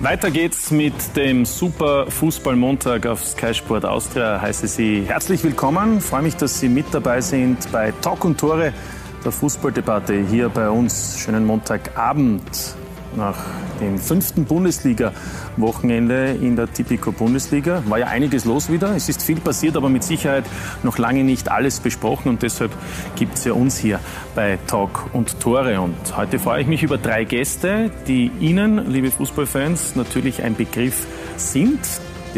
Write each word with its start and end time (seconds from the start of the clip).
Weiter 0.00 0.30
geht's 0.30 0.70
mit 0.70 1.16
dem 1.16 1.44
Super 1.44 2.08
Fußballmontag 2.08 3.04
auf 3.06 3.24
Sky 3.26 3.52
Sport 3.52 3.84
Austria. 3.84 4.40
Heiße 4.40 4.68
Sie 4.68 5.02
herzlich 5.04 5.42
willkommen. 5.42 6.00
Freue 6.00 6.22
mich, 6.22 6.36
dass 6.36 6.60
Sie 6.60 6.68
mit 6.68 6.86
dabei 6.92 7.20
sind 7.20 7.72
bei 7.72 7.92
Talk 8.00 8.24
und 8.24 8.38
Tore 8.38 8.72
der 9.24 9.32
Fußballdebatte 9.32 10.24
hier 10.30 10.50
bei 10.50 10.70
uns. 10.70 11.18
Schönen 11.18 11.44
Montagabend 11.44 12.44
nach 13.16 13.36
dem 13.80 13.98
fünften 13.98 14.44
Bundesliga-Wochenende 14.44 16.36
in 16.40 16.56
der 16.56 16.72
Tipico 16.72 17.12
Bundesliga. 17.12 17.82
War 17.86 17.98
ja 17.98 18.06
einiges 18.06 18.44
los 18.44 18.70
wieder. 18.70 18.94
Es 18.94 19.08
ist 19.08 19.22
viel 19.22 19.40
passiert, 19.40 19.76
aber 19.76 19.88
mit 19.88 20.04
Sicherheit 20.04 20.44
noch 20.82 20.98
lange 20.98 21.24
nicht 21.24 21.50
alles 21.50 21.80
besprochen. 21.80 22.28
Und 22.28 22.42
deshalb 22.42 22.72
gibt 23.16 23.34
es 23.36 23.44
ja 23.44 23.52
uns 23.52 23.78
hier 23.78 24.00
bei 24.34 24.58
Talk 24.66 25.06
und 25.12 25.40
Tore. 25.40 25.80
Und 25.80 25.94
heute 26.16 26.38
freue 26.38 26.62
ich 26.62 26.66
mich 26.66 26.82
über 26.82 26.98
drei 26.98 27.24
Gäste, 27.24 27.90
die 28.06 28.30
Ihnen, 28.40 28.90
liebe 28.90 29.10
Fußballfans, 29.10 29.96
natürlich 29.96 30.42
ein 30.42 30.54
Begriff 30.54 31.06
sind 31.36 31.78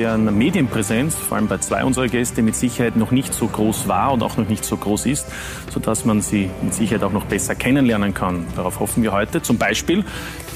deren 0.01 0.39
Medienpräsenz, 0.39 1.15
vor 1.15 1.37
allem 1.37 1.47
bei 1.47 1.59
zwei 1.59 1.85
unserer 1.85 2.09
Gäste, 2.09 2.41
mit 2.41 2.57
Sicherheit 2.57 2.97
noch 2.97 3.11
nicht 3.11 3.35
so 3.35 3.47
groß 3.47 3.87
war 3.87 4.15
und 4.15 4.23
auch 4.23 4.39
noch 4.39 4.49
nicht 4.49 4.65
so 4.65 4.79
groß 4.79 5.05
ist, 5.05 5.27
sodass 5.71 6.07
man 6.07 6.23
sie 6.23 6.49
mit 6.63 6.73
Sicherheit 6.73 7.05
auch 7.05 7.13
noch 7.13 7.27
besser 7.27 7.55
kennenlernen 7.55 8.15
kann. 8.15 8.47
Darauf 8.57 8.81
hoffen 8.81 9.03
wir 9.03 9.13
heute. 9.13 9.43
Zum 9.43 9.59
Beispiel 9.59 10.03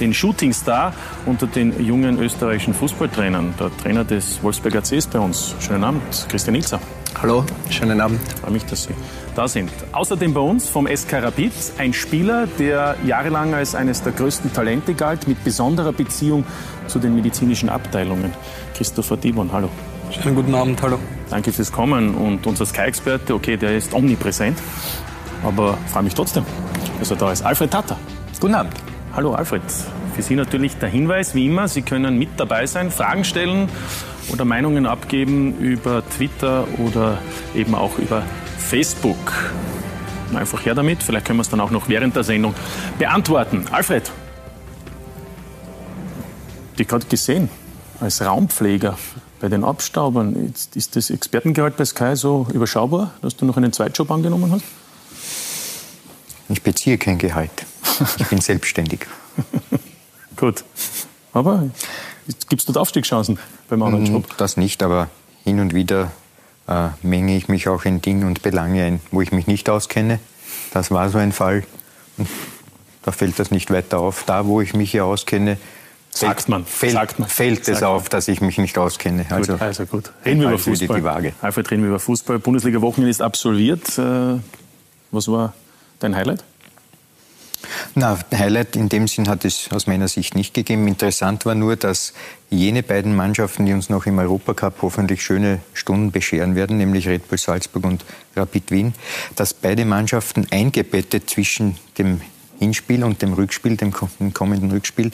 den 0.01 0.15
Shootingstar 0.15 0.95
unter 1.27 1.47
den 1.47 1.85
jungen 1.85 2.19
österreichischen 2.19 2.73
Fußballtrainern. 2.73 3.53
Der 3.61 3.71
Trainer 3.77 4.05
des 4.05 4.43
Wolfsberger 4.43 4.83
C 4.83 4.97
ist 4.97 5.13
bei 5.13 5.19
uns. 5.19 5.55
Schönen 5.61 5.85
Abend, 5.85 6.27
Christian 6.31 6.55
Ilzer. 6.55 6.81
Hallo, 7.21 7.45
schönen 7.71 8.01
Abend. 8.01 8.21
Ich 8.27 8.41
freue 8.41 8.51
mich, 8.51 8.65
dass 8.67 8.85
Sie 8.85 8.95
da 9.35 9.49
sind. 9.49 9.71
Außerdem 9.93 10.35
bei 10.35 10.41
uns 10.41 10.69
vom 10.69 10.87
SK 10.87 11.23
Rapid 11.23 11.53
ein 11.79 11.93
Spieler, 11.93 12.47
der 12.59 12.97
jahrelang 13.07 13.55
als 13.55 13.75
eines 13.75 14.03
der 14.03 14.13
größten 14.13 14.53
Talente 14.53 14.95
galt, 14.95 15.27
mit 15.29 15.43
besonderer 15.45 15.93
Beziehung 15.93 16.45
zu 16.87 16.99
den 16.99 17.15
medizinischen 17.15 17.69
Abteilungen. 17.69 18.33
Christopher 18.77 19.17
Dibon, 19.17 19.53
hallo. 19.53 19.71
Schönen 20.11 20.35
guten 20.35 20.55
Abend, 20.55 20.83
hallo. 20.83 20.99
Danke 21.31 21.53
fürs 21.53 21.73
Kommen. 21.73 22.15
Und 22.15 22.47
unser 22.47 22.67
Sky-Experte, 22.67 23.35
okay, 23.35 23.57
der 23.57 23.77
ist 23.77 23.95
omnipräsent, 23.95 24.59
aber 25.43 25.79
freue 25.87 26.03
mich 26.03 26.15
trotzdem, 26.15 26.45
dass 26.99 27.11
er 27.11 27.17
da 27.17 27.33
ist. 27.33 27.43
Alfred 27.43 27.71
Tata. 27.71 27.97
Guten 28.41 28.55
Abend. 28.55 28.75
Hallo 29.15 29.35
Alfred. 29.35 29.63
Für 30.15 30.23
Sie 30.23 30.35
natürlich 30.35 30.77
der 30.77 30.89
Hinweis, 30.89 31.35
wie 31.35 31.47
immer, 31.47 31.69
Sie 31.69 31.83
können 31.83 32.19
mit 32.19 32.31
dabei 32.37 32.67
sein, 32.67 32.91
Fragen 32.91 33.25
stellen 33.25 33.69
oder 34.33 34.45
Meinungen 34.45 34.87
abgeben 34.87 35.59
über 35.59 36.03
Twitter 36.09 36.67
oder 36.79 37.19
eben 37.55 37.75
auch 37.75 37.99
über 37.99 38.23
Facebook. 38.59 39.33
Einfach 40.35 40.65
her 40.65 40.75
damit, 40.75 41.03
vielleicht 41.03 41.27
können 41.27 41.39
wir 41.39 41.43
es 41.43 41.51
dann 41.51 41.61
auch 41.61 41.71
noch 41.71 41.89
während 41.89 42.17
der 42.17 42.25
Sendung 42.25 42.55
beantworten. 42.99 43.67
Alfred, 43.71 44.11
die 46.79 46.87
gerade 46.87 47.07
gesehen, 47.07 47.49
als 48.01 48.21
Raumpfleger 48.21 48.99
bei 49.41 49.49
den 49.49 49.63
Abstaubern, 49.63 50.47
jetzt 50.47 50.75
ist 50.75 50.97
das 50.97 51.11
Expertengehalt 51.11 51.77
bei 51.77 51.85
Sky 51.85 52.17
so 52.17 52.47
überschaubar, 52.53 53.13
dass 53.23 53.37
du 53.37 53.45
noch 53.45 53.57
einen 53.57 53.73
Zweitjob 53.73 54.11
angenommen 54.11 54.51
hast? 54.51 54.65
Ich 56.49 56.63
beziehe 56.63 56.99
kein 56.99 57.19
Gehalt. 57.19 57.67
Ich 58.19 58.27
bin 58.27 58.41
selbstständig. 58.41 59.07
Gut. 60.37 60.65
Aber 61.33 61.69
gibt 62.49 62.61
es 62.61 62.67
dort 62.67 62.79
Aufstiegschancen 62.79 63.39
beim 63.69 63.83
anderen 63.83 64.07
Job? 64.07 64.37
Das 64.37 64.57
nicht, 64.57 64.83
aber 64.83 65.09
hin 65.45 65.61
und 65.61 65.75
wieder 65.75 66.11
äh, 66.69 66.89
menge 67.03 67.37
ich 67.37 67.49
mich 67.49 67.69
auch 67.69 67.85
in 67.85 68.01
Dinge 68.01 68.27
und 68.27 68.43
Belange 68.43 68.85
ein, 68.85 69.01
wo 69.11 69.21
ich 69.21 69.33
mich 69.33 69.47
nicht 69.47 69.69
auskenne. 69.69 70.19
Das 70.73 70.91
war 70.91 71.11
so 71.11 71.19
ein 71.19 71.33
Fall. 71.33 71.65
Da 73.03 73.13
fällt 73.13 73.39
das 73.39 73.51
nicht 73.51 73.71
weiter 73.71 73.99
auf. 73.99 74.25
Da, 74.25 74.47
wo 74.47 74.61
ich 74.61 74.75
mich 74.75 74.91
hier 74.91 75.05
auskenne, 75.05 75.59
Sagt 76.11 76.43
fällt, 76.43 76.49
man. 76.49 76.65
Fällt, 76.65 76.93
Sagt 76.93 77.19
man. 77.19 77.29
fällt 77.29 77.69
es 77.69 77.83
auf, 77.83 78.09
dass 78.09 78.29
ich 78.29 78.41
mich 78.41 78.59
nicht 78.59 78.79
auskenne. 78.79 79.27
Also, 79.31 79.55
gut, 79.55 79.63
also 79.63 79.85
gut. 79.85 80.13
Reden 80.25 80.41
wir 80.41 80.49
über 80.49 80.59
Fußball. 80.59 80.99
Die 80.99 81.05
Waage. 81.05 81.33
Alfred, 81.43 81.71
reden 81.73 81.83
wir 81.83 81.89
über 81.89 81.99
Fußball. 81.99 82.39
Bundesliga-Wochenende 82.39 83.11
ist 83.11 83.21
absolviert. 83.21 83.99
Äh, 83.99 84.39
was 85.11 85.27
war 85.27 85.55
dein 85.99 86.15
Highlight? 86.15 86.45
Na, 87.95 88.19
Highlight 88.33 88.77
in 88.77 88.89
dem 88.89 89.09
Sinn 89.09 89.29
hat 89.29 89.45
es 89.45 89.69
aus 89.71 89.87
meiner 89.87 90.09
Sicht 90.09 90.35
nicht 90.35 90.55
gegeben. 90.55 90.87
Interessant 90.89 91.47
war 91.47 91.55
nur, 91.55 91.77
dass 91.77 92.13
jene 92.51 92.83
beiden 92.83 93.15
Mannschaften, 93.17 93.67
die 93.67 93.73
uns 93.73 93.89
noch 93.89 94.07
im 94.07 94.19
Europacup 94.19 94.83
hoffentlich 94.83 95.23
schöne 95.23 95.61
Stunden 95.73 96.13
bescheren 96.13 96.55
werden, 96.55 96.77
nämlich 96.77 97.09
Red 97.09 97.29
Bull 97.29 97.39
Salzburg 97.39 97.85
und 97.85 98.05
Rapid 98.37 98.71
Wien, 98.71 98.95
dass 99.37 99.55
beide 99.55 99.85
Mannschaften 99.85 100.47
eingebettet 100.51 101.29
zwischen 101.29 101.77
dem 101.99 102.21
Hinspiel 102.59 103.05
und 103.05 103.21
dem 103.21 103.33
Rückspiel, 103.33 103.77
dem 103.77 103.93
kommenden 103.93 104.71
Rückspiel, 104.71 105.11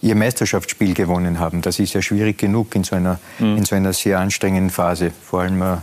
ihr 0.00 0.14
Meisterschaftsspiel 0.14 0.94
gewonnen 0.94 1.38
haben. 1.38 1.62
Das 1.62 1.78
ist 1.78 1.94
ja 1.94 2.02
schwierig 2.02 2.38
genug 2.38 2.74
in 2.74 2.84
so 2.84 2.96
einer, 2.96 3.20
mhm. 3.38 3.58
in 3.58 3.64
so 3.64 3.74
einer 3.74 3.92
sehr 3.92 4.18
anstrengenden 4.18 4.70
Phase. 4.70 5.12
Vor 5.22 5.42
allem 5.42 5.60
äh, 5.60 5.76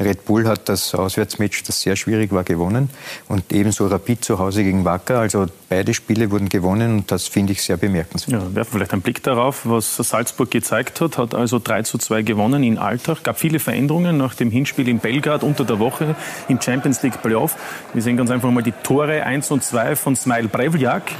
Red 0.00 0.24
Bull 0.24 0.46
hat 0.46 0.68
das 0.68 0.94
Auswärtsmatch, 0.94 1.64
das 1.64 1.80
sehr 1.80 1.96
schwierig 1.96 2.32
war, 2.32 2.44
gewonnen. 2.44 2.88
Und 3.28 3.52
ebenso 3.52 3.86
Rapid 3.86 4.24
zu 4.24 4.38
Hause 4.38 4.62
gegen 4.62 4.84
Wacker. 4.84 5.18
Also 5.18 5.46
beide 5.68 5.92
Spiele 5.92 6.30
wurden 6.30 6.48
gewonnen 6.48 6.98
und 6.98 7.10
das 7.10 7.26
finde 7.26 7.52
ich 7.52 7.62
sehr 7.62 7.76
bemerkenswert. 7.76 8.42
Ja, 8.42 8.54
werfen 8.54 8.72
vielleicht 8.72 8.92
einen 8.92 9.02
Blick 9.02 9.22
darauf, 9.22 9.62
was 9.64 9.96
Salzburg 9.96 10.50
gezeigt 10.50 11.00
hat. 11.00 11.18
Hat 11.18 11.34
also 11.34 11.58
3 11.58 11.82
zu 11.82 11.98
2 11.98 12.22
gewonnen 12.22 12.62
in 12.62 12.78
Alltag. 12.78 13.24
Gab 13.24 13.38
viele 13.38 13.58
Veränderungen 13.58 14.16
nach 14.16 14.34
dem 14.34 14.50
Hinspiel 14.50 14.88
in 14.88 15.00
Belgrad 15.00 15.42
unter 15.42 15.64
der 15.64 15.78
Woche 15.78 16.14
im 16.48 16.60
Champions 16.60 17.02
League 17.02 17.20
Playoff. 17.20 17.56
Wir 17.92 18.02
sehen 18.02 18.16
ganz 18.16 18.30
einfach 18.30 18.50
mal 18.50 18.62
die 18.62 18.72
Tore 18.72 19.24
1 19.24 19.50
und 19.50 19.64
2 19.64 19.96
von 19.96 20.14
Smile 20.14 20.48
Brevljak, 20.48 21.10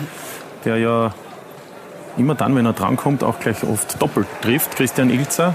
der 0.64 0.78
ja 0.78 1.14
immer 2.16 2.34
dann, 2.34 2.54
wenn 2.54 2.66
er 2.66 2.72
drankommt, 2.72 3.22
auch 3.24 3.38
gleich 3.40 3.62
oft 3.64 4.00
doppelt 4.00 4.26
trifft. 4.42 4.76
Christian 4.76 5.10
Ilzer 5.10 5.54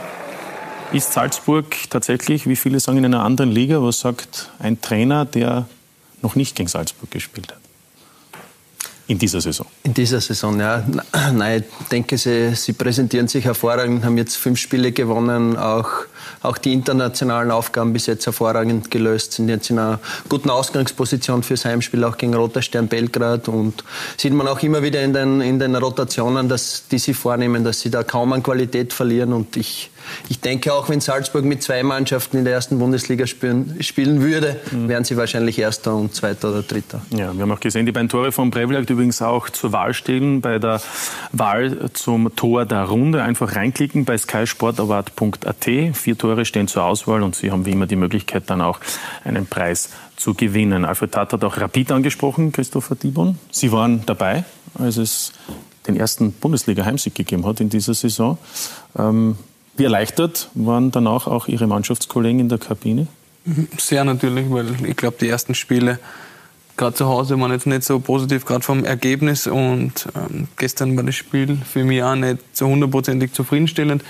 ist 0.94 1.14
Salzburg 1.14 1.76
tatsächlich, 1.90 2.48
wie 2.48 2.56
viele 2.56 2.80
sagen, 2.80 3.00
in 3.00 3.06
einer 3.06 3.24
anderen 3.24 3.52
Liga? 3.52 3.82
Was 3.82 4.00
sagt 4.00 4.50
ein 4.60 4.80
Trainer, 4.82 5.26
der 5.26 5.68
noch 6.22 6.36
nicht 6.36 6.56
gegen 6.56 6.70
Salzburg 6.70 7.12
gespielt 7.12 7.52
hat? 7.52 7.60
In 9.06 9.20
dieser 9.20 9.42
Saison? 9.42 9.66
In 9.84 9.94
dieser 9.94 10.22
Saison, 10.22 10.58
ja. 10.58 10.82
Nein, 11.34 11.66
ich 11.82 11.88
denke, 11.90 12.18
sie, 12.18 12.56
sie 12.56 12.72
präsentieren 12.72 13.28
sich 13.28 13.44
hervorragend, 13.44 14.06
haben 14.06 14.18
jetzt 14.18 14.38
fünf 14.38 14.60
Spiele 14.60 14.94
gewonnen, 14.94 15.58
auch, 15.58 15.90
auch 16.42 16.58
die 16.58 16.72
internationalen 16.72 17.52
Aufgaben 17.52 17.92
bis 17.92 18.06
jetzt 18.06 18.26
hervorragend 18.26 18.92
gelöst, 18.92 19.34
sind 19.34 19.50
jetzt 19.50 19.70
in 19.70 19.78
einer 19.78 20.00
guten 20.30 20.50
Ausgangsposition 20.50 21.44
fürs 21.44 21.66
Heimspiel, 21.66 22.02
auch 22.06 22.18
gegen 22.18 22.34
Roter 22.34 22.62
Stern 22.62 22.88
Belgrad. 22.88 23.50
Und 23.50 23.84
sieht 24.16 24.32
man 24.32 24.48
auch 24.48 24.64
immer 24.64 24.82
wieder 24.84 25.02
in 25.02 25.12
den, 25.12 25.42
in 25.42 25.60
den 25.60 25.76
Rotationen, 25.76 26.48
dass, 26.48 26.88
die 26.90 26.98
sie 26.98 27.14
vornehmen, 27.14 27.66
dass 27.66 27.82
sie 27.82 27.90
da 27.90 28.04
kaum 28.04 28.32
an 28.32 28.42
Qualität 28.42 28.94
verlieren. 28.94 29.34
Und 29.34 29.58
ich 29.58 29.92
ich 30.30 30.40
denke, 30.40 30.74
auch 30.74 30.90
wenn 30.90 31.02
Salzburg 31.02 31.46
mit 31.46 31.64
zwei 31.64 31.84
Mannschaften 31.84 32.38
in 32.38 32.46
der 32.46 32.54
ersten 32.54 32.80
Bundesliga 32.80 33.28
spielen, 33.28 33.78
spielen 33.82 34.22
würde, 34.22 34.60
mhm. 34.72 34.88
wären 34.88 35.04
sie 35.04 35.18
wahrscheinlich 35.18 35.60
Erster 35.60 35.96
und 35.96 36.16
Zweiter 36.16 36.50
oder 36.50 36.64
Dritter. 36.64 37.02
Ja, 37.12 37.34
wir 37.34 37.42
haben 37.42 37.52
auch 37.52 37.60
gesehen, 37.60 37.86
die 37.86 37.92
beiden 37.92 38.10
Tore 38.10 38.32
von 38.32 38.52
Brevljak 38.52 38.90
übrigens 38.90 39.22
auch 39.22 39.50
zur 39.50 39.72
Wahl 39.72 39.94
stehen 39.94 40.42
bei 40.42 40.60
der 40.60 40.82
Wahl 41.32 41.90
zum 41.94 42.36
Tor 42.36 42.66
der 42.66 42.84
Runde. 42.84 43.24
Einfach 43.24 43.56
reinklicken 43.56 44.06
bei 44.06 44.18
skysportaward.at. 44.18 45.66
Vier 45.94 46.18
Tore 46.18 46.46
stehen 46.46 46.68
zur 46.68 46.84
Auswahl 46.84 47.24
und 47.24 47.36
Sie 47.36 47.52
haben 47.52 47.66
wie 47.66 47.72
immer 47.72 47.88
die 47.88 47.96
Möglichkeit, 47.96 48.50
dann 48.50 48.62
auch 48.62 48.80
einen 49.24 49.46
Preis 49.46 49.90
zu 50.16 50.34
gewinnen. 50.34 50.86
Alfred 50.86 51.12
Tat 51.12 51.34
hat 51.34 51.44
auch 51.44 51.58
Rapid 51.58 51.92
angesprochen, 51.92 52.52
Christopher 52.52 52.96
Dibon. 52.96 53.38
Sie 53.52 53.72
waren 53.72 54.06
dabei, 54.06 54.44
als 54.76 54.98
es 54.98 55.34
den 55.88 55.98
ersten 55.98 56.32
Bundesliga-Heimsieg 56.32 57.16
gegeben 57.16 57.46
hat 57.46 57.60
in 57.60 57.70
dieser 57.70 57.94
Saison. 57.94 58.38
Ähm, 58.98 59.38
wie 59.76 59.84
erleichtert 59.84 60.50
waren 60.54 60.92
danach 60.92 61.28
auch 61.28 61.48
Ihre 61.48 61.68
Mannschaftskollegen 61.68 62.40
in 62.40 62.50
der 62.50 62.60
Kabine? 62.60 63.08
Sehr 63.78 64.04
natürlich, 64.04 64.50
weil 64.50 64.68
ich 64.86 64.96
glaube, 64.96 65.18
die 65.20 65.28
ersten 65.28 65.56
Spiele 65.56 66.00
gerade 66.78 66.96
zu 66.96 67.08
Hause 67.08 67.40
waren 67.40 67.52
jetzt 67.52 67.68
nicht 67.68 67.84
so 67.84 68.00
positiv, 68.00 68.46
gerade 68.46 68.64
vom 68.64 68.86
Ergebnis. 68.86 69.48
Und 69.48 70.08
ähm, 70.16 70.48
gestern 70.58 70.96
war 70.96 71.04
das 71.04 71.16
Spiel 71.16 71.58
für 71.58 71.84
mich 71.84 72.04
auch 72.04 72.16
nicht 72.16 72.40
so 72.54 72.68
hundertprozentig 72.68 73.34
zufriedenstellend. 73.34 74.04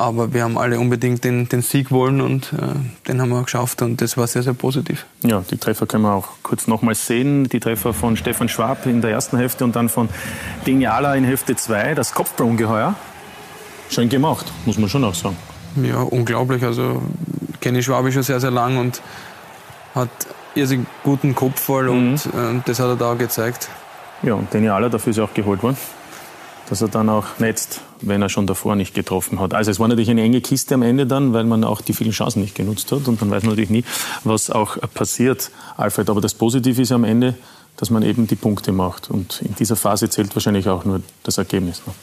Aber 0.00 0.32
wir 0.32 0.44
haben 0.44 0.56
alle 0.56 0.78
unbedingt 0.78 1.24
den, 1.24 1.48
den 1.48 1.60
Sieg 1.60 1.90
wollen 1.90 2.20
und 2.20 2.52
äh, 2.52 3.08
den 3.08 3.20
haben 3.20 3.30
wir 3.30 3.42
geschafft 3.42 3.82
und 3.82 4.00
das 4.00 4.16
war 4.16 4.28
sehr, 4.28 4.44
sehr 4.44 4.52
positiv. 4.52 5.06
Ja, 5.24 5.42
die 5.50 5.56
Treffer 5.56 5.86
können 5.86 6.04
wir 6.04 6.12
auch 6.12 6.28
kurz 6.44 6.68
nochmals 6.68 7.08
sehen. 7.08 7.48
Die 7.48 7.58
Treffer 7.58 7.92
von 7.92 8.16
Stefan 8.16 8.48
Schwab 8.48 8.86
in 8.86 9.00
der 9.00 9.10
ersten 9.10 9.38
Hälfte 9.38 9.64
und 9.64 9.74
dann 9.74 9.88
von 9.88 10.08
Deniala 10.68 11.16
in 11.16 11.24
Hälfte 11.24 11.56
2. 11.56 11.96
Das 11.96 12.14
Kopfballungeheuer 12.14 12.94
schön 13.90 14.08
gemacht, 14.08 14.46
muss 14.66 14.78
man 14.78 14.88
schon 14.88 15.04
auch 15.04 15.14
sagen. 15.14 15.36
Ja, 15.82 16.00
unglaublich. 16.00 16.62
Also 16.62 17.02
kenne 17.60 17.78
ich 17.78 17.84
Schwabi 17.84 18.12
schon 18.12 18.22
sehr, 18.22 18.40
sehr 18.40 18.50
lang 18.50 18.78
und 18.78 19.00
hat 19.94 20.08
irrsinnig 20.54 20.86
guten 21.04 21.34
Kopfball 21.34 21.84
mhm. 21.84 21.90
und 21.90 22.26
äh, 22.26 22.62
das 22.64 22.80
hat 22.80 22.88
er 22.88 22.96
da 22.96 23.12
auch 23.12 23.18
gezeigt. 23.18 23.68
Ja, 24.22 24.34
und 24.34 24.54
Aller, 24.54 24.90
dafür 24.90 25.10
ist 25.10 25.18
er 25.18 25.24
auch 25.24 25.34
geholt 25.34 25.62
worden, 25.62 25.76
dass 26.68 26.82
er 26.82 26.88
dann 26.88 27.08
auch 27.08 27.38
netzt, 27.38 27.82
wenn 28.00 28.20
er 28.20 28.28
schon 28.28 28.46
davor 28.46 28.74
nicht 28.74 28.94
getroffen 28.94 29.38
hat. 29.38 29.54
Also 29.54 29.70
es 29.70 29.78
war 29.78 29.86
natürlich 29.86 30.10
eine 30.10 30.22
enge 30.22 30.40
Kiste 30.40 30.74
am 30.74 30.82
Ende 30.82 31.06
dann, 31.06 31.32
weil 31.32 31.44
man 31.44 31.62
auch 31.62 31.80
die 31.80 31.92
vielen 31.92 32.10
Chancen 32.10 32.40
nicht 32.40 32.56
genutzt 32.56 32.90
hat 32.90 33.06
und 33.06 33.22
dann 33.22 33.30
weiß 33.30 33.44
man 33.44 33.50
natürlich 33.50 33.70
nie, 33.70 33.84
was 34.24 34.50
auch 34.50 34.76
passiert, 34.94 35.50
Alfred. 35.76 36.10
Aber 36.10 36.20
das 36.20 36.34
Positive 36.34 36.82
ist 36.82 36.90
am 36.90 37.04
Ende, 37.04 37.34
dass 37.78 37.90
man 37.90 38.02
eben 38.02 38.26
die 38.26 38.36
Punkte 38.36 38.72
macht. 38.72 39.08
Und 39.08 39.40
in 39.40 39.54
dieser 39.54 39.76
Phase 39.76 40.10
zählt 40.10 40.34
wahrscheinlich 40.34 40.68
auch 40.68 40.84
nur 40.84 41.00
das 41.22 41.38
Ergebnis. 41.38 41.80
Ne? 41.86 41.94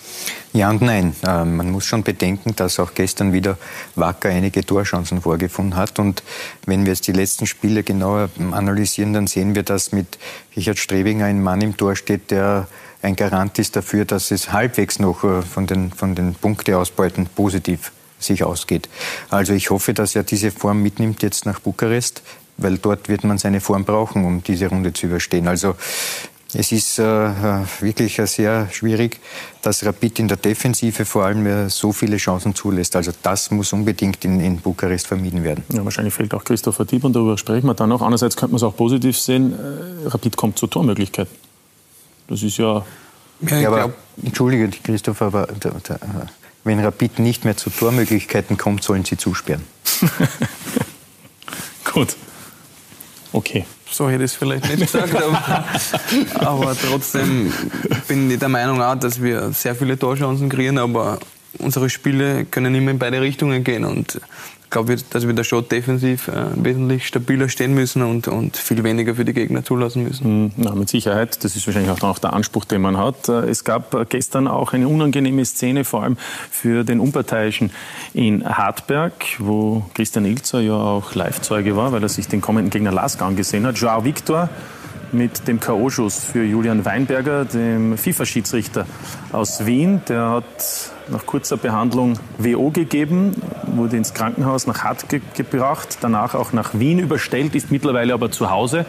Ja 0.53 0.69
und 0.69 0.81
nein. 0.81 1.15
Äh, 1.21 1.43
man 1.43 1.69
muss 1.69 1.85
schon 1.85 2.01
bedenken, 2.01 2.55
dass 2.55 2.79
auch 2.79 2.93
gestern 2.93 3.33
wieder 3.33 3.57
Wacker 3.95 4.29
einige 4.29 4.65
Torchancen 4.65 5.21
vorgefunden 5.21 5.75
hat. 5.75 5.99
Und 5.99 6.23
wenn 6.65 6.85
wir 6.85 6.93
jetzt 6.93 7.07
die 7.07 7.11
letzten 7.11 7.45
Spiele 7.45 7.83
genauer 7.83 8.29
analysieren, 8.51 9.13
dann 9.13 9.27
sehen 9.27 9.53
wir, 9.53 9.63
dass 9.63 9.91
mit 9.91 10.17
Richard 10.55 10.79
Strebinger 10.79 11.25
ein 11.25 11.43
Mann 11.43 11.59
im 11.59 11.75
Tor 11.75 11.97
steht, 11.97 12.31
der 12.31 12.67
ein 13.01 13.17
Garant 13.17 13.59
ist 13.59 13.75
dafür, 13.75 14.05
dass 14.05 14.31
es 14.31 14.53
halbwegs 14.53 14.99
noch 14.99 15.25
äh, 15.25 15.41
von 15.41 15.67
den, 15.67 15.91
von 15.91 16.15
den 16.15 16.35
Punkteausbeuten 16.35 17.27
positiv 17.27 17.91
sich 18.17 18.45
ausgeht. 18.45 18.87
Also 19.29 19.51
ich 19.51 19.69
hoffe, 19.69 19.93
dass 19.93 20.15
er 20.15 20.23
diese 20.23 20.51
Form 20.51 20.81
mitnimmt 20.81 21.21
jetzt 21.21 21.45
nach 21.45 21.59
Bukarest 21.59 22.21
weil 22.57 22.77
dort 22.77 23.09
wird 23.09 23.23
man 23.23 23.37
seine 23.37 23.61
Form 23.61 23.85
brauchen, 23.85 24.25
um 24.25 24.43
diese 24.43 24.67
Runde 24.67 24.93
zu 24.93 25.07
überstehen. 25.07 25.47
Also 25.47 25.75
es 26.57 26.71
ist 26.71 26.99
äh, 26.99 27.03
wirklich 27.81 28.15
sehr 28.15 28.69
schwierig, 28.71 29.19
dass 29.61 29.85
Rapid 29.85 30.19
in 30.19 30.27
der 30.29 30.37
Defensive 30.37 31.03
vor 31.03 31.25
allem 31.25 31.45
äh, 31.45 31.69
so 31.69 31.91
viele 31.91 32.17
Chancen 32.17 32.55
zulässt. 32.55 32.95
Also 32.95 33.11
das 33.23 33.51
muss 33.51 33.73
unbedingt 33.73 34.23
in, 34.23 34.39
in 34.39 34.59
Bukarest 34.59 35.07
vermieden 35.07 35.43
werden. 35.43 35.65
Ja, 35.73 35.83
wahrscheinlich 35.83 36.13
fehlt 36.13 36.33
auch 36.33 36.43
Christopher 36.43 36.85
Dieb 36.85 37.03
und 37.03 37.13
darüber 37.13 37.37
sprechen 37.37 37.65
wir 37.67 37.73
dann 37.73 37.89
noch. 37.89 38.01
Andererseits 38.01 38.37
könnte 38.37 38.53
man 38.53 38.57
es 38.57 38.63
auch 38.63 38.75
positiv 38.75 39.17
sehen, 39.17 39.53
äh, 39.53 40.07
Rapid 40.07 40.37
kommt 40.37 40.57
zur 40.57 40.69
Tormöglichkeit. 40.69 41.27
Das 42.27 42.41
ist 42.41 42.57
ja... 42.57 42.85
Ja, 43.41 43.59
ja 43.59 43.69
aber, 43.69 43.93
entschuldige, 44.23 44.69
Christopher, 44.69 45.25
aber 45.25 45.47
da, 45.59 45.71
da, 45.83 45.99
wenn 46.63 46.79
Rapid 46.79 47.19
nicht 47.19 47.43
mehr 47.43 47.57
zu 47.57 47.69
Tormöglichkeiten 47.69 48.57
kommt, 48.57 48.81
sollen 48.81 49.03
sie 49.03 49.17
zusperren. 49.17 49.63
Gut. 51.93 52.15
Okay. 53.31 53.65
So 53.89 54.09
hätte 54.09 54.23
ich 54.23 54.31
es 54.31 54.37
vielleicht 54.37 54.67
nicht 54.67 54.91
gesagt, 54.91 55.15
aber, 55.23 55.65
aber 56.35 56.75
trotzdem 56.75 57.53
bin 58.07 58.29
ich 58.29 58.39
der 58.39 58.49
Meinung 58.49 58.81
auch, 58.81 58.95
dass 58.95 59.21
wir 59.21 59.51
sehr 59.51 59.75
viele 59.75 59.97
Torchancen 59.97 60.49
kriegen, 60.49 60.77
aber 60.77 61.19
unsere 61.59 61.89
Spiele 61.89 62.45
können 62.45 62.75
immer 62.75 62.91
in 62.91 62.99
beide 62.99 63.21
Richtungen 63.21 63.63
gehen 63.63 63.85
und 63.85 64.19
glaube, 64.69 64.95
dass 65.09 65.27
wir 65.27 65.33
da 65.33 65.43
schon 65.43 65.67
defensiv 65.67 66.27
äh, 66.27 66.45
wesentlich 66.55 67.07
stabiler 67.07 67.49
stehen 67.49 67.73
müssen 67.73 68.01
und, 68.01 68.27
und 68.27 68.57
viel 68.57 68.83
weniger 68.83 69.15
für 69.15 69.25
die 69.25 69.33
Gegner 69.33 69.63
zulassen 69.63 70.03
müssen. 70.03 70.53
Na, 70.57 70.71
hm, 70.71 70.79
mit 70.79 70.89
Sicherheit. 70.89 71.43
Das 71.43 71.55
ist 71.55 71.65
wahrscheinlich 71.67 71.91
auch 72.03 72.19
der 72.19 72.33
Anspruch, 72.33 72.65
den 72.65 72.81
man 72.81 72.97
hat. 72.97 73.29
Äh, 73.29 73.49
es 73.49 73.63
gab 73.63 73.93
äh, 73.93 74.05
gestern 74.07 74.47
auch 74.47 74.73
eine 74.73 74.87
unangenehme 74.87 75.45
Szene, 75.45 75.83
vor 75.83 76.03
allem 76.03 76.17
für 76.51 76.83
den 76.83 76.99
Unparteiischen 76.99 77.71
in 78.13 78.45
Hartberg, 78.45 79.13
wo 79.39 79.85
Christian 79.93 80.25
Ilzer 80.25 80.61
ja 80.61 80.73
auch 80.73 81.15
Live-Zeuge 81.15 81.75
war, 81.75 81.91
weil 81.91 82.03
er 82.03 82.09
sich 82.09 82.27
den 82.27 82.41
kommenden 82.41 82.69
Gegner 82.69 82.91
Lask 82.91 83.21
angesehen 83.21 83.65
hat. 83.65 83.77
Joao 83.77 84.03
Victor 84.03 84.49
mit 85.15 85.47
dem 85.47 85.59
K.O.-Schuss 85.59 86.25
für 86.25 86.43
Julian 86.43 86.85
Weinberger, 86.85 87.45
dem 87.45 87.97
FIFA-Schiedsrichter 87.97 88.85
aus 89.31 89.65
Wien. 89.65 90.01
Der 90.07 90.29
hat 90.29 90.91
nach 91.09 91.25
kurzer 91.25 91.57
Behandlung 91.57 92.19
WO 92.37 92.69
gegeben, 92.71 93.35
wurde 93.67 93.97
ins 93.97 94.13
Krankenhaus 94.13 94.67
nach 94.67 94.83
Hart 94.83 95.09
ge 95.09 95.21
gebracht, 95.35 95.97
danach 96.01 96.35
auch 96.35 96.53
nach 96.53 96.71
Wien 96.73 96.99
überstellt, 96.99 97.55
ist 97.55 97.71
mittlerweile 97.71 98.13
aber 98.13 98.31
zu 98.31 98.49
Hause. 98.49 98.85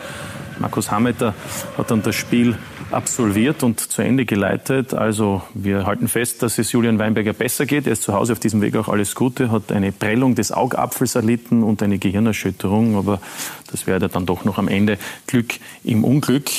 Markus 0.59 0.91
Hameter 0.91 1.35
hat 1.77 1.91
dann 1.91 2.03
das 2.03 2.15
Spiel 2.15 2.57
absolviert 2.91 3.63
und 3.63 3.81
zu 3.81 4.03
Ende 4.03 4.25
geleitet. 4.25 4.95
Also 4.95 5.43
wir 5.55 5.87
halten 5.87 6.09
fest, 6.09 6.43
dass 6.43 6.59
es 6.59 6.73
Julian 6.73 6.99
Weinberger 6.99 7.33
besser 7.33 7.67
geht. 7.67 7.87
Er 7.87 7.93
ist 7.93 8.03
zu 8.03 8.15
Hause 8.15 8.33
auf 8.33 8.39
diesem 8.39 8.61
Weg 8.61 8.77
auch 8.77 8.89
alles 8.89 9.15
Gute, 9.15 9.51
hat 9.51 9.73
eine 9.73 9.93
Prellung 9.93 10.35
des 10.35 10.53
Augapfels 10.53 11.15
erlitten 11.15 11.63
und 11.63 11.83
eine 11.83 11.99
Gehirnerschütterung. 11.99 12.97
Aber 12.97 13.21
das 13.71 13.87
wäre 13.87 14.09
dann 14.09 14.27
doch 14.27 14.45
noch 14.45 14.59
am 14.59 14.69
Ende 14.69 14.99
Glück 15.27 15.55
im 15.85 16.05
Unglück. 16.05 16.51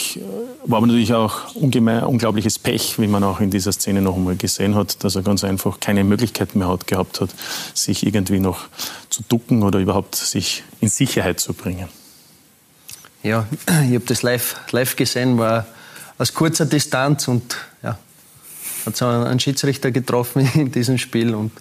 War 0.66 0.78
aber 0.78 0.88
natürlich 0.88 1.14
auch 1.14 1.56
ungemein, 1.56 2.04
unglaubliches 2.04 2.60
Pech, 2.60 3.00
wie 3.00 3.08
man 3.08 3.24
auch 3.24 3.40
in 3.40 3.50
dieser 3.50 3.72
Szene 3.72 4.02
noch 4.02 4.16
einmal 4.16 4.36
gesehen 4.36 4.76
hat, 4.76 5.04
dass 5.04 5.16
er 5.16 5.24
ganz 5.24 5.44
einfach 5.44 5.80
keine 5.80 6.04
Möglichkeit 6.04 6.56
mehr 6.56 6.68
hat, 6.68 6.88
gehabt 6.88 7.22
hat, 7.22 7.30
sich 7.74 8.06
irgendwie 8.06 8.40
noch 8.40 8.66
zu 9.10 9.24
ducken 9.28 9.64
oder 9.64 9.80
überhaupt 9.80 10.16
sich 10.16 10.64
in 10.82 10.90
Sicherheit 10.90 11.40
zu 11.40 11.54
bringen. 11.54 11.88
Ja, 13.24 13.46
ich 13.68 13.96
habe 13.96 14.06
das 14.06 14.22
live, 14.22 14.56
live 14.72 14.96
gesehen, 14.96 15.38
war 15.38 15.66
aus 16.18 16.34
kurzer 16.34 16.66
Distanz 16.66 17.28
und 17.28 17.58
ja, 17.84 17.98
hat 18.86 18.96
so 18.96 19.06
einen 19.06 19.40
Schiedsrichter 19.40 19.92
getroffen 19.92 20.50
in 20.56 20.72
diesem 20.72 20.98
Spiel. 20.98 21.36
Und, 21.36 21.52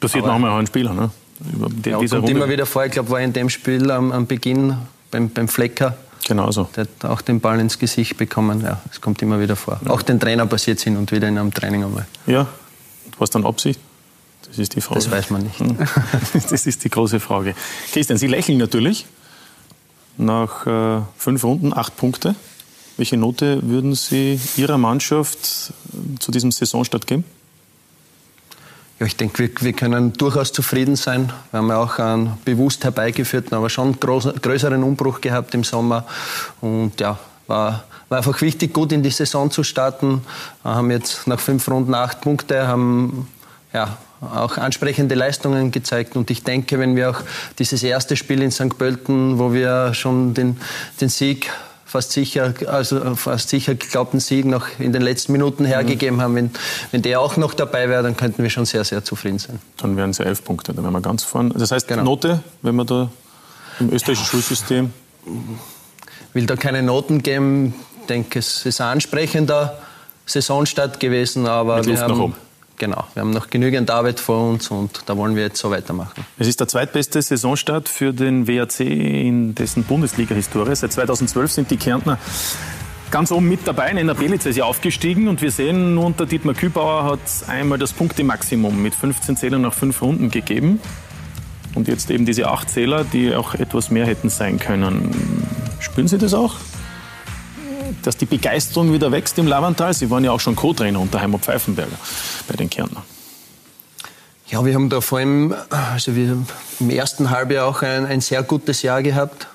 Passiert 0.00 0.24
auch 0.24 0.42
ein 0.42 0.66
Spieler, 0.66 0.94
ne? 0.94 1.10
Die, 1.40 1.90
ja, 1.90 1.96
kommt 1.96 2.12
Runde. 2.12 2.32
immer 2.32 2.48
wieder 2.48 2.66
vor. 2.66 2.84
Ich 2.84 2.92
glaube, 2.92 3.10
war 3.10 3.20
in 3.20 3.32
dem 3.32 3.48
Spiel 3.48 3.90
am, 3.90 4.12
am 4.12 4.26
Beginn 4.26 4.76
beim, 5.10 5.30
beim 5.30 5.48
Flecker. 5.48 5.96
Genau 6.26 6.50
so. 6.50 6.68
Der 6.76 6.84
hat 6.84 7.04
auch 7.10 7.22
den 7.22 7.40
Ball 7.40 7.58
ins 7.60 7.78
Gesicht 7.78 8.18
bekommen. 8.18 8.60
Ja, 8.60 8.80
es 8.90 9.00
kommt 9.00 9.22
immer 9.22 9.40
wieder 9.40 9.56
vor. 9.56 9.80
Ja. 9.84 9.90
Auch 9.90 10.02
den 10.02 10.20
Trainer 10.20 10.46
passiert 10.46 10.78
es 10.78 10.84
hin 10.84 10.96
und 10.96 11.10
wieder 11.12 11.28
in 11.28 11.38
einem 11.38 11.52
Training 11.52 11.84
einmal. 11.84 12.06
Ja, 12.26 12.46
was 13.18 13.30
dann 13.30 13.46
Absicht? 13.46 13.80
Das 14.46 14.58
ist 14.58 14.74
die 14.74 14.80
Frage. 14.80 15.00
Das 15.00 15.10
weiß 15.10 15.30
man 15.30 15.42
nicht. 15.42 15.60
Hm. 15.60 15.76
Das 16.50 16.66
ist 16.66 16.84
die 16.84 16.90
große 16.90 17.20
Frage. 17.20 17.54
Christian, 17.92 18.18
Sie 18.18 18.26
lächeln 18.26 18.58
natürlich. 18.58 19.06
Nach 20.16 20.66
äh, 20.66 21.02
fünf 21.16 21.44
Runden, 21.44 21.72
acht 21.72 21.96
Punkte. 21.96 22.34
Welche 22.96 23.16
Note 23.16 23.60
würden 23.62 23.94
Sie 23.94 24.38
Ihrer 24.56 24.76
Mannschaft 24.76 25.72
äh, 25.92 26.18
zu 26.18 26.30
diesem 26.30 26.52
Saisonstart 26.52 27.06
geben? 27.06 27.24
Ja, 28.98 29.06
ich 29.06 29.16
denke, 29.16 29.38
wir, 29.38 29.50
wir, 29.60 29.72
können 29.72 30.12
durchaus 30.12 30.52
zufrieden 30.52 30.94
sein. 30.94 31.32
Wir 31.50 31.58
haben 31.60 31.68
ja 31.68 31.78
auch 31.78 31.98
einen 31.98 32.36
bewusst 32.44 32.84
herbeigeführten, 32.84 33.56
aber 33.56 33.70
schon 33.70 33.98
groß, 33.98 34.34
größeren 34.42 34.82
Umbruch 34.82 35.22
gehabt 35.22 35.54
im 35.54 35.64
Sommer. 35.64 36.04
Und 36.60 37.00
ja, 37.00 37.18
war, 37.46 37.84
war 38.10 38.18
einfach 38.18 38.38
wichtig, 38.42 38.74
gut 38.74 38.92
in 38.92 39.02
die 39.02 39.10
Saison 39.10 39.50
zu 39.50 39.62
starten. 39.62 40.20
Wir 40.62 40.74
haben 40.74 40.90
jetzt 40.90 41.26
nach 41.26 41.40
fünf 41.40 41.66
Runden 41.68 41.94
acht 41.94 42.20
Punkte, 42.20 42.68
haben 42.68 43.26
ja, 43.72 43.98
auch 44.20 44.58
ansprechende 44.58 45.14
Leistungen 45.14 45.70
gezeigt. 45.70 46.16
Und 46.16 46.30
ich 46.30 46.42
denke, 46.42 46.78
wenn 46.78 46.96
wir 46.96 47.10
auch 47.10 47.20
dieses 47.58 47.82
erste 47.82 48.16
Spiel 48.16 48.42
in 48.42 48.50
St. 48.50 48.76
Pölten, 48.76 49.38
wo 49.38 49.52
wir 49.52 49.94
schon 49.94 50.34
den, 50.34 50.58
den 51.00 51.08
Sieg 51.08 51.50
fast 51.90 52.12
sicher, 52.12 52.54
also 52.68 53.16
fast 53.16 53.48
sicher 53.48 53.74
geglaubten 53.74 54.20
Sieg 54.20 54.44
noch 54.44 54.66
in 54.78 54.92
den 54.92 55.02
letzten 55.02 55.32
Minuten 55.32 55.64
hergegeben 55.64 56.16
mhm. 56.16 56.22
haben. 56.22 56.34
Wenn, 56.36 56.50
wenn 56.92 57.02
der 57.02 57.20
auch 57.20 57.36
noch 57.36 57.54
dabei 57.54 57.88
wäre, 57.88 58.02
dann 58.02 58.16
könnten 58.16 58.42
wir 58.42 58.50
schon 58.50 58.64
sehr, 58.64 58.84
sehr 58.84 59.02
zufrieden 59.02 59.38
sein. 59.38 59.58
Dann 59.78 59.96
wären 59.96 60.10
es 60.10 60.20
elf 60.20 60.44
Punkte, 60.44 60.72
dann 60.72 60.84
wären 60.84 60.92
wir 60.92 61.00
ganz 61.00 61.24
vorne. 61.24 61.50
Das 61.56 61.72
heißt, 61.72 61.88
genau. 61.88 62.04
Note, 62.04 62.42
wenn 62.62 62.76
man 62.76 62.86
da 62.86 63.10
im 63.80 63.92
österreichischen 63.92 64.26
ja. 64.26 64.30
Schulsystem. 64.30 64.92
Ich 65.26 66.34
will 66.34 66.46
da 66.46 66.54
keine 66.54 66.82
Noten 66.82 67.22
geben. 67.22 67.74
Ich 68.02 68.06
denke, 68.06 68.38
es 68.38 68.66
ist 68.66 68.80
ein 68.80 68.88
ansprechender 68.88 69.78
Saisonstart 70.26 71.00
gewesen, 71.00 71.46
aber 71.46 71.78
Mit 71.78 71.86
wir 71.86 71.92
Luft 71.94 72.04
haben 72.04 72.34
Genau, 72.80 73.04
wir 73.12 73.20
haben 73.20 73.30
noch 73.30 73.50
genügend 73.50 73.90
Arbeit 73.90 74.20
vor 74.20 74.48
uns 74.48 74.70
und 74.70 75.02
da 75.04 75.14
wollen 75.14 75.36
wir 75.36 75.42
jetzt 75.42 75.60
so 75.60 75.70
weitermachen. 75.70 76.24
Es 76.38 76.46
ist 76.46 76.60
der 76.60 76.66
zweitbeste 76.66 77.20
Saisonstart 77.20 77.90
für 77.90 78.14
den 78.14 78.48
WAC 78.48 78.80
in 78.80 79.54
dessen 79.54 79.84
Bundesliga-Historie. 79.84 80.74
Seit 80.74 80.90
2012 80.90 81.52
sind 81.52 81.70
die 81.70 81.76
Kärntner 81.76 82.18
ganz 83.10 83.32
oben 83.32 83.50
mit 83.50 83.68
dabei. 83.68 83.92
Nenner 83.92 84.14
Belitz 84.14 84.46
ist 84.46 84.56
ja 84.56 84.64
aufgestiegen 84.64 85.28
und 85.28 85.42
wir 85.42 85.50
sehen, 85.50 85.94
nur 85.94 86.06
unter 86.06 86.24
Dietmar 86.24 86.54
Kübauer 86.54 87.04
hat 87.04 87.20
einmal 87.48 87.76
das 87.76 87.92
Punktemaximum 87.92 88.80
mit 88.80 88.94
15 88.94 89.36
Zählern 89.36 89.60
nach 89.60 89.74
fünf 89.74 90.00
Runden 90.00 90.30
gegeben. 90.30 90.80
Und 91.74 91.86
jetzt 91.86 92.10
eben 92.10 92.24
diese 92.24 92.48
acht 92.48 92.70
Zähler, 92.70 93.04
die 93.04 93.34
auch 93.34 93.54
etwas 93.54 93.90
mehr 93.90 94.06
hätten 94.06 94.30
sein 94.30 94.58
können. 94.58 95.46
Spüren 95.80 96.08
Sie 96.08 96.16
das 96.16 96.32
auch? 96.32 96.56
Dass 98.02 98.16
die 98.16 98.26
Begeisterung 98.26 98.92
wieder 98.92 99.12
wächst 99.12 99.38
im 99.38 99.46
Lavantal. 99.46 99.94
Sie 99.94 100.10
waren 100.10 100.24
ja 100.24 100.32
auch 100.32 100.40
schon 100.40 100.56
Co-Trainer 100.56 101.00
unter 101.00 101.20
Heimer 101.20 101.38
Pfeifenberger 101.38 101.96
bei 102.48 102.56
den 102.56 102.70
Kärntner. 102.70 103.02
Ja, 104.48 104.64
wir 104.64 104.74
haben 104.74 104.88
da 104.88 105.00
vor 105.00 105.18
allem, 105.18 105.54
also 105.70 106.16
wir 106.16 106.36
im 106.80 106.90
ersten 106.90 107.30
Halbjahr 107.30 107.66
auch 107.66 107.82
ein, 107.82 108.04
ein 108.06 108.20
sehr 108.20 108.42
gutes 108.42 108.82
Jahr 108.82 109.02
gehabt. 109.02 109.46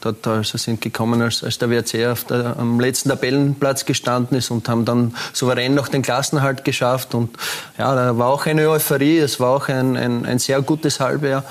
Dort 0.00 0.26
also 0.26 0.58
sind 0.58 0.80
gekommen, 0.80 1.22
als, 1.22 1.44
als 1.44 1.58
der 1.58 1.70
WRC 1.70 2.06
auf 2.10 2.24
der, 2.24 2.56
am 2.58 2.80
letzten 2.80 3.08
Tabellenplatz 3.08 3.84
gestanden 3.84 4.36
ist 4.36 4.50
und 4.50 4.68
haben 4.68 4.84
dann 4.84 5.14
souverän 5.32 5.74
noch 5.74 5.86
den 5.86 6.02
Klassenhalt 6.02 6.64
geschafft. 6.64 7.14
Und 7.14 7.30
ja, 7.78 7.94
da 7.94 8.18
war 8.18 8.28
auch 8.28 8.46
eine 8.46 8.68
Euphorie, 8.68 9.18
es 9.18 9.38
war 9.38 9.50
auch 9.50 9.68
ein, 9.68 9.96
ein, 9.96 10.26
ein 10.26 10.40
sehr 10.40 10.60
gutes 10.62 10.98
Halbjahr. 10.98 11.44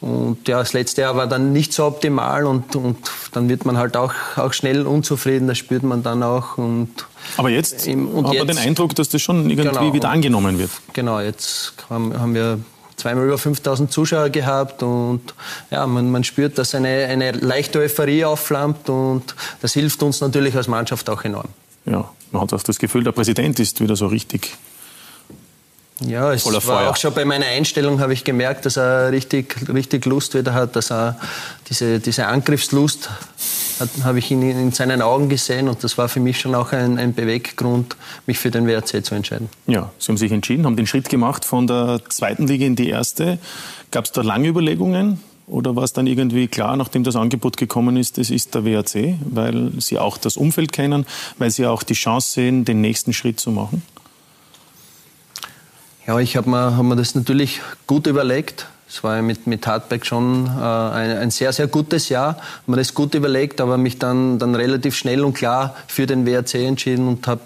Und 0.00 0.46
ja, 0.46 0.58
das 0.58 0.74
letzte 0.74 1.00
Jahr 1.02 1.16
war 1.16 1.26
dann 1.26 1.52
nicht 1.52 1.72
so 1.72 1.86
optimal 1.86 2.44
und, 2.44 2.76
und 2.76 2.98
dann 3.32 3.48
wird 3.48 3.64
man 3.64 3.78
halt 3.78 3.96
auch, 3.96 4.12
auch 4.36 4.52
schnell 4.52 4.86
unzufrieden, 4.86 5.48
das 5.48 5.56
spürt 5.56 5.82
man 5.82 6.02
dann 6.02 6.22
auch. 6.22 6.58
Und 6.58 6.90
Aber 7.38 7.48
jetzt 7.48 7.86
im, 7.86 8.08
und 8.08 8.28
hat 8.28 8.36
man 8.36 8.46
den 8.46 8.58
Eindruck, 8.58 8.94
dass 8.94 9.08
das 9.08 9.22
schon 9.22 9.48
irgendwie 9.50 9.56
genau, 9.68 9.92
wieder 9.94 10.10
angenommen 10.10 10.58
wird. 10.58 10.70
Genau, 10.92 11.20
jetzt 11.20 11.72
haben, 11.88 12.18
haben 12.18 12.34
wir 12.34 12.58
zweimal 12.96 13.24
über 13.24 13.38
5000 13.38 13.90
Zuschauer 13.90 14.28
gehabt 14.30 14.82
und 14.82 15.22
ja, 15.70 15.86
man, 15.86 16.10
man 16.10 16.24
spürt, 16.24 16.58
dass 16.58 16.74
eine, 16.74 17.06
eine 17.06 17.32
leichte 17.32 17.78
Euphorie 17.78 18.24
aufflammt 18.24 18.88
und 18.88 19.34
das 19.62 19.72
hilft 19.72 20.02
uns 20.02 20.20
natürlich 20.20 20.56
als 20.56 20.68
Mannschaft 20.68 21.08
auch 21.08 21.24
enorm. 21.24 21.48
Ja, 21.86 22.10
man 22.32 22.42
hat 22.42 22.52
auch 22.52 22.62
das 22.62 22.78
Gefühl, 22.78 23.04
der 23.04 23.12
Präsident 23.12 23.58
ist 23.60 23.80
wieder 23.80 23.96
so 23.96 24.06
richtig 24.06 24.56
ja, 26.00 26.32
es 26.32 26.44
war 26.44 26.60
Feuer. 26.60 26.90
auch 26.90 26.96
schon 26.96 27.14
bei 27.14 27.24
meiner 27.24 27.46
Einstellung 27.46 28.00
habe 28.00 28.12
ich 28.12 28.24
gemerkt, 28.24 28.66
dass 28.66 28.76
er 28.76 29.12
richtig, 29.12 29.56
richtig 29.72 30.04
Lust 30.04 30.34
wieder 30.34 30.52
hat, 30.52 30.76
dass 30.76 30.90
er 30.90 31.18
diese, 31.68 32.00
diese 32.00 32.26
Angriffslust 32.26 33.08
habe 34.04 34.18
ich 34.18 34.30
ihn 34.30 34.42
in 34.42 34.72
seinen 34.72 35.02
Augen 35.02 35.28
gesehen 35.28 35.68
und 35.68 35.84
das 35.84 35.98
war 35.98 36.08
für 36.08 36.20
mich 36.20 36.40
schon 36.40 36.54
auch 36.54 36.72
ein, 36.72 36.98
ein 36.98 37.14
Beweggrund, 37.14 37.96
mich 38.26 38.38
für 38.38 38.50
den 38.50 38.66
WRC 38.66 39.04
zu 39.04 39.14
entscheiden. 39.14 39.48
Ja, 39.66 39.90
Sie 39.98 40.08
haben 40.08 40.16
sich 40.16 40.32
entschieden, 40.32 40.64
haben 40.64 40.76
den 40.76 40.86
Schritt 40.86 41.08
gemacht 41.08 41.44
von 41.44 41.66
der 41.66 42.00
zweiten 42.08 42.46
Liga 42.46 42.64
in 42.64 42.76
die 42.76 42.88
erste. 42.88 43.38
Gab 43.90 44.06
es 44.06 44.12
da 44.12 44.22
lange 44.22 44.48
Überlegungen? 44.48 45.20
Oder 45.48 45.76
war 45.76 45.84
es 45.84 45.92
dann 45.92 46.08
irgendwie 46.08 46.48
klar, 46.48 46.76
nachdem 46.76 47.04
das 47.04 47.14
Angebot 47.14 47.56
gekommen 47.56 47.96
ist, 47.96 48.18
es 48.18 48.30
ist 48.30 48.54
der 48.56 48.64
WAC, 48.64 49.14
weil 49.20 49.70
Sie 49.78 49.96
auch 49.96 50.18
das 50.18 50.36
Umfeld 50.36 50.72
kennen, 50.72 51.06
weil 51.38 51.50
Sie 51.50 51.66
auch 51.66 51.84
die 51.84 51.94
Chance 51.94 52.32
sehen, 52.32 52.64
den 52.64 52.80
nächsten 52.80 53.12
Schritt 53.12 53.38
zu 53.38 53.52
machen? 53.52 53.82
Ja, 56.06 56.20
ich 56.20 56.36
habe 56.36 56.48
mir, 56.48 56.76
hab 56.76 56.84
mir 56.84 56.94
das 56.94 57.16
natürlich 57.16 57.60
gut 57.88 58.06
überlegt. 58.06 58.66
Es 58.88 59.02
war 59.02 59.20
mit, 59.22 59.48
mit 59.48 59.66
Hardback 59.66 60.06
schon 60.06 60.46
äh, 60.46 60.50
ein, 60.50 61.18
ein, 61.18 61.30
sehr, 61.32 61.52
sehr 61.52 61.66
gutes 61.66 62.08
Jahr. 62.08 62.36
Habe 62.36 62.70
mir 62.70 62.76
das 62.76 62.94
gut 62.94 63.14
überlegt, 63.16 63.60
aber 63.60 63.76
mich 63.76 63.98
dann, 63.98 64.38
dann 64.38 64.54
relativ 64.54 64.94
schnell 64.94 65.24
und 65.24 65.34
klar 65.34 65.74
für 65.88 66.06
den 66.06 66.24
WRC 66.24 66.54
entschieden 66.54 67.08
und 67.08 67.26
habe 67.26 67.40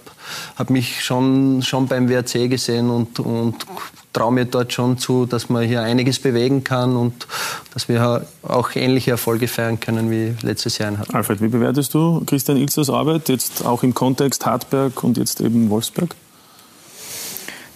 hab 0.57 0.69
mich 0.69 1.03
schon, 1.03 1.63
schon 1.63 1.89
beim 1.89 2.11
WRC 2.11 2.51
gesehen 2.51 2.91
und, 2.91 3.19
und 3.21 3.67
traue 4.13 4.33
mir 4.33 4.45
dort 4.45 4.75
schon 4.75 4.99
zu, 4.99 5.25
dass 5.25 5.49
man 5.49 5.65
hier 5.67 5.81
einiges 5.81 6.19
bewegen 6.19 6.63
kann 6.63 6.97
und 6.97 7.27
dass 7.73 7.89
wir 7.89 8.27
auch 8.43 8.71
ähnliche 8.75 9.13
Erfolge 9.13 9.49
feiern 9.49 9.81
können 9.81 10.11
wie 10.11 10.35
letztes 10.43 10.77
Jahr 10.77 10.91
in 10.91 10.99
Hartberg. 10.99 11.17
Alfred, 11.17 11.41
wie 11.41 11.49
bewertest 11.49 11.95
du 11.95 12.23
Christian 12.27 12.59
Ilzers 12.59 12.91
Arbeit 12.91 13.31
jetzt 13.31 13.65
auch 13.65 13.83
im 13.83 13.95
Kontext 13.95 14.45
Hartberg 14.45 15.03
und 15.03 15.17
jetzt 15.17 15.41
eben 15.41 15.71
Wolfsberg? 15.71 16.15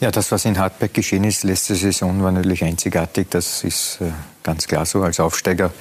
Ja, 0.00 0.10
das, 0.10 0.32
was 0.32 0.44
in 0.44 0.58
Hartberg 0.58 0.92
geschehen 0.92 1.22
ist, 1.24 1.44
letzte 1.44 1.76
Saison 1.76 2.22
war 2.22 2.32
natürlich 2.32 2.64
einzigartig. 2.64 3.28
Das 3.30 3.62
ist 3.62 3.98
äh, 4.00 4.10
ganz 4.42 4.66
klar 4.66 4.84
so. 4.86 5.02
Als 5.02 5.20
Aufsteiger 5.20 5.72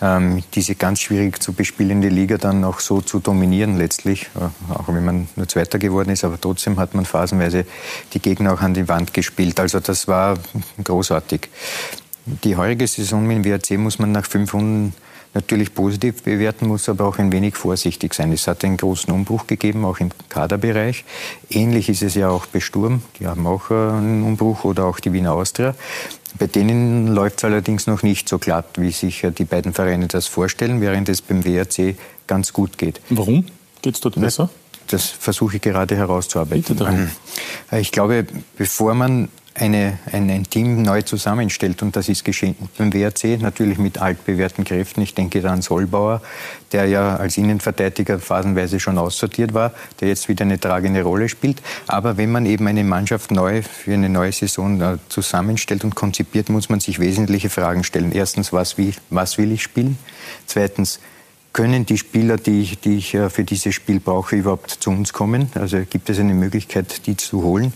ähm, 0.00 0.44
diese 0.54 0.76
ganz 0.76 1.00
schwierig 1.00 1.42
zu 1.42 1.52
bespielende 1.52 2.08
Liga 2.08 2.38
dann 2.38 2.64
auch 2.64 2.78
so 2.78 3.00
zu 3.00 3.18
dominieren 3.18 3.76
letztlich, 3.76 4.30
äh, 4.36 4.72
auch 4.72 4.86
wenn 4.88 5.04
man 5.04 5.28
nur 5.34 5.48
Zweiter 5.48 5.80
geworden 5.80 6.10
ist, 6.10 6.22
aber 6.22 6.40
trotzdem 6.40 6.78
hat 6.78 6.94
man 6.94 7.04
phasenweise 7.04 7.66
die 8.12 8.20
Gegner 8.20 8.54
auch 8.54 8.60
an 8.60 8.74
die 8.74 8.88
Wand 8.88 9.12
gespielt. 9.12 9.58
Also 9.58 9.80
das 9.80 10.06
war 10.06 10.38
großartig. 10.82 11.48
Die 12.44 12.56
heurige 12.56 12.86
Saison 12.86 13.26
mit 13.26 13.38
dem 13.38 13.44
WRC 13.44 13.78
muss 13.78 13.98
man 13.98 14.12
nach 14.12 14.24
fünf 14.24 14.54
Runden 14.54 14.94
natürlich 15.34 15.74
positiv 15.74 16.22
bewerten, 16.22 16.68
muss 16.68 16.88
aber 16.88 17.04
auch 17.04 17.18
ein 17.18 17.32
wenig 17.32 17.56
vorsichtig 17.56 18.14
sein. 18.14 18.32
Es 18.32 18.46
hat 18.46 18.64
einen 18.64 18.76
großen 18.76 19.12
Umbruch 19.12 19.46
gegeben, 19.46 19.84
auch 19.84 19.98
im 19.98 20.10
Kaderbereich. 20.28 21.04
Ähnlich 21.50 21.88
ist 21.88 22.02
es 22.02 22.14
ja 22.14 22.28
auch 22.28 22.46
bei 22.46 22.60
Sturm. 22.60 23.02
Die 23.20 23.26
haben 23.26 23.46
auch 23.46 23.70
äh, 23.70 23.74
einen 23.74 24.22
Umbruch 24.24 24.64
oder 24.64 24.84
auch 24.84 25.00
die 25.00 25.12
Wiener 25.12 25.32
Austria. 25.32 25.74
Bei 26.38 26.46
denen 26.46 27.08
läuft 27.08 27.38
es 27.38 27.44
allerdings 27.44 27.86
noch 27.86 28.02
nicht 28.02 28.28
so 28.28 28.38
glatt, 28.38 28.66
wie 28.76 28.90
sich 28.90 29.26
die 29.36 29.44
beiden 29.44 29.72
Vereine 29.72 30.08
das 30.08 30.26
vorstellen, 30.26 30.80
während 30.80 31.08
es 31.08 31.22
beim 31.22 31.44
WRC 31.44 31.96
ganz 32.26 32.52
gut 32.52 32.78
geht. 32.78 33.00
Warum 33.10 33.46
geht 33.82 33.94
es 33.94 34.00
dort 34.00 34.20
besser? 34.20 34.50
Das 34.88 35.06
versuche 35.06 35.56
ich 35.56 35.62
gerade 35.62 35.96
herauszuarbeiten. 35.96 37.10
Ich 37.72 37.92
glaube, 37.92 38.26
bevor 38.56 38.94
man 38.94 39.28
eine, 39.58 39.98
ein, 40.12 40.30
ein, 40.30 40.44
Team 40.44 40.82
neu 40.82 41.02
zusammenstellt. 41.02 41.82
Und 41.82 41.96
das 41.96 42.08
ist 42.08 42.24
geschehen 42.24 42.56
beim 42.76 42.92
WRC 42.92 43.40
natürlich 43.40 43.78
mit 43.78 43.98
altbewährten 43.98 44.64
Kräften. 44.64 45.02
Ich 45.02 45.14
denke 45.14 45.40
da 45.40 45.50
an 45.50 45.62
Solbauer, 45.62 46.22
der 46.72 46.86
ja 46.86 47.16
als 47.16 47.36
Innenverteidiger 47.36 48.18
phasenweise 48.18 48.80
schon 48.80 48.98
aussortiert 48.98 49.54
war, 49.54 49.72
der 50.00 50.08
jetzt 50.08 50.28
wieder 50.28 50.44
eine 50.44 50.60
tragende 50.60 51.02
Rolle 51.02 51.28
spielt. 51.28 51.62
Aber 51.86 52.16
wenn 52.16 52.30
man 52.30 52.46
eben 52.46 52.66
eine 52.66 52.84
Mannschaft 52.84 53.30
neu 53.30 53.62
für 53.62 53.94
eine 53.94 54.08
neue 54.08 54.32
Saison 54.32 54.80
äh, 54.80 54.98
zusammenstellt 55.08 55.84
und 55.84 55.94
konzipiert, 55.94 56.48
muss 56.48 56.68
man 56.68 56.80
sich 56.80 56.98
wesentliche 56.98 57.50
Fragen 57.50 57.84
stellen. 57.84 58.12
Erstens, 58.12 58.52
was, 58.52 58.78
wie, 58.78 58.94
was 59.10 59.38
will 59.38 59.52
ich 59.52 59.62
spielen? 59.62 59.98
Zweitens, 60.46 61.00
können 61.52 61.86
die 61.86 61.98
Spieler, 61.98 62.36
die 62.36 62.60
ich, 62.60 62.78
die 62.78 62.98
ich 62.98 63.14
äh, 63.14 63.30
für 63.30 63.42
dieses 63.42 63.74
Spiel 63.74 64.00
brauche, 64.00 64.36
überhaupt 64.36 64.70
zu 64.70 64.90
uns 64.90 65.12
kommen? 65.12 65.50
Also 65.54 65.78
gibt 65.88 66.08
es 66.10 66.18
eine 66.18 66.34
Möglichkeit, 66.34 67.06
die 67.06 67.16
zu 67.16 67.42
holen? 67.42 67.72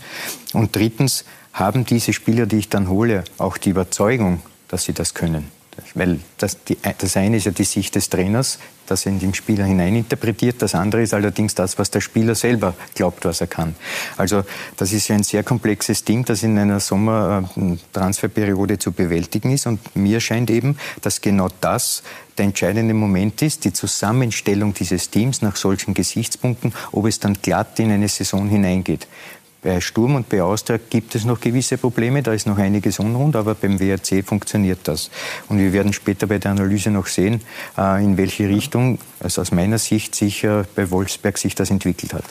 Und 0.53 0.75
drittens, 0.75 1.25
haben 1.53 1.85
diese 1.85 2.13
Spieler, 2.13 2.45
die 2.45 2.57
ich 2.57 2.69
dann 2.69 2.89
hole, 2.89 3.23
auch 3.37 3.57
die 3.57 3.69
Überzeugung, 3.69 4.41
dass 4.67 4.83
sie 4.83 4.93
das 4.93 5.13
können. 5.13 5.51
Weil 5.95 6.19
das, 6.37 6.63
die, 6.65 6.77
das 6.97 7.17
eine 7.17 7.37
ist 7.37 7.45
ja 7.45 7.51
die 7.51 7.63
Sicht 7.63 7.95
des 7.95 8.09
Trainers, 8.09 8.59
das 8.85 9.05
in 9.05 9.19
den 9.19 9.33
Spieler 9.33 9.65
hineininterpretiert. 9.65 10.61
Das 10.61 10.75
andere 10.75 11.01
ist 11.01 11.13
allerdings 11.13 11.55
das, 11.55 11.79
was 11.79 11.89
der 11.89 12.01
Spieler 12.01 12.35
selber 12.35 12.75
glaubt, 12.95 13.25
was 13.25 13.41
er 13.41 13.47
kann. 13.47 13.75
Also 14.17 14.43
das 14.77 14.93
ist 14.93 15.07
ja 15.07 15.15
ein 15.15 15.23
sehr 15.23 15.43
komplexes 15.43 16.03
Ding, 16.03 16.25
das 16.25 16.43
in 16.43 16.57
einer 16.57 16.79
Sommertransferperiode 16.79 18.77
zu 18.77 18.91
bewältigen 18.91 19.51
ist. 19.51 19.65
Und 19.65 19.95
mir 19.95 20.19
scheint 20.19 20.49
eben, 20.49 20.77
dass 21.01 21.21
genau 21.21 21.47
das 21.61 22.03
der 22.37 22.45
entscheidende 22.45 22.93
Moment 22.93 23.41
ist, 23.41 23.65
die 23.65 23.73
Zusammenstellung 23.73 24.73
dieses 24.73 25.09
Teams 25.09 25.41
nach 25.41 25.55
solchen 25.55 25.93
Gesichtspunkten, 25.93 26.73
ob 26.91 27.05
es 27.05 27.19
dann 27.19 27.37
glatt 27.41 27.79
in 27.79 27.91
eine 27.91 28.07
Saison 28.07 28.47
hineingeht. 28.47 29.07
Bei 29.63 29.79
Sturm 29.81 30.15
und 30.15 30.29
bei 30.29 30.41
Austria 30.41 30.79
gibt 30.89 31.15
es 31.15 31.25
noch 31.25 31.39
gewisse 31.39 31.77
Probleme, 31.77 32.21
da 32.21 32.33
ist 32.33 32.47
noch 32.47 32.57
einiges 32.57 32.99
unrund, 32.99 33.35
aber 33.35 33.55
beim 33.55 33.79
WRC 33.79 34.25
funktioniert 34.25 34.79
das. 34.83 35.09
Und 35.49 35.59
wir 35.59 35.73
werden 35.73 35.93
später 35.93 36.27
bei 36.27 36.37
der 36.37 36.51
Analyse 36.51 36.91
noch 36.91 37.07
sehen, 37.07 37.41
äh, 37.77 38.03
in 38.03 38.17
welche 38.17 38.49
Richtung, 38.49 38.99
also 39.19 39.41
aus 39.41 39.51
meiner 39.51 39.77
Sicht, 39.77 40.15
sich 40.15 40.45
bei 40.75 40.91
Wolfsberg 40.91 41.37
sich 41.37 41.55
das 41.55 41.69
entwickelt 41.69 42.13
hat. 42.13 42.25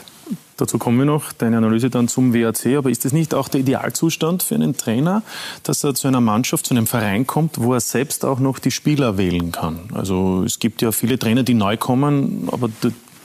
Dazu 0.56 0.78
kommen 0.78 0.98
wir 0.98 1.06
noch, 1.06 1.32
deine 1.32 1.56
Analyse 1.56 1.90
dann 1.90 2.08
zum 2.08 2.34
WRC. 2.34 2.76
Aber 2.76 2.90
ist 2.90 3.04
das 3.04 3.12
nicht 3.12 3.34
auch 3.34 3.48
der 3.48 3.60
Idealzustand 3.60 4.42
für 4.42 4.54
einen 4.54 4.76
Trainer, 4.76 5.22
dass 5.62 5.82
er 5.82 5.94
zu 5.94 6.08
einer 6.08 6.20
Mannschaft, 6.20 6.66
zu 6.66 6.74
einem 6.74 6.86
Verein 6.86 7.26
kommt, 7.26 7.60
wo 7.60 7.74
er 7.74 7.80
selbst 7.80 8.24
auch 8.24 8.38
noch 8.38 8.58
die 8.58 8.70
Spieler 8.70 9.18
wählen 9.18 9.50
kann? 9.50 9.80
Also 9.92 10.44
es 10.44 10.58
gibt 10.58 10.82
ja 10.82 10.92
viele 10.92 11.18
Trainer, 11.18 11.42
die 11.42 11.54
neu 11.54 11.76
kommen, 11.76 12.48
aber 12.52 12.68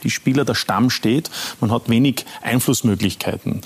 die 0.04 0.10
Spieler, 0.10 0.46
der 0.46 0.56
Stamm 0.56 0.90
steht. 0.90 1.30
Man 1.60 1.72
hat 1.72 1.90
wenig 1.90 2.26
Einflussmöglichkeiten. 2.42 3.62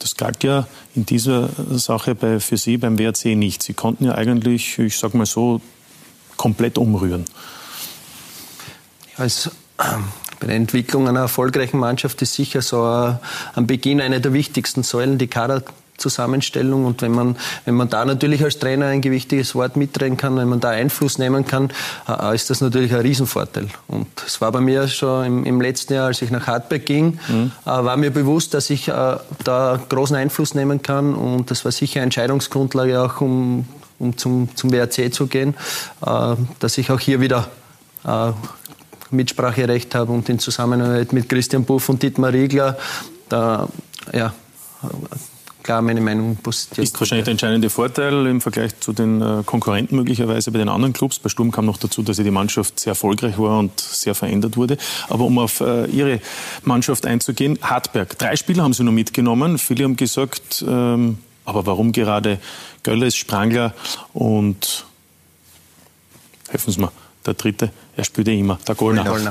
Das 0.00 0.16
galt 0.16 0.42
ja 0.42 0.66
in 0.96 1.06
dieser 1.06 1.50
Sache 1.78 2.14
bei, 2.14 2.40
für 2.40 2.56
Sie 2.56 2.78
beim 2.78 2.98
WRC 2.98 3.36
nicht. 3.36 3.62
Sie 3.62 3.74
konnten 3.74 4.04
ja 4.04 4.14
eigentlich, 4.14 4.78
ich 4.78 4.98
sage 4.98 5.16
mal 5.16 5.26
so, 5.26 5.60
komplett 6.36 6.78
umrühren. 6.78 7.26
Also, 9.16 9.50
bei 9.76 10.46
der 10.46 10.56
Entwicklung 10.56 11.06
einer 11.06 11.20
erfolgreichen 11.20 11.78
Mannschaft 11.78 12.22
ist 12.22 12.34
sicher 12.34 12.62
so 12.62 12.82
am 12.82 13.66
Beginn 13.66 14.00
eine 14.00 14.22
der 14.22 14.32
wichtigsten 14.32 14.82
Säulen 14.82 15.18
die 15.18 15.26
Kader 15.26 15.62
Zusammenstellung. 16.00 16.84
Und 16.84 17.02
wenn 17.02 17.12
man, 17.12 17.36
wenn 17.64 17.74
man 17.74 17.88
da 17.88 18.04
natürlich 18.04 18.42
als 18.42 18.58
Trainer 18.58 18.86
ein 18.86 19.00
gewichtiges 19.00 19.54
Wort 19.54 19.76
mitreden 19.76 20.16
kann, 20.16 20.36
wenn 20.36 20.48
man 20.48 20.60
da 20.60 20.70
Einfluss 20.70 21.18
nehmen 21.18 21.46
kann, 21.46 21.70
äh, 22.08 22.34
ist 22.34 22.50
das 22.50 22.60
natürlich 22.60 22.92
ein 22.92 23.00
Riesenvorteil. 23.00 23.68
Und 23.86 24.08
es 24.26 24.40
war 24.40 24.50
bei 24.50 24.60
mir 24.60 24.88
schon 24.88 25.24
im, 25.24 25.44
im, 25.44 25.60
letzten 25.60 25.94
Jahr, 25.94 26.06
als 26.06 26.22
ich 26.22 26.30
nach 26.30 26.46
Hartberg 26.46 26.84
ging, 26.86 27.18
mhm. 27.28 27.52
äh, 27.64 27.66
war 27.66 27.96
mir 27.96 28.10
bewusst, 28.10 28.54
dass 28.54 28.70
ich 28.70 28.88
äh, 28.88 29.16
da 29.44 29.80
großen 29.88 30.16
Einfluss 30.16 30.54
nehmen 30.54 30.82
kann. 30.82 31.14
Und 31.14 31.50
das 31.50 31.64
war 31.64 31.72
sicher 31.72 32.00
Entscheidungsgrundlage 32.00 33.00
auch, 33.00 33.20
um, 33.20 33.66
um 33.98 34.16
zum, 34.16 34.48
zum 34.56 34.72
WRC 34.72 35.12
zu 35.12 35.26
gehen, 35.26 35.54
dass 36.00 36.78
ich 36.78 36.90
auch 36.90 37.00
hier 37.00 37.20
wieder 37.20 37.48
Mitspracherecht 39.10 39.94
habe 39.94 40.12
und 40.12 40.28
in 40.28 40.38
Zusammenarbeit 40.38 41.12
mit 41.12 41.28
Christian 41.28 41.64
Buff 41.64 41.88
und 41.88 42.02
Dietmar 42.02 42.32
Riegler 42.32 42.78
da 43.28 43.68
ja, 44.12 44.32
klar 45.62 45.82
meine 45.82 46.00
Meinung 46.00 46.36
postiert. 46.36 46.78
Ist 46.84 47.00
wahrscheinlich 47.00 47.24
der 47.24 47.32
entscheidende 47.32 47.70
Vorteil 47.70 48.26
im 48.26 48.40
Vergleich 48.40 48.78
zu 48.80 48.92
den 48.92 49.20
äh, 49.20 49.42
Konkurrenten 49.44 49.96
möglicherweise 49.96 50.50
bei 50.50 50.58
den 50.58 50.68
anderen 50.68 50.92
Clubs. 50.92 51.18
Bei 51.18 51.28
Sturm 51.28 51.50
kam 51.50 51.66
noch 51.66 51.78
dazu, 51.78 52.02
dass 52.02 52.16
die 52.16 52.30
Mannschaft 52.30 52.80
sehr 52.80 52.92
erfolgreich 52.92 53.38
war 53.38 53.58
und 53.58 53.78
sehr 53.78 54.14
verändert 54.14 54.56
wurde. 54.56 54.76
Aber 55.08 55.24
um 55.24 55.38
auf 55.38 55.60
äh, 55.60 55.86
Ihre 55.86 56.20
Mannschaft 56.64 57.06
einzugehen, 57.06 57.58
Hartberg. 57.62 58.18
Drei 58.18 58.36
Spieler 58.36 58.62
haben 58.62 58.72
Sie 58.72 58.84
noch 58.84 58.92
mitgenommen. 58.92 59.58
Viele 59.58 59.84
haben 59.84 59.96
gesagt, 59.96 60.64
ähm, 60.66 61.18
aber 61.44 61.66
warum 61.66 61.92
gerade 61.92 62.38
Gölles, 62.82 63.16
Sprangler 63.16 63.74
und 64.12 64.86
helfen 66.48 66.72
Sie 66.72 66.80
mir, 66.80 66.92
der 67.26 67.34
dritte, 67.34 67.70
er 67.96 68.04
spielt 68.04 68.28
ja 68.28 68.34
immer, 68.34 68.58
der 68.66 68.74
Goldner. 68.74 69.04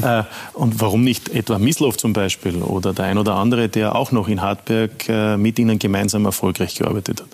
ja, 0.00 0.20
äh, 0.20 0.24
und 0.54 0.80
warum 0.80 1.04
nicht 1.04 1.28
etwa 1.28 1.58
Mislov 1.58 1.96
zum 1.96 2.12
Beispiel 2.12 2.62
oder 2.62 2.94
der 2.94 3.06
ein 3.06 3.18
oder 3.18 3.34
andere, 3.34 3.68
der 3.68 3.94
auch 3.94 4.12
noch 4.12 4.28
in 4.28 4.40
Hartberg 4.40 5.08
äh, 5.08 5.36
mit 5.36 5.58
Ihnen 5.58 5.78
gemeinsam 5.78 6.24
erfolgreich 6.24 6.74
gearbeitet 6.74 7.20
hat? 7.20 7.28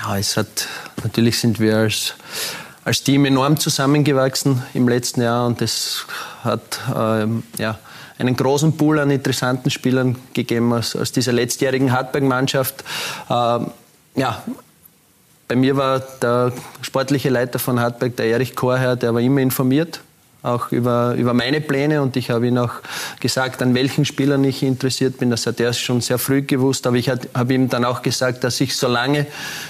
Ja, 0.00 0.16
es 0.18 0.36
hat, 0.36 0.68
natürlich 1.02 1.38
sind 1.38 1.60
wir 1.60 1.76
als, 1.76 2.14
als 2.84 3.02
Team 3.02 3.24
enorm 3.26 3.58
zusammengewachsen 3.58 4.62
im 4.74 4.88
letzten 4.88 5.22
Jahr 5.22 5.46
und 5.46 5.60
es 5.60 6.06
hat 6.42 6.80
ähm, 6.96 7.42
ja, 7.58 7.78
einen 8.18 8.34
großen 8.34 8.76
Pool 8.76 8.98
an 8.98 9.10
interessanten 9.10 9.70
Spielern 9.70 10.16
gegeben 10.32 10.72
aus, 10.72 10.96
aus 10.96 11.12
dieser 11.12 11.32
letztjährigen 11.32 11.92
Hartberg-Mannschaft. 11.92 12.82
Ähm, 13.28 13.70
ja, 14.16 14.42
bei 15.48 15.56
mir 15.56 15.76
war 15.76 16.00
der 16.00 16.52
sportliche 16.82 17.30
Leiter 17.30 17.58
von 17.58 17.78
Hartberg, 17.80 18.16
der 18.16 18.26
Erich 18.26 18.56
Chorherr, 18.56 18.96
der 18.96 19.14
war 19.14 19.20
immer 19.20 19.40
informiert, 19.40 20.00
auch 20.42 20.72
über, 20.72 21.14
über 21.14 21.34
meine 21.34 21.60
Pläne. 21.60 22.02
Und 22.02 22.16
ich 22.16 22.30
habe 22.30 22.48
ihm 22.48 22.58
auch 22.58 22.72
gesagt, 23.20 23.62
an 23.62 23.74
welchen 23.74 24.04
Spielern 24.04 24.42
ich 24.44 24.62
interessiert 24.62 25.18
bin. 25.18 25.30
Das 25.30 25.46
hat 25.46 25.60
er 25.60 25.72
schon 25.72 26.00
sehr 26.00 26.18
früh 26.18 26.42
gewusst, 26.42 26.86
aber 26.86 26.96
ich 26.96 27.08
habe 27.08 27.54
ihm 27.54 27.68
dann 27.68 27.84
auch 27.84 28.02
gesagt, 28.02 28.42
dass 28.44 28.60
ich, 28.60 28.76
solange 28.76 29.26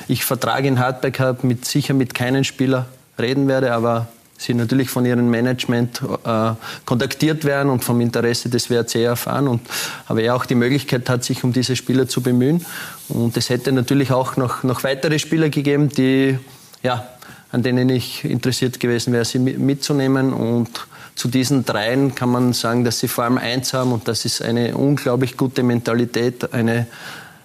ich 0.09 0.25
Vertrag 0.25 0.65
in 0.65 0.79
Hartberg 0.79 1.21
habe, 1.21 1.47
mit, 1.47 1.65
sicher 1.65 1.95
mit 1.95 2.15
keinem 2.15 2.45
Spieler 2.45 2.87
reden 3.19 3.49
werde, 3.49 3.73
aber 3.73 4.09
sie 4.39 4.55
natürlich 4.55 4.91
von 4.91 5.05
ihrem 5.05 5.31
Management 5.31 6.03
äh, 6.25 6.53
kontaktiert 6.85 7.45
werden 7.45 7.71
und 7.71 7.85
vom 7.85 8.01
Interesse 8.01 8.49
des 8.49 8.71
WRC 8.71 8.97
erfahren 8.97 9.49
und 9.49 9.61
aber 10.07 10.23
er 10.23 10.35
auch 10.35 10.47
die 10.47 10.55
Möglichkeit 10.55 11.09
hat, 11.09 11.25
sich 11.25 11.45
um 11.45 11.53
diese 11.53 11.77
Spieler 11.77 12.09
zu 12.09 12.21
bemühen. 12.21 12.65
Und 13.09 13.37
es 13.37 13.51
hätte 13.51 13.73
natürlich 13.73 14.13
auch 14.13 14.37
noch, 14.37 14.63
noch 14.63 14.85
weitere 14.85 15.19
Spieler 15.19 15.49
gegeben, 15.49 15.89
die, 15.89 16.39
ja, 16.83 17.07
an 17.53 17.63
denen 17.63 17.89
ich 17.89 18.25
interessiert 18.25 18.81
gewesen 18.81 19.13
wäre, 19.13 19.25
sie 19.25 19.39
mitzunehmen. 19.39 20.33
Und 20.33 20.87
zu 21.15 21.29
diesen 21.29 21.65
dreien 21.65 22.15
kann 22.15 22.29
man 22.29 22.53
sagen, 22.53 22.85
dass 22.85 22.99
sie 22.99 23.09
vor 23.09 23.25
allem 23.25 23.39
eins 23.39 23.73
haben 23.73 23.93
und 23.93 24.07
das 24.07 24.25
ist 24.25 24.43
eine 24.43 24.77
unglaublich 24.77 25.37
gute 25.37 25.63
Mentalität, 25.63 26.53
eine, 26.53 26.87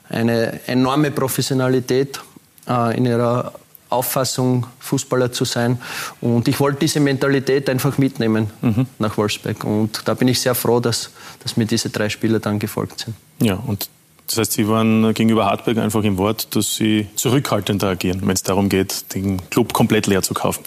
eine 0.10 0.60
enorme 0.68 1.12
Professionalität 1.12 2.20
äh, 2.68 2.98
in 2.98 3.06
ihrer 3.06 3.54
Auffassung, 3.92 4.66
Fußballer 4.80 5.32
zu 5.32 5.46
sein. 5.46 5.80
Und 6.22 6.48
ich 6.48 6.60
wollte 6.60 6.80
diese 6.80 7.00
Mentalität 7.00 7.70
einfach 7.70 7.98
mitnehmen 7.98 8.50
mhm. 8.62 8.88
nach 9.00 9.18
Wolfsberg. 9.18 9.64
Und 9.64 10.04
da 10.06 10.14
bin 10.14 10.28
ich 10.28 10.40
sehr 10.40 10.56
froh, 10.56 10.80
dass, 10.80 11.12
dass 11.44 11.58
mir 11.58 11.66
diese 11.66 11.90
drei 11.90 12.10
Spieler 12.10 12.40
dann 12.40 12.58
gefolgt 12.58 13.02
sind. 13.02 13.16
Ja, 13.42 13.56
und 13.56 13.90
das 14.28 14.38
heißt, 14.38 14.54
Sie 14.54 14.68
waren 14.68 15.14
gegenüber 15.14 15.46
Hartberg 15.46 15.78
einfach 15.78 16.04
im 16.04 16.18
Wort, 16.18 16.56
dass 16.56 16.76
Sie 16.76 17.08
zurückhaltender 17.16 17.90
agieren, 17.90 18.22
wenn 18.22 18.34
es 18.34 18.44
darum 18.44 18.70
geht, 18.70 19.14
den 19.14 19.50
Club 19.50 19.74
komplett 19.74 20.08
leer 20.08 20.22
zu 20.22 20.34
kaufen. 20.34 20.64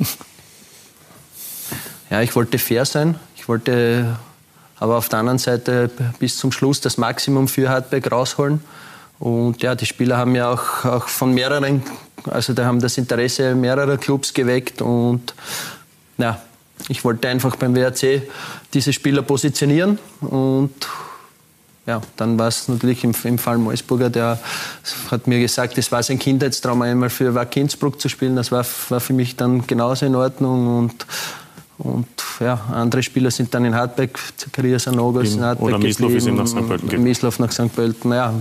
ja, 2.10 2.22
ich 2.22 2.34
wollte 2.34 2.58
fair 2.58 2.86
sein. 2.86 3.16
Ich 3.36 3.48
wollte 3.48 4.16
aber 4.78 4.96
auf 4.96 5.10
der 5.10 5.18
anderen 5.18 5.38
Seite 5.38 5.90
bis 6.18 6.38
zum 6.38 6.52
Schluss 6.52 6.80
das 6.80 6.96
Maximum 6.96 7.48
für 7.48 7.68
Hartberg 7.68 8.10
rausholen. 8.10 8.60
Und 9.22 9.62
ja, 9.62 9.76
die 9.76 9.86
Spieler 9.86 10.16
haben 10.16 10.34
ja 10.34 10.50
auch, 10.50 10.84
auch 10.84 11.06
von 11.06 11.32
mehreren, 11.32 11.80
also 12.28 12.54
da 12.54 12.64
haben 12.64 12.80
das 12.80 12.98
Interesse 12.98 13.54
mehrerer 13.54 13.96
Clubs 13.96 14.34
geweckt 14.34 14.82
und 14.82 15.32
ja, 16.18 16.42
ich 16.88 17.04
wollte 17.04 17.28
einfach 17.28 17.54
beim 17.54 17.72
WRC 17.72 18.22
diese 18.74 18.92
Spieler 18.92 19.22
positionieren 19.22 20.00
und 20.22 20.74
ja, 21.86 22.00
dann 22.16 22.36
war 22.36 22.48
es 22.48 22.66
natürlich 22.66 23.04
im, 23.04 23.14
im 23.22 23.38
Fall 23.38 23.58
Moisburger, 23.58 24.10
der 24.10 24.40
hat 25.12 25.28
mir 25.28 25.38
gesagt, 25.38 25.78
es 25.78 25.92
war 25.92 26.02
sein 26.02 26.18
Kindheitstraum, 26.18 26.82
einmal 26.82 27.08
für 27.08 27.32
Wack 27.32 27.56
Innsbruck 27.56 28.00
zu 28.00 28.08
spielen. 28.08 28.34
Das 28.34 28.50
war, 28.50 28.66
war 28.88 28.98
für 28.98 29.12
mich 29.12 29.36
dann 29.36 29.68
genauso 29.68 30.04
in 30.04 30.16
Ordnung 30.16 30.78
und 30.78 31.06
und 31.78 32.06
ja, 32.38 32.60
andere 32.72 33.02
Spieler 33.02 33.30
sind 33.30 33.52
dann 33.54 33.64
in 33.64 33.74
Hartberg, 33.74 34.16
Zacharias 34.36 34.86
Anogos 34.86 35.34
in 35.34 35.42
Hartberg 35.42 35.68
Oder 35.68 35.78
Mislov 35.78 36.12
ist 36.12 36.26
nach 36.26 36.46
St. 36.46 36.66
Pölten 36.68 37.02
Mislov 37.02 37.38
nach 37.40 37.50
St. 37.50 37.74
Pölten, 37.74 38.12
ja. 38.12 38.32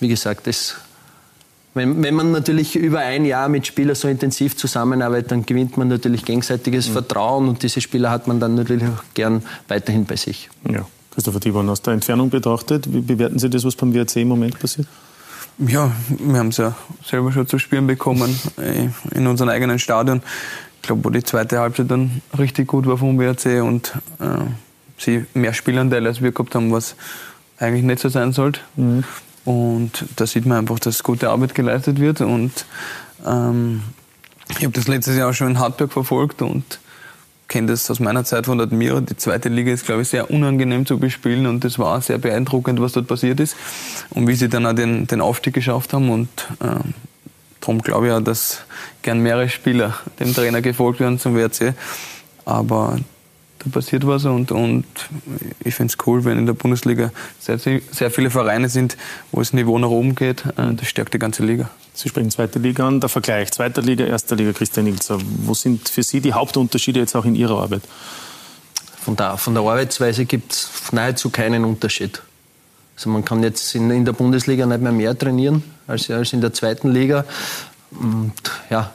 Wie 0.00 0.08
gesagt, 0.08 0.46
das, 0.46 0.76
wenn, 1.74 2.02
wenn, 2.02 2.14
man 2.14 2.32
natürlich 2.32 2.76
über 2.76 3.00
ein 3.00 3.24
Jahr 3.24 3.48
mit 3.48 3.66
Spielern 3.66 3.94
so 3.94 4.08
intensiv 4.08 4.56
zusammenarbeitet, 4.56 5.30
dann 5.30 5.46
gewinnt 5.46 5.76
man 5.76 5.88
natürlich 5.88 6.24
gegenseitiges 6.24 6.88
mhm. 6.88 6.92
Vertrauen 6.92 7.48
und 7.48 7.62
diese 7.62 7.80
Spieler 7.80 8.10
hat 8.10 8.26
man 8.26 8.40
dann 8.40 8.54
natürlich 8.54 8.84
auch 8.84 9.04
gern 9.14 9.42
weiterhin 9.68 10.04
bei 10.04 10.16
sich. 10.16 10.48
Ja. 10.68 10.86
Christopher 11.14 11.40
Tibon, 11.40 11.68
aus 11.68 11.82
der 11.82 11.94
Entfernung 11.94 12.30
betrachtet, 12.30 12.92
wie 12.92 13.00
bewerten 13.00 13.38
Sie 13.38 13.50
das, 13.50 13.64
was 13.64 13.74
beim 13.74 13.92
WRC 13.92 14.16
im 14.16 14.28
Moment 14.28 14.58
passiert? 14.58 14.86
Ja, 15.58 15.90
wir 16.08 16.38
haben 16.38 16.48
es 16.48 16.58
ja 16.58 16.76
selber 17.04 17.32
schon 17.32 17.48
zu 17.48 17.58
spüren 17.58 17.88
bekommen 17.88 18.38
äh, 18.58 18.88
in 19.16 19.26
unserem 19.26 19.50
eigenen 19.50 19.80
Stadion 19.80 20.22
glaube, 20.88 21.04
wo 21.04 21.10
die 21.10 21.22
zweite 21.22 21.60
Halbzeit 21.60 21.90
dann 21.90 22.22
richtig 22.38 22.66
gut 22.66 22.86
war 22.86 22.98
vom 22.98 23.18
WRC 23.18 23.62
und 23.62 23.92
äh, 24.18 24.46
sie 24.96 25.26
mehr 25.34 25.52
Spielanteile 25.52 26.08
als 26.08 26.20
wir 26.20 26.32
gehabt 26.32 26.54
haben, 26.54 26.72
was 26.72 26.96
eigentlich 27.58 27.84
nicht 27.84 28.00
so 28.00 28.08
sein 28.08 28.32
sollte. 28.32 28.60
Mhm. 28.76 29.04
Und 29.48 30.04
da 30.16 30.26
sieht 30.26 30.44
man 30.44 30.58
einfach, 30.58 30.78
dass 30.78 31.02
gute 31.02 31.30
Arbeit 31.30 31.54
geleistet 31.54 32.00
wird. 32.00 32.20
Und 32.20 32.66
ähm, 33.26 33.82
ich 34.50 34.64
habe 34.64 34.72
das 34.72 34.88
letztes 34.88 35.16
Jahr 35.16 35.30
auch 35.30 35.34
schon 35.34 35.48
in 35.48 35.58
Hartberg 35.58 35.92
verfolgt 35.92 36.42
und 36.42 36.80
kenne 37.48 37.68
das 37.68 37.90
aus 37.90 37.98
meiner 37.98 38.24
Zeit 38.24 38.44
von 38.44 38.60
Admira. 38.60 39.00
Die 39.00 39.16
zweite 39.16 39.48
Liga 39.48 39.72
ist, 39.72 39.86
glaube 39.86 40.02
ich, 40.02 40.08
sehr 40.08 40.30
unangenehm 40.30 40.84
zu 40.84 40.98
bespielen 40.98 41.46
und 41.46 41.64
das 41.64 41.78
war 41.78 42.00
sehr 42.02 42.18
beeindruckend, 42.18 42.78
was 42.78 42.92
dort 42.92 43.06
passiert 43.06 43.40
ist 43.40 43.56
und 44.10 44.26
wie 44.26 44.34
sie 44.34 44.50
dann 44.50 44.66
auch 44.66 44.74
den, 44.74 45.06
den 45.06 45.22
Aufstieg 45.22 45.54
geschafft 45.54 45.94
haben. 45.94 46.10
Und 46.10 46.28
äh, 46.60 46.80
Darum 47.60 47.82
glaube 47.82 48.06
ich 48.06 48.12
auch, 48.12 48.20
dass 48.20 48.62
gern 49.02 49.20
mehrere 49.20 49.48
Spieler 49.48 49.94
dem 50.20 50.32
Trainer 50.34 50.62
gefolgt 50.62 51.00
werden 51.00 51.18
zum 51.18 51.34
WRC. 51.34 51.74
Aber 52.44 52.98
da 53.68 53.74
passiert 53.74 54.06
was 54.06 54.24
und, 54.24 54.52
und 54.52 54.84
ich 55.64 55.74
finde 55.74 55.92
es 55.92 56.06
cool, 56.06 56.24
wenn 56.24 56.38
in 56.38 56.46
der 56.46 56.52
Bundesliga 56.54 57.10
sehr, 57.38 57.58
sehr 57.58 58.10
viele 58.10 58.30
Vereine 58.30 58.68
sind, 58.68 58.96
wo 59.32 59.40
das 59.40 59.52
Niveau 59.52 59.78
nach 59.78 59.88
oben 59.88 60.14
geht. 60.14 60.44
Äh, 60.56 60.74
das 60.74 60.88
stärkt 60.88 61.14
die 61.14 61.18
ganze 61.18 61.44
Liga. 61.44 61.70
Sie 61.94 62.08
sprechen 62.08 62.30
zweite 62.30 62.58
Liga 62.58 62.86
an, 62.86 63.00
der 63.00 63.08
Vergleich 63.08 63.50
zweiter 63.52 63.82
Liga, 63.82 64.04
erster 64.04 64.36
Liga, 64.36 64.52
Christian 64.52 64.86
Ilzer. 64.86 65.18
Wo 65.44 65.54
sind 65.54 65.88
für 65.88 66.02
Sie 66.02 66.20
die 66.20 66.32
Hauptunterschiede 66.32 67.00
jetzt 67.00 67.16
auch 67.16 67.24
in 67.24 67.34
Ihrer 67.34 67.60
Arbeit? 67.60 67.82
Von 69.00 69.16
der, 69.16 69.36
von 69.36 69.54
der 69.54 69.62
Arbeitsweise 69.62 70.24
gibt 70.24 70.52
es 70.52 70.70
nahezu 70.92 71.30
keinen 71.30 71.64
Unterschied. 71.64 72.22
Also 72.94 73.10
man 73.10 73.24
kann 73.24 73.42
jetzt 73.42 73.74
in, 73.74 73.90
in 73.90 74.04
der 74.04 74.12
Bundesliga 74.12 74.66
nicht 74.66 74.80
mehr 74.80 74.92
mehr 74.92 75.18
trainieren 75.18 75.62
als, 75.86 76.10
als 76.10 76.32
in 76.32 76.40
der 76.40 76.52
zweiten 76.52 76.90
Liga. 76.90 77.24
Und 77.90 78.32
ja, 78.70 78.92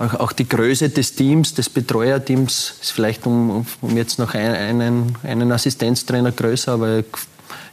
auch, 0.00 0.32
die 0.32 0.48
Größe 0.48 0.88
des 0.88 1.14
Teams, 1.14 1.54
des 1.54 1.68
Betreuerteams 1.68 2.74
ist 2.80 2.92
vielleicht 2.92 3.26
um, 3.26 3.66
um 3.80 3.96
jetzt 3.96 4.18
noch 4.18 4.34
ein, 4.34 4.52
einen, 4.52 5.18
einen 5.22 5.52
Assistenztrainer 5.52 6.32
größer, 6.32 6.72
aber 6.72 7.04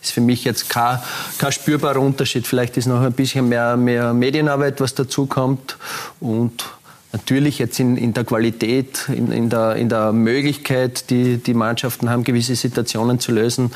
ist 0.02 0.12
für 0.12 0.22
mich 0.22 0.44
jetzt 0.44 0.70
kein, 0.70 1.00
kein 1.38 1.52
spürbarer 1.52 2.02
Unterschied. 2.02 2.46
Vielleicht 2.46 2.78
ist 2.78 2.86
noch 2.86 3.02
ein 3.02 3.14
bisschen 3.14 3.48
mehr, 3.48 3.78
mehr 3.78 4.14
Medienarbeit, 4.14 4.82
was 4.82 4.94
dazu 4.94 5.26
kommt 5.26 5.78
und 6.20 6.66
Natürlich 7.14 7.58
jetzt 7.58 7.80
in, 7.80 7.96
in 7.96 8.14
der 8.14 8.26
Qualität, 8.26 9.08
in, 9.08 9.32
in, 9.32 9.50
der, 9.50 9.78
in 9.78 9.88
der 9.88 10.12
Möglichkeit, 10.12 11.10
die 11.10 11.38
die 11.38 11.54
Mannschaften 11.54 12.10
haben, 12.10 12.26
gewisse 12.26 12.56
Situationen 12.56 13.20
zu 13.20 13.32
lösen, 13.32 13.72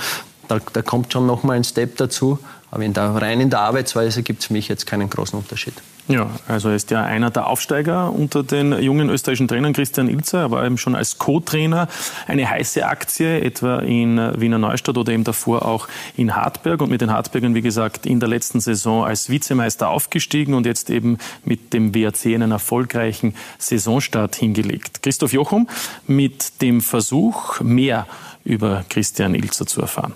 da, 0.49 0.59
da 0.73 0.81
kommt 0.81 1.13
schon 1.13 1.25
noch 1.25 1.43
mal 1.43 1.53
ein 1.53 1.63
Step 1.63 1.95
dazu. 1.95 2.39
Aber 2.71 2.83
in 2.83 2.93
der, 2.93 3.03
rein 3.15 3.39
in 3.39 3.49
der 3.49 3.61
Arbeitsweise 3.61 4.21
gibt 4.21 4.41
es 4.41 4.47
für 4.47 4.53
mich 4.53 4.67
jetzt 4.67 4.85
keinen 4.85 5.09
großen 5.09 5.39
Unterschied. 5.39 5.73
Ja, 6.11 6.29
also 6.45 6.67
er 6.67 6.75
ist 6.75 6.91
ja 6.91 7.05
einer 7.05 7.29
der 7.29 7.47
Aufsteiger 7.47 8.11
unter 8.11 8.43
den 8.43 8.73
jungen 8.81 9.09
österreichischen 9.09 9.47
Trainern, 9.47 9.71
Christian 9.71 10.09
Ilzer. 10.09 10.41
Er 10.41 10.51
war 10.51 10.65
eben 10.65 10.77
schon 10.77 10.93
als 10.93 11.17
Co-Trainer 11.17 11.87
eine 12.27 12.49
heiße 12.49 12.85
Aktie, 12.85 13.39
etwa 13.39 13.79
in 13.79 14.17
Wiener 14.39 14.57
Neustadt 14.57 14.97
oder 14.97 15.13
eben 15.13 15.23
davor 15.23 15.65
auch 15.65 15.87
in 16.17 16.35
Hartberg. 16.35 16.81
Und 16.81 16.89
mit 16.89 16.99
den 16.99 17.11
Hartbergern, 17.11 17.55
wie 17.55 17.61
gesagt, 17.61 18.05
in 18.05 18.19
der 18.19 18.27
letzten 18.27 18.59
Saison 18.59 19.05
als 19.05 19.29
Vizemeister 19.29 19.89
aufgestiegen 19.89 20.53
und 20.53 20.65
jetzt 20.65 20.89
eben 20.89 21.17
mit 21.45 21.71
dem 21.71 21.95
WRC 21.95 22.35
einen 22.35 22.51
erfolgreichen 22.51 23.33
Saisonstart 23.57 24.35
hingelegt. 24.35 25.01
Christoph 25.03 25.31
Jochum 25.31 25.69
mit 26.07 26.61
dem 26.61 26.81
Versuch, 26.81 27.61
mehr 27.61 28.05
über 28.43 28.83
Christian 28.89 29.33
Ilzer 29.33 29.65
zu 29.65 29.79
erfahren. 29.79 30.13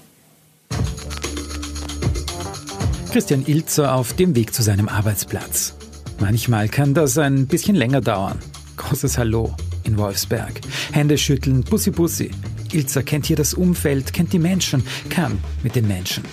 Christian 3.14 3.46
Ilzer 3.46 3.96
auf 3.96 4.12
dem 4.12 4.36
Weg 4.36 4.54
zu 4.54 4.62
seinem 4.62 4.90
Arbeitsplatz. 4.90 5.74
Manchmal 6.20 6.70
kann 6.70 6.94
das 6.94 7.18
ein 7.18 7.48
bisschen 7.48 7.76
länger 7.76 8.02
dauern. 8.02 8.40
Großes 8.78 9.18
Hallo 9.18 9.54
in 9.84 9.98
Wolfsberg. 9.98 10.62
Hände 10.92 11.18
schütteln, 11.18 11.64
Bussi 11.64 11.92
Bussi. 11.92 12.32
Ilzer 12.72 13.04
kennt 13.04 13.26
hier 13.26 13.36
das 13.36 13.54
Umfeld, 13.54 14.14
kennt 14.14 14.34
die 14.34 14.40
Menschen, 14.40 14.84
kann 15.10 15.38
mit 15.64 15.76
den 15.76 15.88
Menschen. 15.88 16.24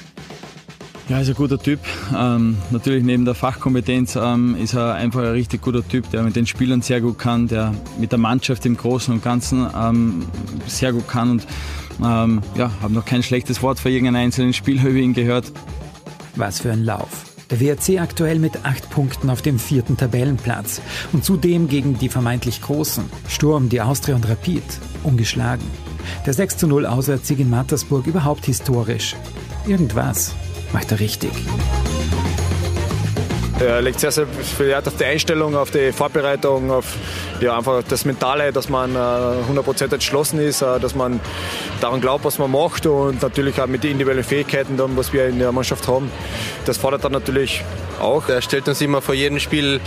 Ja, 1.09 1.21
ist 1.21 1.29
ein 1.29 1.35
guter 1.35 1.59
Typ. 1.59 1.81
Ähm, 2.17 2.57
natürlich 2.71 3.05
neben 3.05 3.25
der 3.25 3.35
Fachkompetenz 3.35 4.17
ähm, 4.17 4.57
ist 4.57 4.75
er 4.75 4.95
einfach 4.95 5.21
ein 5.21 5.33
richtig 5.33 5.61
guter 5.61 5.87
Typ, 5.87 6.09
der 6.11 6.23
mit 6.23 6.37
den 6.37 6.47
Spielern 6.47 6.81
sehr 6.81 7.01
gut 7.01 7.19
kann, 7.19 7.49
der 7.49 7.75
mit 7.99 8.13
der 8.13 8.19
Mannschaft 8.19 8.65
im 8.67 8.77
Großen 8.77 9.13
und 9.13 9.23
Ganzen 9.23 9.67
ähm, 9.77 10.25
sehr 10.67 10.93
gut 10.93 11.09
kann 11.09 11.33
und 11.33 11.47
ähm, 12.03 12.41
ja, 12.57 12.71
habe 12.81 12.95
noch 12.95 13.05
kein 13.05 13.23
schlechtes 13.23 13.63
Wort 13.63 13.79
für 13.81 13.91
irgendeinen 13.91 14.25
einzelnen 14.25 14.55
Spieler 14.55 14.85
über 14.85 15.01
ihn 15.01 15.13
gehört. 15.13 15.53
Was 16.37 16.61
für 16.61 16.73
ein 16.73 16.85
Lauf. 16.85 17.32
Der 17.53 17.61
WRC 17.61 18.01
aktuell 18.01 18.39
mit 18.39 18.65
acht 18.65 18.89
Punkten 18.89 19.29
auf 19.29 19.43
dem 19.43 19.59
vierten 19.59 19.99
Tabellenplatz 19.99 20.81
und 21.13 21.23
zudem 21.23 21.69
gegen 21.69 21.99
die 21.99 22.09
vermeintlich 22.09 22.63
Großen, 22.63 23.05
Sturm, 23.29 23.69
die 23.69 23.83
Austria 23.83 24.17
und 24.17 24.27
Rapid, 24.27 24.63
ungeschlagen. 25.03 25.67
Der 26.25 26.33
6 26.33 26.57
zu 26.57 26.67
0 26.67 26.87
Auswärtssieg 26.87 27.41
in 27.41 27.51
Mattersburg 27.51 28.07
überhaupt 28.07 28.47
historisch. 28.47 29.17
Irgendwas 29.67 30.35
macht 30.73 30.93
er 30.93 31.01
richtig. 31.01 31.33
Er 33.63 33.81
legt 33.81 34.01
sehr, 34.01 34.11
sehr 34.11 34.27
viel 34.27 34.67
Wert 34.67 34.89
auf 34.89 34.97
die 34.97 35.05
Einstellung, 35.05 35.55
auf 35.55 35.71
die 35.71 35.93
Vorbereitung, 35.93 36.71
auf 36.71 36.97
ja, 37.41 37.57
einfach 37.57 37.83
das 37.89 38.05
Mentale, 38.05 38.53
dass 38.53 38.69
man 38.69 38.95
äh, 38.95 38.99
100% 38.99 39.93
entschlossen 39.93 40.41
ist, 40.41 40.63
äh, 40.63 40.81
dass 40.81 40.97
man 40.97 41.21
daran 41.81 42.01
glaubt, 42.01 42.25
was 42.25 42.39
man 42.39 42.51
macht 42.51 42.87
und 42.87 43.23
natürlich 43.23 43.61
auch 43.61 43.69
mit 43.69 43.85
den 43.85 43.93
individuellen 43.93 44.25
Fähigkeiten, 44.25 44.77
dann, 44.77 44.97
was 44.97 45.13
wir 45.13 45.27
in 45.27 45.39
der 45.39 45.53
Mannschaft 45.53 45.87
haben. 45.87 46.11
Das 46.65 46.77
fordert 46.79 47.05
dann 47.05 47.13
natürlich 47.13 47.63
auch. 48.01 48.29
Er 48.29 48.43
stellt 48.43 48.67
uns 48.69 48.81
immer 48.81 49.01
vor 49.01 49.15
jedem 49.15 49.39
Spiel 49.39 49.81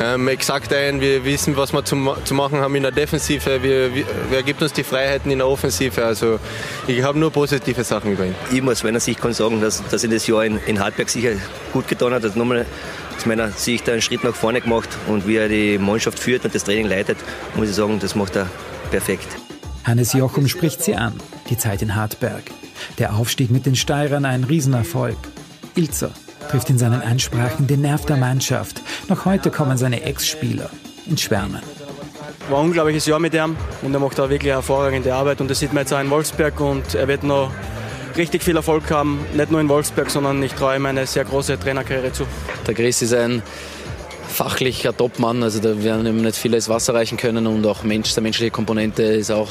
ähm, 0.00 0.28
exakt 0.28 0.72
ein. 0.72 1.00
Wir 1.00 1.24
wissen, 1.24 1.56
was 1.56 1.72
wir 1.72 1.84
zu, 1.84 1.96
zu 2.24 2.34
machen 2.34 2.58
haben 2.58 2.74
in 2.74 2.82
der 2.82 2.92
Defensive. 2.92 3.62
Wir, 3.62 3.94
wir, 3.94 4.04
er 4.32 4.42
gibt 4.42 4.60
uns 4.60 4.72
die 4.72 4.84
Freiheiten 4.84 5.30
in 5.30 5.38
der 5.38 5.46
Offensive. 5.46 6.04
Also 6.04 6.40
ich 6.86 7.02
habe 7.02 7.18
nur 7.18 7.30
positive 7.30 7.84
Sachen 7.84 8.12
über 8.12 8.26
ihn. 8.26 8.34
Ich 8.52 8.62
muss 8.62 8.82
meiner 8.82 9.00
Sicht 9.00 9.20
kann 9.20 9.32
sagen, 9.32 9.60
dass, 9.60 9.86
dass 9.88 10.02
in 10.04 10.10
das 10.10 10.26
Jahr 10.26 10.44
in, 10.44 10.58
in 10.66 10.80
Hartberg 10.80 11.08
sicher 11.08 11.30
gut 11.72 11.86
getan 11.86 12.12
hat. 12.12 12.24
Dass 12.24 12.34
nochmal 12.34 12.66
aus 13.20 13.26
meiner 13.26 13.50
Sicht 13.50 13.86
einen 13.90 14.00
Schritt 14.00 14.24
nach 14.24 14.34
vorne 14.34 14.62
gemacht 14.62 14.88
und 15.06 15.28
wie 15.28 15.36
er 15.36 15.46
die 15.46 15.76
Mannschaft 15.76 16.18
führt 16.18 16.42
und 16.46 16.54
das 16.54 16.64
Training 16.64 16.86
leitet, 16.86 17.18
muss 17.54 17.68
ich 17.68 17.74
sagen, 17.74 17.98
das 18.00 18.14
macht 18.14 18.34
er 18.34 18.46
perfekt. 18.90 19.28
Hannes 19.84 20.14
Jochum 20.14 20.48
spricht 20.48 20.82
sie 20.82 20.94
an, 20.94 21.12
die 21.50 21.58
Zeit 21.58 21.82
in 21.82 21.94
Hartberg. 21.94 22.44
Der 22.96 23.14
Aufstieg 23.14 23.50
mit 23.50 23.66
den 23.66 23.76
Steirern 23.76 24.24
ein 24.24 24.44
Riesenerfolg. 24.44 25.18
Ilzer 25.74 26.12
trifft 26.50 26.70
in 26.70 26.78
seinen 26.78 27.02
Ansprachen 27.02 27.66
den 27.66 27.82
Nerv 27.82 28.06
der 28.06 28.16
Mannschaft. 28.16 28.80
Noch 29.08 29.26
heute 29.26 29.50
kommen 29.50 29.76
seine 29.76 30.02
Ex-Spieler 30.02 30.70
ins 31.06 31.20
Schwärmen. 31.20 31.60
War 32.48 32.60
ein 32.60 32.66
unglaubliches 32.66 33.04
Jahr 33.04 33.20
mit 33.20 33.34
ihm 33.34 33.54
und 33.82 33.92
er 33.92 34.00
macht 34.00 34.18
da 34.18 34.30
wirklich 34.30 34.50
hervorragende 34.50 35.14
Arbeit 35.14 35.42
und 35.42 35.50
das 35.50 35.58
sieht 35.58 35.74
man 35.74 35.82
jetzt 35.82 35.92
auch 35.92 36.00
in 36.00 36.08
Wolfsberg 36.08 36.58
und 36.58 36.94
er 36.94 37.06
wird 37.06 37.22
noch 37.22 37.50
richtig 38.16 38.42
viel 38.42 38.56
Erfolg 38.56 38.90
haben, 38.90 39.24
nicht 39.34 39.50
nur 39.50 39.60
in 39.60 39.68
Wolfsberg, 39.68 40.10
sondern 40.10 40.42
ich 40.42 40.52
traue 40.52 40.76
ihm 40.76 40.86
eine 40.86 41.06
sehr 41.06 41.24
große 41.24 41.58
Trainerkarriere 41.58 42.12
zu. 42.12 42.24
Der 42.66 42.74
Chris 42.74 43.02
ist 43.02 43.14
ein 43.14 43.42
fachlicher 44.28 44.96
Topmann, 44.96 45.42
also 45.42 45.60
da 45.60 45.82
werden 45.82 46.06
ihm 46.06 46.22
nicht 46.22 46.36
viele 46.36 46.56
ins 46.56 46.68
Wasser 46.68 46.94
reichen 46.94 47.18
können 47.18 47.46
und 47.46 47.66
auch 47.66 47.82
Mensch, 47.82 48.14
die 48.14 48.20
menschliche 48.20 48.50
Komponente 48.50 49.02
ist 49.02 49.30
auch 49.30 49.48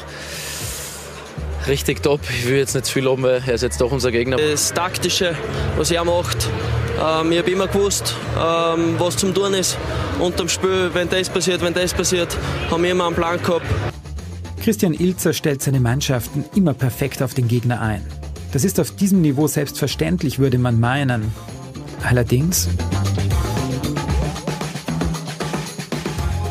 richtig 1.68 2.02
top. 2.02 2.22
Ich 2.30 2.48
will 2.48 2.58
jetzt 2.58 2.74
nicht 2.74 2.86
zu 2.86 2.94
viel 2.94 3.04
loben, 3.04 3.24
weil 3.24 3.44
er 3.46 3.54
ist 3.54 3.62
jetzt 3.62 3.80
doch 3.82 3.92
unser 3.92 4.12
Gegner. 4.12 4.38
Das 4.38 4.74
Taktische, 4.74 5.36
was 5.78 5.92
er 5.92 6.04
macht, 6.04 6.48
ähm, 7.00 7.32
ich 7.32 7.40
habe 7.40 7.52
immer 7.52 7.68
gewusst, 7.68 8.16
ähm, 8.36 8.96
was 8.98 9.18
zum 9.18 9.34
Tun 9.34 9.54
ist. 9.54 9.78
Unterm 10.20 10.50
Spiel, 10.50 10.90
wenn 10.94 11.10
das 11.10 11.30
passiert, 11.30 11.62
wenn 11.62 11.74
das 11.74 11.94
passiert, 11.94 12.36
haben 12.70 12.84
wir 12.84 12.92
immer 12.92 13.08
einen 13.08 13.16
Plan 13.16 13.42
gehabt. 13.42 13.66
Christian 14.64 14.94
Ilzer 14.94 15.34
stellt 15.34 15.62
seine 15.62 15.80
Mannschaften 15.80 16.44
immer 16.56 16.74
perfekt 16.74 17.24
auf 17.24 17.34
den 17.34 17.48
Gegner 17.48 17.82
ein. 17.82 18.06
Das 18.52 18.64
ist 18.64 18.80
auf 18.80 18.96
diesem 18.96 19.22
Niveau 19.22 19.46
selbstverständlich, 19.48 20.40
würde 20.40 20.58
man 20.58 20.80
meinen. 20.80 21.32
Allerdings. 22.04 22.68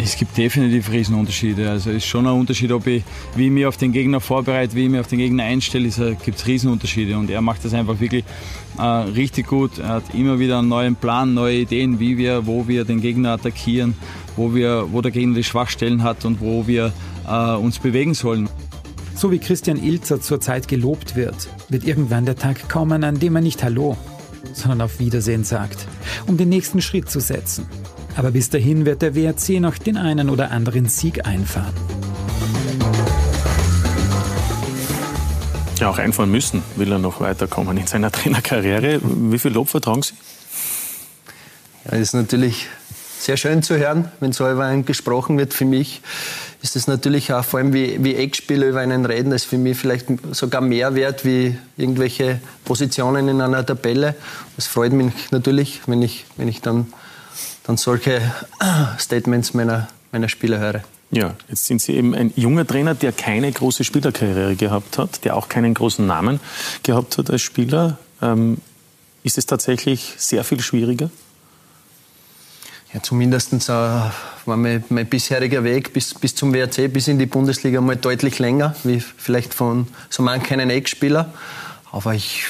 Es 0.00 0.16
gibt 0.16 0.36
definitiv 0.36 0.90
Riesenunterschiede. 0.92 1.68
Also 1.68 1.90
es 1.90 1.96
ist 1.96 2.06
schon 2.06 2.26
ein 2.26 2.32
Unterschied, 2.32 2.70
ob 2.70 2.86
ich, 2.86 3.02
wie 3.34 3.46
ich 3.46 3.50
mich 3.50 3.66
auf 3.66 3.76
den 3.76 3.92
Gegner 3.92 4.20
vorbereite, 4.20 4.74
wie 4.76 4.84
ich 4.84 4.90
mich 4.90 5.00
auf 5.00 5.08
den 5.08 5.18
Gegner 5.18 5.42
einstelle, 5.42 5.90
gibt 6.24 6.38
es 6.38 6.46
Riesenunterschiede. 6.46 7.18
Und 7.18 7.30
er 7.30 7.40
macht 7.40 7.64
das 7.64 7.74
einfach 7.74 7.98
wirklich 7.98 8.24
äh, 8.78 8.82
richtig 8.82 9.48
gut. 9.48 9.78
Er 9.78 9.88
hat 9.88 10.14
immer 10.14 10.38
wieder 10.38 10.60
einen 10.60 10.68
neuen 10.68 10.94
Plan, 10.94 11.34
neue 11.34 11.58
Ideen, 11.58 11.98
wie 11.98 12.16
wir, 12.16 12.46
wo 12.46 12.68
wir 12.68 12.84
den 12.84 13.00
Gegner 13.00 13.32
attackieren, 13.32 13.94
wo, 14.36 14.54
wir, 14.54 14.86
wo 14.92 15.02
der 15.02 15.10
Gegner 15.10 15.34
die 15.34 15.44
Schwachstellen 15.44 16.04
hat 16.04 16.24
und 16.24 16.40
wo 16.40 16.66
wir 16.66 16.92
äh, 17.28 17.54
uns 17.56 17.80
bewegen 17.80 18.14
sollen. 18.14 18.48
So 19.18 19.32
wie 19.32 19.40
Christian 19.40 19.82
Ilzer 19.82 20.20
zurzeit 20.20 20.68
gelobt 20.68 21.16
wird, 21.16 21.48
wird 21.68 21.82
irgendwann 21.82 22.24
der 22.24 22.36
Tag 22.36 22.68
kommen, 22.68 23.02
an 23.02 23.18
dem 23.18 23.34
er 23.34 23.42
nicht 23.42 23.64
Hallo, 23.64 23.96
sondern 24.52 24.80
auf 24.80 25.00
Wiedersehen 25.00 25.42
sagt, 25.42 25.88
um 26.28 26.36
den 26.36 26.48
nächsten 26.48 26.80
Schritt 26.80 27.10
zu 27.10 27.18
setzen. 27.18 27.66
Aber 28.14 28.30
bis 28.30 28.48
dahin 28.48 28.86
wird 28.86 29.02
der 29.02 29.16
WRC 29.16 29.58
noch 29.58 29.76
den 29.76 29.96
einen 29.96 30.30
oder 30.30 30.52
anderen 30.52 30.86
Sieg 30.86 31.26
einfahren. 31.26 31.74
Ja, 35.80 35.90
auch 35.90 35.98
einfahren 35.98 36.30
müssen, 36.30 36.62
will 36.76 36.92
er 36.92 37.00
noch 37.00 37.20
weiterkommen 37.20 37.76
in 37.76 37.88
seiner 37.88 38.12
Trainerkarriere. 38.12 39.00
Wie 39.02 39.38
viel 39.40 39.50
Lob 39.50 39.68
vertragen 39.68 40.02
Sie? 40.02 40.14
Ja, 41.86 41.90
das 41.90 42.00
ist 42.02 42.14
natürlich 42.14 42.68
sehr 43.18 43.36
schön 43.36 43.62
zu 43.62 43.76
hören, 43.76 44.10
wenn 44.20 44.32
so 44.32 44.50
über 44.50 44.64
einen 44.64 44.84
gesprochen 44.84 45.38
wird. 45.38 45.52
Für 45.52 45.64
mich 45.64 46.00
ist 46.62 46.76
es 46.76 46.86
natürlich 46.86 47.32
auch, 47.32 47.44
vor 47.44 47.58
allem 47.58 47.72
wie, 47.72 48.02
wie 48.02 48.14
Eckspieler 48.14 48.66
über 48.66 48.80
einen 48.80 49.04
reden, 49.04 49.30
das 49.30 49.42
ist 49.42 49.50
für 49.50 49.58
mich 49.58 49.76
vielleicht 49.76 50.06
sogar 50.32 50.60
mehr 50.60 50.94
wert 50.94 51.24
wie 51.24 51.56
irgendwelche 51.76 52.40
Positionen 52.64 53.28
in 53.28 53.40
einer 53.40 53.64
Tabelle. 53.64 54.14
Das 54.56 54.66
freut 54.66 54.92
mich 54.92 55.12
natürlich, 55.30 55.82
wenn 55.86 56.02
ich, 56.02 56.24
wenn 56.36 56.48
ich 56.48 56.60
dann, 56.60 56.86
dann 57.64 57.76
solche 57.76 58.20
Statements 58.98 59.54
meiner, 59.54 59.88
meiner 60.12 60.28
Spieler 60.28 60.58
höre. 60.58 60.82
Ja, 61.10 61.34
jetzt 61.48 61.64
sind 61.64 61.80
Sie 61.80 61.94
eben 61.94 62.14
ein 62.14 62.32
junger 62.36 62.66
Trainer, 62.66 62.94
der 62.94 63.12
keine 63.12 63.50
große 63.50 63.82
Spielerkarriere 63.82 64.56
gehabt 64.56 64.98
hat, 64.98 65.24
der 65.24 65.36
auch 65.36 65.48
keinen 65.48 65.72
großen 65.72 66.06
Namen 66.06 66.38
gehabt 66.82 67.16
hat 67.16 67.30
als 67.30 67.40
Spieler. 67.40 67.98
Ähm, 68.20 68.58
ist 69.22 69.38
es 69.38 69.46
tatsächlich 69.46 70.14
sehr 70.18 70.44
viel 70.44 70.60
schwieriger? 70.60 71.10
Ja, 72.92 73.02
zumindest 73.02 73.52
äh, 73.52 73.68
war 73.68 74.12
mein, 74.46 74.82
mein, 74.88 75.06
bisheriger 75.06 75.62
Weg 75.62 75.92
bis, 75.92 76.14
bis 76.14 76.34
zum 76.34 76.54
WRC, 76.54 76.90
bis 76.90 77.06
in 77.08 77.18
die 77.18 77.26
Bundesliga 77.26 77.82
mal 77.82 77.96
deutlich 77.96 78.38
länger, 78.38 78.74
wie 78.82 79.00
vielleicht 79.00 79.52
von 79.52 79.86
so 80.08 80.22
manchen 80.22 80.58
Eckspieler. 80.70 81.30
Aber 81.92 82.14
ich, 82.14 82.46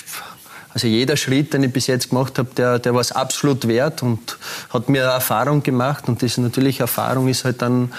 also 0.73 0.87
jeder 0.87 1.17
Schritt, 1.17 1.55
den 1.55 1.65
ich 1.65 1.73
bis 1.73 1.89
jetzt 1.89 2.11
gemacht 2.11 2.39
habe, 2.39 2.51
der, 2.57 2.79
der 2.79 2.95
war 2.95 3.01
es 3.01 3.11
absolut 3.11 3.67
wert 3.67 4.05
und 4.05 4.39
hat 4.71 4.89
mir 4.89 5.03
Erfahrung 5.03 5.65
gemacht. 5.65 6.09
Und 6.09 6.23
diese 6.23 6.41
natürlich 6.41 6.79
Erfahrung 6.79 7.27
ist 7.27 7.45
halt 7.45 7.61
dann 7.61 7.93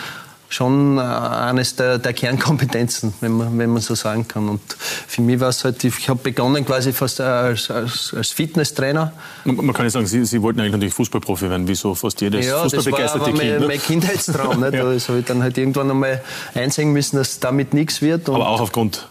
schon 0.50 0.98
äh, 0.98 1.02
eines 1.02 1.76
der, 1.76 2.00
der, 2.00 2.12
Kernkompetenzen, 2.14 3.14
wenn 3.22 3.34
man, 3.34 3.58
wenn 3.58 3.70
man 3.70 3.82
so 3.82 3.94
sagen 3.94 4.28
kann. 4.28 4.50
Und 4.50 4.62
für 5.08 5.22
mich 5.22 5.40
war 5.40 5.50
es 5.50 5.64
halt, 5.64 5.84
ich 5.84 6.10
habe 6.10 6.20
begonnen 6.22 6.66
quasi 6.66 6.92
fast 6.92 7.22
als, 7.22 7.70
als, 7.70 8.14
als 8.18 8.32
Fitnesstrainer. 8.32 9.14
Man 9.46 9.74
kann 9.74 9.86
ja 9.86 9.92
sagen, 9.92 10.08
Sie, 10.08 10.26
Sie 10.26 10.42
wollten 10.42 10.60
eigentlich 10.60 10.74
natürlich 10.74 10.94
Fußballprofi 10.96 11.50
werden, 11.50 11.68
wie 11.68 11.76
so 11.76 11.94
fast 11.94 12.20
jedes 12.20 12.48
ja, 12.48 12.64
fußballbegeisterte 12.64 13.26
Kind. 13.26 13.40
Ja, 13.40 13.54
das 13.54 13.62
war 13.62 13.68
mein, 13.68 13.78
mein 13.78 13.82
Kindheitstraum. 13.82 14.60
nicht? 14.60 14.74
ja. 14.74 14.92
Das 14.92 15.08
habe 15.08 15.20
ich 15.20 15.26
dann 15.26 15.44
halt 15.44 15.58
irgendwann 15.58 15.92
einmal 15.92 16.22
einsehen 16.56 16.92
müssen, 16.92 17.18
dass 17.18 17.40
damit 17.40 17.74
nichts 17.74 18.02
wird. 18.02 18.28
Aber 18.28 18.50
auch 18.50 18.60
aufgrund 18.60 19.08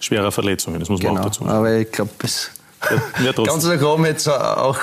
schwerer 0.00 0.32
Verletzungen, 0.32 0.80
das 0.80 0.88
muss 0.88 1.02
man 1.02 1.10
genau, 1.10 1.20
auch 1.20 1.26
dazu 1.26 1.44
sagen. 1.44 1.54
aber 1.54 1.76
ich 1.76 1.92
glaube, 1.92 2.10
es 2.24 2.50
ja, 3.22 3.32
ganz 3.44 3.62
so 3.62 3.76
grob 3.76 4.04
jetzt 4.06 4.28
auch, 4.28 4.78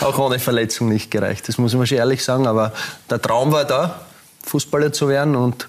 auch 0.00 0.18
ohne 0.18 0.38
Verletzung 0.38 0.88
nicht 0.88 1.10
gereicht. 1.10 1.48
Das 1.48 1.58
muss 1.58 1.74
man 1.74 1.86
schon 1.86 1.98
ehrlich 1.98 2.24
sagen, 2.24 2.46
aber 2.46 2.72
der 3.10 3.20
Traum 3.20 3.52
war 3.52 3.64
da 3.64 4.05
Fußballer 4.46 4.92
zu 4.92 5.08
werden 5.08 5.36
und 5.36 5.68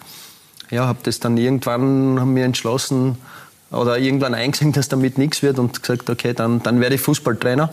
ja, 0.69 0.85
habe 0.85 0.99
das 1.03 1.19
dann 1.19 1.37
irgendwann 1.37 2.19
haben 2.19 2.33
mir 2.33 2.45
entschlossen 2.45 3.17
oder 3.71 3.97
irgendwann 3.97 4.33
eingesehen, 4.33 4.71
dass 4.73 4.87
damit 4.87 5.17
nichts 5.17 5.43
wird 5.43 5.59
und 5.59 5.81
gesagt, 5.81 6.09
okay, 6.09 6.33
dann, 6.33 6.63
dann 6.63 6.79
werde 6.79 6.95
ich 6.95 7.01
Fußballtrainer 7.01 7.69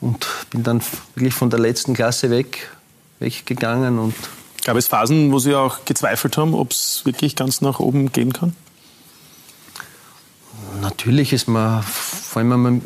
und 0.00 0.26
bin 0.50 0.62
dann 0.62 0.80
wirklich 1.14 1.34
von 1.34 1.50
der 1.50 1.58
letzten 1.58 1.94
Klasse 1.94 2.30
weg, 2.30 2.70
weggegangen 3.18 3.98
und 3.98 4.14
Gab 4.64 4.76
es 4.76 4.86
Phasen, 4.86 5.32
wo 5.32 5.38
Sie 5.38 5.54
auch 5.54 5.86
gezweifelt 5.86 6.36
haben, 6.36 6.52
ob 6.52 6.72
es 6.72 7.00
wirklich 7.04 7.36
ganz 7.36 7.62
nach 7.62 7.80
oben 7.80 8.12
gehen 8.12 8.34
kann? 8.34 8.54
Natürlich 10.82 11.32
ist 11.32 11.48
man, 11.48 11.82
vor 11.82 12.42
allem 12.42 12.82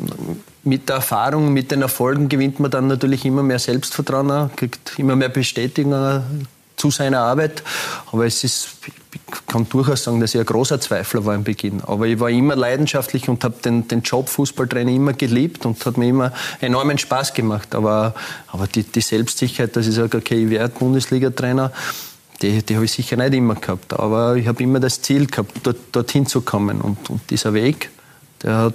mit 0.63 0.87
der 0.87 0.97
Erfahrung, 0.97 1.51
mit 1.51 1.71
den 1.71 1.81
Erfolgen 1.81 2.29
gewinnt 2.29 2.61
man 2.61 2.71
dann 2.71 2.87
natürlich 2.87 3.25
immer 3.25 3.43
mehr 3.43 3.59
Selbstvertrauen, 3.59 4.49
kriegt 4.55 4.97
immer 4.97 5.17
mehr 5.17 5.27
Bestätigung 5.27 6.23
zu 6.83 6.91
seiner 6.91 7.19
Arbeit. 7.19 7.63
Aber 8.11 8.25
es 8.25 8.43
ist, 8.43 8.67
ich 9.13 9.21
kann 9.47 9.69
durchaus 9.69 10.03
sagen, 10.03 10.19
dass 10.19 10.35
ich 10.35 10.41
ein 10.41 10.45
großer 10.45 10.81
Zweifler 10.81 11.23
war 11.23 11.33
im 11.33 11.45
Beginn. 11.45 11.79
Aber 11.79 12.07
ich 12.07 12.19
war 12.19 12.29
immer 12.29 12.57
leidenschaftlich 12.57 13.29
und 13.29 13.41
habe 13.45 13.55
den, 13.63 13.87
den 13.87 14.01
Job 14.01 14.27
Fußballtrainer 14.27 14.91
immer 14.91 15.13
geliebt 15.13 15.65
und 15.65 15.85
hat 15.85 15.97
mir 15.97 16.09
immer 16.09 16.33
enormen 16.59 16.97
Spaß 16.97 17.33
gemacht. 17.33 17.73
Aber, 17.73 18.13
aber 18.47 18.67
die, 18.67 18.83
die 18.83 18.99
Selbstsicherheit, 18.99 19.77
dass 19.77 19.87
ich 19.87 19.95
sage, 19.95 20.17
okay, 20.17 20.43
ich 20.43 20.49
werde 20.49 20.77
Bundesliga-Trainer, 20.77 21.71
die, 22.41 22.61
die 22.63 22.75
habe 22.75 22.83
ich 22.83 22.91
sicher 22.91 23.15
nicht 23.15 23.33
immer 23.33 23.55
gehabt. 23.55 23.93
Aber 23.93 24.35
ich 24.35 24.45
habe 24.45 24.61
immer 24.61 24.81
das 24.81 25.01
Ziel 25.01 25.27
gehabt, 25.27 25.53
dort, 25.63 25.77
dorthin 25.93 26.25
zu 26.25 26.41
kommen. 26.41 26.81
Und, 26.81 27.09
und 27.09 27.21
dieser 27.29 27.53
Weg, 27.53 27.91
der 28.41 28.57
hat, 28.57 28.73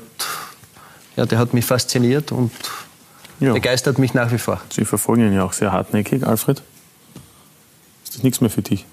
ja, 1.17 1.27
der 1.27 1.39
hat 1.39 1.53
mich 1.53 1.67
fasziniert 1.67 2.33
und 2.33 2.53
ja. 3.39 3.53
begeistert 3.53 3.99
mich 3.99 4.15
nach 4.15 4.33
wie 4.33 4.39
vor. 4.39 4.63
Sie 4.71 4.87
verfolgen 4.87 5.27
ihn 5.27 5.35
ja 5.35 5.45
auch 5.45 5.53
sehr 5.53 5.73
hartnäckig, 5.73 6.27
Alfred 6.27 6.63
ist 8.17 8.25
nichts 8.25 8.41
mehr 8.41 8.51
für 8.51 8.63
dich. 8.63 8.85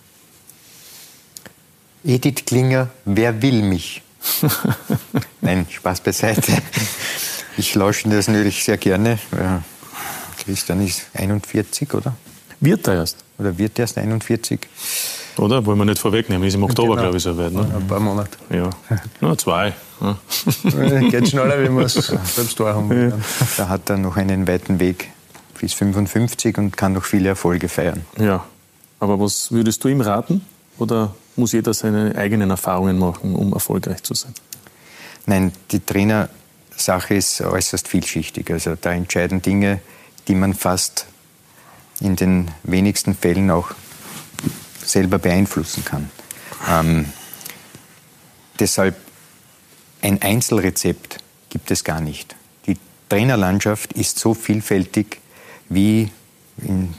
Edith 2.04 2.45
Klinger, 2.45 2.89
wer 3.06 3.41
will 3.41 3.62
mich? 3.63 4.01
Nein, 5.41 5.65
Spaß 5.69 6.01
beiseite. 6.01 6.51
Ich 7.58 7.73
lausche 7.75 8.10
das 8.10 8.28
natürlich 8.28 8.63
sehr 8.63 8.78
gerne. 8.78 9.17
Christian 10.43 10.86
ist 10.86 11.08
41, 11.13 11.93
oder? 11.93 12.15
Wird 12.60 12.88
er 12.88 12.95
erst? 12.95 13.17
Oder 13.38 13.58
wird 13.58 13.78
erst 13.80 13.97
41? 13.97 14.60
Oder? 15.38 15.65
Wollen 15.65 15.78
wir 15.78 15.86
nicht 15.86 15.99
vorwegnehmen. 15.99 16.47
Ist 16.47 16.56
im 16.56 16.63
Oktober, 16.63 16.89
genau. 16.89 17.01
glaube 17.01 17.17
ich, 17.17 17.23
so 17.23 17.38
weit. 17.38 17.51
Ne? 17.51 17.69
Ein 17.75 17.88
paar 17.88 17.99
Monate. 17.99 18.38
Ja. 18.49 18.69
Nur 19.21 19.38
zwei. 19.38 19.73
Ja. 19.99 20.17
Geht 21.10 21.30
schneller, 21.30 21.62
wie 21.62 21.69
wir 21.69 21.86
es 21.86 21.93
selbst 21.93 22.60
haben. 22.60 23.10
Ja. 23.10 23.17
Da 23.58 23.69
hat 23.69 23.89
er 23.89 23.97
noch 23.97 24.17
einen 24.17 24.47
weiten 24.47 24.80
Weg 24.80 25.10
bis 25.60 25.73
55 25.73 26.58
und 26.58 26.78
kann 26.78 26.93
noch 26.93 27.04
viele 27.04 27.30
Erfolge 27.30 27.69
feiern. 27.69 28.06
Ja. 28.17 28.45
Aber 29.05 29.19
was 29.19 29.51
würdest 29.51 29.83
du 29.83 29.87
ihm 29.87 30.01
raten? 30.01 30.43
Oder 30.79 31.13
muss 31.35 31.51
jeder 31.51 31.75
seine 31.75 32.15
eigenen 32.15 32.49
Erfahrungen 32.49 32.97
machen, 32.97 33.35
um 33.35 33.53
erfolgreich 33.53 34.01
zu 34.01 34.15
sein? 34.15 34.33
Nein, 35.27 35.51
die 35.69 35.79
Trainersache 35.79 37.13
ist 37.13 37.39
äußerst 37.39 37.87
vielschichtig. 37.87 38.49
Also 38.49 38.73
da 38.73 38.93
entscheiden 38.93 39.43
Dinge, 39.43 39.79
die 40.27 40.33
man 40.33 40.55
fast 40.55 41.05
in 41.99 42.15
den 42.15 42.49
wenigsten 42.63 43.13
Fällen 43.13 43.51
auch 43.51 43.73
selber 44.83 45.19
beeinflussen 45.19 45.85
kann. 45.85 46.09
Ähm, 46.67 47.05
deshalb 48.59 48.95
ein 50.01 50.19
Einzelrezept 50.19 51.17
gibt 51.49 51.69
es 51.69 51.83
gar 51.83 52.01
nicht. 52.01 52.35
Die 52.65 52.79
Trainerlandschaft 53.09 53.93
ist 53.93 54.17
so 54.17 54.33
vielfältig 54.33 55.21
wie 55.69 56.09
in 56.57 56.95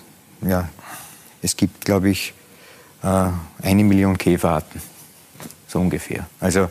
es 1.47 1.57
gibt, 1.57 1.85
glaube 1.85 2.11
ich, 2.11 2.35
äh, 3.03 3.31
eine 3.63 3.85
Million 3.85 4.19
Käferarten. 4.19 4.83
So 5.69 5.81
ungefähr. 5.81 6.27
Also 6.41 6.69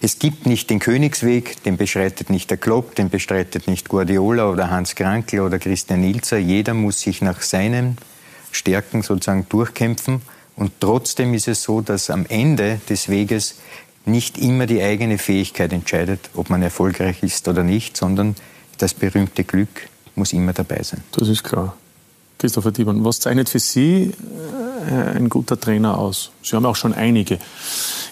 es 0.00 0.18
gibt 0.18 0.46
nicht 0.46 0.68
den 0.70 0.78
Königsweg, 0.78 1.62
den 1.62 1.76
beschreitet 1.76 2.30
nicht 2.30 2.50
der 2.50 2.56
Klopp, 2.56 2.94
den 2.94 3.10
bestreitet 3.10 3.68
nicht 3.68 3.88
Guardiola 3.88 4.50
oder 4.50 4.70
Hans 4.70 4.94
Krankel 4.94 5.40
oder 5.40 5.58
Christian 5.58 6.00
Nilzer. 6.00 6.38
Jeder 6.38 6.74
muss 6.74 7.00
sich 7.00 7.22
nach 7.22 7.42
seinen 7.42 7.98
Stärken 8.50 9.02
sozusagen 9.02 9.46
durchkämpfen. 9.48 10.22
Und 10.56 10.72
trotzdem 10.80 11.34
ist 11.34 11.48
es 11.48 11.62
so, 11.62 11.80
dass 11.80 12.10
am 12.10 12.26
Ende 12.26 12.80
des 12.88 13.08
Weges 13.08 13.56
nicht 14.06 14.38
immer 14.38 14.66
die 14.66 14.82
eigene 14.82 15.18
Fähigkeit 15.18 15.72
entscheidet, 15.72 16.30
ob 16.34 16.50
man 16.50 16.62
erfolgreich 16.62 17.22
ist 17.22 17.48
oder 17.48 17.62
nicht, 17.62 17.96
sondern 17.96 18.36
das 18.78 18.94
berühmte 18.94 19.44
Glück 19.44 19.88
muss 20.14 20.32
immer 20.32 20.52
dabei 20.52 20.82
sein. 20.82 21.02
Das 21.12 21.28
ist 21.28 21.42
klar. 21.42 21.76
Christopher 22.44 22.72
Diemann, 22.72 23.02
was 23.06 23.20
zeichnet 23.20 23.48
für 23.48 23.58
Sie 23.58 24.12
äh, 24.90 25.16
ein 25.16 25.30
guter 25.30 25.58
Trainer 25.58 25.96
aus? 25.96 26.30
Sie 26.42 26.54
haben 26.54 26.66
auch 26.66 26.76
schon 26.76 26.92
einige 26.92 27.38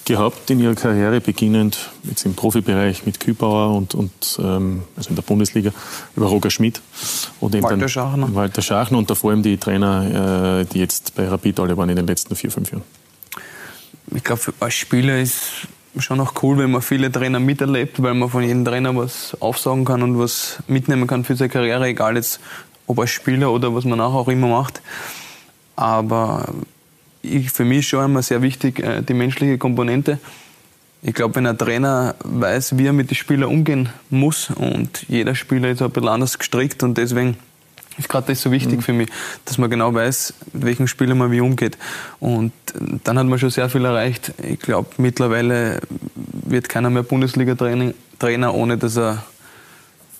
gehabt 0.06 0.48
in 0.48 0.58
Ihrer 0.58 0.74
Karriere, 0.74 1.20
beginnend 1.20 1.90
jetzt 2.04 2.24
im 2.24 2.32
Profibereich 2.32 3.04
mit 3.04 3.20
Kübauer 3.20 3.76
und, 3.76 3.94
und 3.94 4.10
ähm, 4.42 4.84
also 4.96 5.10
in 5.10 5.16
der 5.16 5.22
Bundesliga 5.22 5.70
über 6.16 6.28
Roger 6.28 6.48
Schmidt 6.48 6.80
und 7.40 7.54
eben 7.54 7.62
Walter 7.62 7.90
Schachner. 7.90 8.34
Walter 8.34 8.62
Schachner 8.62 8.96
und 8.96 9.10
davor 9.10 9.32
eben 9.32 9.42
die 9.42 9.58
Trainer, 9.58 10.60
äh, 10.60 10.64
die 10.64 10.78
jetzt 10.78 11.14
bei 11.14 11.28
Rapid 11.28 11.60
alle 11.60 11.76
waren 11.76 11.90
in 11.90 11.96
den 11.96 12.06
letzten 12.06 12.34
vier, 12.34 12.50
fünf 12.50 12.72
Jahren. 12.72 12.84
Ich 14.14 14.24
glaube, 14.24 14.40
als 14.60 14.72
Spieler 14.72 15.20
ist 15.20 15.42
schon 15.98 16.18
auch 16.20 16.32
cool, 16.42 16.56
wenn 16.56 16.70
man 16.70 16.80
viele 16.80 17.12
Trainer 17.12 17.38
miterlebt, 17.38 18.02
weil 18.02 18.14
man 18.14 18.30
von 18.30 18.42
jedem 18.42 18.64
Trainer 18.64 18.96
was 18.96 19.36
aufsagen 19.40 19.84
kann 19.84 20.02
und 20.02 20.18
was 20.18 20.62
mitnehmen 20.68 21.06
kann 21.06 21.22
für 21.22 21.36
seine 21.36 21.50
Karriere, 21.50 21.84
egal 21.84 22.16
jetzt 22.16 22.40
ob 22.86 22.98
als 23.00 23.10
Spieler 23.10 23.52
oder 23.52 23.74
was 23.74 23.84
man 23.84 23.98
nachher 23.98 24.14
auch 24.14 24.28
immer 24.28 24.48
macht. 24.48 24.82
Aber 25.76 26.46
ich, 27.22 27.50
für 27.50 27.64
mich 27.64 27.80
ist 27.80 27.86
schon 27.86 28.04
immer 28.04 28.22
sehr 28.22 28.42
wichtig 28.42 28.80
äh, 28.80 29.02
die 29.02 29.14
menschliche 29.14 29.58
Komponente. 29.58 30.18
Ich 31.02 31.14
glaube, 31.14 31.36
wenn 31.36 31.46
ein 31.46 31.58
Trainer 31.58 32.14
weiß, 32.22 32.78
wie 32.78 32.86
er 32.86 32.92
mit 32.92 33.10
den 33.10 33.16
Spielern 33.16 33.50
umgehen 33.50 33.88
muss 34.10 34.50
und 34.50 35.04
jeder 35.08 35.34
Spieler 35.34 35.70
ist 35.70 35.82
ein 35.82 35.90
bisschen 35.90 36.08
anders 36.08 36.38
gestrickt 36.38 36.82
und 36.82 36.96
deswegen 36.96 37.36
ist 37.98 38.08
gerade 38.08 38.28
das 38.28 38.40
so 38.40 38.50
wichtig 38.50 38.78
mhm. 38.78 38.82
für 38.82 38.92
mich, 38.92 39.08
dass 39.44 39.58
man 39.58 39.68
genau 39.68 39.92
weiß, 39.92 40.34
mit 40.52 40.64
welchem 40.64 40.86
Spieler 40.86 41.14
man 41.14 41.30
wie 41.30 41.40
umgeht. 41.40 41.76
Und 42.20 42.52
dann 43.04 43.18
hat 43.18 43.26
man 43.26 43.38
schon 43.38 43.50
sehr 43.50 43.68
viel 43.68 43.84
erreicht. 43.84 44.32
Ich 44.42 44.60
glaube, 44.60 44.88
mittlerweile 44.96 45.80
wird 46.14 46.68
keiner 46.68 46.90
mehr 46.90 47.02
Bundesliga-Trainer, 47.02 48.54
ohne 48.54 48.78
dass 48.78 48.96
er 48.96 49.24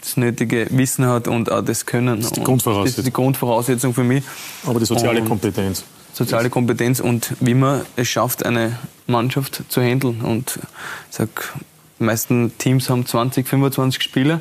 das 0.02 0.16
nötige 0.16 0.66
Wissen 0.70 1.06
hat 1.06 1.26
und 1.28 1.50
auch 1.50 1.62
das 1.62 1.86
Können. 1.86 2.16
Das 2.16 2.26
ist 2.26 2.36
die 2.36 2.42
Grundvoraussetzung. 2.42 2.84
Das 2.84 2.98
ist 2.98 3.06
die 3.06 3.12
Grundvoraussetzung 3.12 3.94
für 3.94 4.04
mich. 4.04 4.22
Aber 4.66 4.78
die 4.78 4.86
soziale 4.86 5.20
und 5.20 5.28
Kompetenz 5.28 5.84
soziale 6.12 6.50
Kompetenz 6.50 7.00
und 7.00 7.34
wie 7.40 7.54
man 7.54 7.82
es 7.96 8.08
schafft, 8.08 8.44
eine 8.44 8.78
Mannschaft 9.06 9.62
zu 9.68 9.80
handeln. 9.80 10.20
Und 10.20 10.58
ich 11.10 11.16
sag, 11.16 11.54
die 11.98 12.04
meisten 12.04 12.56
Teams 12.58 12.90
haben 12.90 13.06
20, 13.06 13.48
25 13.48 14.02
Spieler 14.02 14.40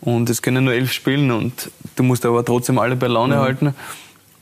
und 0.00 0.30
es 0.30 0.42
können 0.42 0.64
nur 0.64 0.74
elf 0.74 0.92
spielen 0.92 1.30
und 1.30 1.70
du 1.96 2.02
musst 2.02 2.24
aber 2.24 2.44
trotzdem 2.44 2.78
alle 2.78 2.96
bei 2.96 3.06
Laune 3.06 3.36
mhm. 3.36 3.40
halten. 3.40 3.74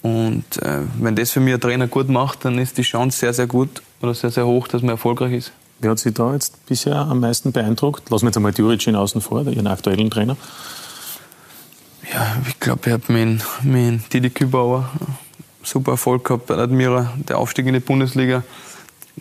Und 0.02 0.62
äh, 0.62 0.80
wenn 0.98 1.14
das 1.14 1.30
für 1.30 1.40
mich 1.40 1.54
ein 1.54 1.60
Trainer 1.60 1.86
gut 1.86 2.08
macht, 2.08 2.44
dann 2.44 2.58
ist 2.58 2.78
die 2.78 2.82
Chance 2.82 3.18
sehr, 3.18 3.34
sehr 3.34 3.46
gut 3.46 3.82
oder 4.00 4.14
sehr, 4.14 4.30
sehr 4.30 4.46
hoch, 4.46 4.66
dass 4.66 4.80
man 4.80 4.92
erfolgreich 4.92 5.32
ist. 5.32 5.52
Wer 5.80 5.92
hat 5.92 5.98
Sie 5.98 6.12
da 6.12 6.34
jetzt 6.34 6.66
bisher 6.66 6.96
am 6.96 7.20
meisten 7.20 7.52
beeindruckt? 7.52 8.10
Lassen 8.10 8.24
wir 8.24 8.28
jetzt 8.28 8.36
einmal 8.36 8.52
Djuricin 8.52 8.96
außen 8.96 9.22
vor, 9.22 9.46
Ihren 9.46 9.66
aktuellen 9.66 10.10
Trainer. 10.10 10.36
Ja, 12.12 12.36
ich 12.46 12.60
glaube, 12.60 12.80
ich 12.84 12.92
habe 12.92 13.10
mit, 13.10 13.42
mit 13.62 14.12
Didi 14.12 14.28
Kübauer 14.28 14.90
super 15.62 15.92
Erfolg 15.92 16.24
gehabt 16.24 16.46
bei 16.46 16.56
Admira. 16.56 17.12
Der 17.28 17.38
Aufstieg 17.38 17.66
in 17.66 17.72
die 17.72 17.80
Bundesliga 17.80 18.42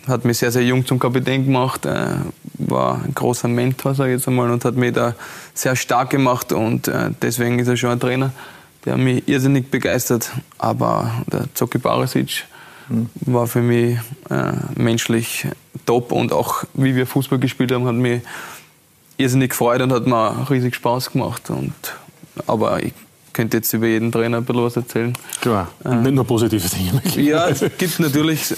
hat 0.06 0.26
mich 0.26 0.36
sehr, 0.36 0.50
sehr 0.50 0.62
jung 0.62 0.84
zum 0.84 0.98
Kapitän 0.98 1.46
gemacht, 1.46 1.86
war 2.54 3.02
ein 3.02 3.14
großer 3.14 3.48
Mentor, 3.48 3.94
sage 3.94 4.12
ich 4.12 4.18
jetzt 4.18 4.28
einmal, 4.28 4.50
und 4.50 4.64
hat 4.64 4.76
mich 4.76 4.92
da 4.92 5.14
sehr 5.54 5.76
stark 5.76 6.10
gemacht 6.10 6.52
und 6.52 6.88
äh, 6.88 7.10
deswegen 7.22 7.58
ist 7.58 7.68
er 7.68 7.76
schon 7.76 7.90
ein 7.90 8.00
Trainer, 8.00 8.32
der 8.84 8.96
mich 8.96 9.26
irrsinnig 9.28 9.70
begeistert. 9.70 10.30
Aber 10.58 11.10
der 11.32 11.46
Zoki 11.54 11.78
Barisic. 11.78 12.44
War 13.26 13.46
für 13.46 13.62
mich 13.62 13.98
äh, 14.30 14.52
menschlich 14.74 15.46
top 15.86 16.12
und 16.12 16.32
auch 16.32 16.64
wie 16.74 16.94
wir 16.94 17.06
Fußball 17.06 17.38
gespielt 17.38 17.72
haben, 17.72 17.86
hat 17.86 17.94
mich 17.94 18.22
irrsinnig 19.16 19.50
gefreut 19.50 19.80
und 19.82 19.92
hat 19.92 20.06
mir 20.06 20.46
riesig 20.50 20.74
Spaß 20.74 21.12
gemacht. 21.12 21.50
Und, 21.50 21.72
aber 22.46 22.82
ich 22.82 22.92
könnte 23.32 23.58
jetzt 23.58 23.72
über 23.72 23.86
jeden 23.86 24.10
Trainer 24.10 24.38
ein 24.38 24.44
bisschen 24.44 24.64
was 24.64 24.76
erzählen. 24.76 25.12
Klar, 25.40 25.68
äh, 25.84 25.94
nicht 25.94 26.14
nur 26.14 26.26
positive 26.26 26.68
Dinge. 26.68 27.00
Ja, 27.28 27.48
es 27.48 27.64
gibt 27.78 28.00
natürlich 28.00 28.50
äh, 28.50 28.54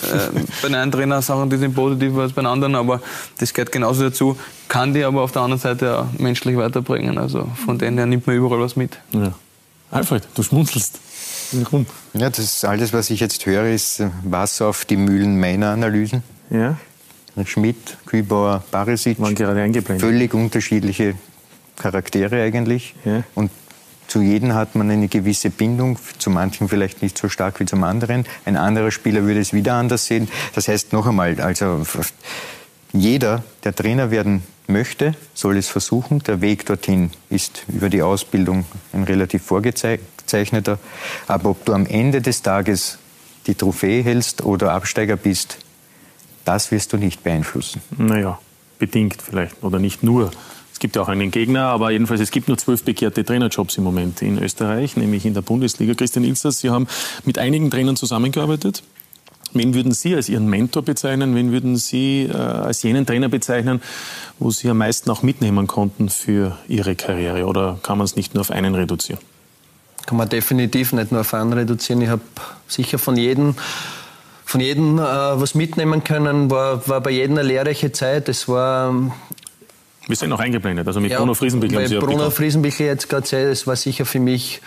bei 0.63 0.69
einem 0.69 0.91
Trainer 0.91 1.21
Sachen, 1.21 1.51
die 1.51 1.57
sind 1.57 1.75
positiver 1.75 2.23
als 2.23 2.33
bei 2.33 2.43
anderen, 2.43 2.75
aber 2.75 3.01
das 3.39 3.53
gehört 3.53 3.71
genauso 3.71 4.05
dazu. 4.05 4.37
Kann 4.69 4.95
die 4.95 5.05
aber 5.05 5.23
auf 5.23 5.33
der 5.33 5.43
anderen 5.43 5.61
Seite 5.61 5.99
auch 5.99 6.19
menschlich 6.19 6.57
weiterbringen. 6.57 7.19
Also 7.19 7.49
von 7.65 7.79
denen 7.79 7.99
her 7.99 8.07
nimmt 8.07 8.27
man 8.27 8.37
überall 8.37 8.61
was 8.61 8.77
mit. 8.77 8.99
Ja. 9.13 9.33
Alfred, 9.91 10.27
du 10.35 10.43
schmunzelst. 10.43 11.01
Warum? 11.53 11.87
Ja, 12.15 12.31
das 12.31 12.39
ist 12.39 12.65
alles, 12.65 12.93
was 12.93 13.11
ich 13.11 13.21
jetzt 13.21 13.47
höre, 13.47 13.67
ist 13.67 14.03
Wasser 14.25 14.67
auf 14.67 14.85
die 14.85 14.97
Mühlen 14.97 15.39
meiner 15.39 15.71
Analysen. 15.71 16.23
Ja. 16.51 16.77
Schmidt, 17.45 17.97
Kübauer, 18.07 18.63
Barisic. 18.71 19.19
Waren 19.21 19.35
gerade 19.35 19.63
eingeblendet. 19.63 20.07
Völlig 20.07 20.35
unterschiedliche 20.35 21.15
Charaktere 21.77 22.43
eigentlich. 22.43 22.95
Ja. 23.05 23.25
Und 23.35 23.51
zu 24.07 24.21
jedem 24.21 24.53
hat 24.53 24.75
man 24.75 24.91
eine 24.91 25.09
gewisse 25.09 25.49
Bindung, 25.49 25.99
zu 26.19 26.29
manchen 26.29 26.69
vielleicht 26.69 27.01
nicht 27.01 27.17
so 27.17 27.31
stark 27.31 27.61
wie 27.61 27.65
zum 27.65 27.83
anderen. 27.85 28.27
Ein 28.45 28.57
anderer 28.57 28.91
Spieler 28.91 29.23
würde 29.23 29.41
es 29.41 29.55
wieder 29.55 29.75
anders 29.75 30.07
sehen. 30.07 30.29
Das 30.55 30.69
heißt 30.69 30.93
noch 30.93 31.07
einmal, 31.07 31.41
also 31.41 31.83
jeder, 32.93 33.43
der 33.65 33.75
Trainer 33.75 34.11
werden 34.11 34.43
möchte, 34.67 35.15
soll 35.33 35.57
es 35.57 35.69
versuchen. 35.69 36.23
Der 36.25 36.43
Weg 36.43 36.67
dorthin 36.67 37.11
ist 37.31 37.65
über 37.69 37.89
die 37.89 38.03
Ausbildung 38.03 38.67
ein 38.93 39.05
relativ 39.05 39.45
vorgezeichneter. 40.33 40.79
Aber 41.27 41.51
ob 41.51 41.65
du 41.65 41.73
am 41.73 41.87
Ende 41.87 42.21
des 42.21 42.43
Tages 42.43 42.99
die 43.47 43.55
Trophäe 43.55 44.03
hältst 44.03 44.43
oder 44.43 44.73
Absteiger 44.73 45.17
bist, 45.17 45.59
das 46.45 46.71
wirst 46.71 46.93
du 46.93 46.97
nicht 46.97 47.23
beeinflussen. 47.23 47.83
Naja, 47.97 48.39
bedingt 48.79 49.23
vielleicht 49.23 49.63
oder 49.63 49.79
nicht 49.79 50.03
nur 50.03 50.31
gibt 50.83 50.97
ja 50.97 51.03
auch 51.03 51.09
einen 51.09 51.31
Gegner, 51.31 51.67
aber 51.67 51.93
jedenfalls 51.93 52.21
es 52.21 52.33
gibt 52.33 52.49
nur 52.49 52.59
zwölf 52.59 52.83
begehrte 52.83 53.25
Trainerjobs 53.25 53.79
im 53.79 53.85
Moment 53.85 54.21
in 54.21 54.37
Österreich, 54.43 54.97
nämlich 54.97 55.25
in 55.25 55.33
der 55.33 55.41
Bundesliga. 55.41 55.95
Christian 55.95 56.25
Ilzers, 56.25 56.59
Sie 56.59 56.71
haben 56.71 56.89
mit 57.25 57.39
einigen 57.39 57.71
Trainern 57.71 57.95
zusammengearbeitet. 57.95 58.83
Wen 59.53 59.75
würden 59.75 59.93
Sie 59.93 60.17
als 60.17 60.29
Ihren 60.29 60.49
Mentor 60.49 60.83
bezeichnen? 60.83 61.37
Wen 61.37 61.53
würden 61.53 61.77
Sie 61.77 62.25
äh, 62.25 62.33
als 62.37 62.83
jenen 62.83 63.07
Trainer 63.07 63.29
bezeichnen, 63.29 63.81
wo 64.41 64.51
Sie 64.51 64.69
am 64.69 64.79
meisten 64.79 65.09
auch 65.11 65.23
mitnehmen 65.23 65.69
konnten 65.69 66.09
für 66.09 66.59
Ihre 66.67 66.97
Karriere? 66.97 67.47
Oder 67.47 67.79
kann 67.85 67.99
man 67.99 68.05
es 68.05 68.17
nicht 68.17 68.35
nur 68.35 68.41
auf 68.41 68.51
einen 68.51 68.75
reduzieren? 68.75 69.21
Kann 70.07 70.17
man 70.19 70.29
definitiv 70.29 70.93
nicht 70.93 71.13
nur 71.13 71.23
auf 71.23 71.35
einen 71.35 71.53
reduzieren. 71.53 72.03
Ich 72.03 72.09
habe 72.09 72.23
sicher 72.69 72.99
von 72.99 73.17
jedem 73.17 73.55
von 74.45 74.61
jedem 74.61 74.99
äh, 74.99 75.03
was 75.03 75.55
mitnehmen 75.55 76.05
können, 76.05 76.51
war, 76.51 76.87
war 76.87 77.01
bei 77.01 77.11
jedem 77.11 77.39
eine 77.39 77.49
lehrreiche 77.49 77.91
Zeit. 77.93 78.29
Es 78.29 78.49
war 78.49 78.95
wir 80.09 80.17
sind 80.17 80.31
noch 80.31 80.41
eingeblendet, 80.41 80.87
also 80.87 81.01
mit 81.01 81.13
ja, 81.13 81.19
Bruno 81.19 81.35
Sie 81.35 81.99
Bruno 81.99 82.31
Friesenbichler 82.31 82.87
jetzt 82.87 83.09
gerade 83.09 83.23
gesagt, 83.23 83.45
das 83.45 83.67
war 83.67 83.77
sicher 83.77 84.05
für 84.05 84.19
mich, 84.19 84.61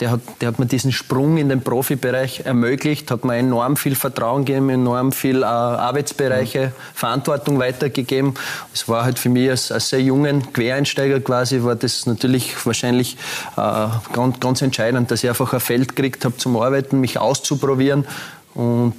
der 0.00 0.12
hat, 0.12 0.20
der 0.40 0.48
hat 0.48 0.58
mir 0.58 0.66
diesen 0.66 0.92
Sprung 0.92 1.38
in 1.38 1.48
den 1.48 1.62
Profibereich 1.62 2.42
ermöglicht, 2.44 3.10
hat 3.10 3.24
mir 3.24 3.36
enorm 3.36 3.76
viel 3.76 3.94
Vertrauen 3.94 4.44
gegeben, 4.44 4.70
enorm 4.70 5.12
viel 5.12 5.42
äh, 5.42 5.46
Arbeitsbereiche, 5.46 6.66
mhm. 6.66 6.72
Verantwortung 6.94 7.58
weitergegeben. 7.58 8.34
Es 8.72 8.88
war 8.88 9.04
halt 9.04 9.18
für 9.18 9.28
mich 9.28 9.50
als, 9.50 9.72
als 9.72 9.88
sehr 9.88 10.00
jungen 10.00 10.52
Quereinsteiger 10.52 11.20
quasi, 11.20 11.62
war 11.62 11.74
das 11.74 12.06
natürlich 12.06 12.54
wahrscheinlich 12.64 13.16
äh, 13.56 13.86
ganz, 14.12 14.40
ganz 14.40 14.62
entscheidend, 14.62 15.10
dass 15.10 15.24
ich 15.24 15.28
einfach 15.28 15.52
ein 15.52 15.60
Feld 15.60 15.96
gekriegt 15.96 16.24
habe 16.24 16.36
zum 16.36 16.56
Arbeiten, 16.56 17.00
mich 17.00 17.18
auszuprobieren 17.18 18.06
und 18.58 18.94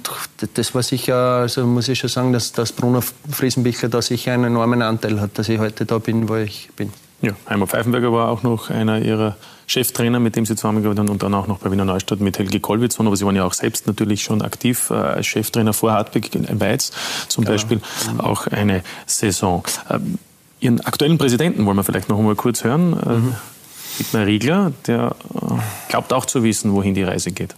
das 0.54 0.74
war 0.74 0.82
sicher, 0.82 1.14
also 1.14 1.66
muss 1.66 1.86
ich 1.88 1.98
schon 1.98 2.08
sagen, 2.08 2.32
dass, 2.32 2.52
dass 2.52 2.72
Bruno 2.72 3.02
Friesenbichler 3.30 3.90
da 3.90 4.00
sicher 4.00 4.32
einen 4.32 4.44
enormen 4.44 4.80
Anteil 4.80 5.20
hat, 5.20 5.38
dass 5.38 5.50
ich 5.50 5.58
heute 5.58 5.84
da 5.84 5.98
bin, 5.98 6.30
wo 6.30 6.36
ich 6.36 6.70
bin. 6.76 6.90
Ja, 7.22 7.32
Heimer 7.48 7.66
Pfeifenberger 7.66 8.12
war 8.12 8.28
auch 8.28 8.42
noch 8.42 8.70
einer 8.70 9.00
ihrer 9.00 9.36
Cheftrainer, 9.66 10.20
mit 10.20 10.36
dem 10.36 10.46
sie 10.46 10.56
zusammengearbeitet 10.56 11.00
haben 11.00 11.10
und 11.10 11.22
dann 11.22 11.34
auch 11.34 11.46
noch 11.46 11.58
bei 11.58 11.70
Wiener 11.70 11.84
Neustadt 11.84 12.20
mit 12.20 12.38
Helge 12.38 12.60
Kolwitzson. 12.60 13.06
Aber 13.06 13.16
sie 13.16 13.26
waren 13.26 13.36
ja 13.36 13.44
auch 13.44 13.52
selbst 13.52 13.86
natürlich 13.86 14.22
schon 14.22 14.42
aktiv 14.42 14.90
äh, 14.90 14.94
als 14.94 15.26
Cheftrainer 15.26 15.72
vor 15.72 15.92
Hartwig 15.92 16.34
in 16.34 16.60
Weiz 16.60 16.92
zum 17.28 17.44
genau. 17.44 17.54
Beispiel 17.54 17.80
auch 18.18 18.46
eine 18.46 18.82
Saison. 19.06 19.64
Ähm, 19.90 20.18
ihren 20.60 20.80
aktuellen 20.80 21.18
Präsidenten 21.18 21.66
wollen 21.66 21.76
wir 21.76 21.84
vielleicht 21.84 22.08
noch 22.08 22.18
einmal 22.18 22.36
kurz 22.36 22.64
hören. 22.64 22.92
Äh, 22.94 23.12
mhm. 23.12 23.36
Dietmar 23.98 24.26
Riegler, 24.26 24.72
der 24.86 25.14
äh, 25.34 25.90
glaubt 25.90 26.12
auch 26.12 26.24
zu 26.24 26.42
wissen, 26.42 26.72
wohin 26.72 26.94
die 26.94 27.02
Reise 27.02 27.32
geht. 27.32 27.54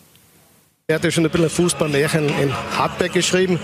Er 0.88 0.96
hat 0.96 1.04
ja 1.04 1.10
schon 1.12 1.24
ein 1.24 1.30
bisschen 1.30 1.48
Fußballmärchen 1.48 2.28
in 2.28 2.52
Hartberg 2.76 3.12
geschrieben. 3.12 3.60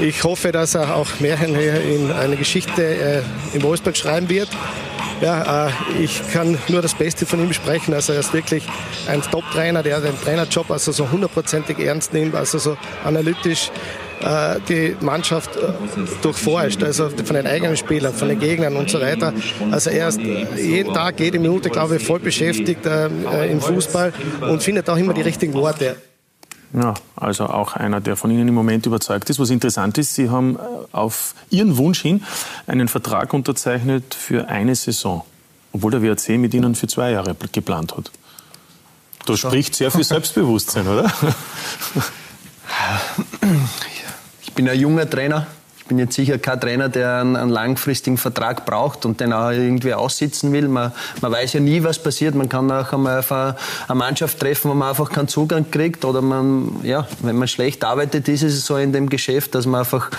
Ich 0.00 0.24
hoffe, 0.24 0.50
dass 0.50 0.74
er 0.74 0.96
auch 0.96 1.08
hier 1.18 1.36
in 1.82 2.10
eine 2.10 2.36
Geschichte 2.36 2.82
äh, 2.82 3.22
in 3.52 3.62
Wolfsburg 3.62 3.96
schreiben 3.96 4.30
wird. 4.30 4.48
ja, 5.20 5.68
äh, 5.68 5.70
ich 6.02 6.22
kann 6.32 6.56
nur 6.68 6.80
das 6.80 6.94
Beste 6.94 7.26
von 7.26 7.38
ihm 7.40 7.52
sprechen. 7.52 7.92
Also 7.92 8.14
er 8.14 8.20
ist 8.20 8.32
wirklich 8.32 8.64
ein 9.08 9.20
Top-Trainer, 9.20 9.82
der 9.82 10.00
den 10.00 10.18
Trainerjob 10.18 10.70
also 10.70 10.92
so 10.92 11.10
hundertprozentig 11.10 11.78
ernst 11.78 12.14
nimmt, 12.14 12.34
also 12.34 12.56
so 12.56 12.78
analytisch 13.04 13.70
äh, 14.22 14.56
die 14.68 14.96
Mannschaft 15.00 15.56
äh, 15.56 15.60
durchforscht, 16.22 16.82
also 16.82 17.10
von 17.10 17.36
den 17.36 17.46
eigenen 17.46 17.76
Spielern, 17.76 18.14
von 18.14 18.28
den 18.28 18.38
Gegnern 18.38 18.76
und 18.76 18.88
so 18.88 19.00
weiter. 19.02 19.34
Also 19.70 19.90
er 19.90 20.08
ist 20.08 20.20
jeden 20.20 20.94
Tag, 20.94 21.20
jede 21.20 21.38
Minute, 21.38 21.68
glaube 21.68 21.96
ich, 21.96 22.06
voll 22.06 22.20
beschäftigt 22.20 22.86
äh, 22.86 23.06
im 23.50 23.60
Fußball 23.60 24.14
und 24.40 24.62
findet 24.62 24.88
auch 24.88 24.96
immer 24.96 25.12
die 25.12 25.22
richtigen 25.22 25.52
Worte. 25.52 25.96
Ja, 26.72 26.94
also 27.16 27.46
auch 27.46 27.74
einer, 27.74 28.00
der 28.00 28.16
von 28.16 28.30
Ihnen 28.30 28.46
im 28.46 28.54
Moment 28.54 28.86
überzeugt 28.86 29.28
ist. 29.28 29.40
Was 29.40 29.50
interessant 29.50 29.98
ist, 29.98 30.14
Sie 30.14 30.30
haben 30.30 30.56
auf 30.92 31.34
Ihren 31.50 31.76
Wunsch 31.76 32.02
hin 32.02 32.22
einen 32.66 32.86
Vertrag 32.86 33.32
unterzeichnet 33.32 34.14
für 34.14 34.48
eine 34.48 34.76
Saison, 34.76 35.24
obwohl 35.72 35.90
der 35.90 36.02
WRC 36.02 36.38
mit 36.38 36.54
Ihnen 36.54 36.76
für 36.76 36.86
zwei 36.86 37.10
Jahre 37.10 37.34
geplant 37.50 37.96
hat. 37.96 38.12
Das 39.26 39.40
spricht 39.40 39.74
sehr 39.74 39.90
viel 39.90 40.04
Selbstbewusstsein, 40.04 40.86
oder? 40.86 41.12
Ich 44.42 44.52
bin 44.52 44.68
ein 44.68 44.78
junger 44.78 45.08
Trainer. 45.08 45.46
Bin 45.90 45.98
jetzt 45.98 46.14
sicher 46.14 46.38
kein 46.38 46.60
Trainer, 46.60 46.88
der 46.88 47.16
einen, 47.16 47.34
einen 47.34 47.50
langfristigen 47.50 48.16
Vertrag 48.16 48.64
braucht 48.64 49.04
und 49.04 49.18
den 49.18 49.32
auch 49.32 49.50
irgendwie 49.50 49.92
aussitzen 49.92 50.52
will. 50.52 50.68
Man, 50.68 50.92
man, 51.20 51.32
weiß 51.32 51.54
ja 51.54 51.58
nie, 51.58 51.82
was 51.82 52.00
passiert. 52.00 52.36
Man 52.36 52.48
kann 52.48 52.70
auch 52.70 52.92
einmal 52.92 53.18
auf 53.18 53.32
eine, 53.32 53.56
eine 53.88 53.98
Mannschaft 53.98 54.38
treffen, 54.38 54.70
wo 54.70 54.74
man 54.74 54.90
einfach 54.90 55.10
keinen 55.10 55.26
Zugang 55.26 55.68
kriegt. 55.68 56.04
Oder 56.04 56.22
man, 56.22 56.76
ja, 56.84 57.08
wenn 57.22 57.36
man 57.36 57.48
schlecht 57.48 57.82
arbeitet, 57.82 58.28
ist 58.28 58.44
es 58.44 58.64
so 58.64 58.76
in 58.76 58.92
dem 58.92 59.08
Geschäft, 59.08 59.56
dass 59.56 59.66
man 59.66 59.80
einfach 59.80 60.10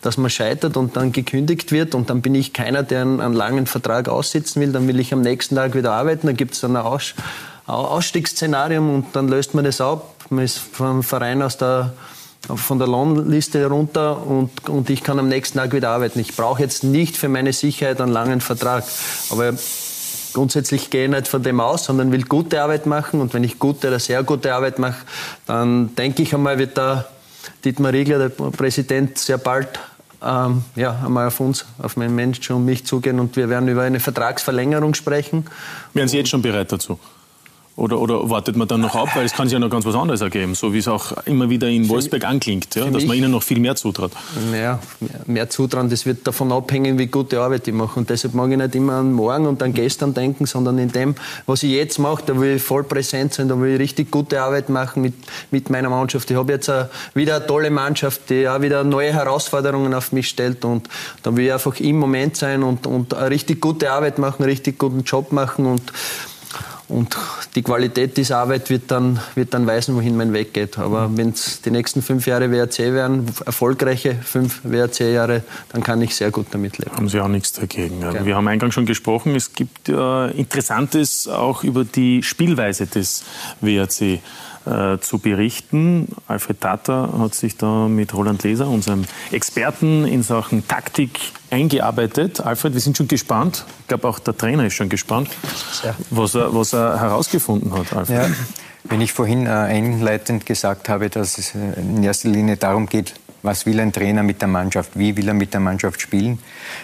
dass 0.00 0.16
man 0.16 0.30
scheitert 0.30 0.78
und 0.78 0.96
dann 0.96 1.12
gekündigt 1.12 1.72
wird 1.72 1.94
und 1.94 2.08
dann 2.08 2.22
bin 2.22 2.34
ich 2.34 2.54
keiner, 2.54 2.82
der 2.82 3.02
einen, 3.02 3.20
einen 3.20 3.34
langen 3.34 3.66
Vertrag 3.66 4.08
aussitzen 4.08 4.62
will. 4.62 4.72
Dann 4.72 4.88
will 4.88 4.98
ich 4.98 5.12
am 5.12 5.20
nächsten 5.20 5.56
Tag 5.56 5.74
wieder 5.74 5.92
arbeiten. 5.92 6.26
Dann 6.26 6.36
gibt 6.36 6.54
es 6.54 6.60
dann 6.60 6.74
ein 6.74 6.82
Aus, 6.82 7.12
Ausstiegsszenarium 7.66 8.94
und 8.94 9.06
dann 9.14 9.28
löst 9.28 9.54
man 9.54 9.66
das 9.66 9.82
ab. 9.82 10.14
Man 10.30 10.44
ist 10.44 10.56
vom 10.56 11.02
Verein 11.02 11.42
aus 11.42 11.58
der 11.58 11.92
von 12.46 12.78
der 12.78 12.88
Lohnliste 12.88 13.66
runter 13.66 14.26
und, 14.26 14.68
und 14.68 14.90
ich 14.90 15.02
kann 15.02 15.18
am 15.18 15.28
nächsten 15.28 15.58
Tag 15.58 15.72
wieder 15.72 15.90
arbeiten. 15.90 16.18
Ich 16.20 16.34
brauche 16.34 16.62
jetzt 16.62 16.84
nicht 16.84 17.16
für 17.16 17.28
meine 17.28 17.52
Sicherheit 17.52 18.00
einen 18.00 18.12
langen 18.12 18.40
Vertrag. 18.40 18.84
Aber 19.30 19.52
grundsätzlich 20.32 20.90
gehe 20.90 21.04
ich 21.04 21.10
nicht 21.10 21.28
von 21.28 21.42
dem 21.42 21.60
aus, 21.60 21.84
sondern 21.84 22.12
will 22.12 22.24
gute 22.24 22.62
Arbeit 22.62 22.86
machen. 22.86 23.20
Und 23.20 23.34
wenn 23.34 23.44
ich 23.44 23.58
gute 23.58 23.88
oder 23.88 23.98
sehr 23.98 24.22
gute 24.22 24.54
Arbeit 24.54 24.78
mache, 24.78 25.04
dann 25.46 25.94
denke 25.96 26.22
ich 26.22 26.34
einmal, 26.34 26.58
wird 26.58 26.76
der 26.76 27.08
Dietmar 27.64 27.92
Riegler, 27.92 28.18
der 28.18 28.28
Präsident, 28.28 29.18
sehr 29.18 29.38
bald 29.38 29.68
ähm, 30.22 30.64
ja, 30.74 31.00
einmal 31.04 31.28
auf 31.28 31.40
uns, 31.40 31.64
auf 31.80 31.96
meinen 31.96 32.14
Menschen 32.14 32.56
und 32.56 32.64
mich 32.64 32.84
zugehen 32.84 33.20
und 33.20 33.36
wir 33.36 33.48
werden 33.48 33.68
über 33.68 33.82
eine 33.82 34.00
Vertragsverlängerung 34.00 34.94
sprechen. 34.94 35.46
Wären 35.94 36.08
Sie 36.08 36.16
jetzt 36.18 36.30
schon 36.30 36.42
bereit 36.42 36.72
dazu? 36.72 36.98
Oder, 37.78 38.00
oder 38.00 38.28
wartet 38.28 38.56
man 38.56 38.66
dann 38.66 38.80
noch 38.80 38.96
ab? 38.96 39.10
Weil 39.14 39.24
es 39.24 39.32
kann 39.32 39.46
sich 39.46 39.52
ja 39.52 39.60
noch 39.60 39.70
ganz 39.70 39.84
was 39.84 39.94
anderes 39.94 40.20
ergeben, 40.20 40.56
so 40.56 40.72
wie 40.72 40.78
es 40.78 40.88
auch 40.88 41.12
immer 41.26 41.48
wieder 41.48 41.68
in 41.68 41.88
Wolfsburg 41.88 42.24
anklingt, 42.24 42.74
ja, 42.74 42.90
dass 42.90 43.06
man 43.06 43.16
ihnen 43.16 43.30
noch 43.30 43.44
viel 43.44 43.60
mehr 43.60 43.76
zutraut. 43.76 44.10
Ja, 44.52 44.80
mehr 45.26 45.48
zutrauen, 45.48 45.88
das 45.88 46.04
wird 46.04 46.26
davon 46.26 46.50
abhängen, 46.50 46.98
wie 46.98 47.06
gute 47.06 47.40
Arbeit 47.40 47.68
ich 47.68 47.74
mache. 47.74 48.00
Und 48.00 48.10
deshalb 48.10 48.34
mag 48.34 48.50
ich 48.50 48.56
nicht 48.56 48.74
immer 48.74 48.94
an 48.94 49.12
morgen 49.12 49.46
und 49.46 49.62
an 49.62 49.74
gestern 49.74 50.12
denken, 50.12 50.46
sondern 50.46 50.76
in 50.78 50.90
dem, 50.90 51.14
was 51.46 51.62
ich 51.62 51.70
jetzt 51.70 52.00
mache, 52.00 52.24
da 52.26 52.40
will 52.40 52.56
ich 52.56 52.62
voll 52.62 52.82
präsent 52.82 53.34
sein, 53.34 53.48
da 53.48 53.60
will 53.60 53.74
ich 53.74 53.78
richtig 53.78 54.10
gute 54.10 54.42
Arbeit 54.42 54.70
machen 54.70 55.00
mit, 55.00 55.14
mit 55.52 55.70
meiner 55.70 55.88
Mannschaft. 55.88 56.28
Ich 56.32 56.36
habe 56.36 56.54
jetzt 56.54 56.72
wieder 57.14 57.36
eine 57.36 57.46
tolle 57.46 57.70
Mannschaft, 57.70 58.22
die 58.28 58.48
auch 58.48 58.60
wieder 58.60 58.82
neue 58.82 59.12
Herausforderungen 59.12 59.94
auf 59.94 60.10
mich 60.10 60.28
stellt. 60.28 60.64
Und 60.64 60.88
da 61.22 61.36
will 61.36 61.46
ich 61.46 61.52
einfach 61.52 61.78
im 61.78 62.00
Moment 62.00 62.36
sein 62.36 62.64
und, 62.64 62.88
und 62.88 63.14
eine 63.14 63.30
richtig 63.30 63.60
gute 63.60 63.92
Arbeit 63.92 64.18
machen, 64.18 64.42
einen 64.42 64.50
richtig 64.50 64.80
guten 64.80 65.04
Job 65.04 65.30
machen 65.30 65.64
und 65.64 65.92
und 66.88 67.16
die 67.54 67.62
Qualität 67.62 68.16
dieser 68.16 68.38
Arbeit 68.38 68.70
wird 68.70 68.90
dann, 68.90 69.20
wird 69.34 69.52
dann 69.52 69.66
weisen, 69.66 69.94
wohin 69.94 70.16
mein 70.16 70.32
Weg 70.32 70.54
geht. 70.54 70.78
Aber 70.78 71.10
wenn 71.14 71.30
es 71.30 71.60
die 71.60 71.70
nächsten 71.70 72.00
fünf 72.00 72.26
Jahre 72.26 72.50
WRC 72.50 72.78
wären, 72.94 73.26
erfolgreiche 73.44 74.14
fünf 74.14 74.60
WRC-Jahre, 74.64 75.42
dann 75.72 75.82
kann 75.82 76.00
ich 76.00 76.16
sehr 76.16 76.30
gut 76.30 76.46
damit 76.50 76.78
leben. 76.78 76.92
Haben 76.96 77.08
Sie 77.08 77.20
auch 77.20 77.28
nichts 77.28 77.52
dagegen. 77.52 78.00
Ja. 78.00 78.24
Wir 78.24 78.36
haben 78.36 78.48
eingangs 78.48 78.72
schon 78.72 78.86
gesprochen, 78.86 79.34
es 79.34 79.52
gibt 79.52 79.90
äh, 79.90 80.30
Interessantes 80.30 81.28
auch 81.28 81.62
über 81.62 81.84
die 81.84 82.22
Spielweise 82.22 82.86
des 82.86 83.24
WRC 83.60 84.20
äh, 84.68 85.00
zu 85.00 85.18
berichten. 85.18 86.08
Alfred 86.26 86.60
Tata 86.60 87.10
hat 87.18 87.34
sich 87.34 87.56
da 87.56 87.88
mit 87.88 88.14
Roland 88.14 88.42
Leser, 88.42 88.68
unserem 88.68 89.04
Experten 89.32 90.06
in 90.06 90.22
Sachen 90.22 90.66
Taktik, 90.68 91.18
eingearbeitet. 91.50 92.40
Alfred, 92.40 92.74
wir 92.74 92.80
sind 92.80 92.96
schon 92.96 93.08
gespannt. 93.08 93.64
Ich 93.80 93.88
glaube, 93.88 94.08
auch 94.08 94.18
der 94.18 94.36
Trainer 94.36 94.66
ist 94.66 94.74
schon 94.74 94.88
gespannt, 94.88 95.30
was 96.10 96.34
er, 96.34 96.54
was 96.54 96.72
er 96.72 97.00
herausgefunden 97.00 97.72
hat. 97.72 97.92
Alfred. 97.92 98.28
Ja. 98.28 98.34
Wenn 98.84 99.00
ich 99.00 99.12
vorhin 99.12 99.46
äh, 99.46 99.50
einleitend 99.50 100.46
gesagt 100.46 100.88
habe, 100.88 101.10
dass 101.10 101.38
es 101.38 101.54
äh, 101.54 101.80
in 101.80 102.02
erster 102.02 102.28
Linie 102.28 102.56
darum 102.56 102.86
geht, 102.86 103.14
was 103.42 103.66
will 103.66 103.80
ein 103.80 103.92
Trainer 103.92 104.22
mit 104.22 104.40
der 104.40 104.48
Mannschaft, 104.48 104.98
wie 104.98 105.16
will 105.16 105.28
er 105.28 105.34
mit 105.34 105.52
der 105.52 105.60
Mannschaft 105.60 106.00
spielen, 106.00 106.38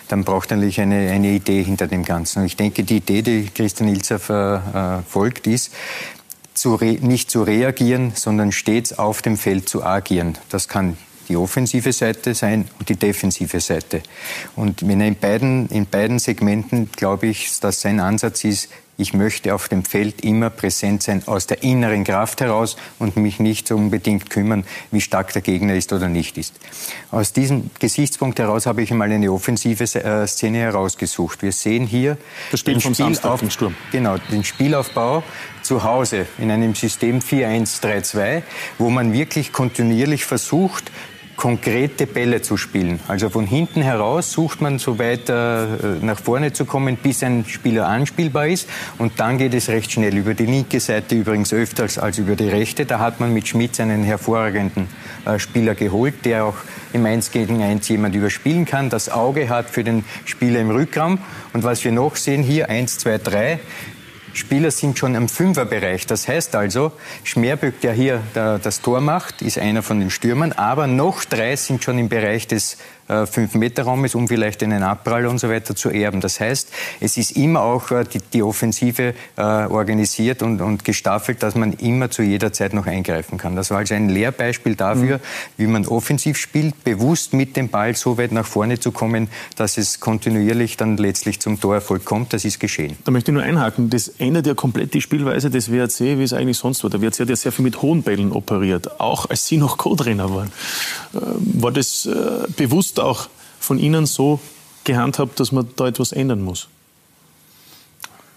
dann 0.08 0.24
braucht 0.24 0.50
er 0.50 0.56
natürlich 0.56 0.80
eine, 0.80 1.10
eine 1.10 1.28
Idee 1.28 1.62
hinter 1.62 1.86
dem 1.86 2.04
Ganzen. 2.04 2.40
Und 2.40 2.46
ich 2.46 2.56
denke, 2.56 2.84
die 2.84 2.98
Idee, 2.98 3.22
die 3.22 3.48
Christian 3.52 3.88
Ilzer 3.88 4.18
verfolgt, 4.18 5.46
ist, 5.46 5.72
zu 6.54 6.78
nicht 6.80 7.30
zu 7.30 7.42
reagieren, 7.42 8.12
sondern 8.14 8.52
stets 8.52 8.98
auf 8.98 9.22
dem 9.22 9.36
Feld 9.36 9.68
zu 9.68 9.84
agieren. 9.84 10.38
Das 10.48 10.68
kann 10.68 10.96
die 11.28 11.36
offensive 11.36 11.92
Seite 11.92 12.34
sein 12.34 12.68
und 12.78 12.88
die 12.88 12.96
defensive 12.96 13.60
Seite. 13.60 14.02
Und 14.56 14.86
wenn 14.86 15.00
er 15.00 15.08
in 15.08 15.16
beiden, 15.16 15.68
in 15.68 15.86
beiden 15.86 16.18
Segmenten, 16.18 16.90
glaube 16.92 17.26
ich, 17.28 17.60
dass 17.60 17.80
sein 17.80 18.00
Ansatz 18.00 18.44
ist, 18.44 18.68
ich 18.96 19.12
möchte 19.12 19.54
auf 19.54 19.68
dem 19.68 19.84
Feld 19.84 20.22
immer 20.22 20.50
präsent 20.50 21.02
sein 21.02 21.22
aus 21.26 21.46
der 21.46 21.62
inneren 21.62 22.04
Kraft 22.04 22.40
heraus 22.40 22.76
und 22.98 23.16
mich 23.16 23.40
nicht 23.40 23.68
so 23.68 23.76
unbedingt 23.76 24.30
kümmern, 24.30 24.64
wie 24.90 25.00
stark 25.00 25.32
der 25.32 25.42
Gegner 25.42 25.74
ist 25.74 25.92
oder 25.92 26.08
nicht 26.08 26.38
ist. 26.38 26.54
Aus 27.10 27.32
diesem 27.32 27.70
Gesichtspunkt 27.78 28.38
heraus 28.38 28.66
habe 28.66 28.82
ich 28.82 28.90
einmal 28.90 29.10
eine 29.10 29.32
offensive 29.32 29.84
äh, 29.84 30.26
Szene 30.26 30.58
herausgesucht. 30.58 31.42
Wir 31.42 31.52
sehen 31.52 31.86
hier 31.86 32.16
das 32.50 32.60
Spiel 32.60 32.80
vom 32.80 32.94
Spielauf 32.94 33.20
Samstag, 33.20 33.52
Sturm. 33.52 33.74
Genau, 33.90 34.16
den 34.30 34.44
Spielaufbau 34.44 35.24
zu 35.62 35.82
Hause 35.82 36.26
in 36.38 36.50
einem 36.50 36.74
System 36.74 37.20
4-1-3-2, 37.20 38.42
wo 38.78 38.90
man 38.90 39.12
wirklich 39.12 39.52
kontinuierlich 39.52 40.24
versucht, 40.24 40.92
konkrete 41.36 42.06
Bälle 42.06 42.42
zu 42.42 42.56
spielen. 42.56 43.00
Also 43.08 43.28
von 43.28 43.46
hinten 43.46 43.82
heraus 43.82 44.32
sucht 44.32 44.60
man 44.60 44.78
so 44.78 44.98
weit 44.98 45.28
äh, 45.28 45.66
nach 46.00 46.18
vorne 46.18 46.52
zu 46.52 46.64
kommen, 46.64 46.96
bis 46.96 47.22
ein 47.22 47.44
Spieler 47.46 47.88
anspielbar 47.88 48.46
ist. 48.46 48.68
Und 48.98 49.18
dann 49.20 49.38
geht 49.38 49.54
es 49.54 49.68
recht 49.68 49.92
schnell. 49.92 50.16
Über 50.16 50.34
die 50.34 50.46
linke 50.46 50.80
Seite 50.80 51.14
übrigens 51.14 51.52
öfters 51.52 51.98
als 51.98 52.18
über 52.18 52.36
die 52.36 52.48
rechte. 52.48 52.86
Da 52.86 52.98
hat 52.98 53.20
man 53.20 53.32
mit 53.32 53.48
Schmitz 53.48 53.80
einen 53.80 54.04
hervorragenden 54.04 54.88
äh, 55.24 55.38
Spieler 55.38 55.74
geholt, 55.74 56.24
der 56.24 56.44
auch 56.44 56.56
im 56.94 57.04
1 57.04 57.32
gegen 57.32 57.60
1 57.60 57.88
jemand 57.88 58.14
überspielen 58.14 58.64
kann, 58.64 58.88
das 58.88 59.08
Auge 59.08 59.48
hat 59.48 59.68
für 59.68 59.82
den 59.82 60.04
Spieler 60.24 60.60
im 60.60 60.70
Rückraum. 60.70 61.18
Und 61.52 61.64
was 61.64 61.84
wir 61.84 61.90
noch 61.90 62.14
sehen 62.14 62.42
hier, 62.42 62.68
1, 62.68 62.98
2, 62.98 63.18
3, 63.18 63.60
Spieler 64.34 64.70
sind 64.70 64.98
schon 64.98 65.14
im 65.14 65.28
Fünferbereich. 65.28 66.06
Das 66.06 66.28
heißt 66.28 66.54
also, 66.56 66.92
Schmerböck, 67.22 67.80
der 67.80 67.92
hier 67.92 68.20
das 68.34 68.82
Tor 68.82 69.00
macht, 69.00 69.42
ist 69.42 69.58
einer 69.58 69.82
von 69.82 70.00
den 70.00 70.10
Stürmern, 70.10 70.52
aber 70.52 70.86
noch 70.86 71.24
drei 71.24 71.56
sind 71.56 71.82
schon 71.82 71.98
im 71.98 72.08
Bereich 72.08 72.46
des 72.46 72.76
äh, 73.08 73.26
fünf 73.26 73.54
Meter 73.54 73.84
Raum 73.84 74.04
ist, 74.04 74.14
um 74.14 74.28
vielleicht 74.28 74.62
einen 74.62 74.82
Abprall 74.82 75.26
und 75.26 75.38
so 75.38 75.48
weiter 75.48 75.74
zu 75.76 75.90
erben. 75.90 76.20
Das 76.20 76.40
heißt, 76.40 76.70
es 77.00 77.16
ist 77.16 77.32
immer 77.32 77.60
auch 77.60 77.90
äh, 77.90 78.04
die, 78.04 78.20
die 78.32 78.42
Offensive 78.42 79.14
äh, 79.36 79.42
organisiert 79.42 80.42
und, 80.42 80.60
und 80.60 80.84
gestaffelt, 80.84 81.42
dass 81.42 81.54
man 81.54 81.74
immer 81.74 82.10
zu 82.10 82.22
jeder 82.22 82.52
Zeit 82.52 82.72
noch 82.72 82.86
eingreifen 82.86 83.38
kann. 83.38 83.56
Das 83.56 83.70
war 83.70 83.78
also 83.78 83.94
ein 83.94 84.08
Lehrbeispiel 84.08 84.74
dafür, 84.74 85.18
mhm. 85.18 85.22
wie 85.56 85.66
man 85.66 85.86
offensiv 85.86 86.38
spielt, 86.38 86.82
bewusst 86.84 87.32
mit 87.34 87.56
dem 87.56 87.68
Ball 87.68 87.94
so 87.94 88.16
weit 88.16 88.32
nach 88.32 88.46
vorne 88.46 88.80
zu 88.80 88.90
kommen, 88.90 89.28
dass 89.56 89.76
es 89.76 90.00
kontinuierlich 90.00 90.76
dann 90.76 90.96
letztlich 90.96 91.40
zum 91.40 91.60
Torerfolg 91.60 92.04
kommt. 92.04 92.32
Das 92.32 92.44
ist 92.44 92.58
geschehen. 92.58 92.96
Da 93.04 93.10
möchte 93.10 93.30
ich 93.30 93.34
nur 93.34 93.42
einhaken. 93.42 93.90
Das 93.90 94.08
ändert 94.08 94.46
ja 94.46 94.54
komplett 94.54 94.94
die 94.94 95.00
Spielweise 95.00 95.50
des 95.50 95.70
WRC, 95.70 96.18
wie 96.18 96.22
es 96.22 96.32
eigentlich 96.32 96.58
sonst 96.58 96.82
war. 96.82 96.90
Der 96.90 97.02
WRC 97.02 97.20
hat 97.20 97.28
ja 97.28 97.36
sehr 97.36 97.52
viel 97.52 97.64
mit 97.64 97.82
hohen 97.82 98.02
Bällen 98.02 98.32
operiert, 98.32 99.00
auch 99.00 99.28
als 99.28 99.46
Sie 99.46 99.56
noch 99.56 99.76
Co-Trainer 99.76 100.34
waren. 100.34 100.52
Ähm, 101.14 101.20
war 101.60 101.72
das 101.72 102.06
äh, 102.06 102.48
bewusst 102.56 102.93
bewusst 102.94 103.00
auch 103.00 103.28
von 103.60 103.78
Ihnen 103.78 104.06
so 104.06 104.40
gehandhabt, 104.84 105.40
dass 105.40 105.52
man 105.52 105.68
da 105.76 105.86
etwas 105.86 106.12
ändern 106.12 106.42
muss? 106.42 106.68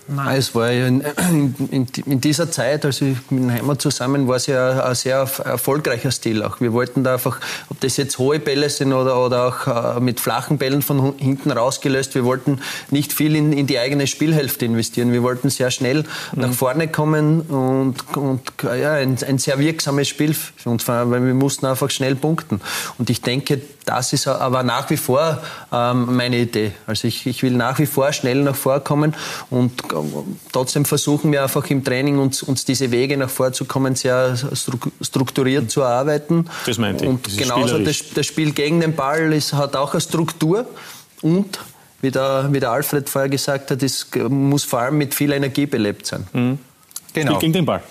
Nein, 0.07 0.37
es 0.37 0.55
war 0.55 0.71
ja 0.71 0.87
in, 0.87 1.03
in, 1.69 1.87
in, 2.05 2.21
dieser 2.21 2.49
Zeit, 2.49 2.85
als 2.85 3.01
ich 3.01 3.17
mit 3.29 3.43
dem 3.43 3.51
Heimer 3.51 3.77
zusammen 3.77 4.27
war, 4.27 4.37
es 4.37 4.47
ja 4.47 4.83
ein 4.83 4.95
sehr 4.95 5.27
erfolgreicher 5.43 6.11
Stil 6.11 6.43
auch. 6.43 6.61
Wir 6.61 6.71
wollten 6.71 7.03
da 7.03 7.13
einfach, 7.13 7.39
ob 7.69 7.79
das 7.81 7.97
jetzt 7.97 8.17
hohe 8.17 8.39
Bälle 8.39 8.69
sind 8.69 8.93
oder, 8.93 9.23
oder 9.23 9.47
auch 9.47 9.97
äh, 9.97 9.99
mit 9.99 10.19
flachen 10.19 10.57
Bällen 10.57 10.81
von 10.81 11.15
hinten 11.17 11.51
rausgelöst, 11.51 12.15
wir 12.15 12.23
wollten 12.23 12.61
nicht 12.89 13.11
viel 13.11 13.35
in, 13.35 13.51
in 13.51 13.67
die 13.67 13.79
eigene 13.79 14.07
Spielhälfte 14.07 14.65
investieren. 14.65 15.11
Wir 15.11 15.23
wollten 15.23 15.49
sehr 15.49 15.71
schnell 15.71 16.03
mhm. 16.03 16.41
nach 16.41 16.53
vorne 16.53 16.87
kommen 16.87 17.41
und, 17.41 17.95
und 18.15 18.41
ja, 18.63 18.93
ein, 18.93 19.17
ein, 19.27 19.37
sehr 19.37 19.59
wirksames 19.59 20.07
Spiel 20.07 20.33
für 20.33 20.69
uns, 20.69 20.87
weil 20.87 21.11
wir 21.11 21.33
mussten 21.33 21.65
einfach 21.65 21.89
schnell 21.89 22.15
punkten. 22.15 22.61
Und 22.97 23.09
ich 23.09 23.21
denke, 23.21 23.61
das 23.87 24.11
ist 24.11 24.27
aber 24.27 24.63
nach 24.63 24.89
wie 24.89 24.97
vor 24.97 25.41
ähm, 25.71 26.15
meine 26.15 26.37
Idee. 26.37 26.73
Also 26.85 27.07
ich, 27.07 27.25
ich 27.25 27.41
will 27.41 27.53
nach 27.53 27.79
wie 27.79 27.85
vor 27.85 28.11
schnell 28.11 28.43
nach 28.43 28.55
vorkommen 28.55 29.15
und 29.49 29.71
trotzdem 30.51 30.85
versuchen 30.85 31.31
wir 31.31 31.43
einfach 31.43 31.69
im 31.69 31.83
Training 31.83 32.19
uns, 32.19 32.43
uns 32.43 32.65
diese 32.65 32.91
Wege 32.91 33.17
nach 33.17 33.29
vorzukommen 33.29 33.95
sehr 33.95 34.35
strukturiert 35.01 35.69
zu 35.71 35.81
erarbeiten. 35.81 36.47
Das 36.65 36.77
meinte 36.77 37.05
ich. 37.05 37.09
Und 37.09 37.37
genauso 37.37 37.79
das, 37.79 38.13
das, 38.13 38.25
Spiel 38.25 38.51
gegen 38.51 38.79
den 38.79 38.95
Ball 38.95 39.33
ist, 39.33 39.53
hat 39.53 39.75
auch 39.75 39.93
eine 39.93 40.01
Struktur 40.01 40.67
und 41.21 41.59
wie 42.01 42.11
der, 42.11 42.49
wie 42.51 42.59
der 42.59 42.71
Alfred 42.71 43.09
vorher 43.09 43.29
gesagt 43.29 43.71
hat, 43.71 43.81
es 43.81 44.07
muss 44.29 44.63
vor 44.63 44.79
allem 44.79 44.97
mit 44.97 45.15
viel 45.15 45.31
Energie 45.31 45.65
belebt 45.65 46.05
sein. 46.05 46.27
Mhm. 46.33 46.59
Genau. 47.13 47.31
Spiel 47.31 47.39
gegen 47.39 47.53
den 47.53 47.65
Ball. 47.65 47.81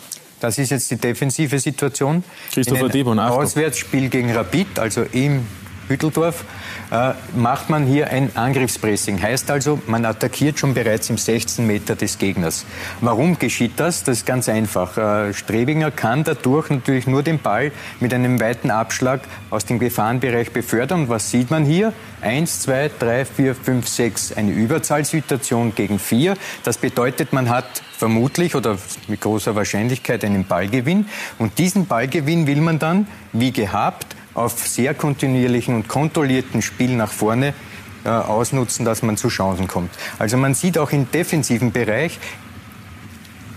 Das 0.40 0.58
ist 0.58 0.70
jetzt 0.70 0.90
die 0.90 0.96
defensive 0.96 1.58
Situation. 1.58 2.22
Christopher 2.52 2.88
Dibon, 2.88 3.18
Auswärtsspiel 3.18 4.08
gegen 4.08 4.32
Rapid, 4.32 4.78
also 4.78 5.02
im 5.12 5.46
Hütteldorf, 5.88 6.44
äh, 6.90 7.12
macht 7.34 7.70
man 7.70 7.84
hier 7.84 8.10
ein 8.10 8.30
Angriffspressing. 8.36 9.20
Heißt 9.20 9.50
also, 9.50 9.80
man 9.86 10.04
attackiert 10.04 10.58
schon 10.58 10.74
bereits 10.74 11.10
im 11.10 11.18
16 11.18 11.66
Meter 11.66 11.96
des 11.96 12.18
Gegners. 12.18 12.64
Warum 13.00 13.38
geschieht 13.38 13.72
das? 13.76 14.04
Das 14.04 14.18
ist 14.18 14.26
ganz 14.26 14.48
einfach. 14.48 14.96
Äh, 14.96 15.34
Strebinger 15.34 15.90
kann 15.90 16.24
dadurch 16.24 16.70
natürlich 16.70 17.06
nur 17.06 17.22
den 17.22 17.38
Ball 17.38 17.72
mit 18.00 18.14
einem 18.14 18.40
weiten 18.40 18.70
Abschlag 18.70 19.20
aus 19.50 19.64
dem 19.64 19.78
Gefahrenbereich 19.78 20.52
befördern. 20.52 21.02
Und 21.02 21.08
was 21.08 21.30
sieht 21.30 21.50
man 21.50 21.64
hier? 21.64 21.92
Eins, 22.20 22.60
zwei, 22.60 22.90
drei, 22.98 23.24
vier, 23.24 23.54
fünf, 23.54 23.88
sechs. 23.88 24.32
Eine 24.32 24.52
Überzahlsituation 24.52 25.74
gegen 25.74 25.98
vier. 25.98 26.36
Das 26.64 26.78
bedeutet, 26.78 27.32
man 27.32 27.50
hat 27.50 27.82
vermutlich 27.96 28.54
oder 28.54 28.78
mit 29.08 29.20
großer 29.20 29.54
Wahrscheinlichkeit 29.54 30.24
einen 30.24 30.44
Ballgewinn. 30.44 31.06
Und 31.38 31.58
diesen 31.58 31.86
Ballgewinn 31.86 32.46
will 32.46 32.60
man 32.60 32.78
dann, 32.78 33.06
wie 33.32 33.52
gehabt, 33.52 34.15
auf 34.36 34.66
sehr 34.66 34.94
kontinuierlichen 34.94 35.74
und 35.74 35.88
kontrollierten 35.88 36.62
Spiel 36.62 36.94
nach 36.94 37.10
vorne 37.10 37.54
äh, 38.04 38.08
ausnutzen, 38.08 38.84
dass 38.84 39.02
man 39.02 39.16
zu 39.16 39.28
Chancen 39.28 39.66
kommt. 39.66 39.90
Also 40.18 40.36
man 40.36 40.54
sieht 40.54 40.78
auch 40.78 40.92
im 40.92 41.10
defensiven 41.10 41.72
Bereich, 41.72 42.18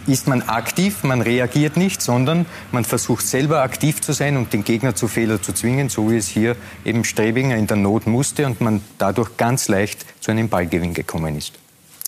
ist 0.08 0.28
man 0.28 0.42
aktiv, 0.42 1.04
man 1.04 1.22
reagiert 1.22 1.78
nicht, 1.78 2.02
sondern 2.02 2.48
man 2.72 2.84
versucht 2.84 3.28
selber 3.28 3.62
aktiv 3.62 4.02
zu 4.02 4.12
sein 4.14 4.38
und 4.38 4.54
den 4.54 4.64
Gegner 4.64 4.96
zu 4.96 5.08
Fehler 5.08 5.42
zu 5.42 5.54
zwingen, 5.54 5.90
so 5.90 6.10
wie 6.10 6.18
es 6.18 6.28
hier 6.28 6.56
eben 6.84 7.04
Strebinger 7.04 7.58
in 7.58 7.68
der 7.68 7.78
Not 7.78 8.08
musste 8.08 8.48
und 8.48 8.60
man 8.60 8.82
dadurch 8.98 9.38
ganz 9.38 9.68
leicht 9.68 10.06
zu 10.20 10.32
einem 10.32 10.50
Ballgewinn 10.50 10.96
gekommen 10.96 11.38
ist. 11.38 11.60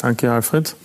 Danke, 0.01 0.31
Alfred 0.31 0.75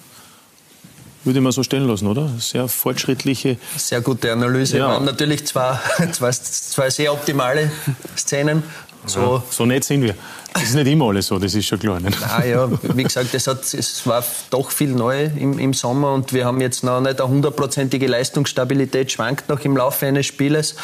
würde 1.27 1.41
man 1.41 1.53
so 1.53 1.63
stellen 1.63 1.87
lassen, 1.87 2.07
oder? 2.07 2.31
Sehr 2.39 2.69
fortschrittliche. 2.69 3.59
Sehr 3.77 4.01
gute 4.01 4.33
Analyse. 4.33 4.79
Ja. 4.79 4.99
Natürlich 5.01 5.47
zwei, 5.47 5.79
zwei, 6.13 6.31
zwei 6.31 6.91
sehr 6.91 7.13
optimale 7.13 7.71
Szenen. 8.17 8.63
So, 9.07 9.21
ja, 9.21 9.43
so 9.51 9.67
nett 9.67 9.85
sind 9.85 10.03
wir. 10.03 10.15
Das 10.53 10.65
ist 10.65 10.75
nicht 10.75 10.87
immer 10.87 11.09
alles 11.09 11.27
so, 11.27 11.39
das 11.39 11.55
ist 11.55 11.67
schon 11.67 11.79
klar. 11.79 12.01
Ne? 12.01 12.11
Ah, 12.23 12.43
ja, 12.43 12.69
wie 12.95 13.03
gesagt, 13.03 13.35
es, 13.35 13.47
hat, 13.47 13.63
es 13.75 14.07
war 14.07 14.25
doch 14.51 14.71
viel 14.71 14.89
neu 14.89 15.25
im, 15.37 15.59
im 15.59 15.75
Sommer 15.75 16.15
und 16.15 16.33
wir 16.33 16.47
haben 16.47 16.61
jetzt 16.61 16.83
noch 16.83 17.01
nicht 17.01 17.21
eine 17.21 17.29
hundertprozentige 17.29 18.07
Leistungsstabilität, 18.07 19.13
schwankt 19.13 19.49
noch 19.51 19.61
im 19.61 19.77
Laufe 19.77 20.07
eines 20.07 20.27
Spieles. 20.27 20.75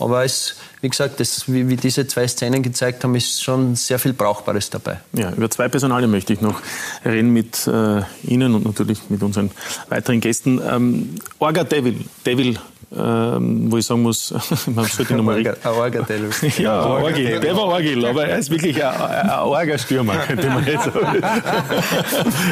Aber 0.00 0.24
es, 0.24 0.56
wie 0.82 0.88
gesagt, 0.88 1.20
das, 1.20 1.52
wie, 1.52 1.68
wie, 1.68 1.76
diese 1.76 2.06
zwei 2.06 2.26
Szenen 2.26 2.62
gezeigt 2.62 3.04
haben, 3.04 3.14
ist 3.14 3.42
schon 3.42 3.76
sehr 3.76 3.98
viel 3.98 4.12
Brauchbares 4.12 4.70
dabei. 4.70 5.00
Ja, 5.12 5.30
über 5.32 5.50
zwei 5.50 5.68
Personale 5.68 6.06
möchte 6.06 6.32
ich 6.32 6.40
noch 6.40 6.60
reden 7.04 7.30
mit 7.30 7.66
äh, 7.66 8.02
Ihnen 8.22 8.54
und 8.54 8.64
natürlich 8.64 8.98
mit 9.10 9.22
unseren 9.22 9.50
weiteren 9.88 10.20
Gästen. 10.20 10.60
Ähm, 10.66 11.16
Orga 11.38 11.64
Devil, 11.64 12.04
Devil 12.24 12.58
ähm, 12.96 13.70
wo 13.70 13.76
ich 13.76 13.86
sagen 13.86 14.02
muss, 14.02 14.34
man 14.66 14.84
sollte 14.86 15.14
nochmal. 15.14 15.56
Orga-Devil. 15.64 16.30
ja, 16.58 16.84
Orgel, 16.84 17.38
der 17.38 17.56
war 17.56 17.66
Orgel, 17.66 18.04
aber 18.04 18.26
er 18.26 18.38
ist 18.38 18.50
wirklich 18.50 18.84
ein, 18.84 18.92
ein 18.92 19.30
Orga-Stürmer, 19.30 20.16
könnte 20.26 20.48
man 20.48 20.66
jetzt 20.66 20.84
sagen. 20.84 21.22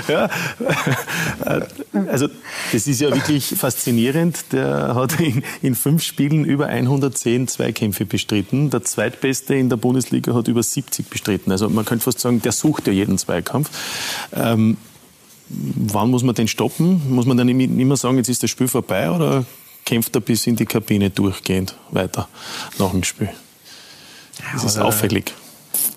ja. 0.06 0.28
Also, 2.08 2.28
das 2.72 2.86
ist 2.86 3.00
ja 3.00 3.10
wirklich 3.12 3.54
faszinierend. 3.56 4.52
Der 4.52 4.94
hat 4.94 5.18
in, 5.18 5.42
in 5.60 5.74
fünf 5.74 6.04
Spielen 6.04 6.44
über 6.44 6.66
110 6.66 7.48
Zweikämpfe 7.48 8.04
bestritten. 8.04 8.70
Der 8.70 8.84
zweitbeste 8.84 9.54
in 9.54 9.68
der 9.68 9.76
Bundesliga 9.76 10.34
hat 10.34 10.46
über 10.46 10.62
70 10.62 11.10
bestritten. 11.10 11.50
Also 11.50 11.68
man 11.68 11.84
könnte 11.84 12.04
fast 12.04 12.20
sagen, 12.20 12.40
der 12.42 12.52
sucht 12.52 12.86
ja 12.86 12.92
jeden 12.92 13.18
Zweikampf. 13.18 13.70
Ähm, 14.32 14.76
wann 15.48 16.10
muss 16.10 16.22
man 16.22 16.34
den 16.34 16.46
stoppen? 16.46 17.02
Muss 17.08 17.26
man 17.26 17.36
dann 17.36 17.48
immer 17.48 17.96
sagen, 17.96 18.18
jetzt 18.18 18.28
ist 18.28 18.42
das 18.42 18.50
Spiel 18.50 18.68
vorbei 18.68 19.10
oder 19.10 19.44
kämpft 19.88 20.14
er 20.14 20.20
bis 20.20 20.46
in 20.46 20.54
die 20.54 20.66
Kabine 20.66 21.08
durchgehend 21.08 21.74
weiter 21.90 22.28
nach 22.78 22.90
dem 22.90 23.04
Spiel? 23.04 23.30
Das 24.52 24.62
ist 24.62 24.78
auffällig. 24.78 25.32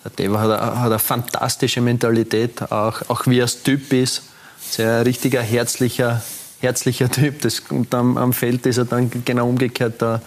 Der 0.05 0.11
Deva 0.11 0.39
hat, 0.39 0.49
eine, 0.49 0.79
hat 0.79 0.85
eine 0.85 0.99
fantastische 0.99 1.81
Mentalität, 1.81 2.71
auch, 2.71 3.01
auch 3.09 3.27
wie 3.27 3.39
er 3.39 3.43
als 3.43 3.63
Typ 3.63 3.91
ist. 3.91 4.23
Sehr 4.61 5.05
richtiger, 5.05 5.41
herzlicher, 5.41 6.23
herzlicher 6.61 7.11
Typ. 7.11 7.41
Das, 7.41 7.59
und 7.69 7.93
am, 7.93 8.17
am 8.17 8.31
Feld 8.31 8.65
ist 8.65 8.77
er 8.77 8.85
dann 8.85 9.11
genau 9.25 9.49
umgekehrt. 9.49 10.01
Da, 10.01 10.21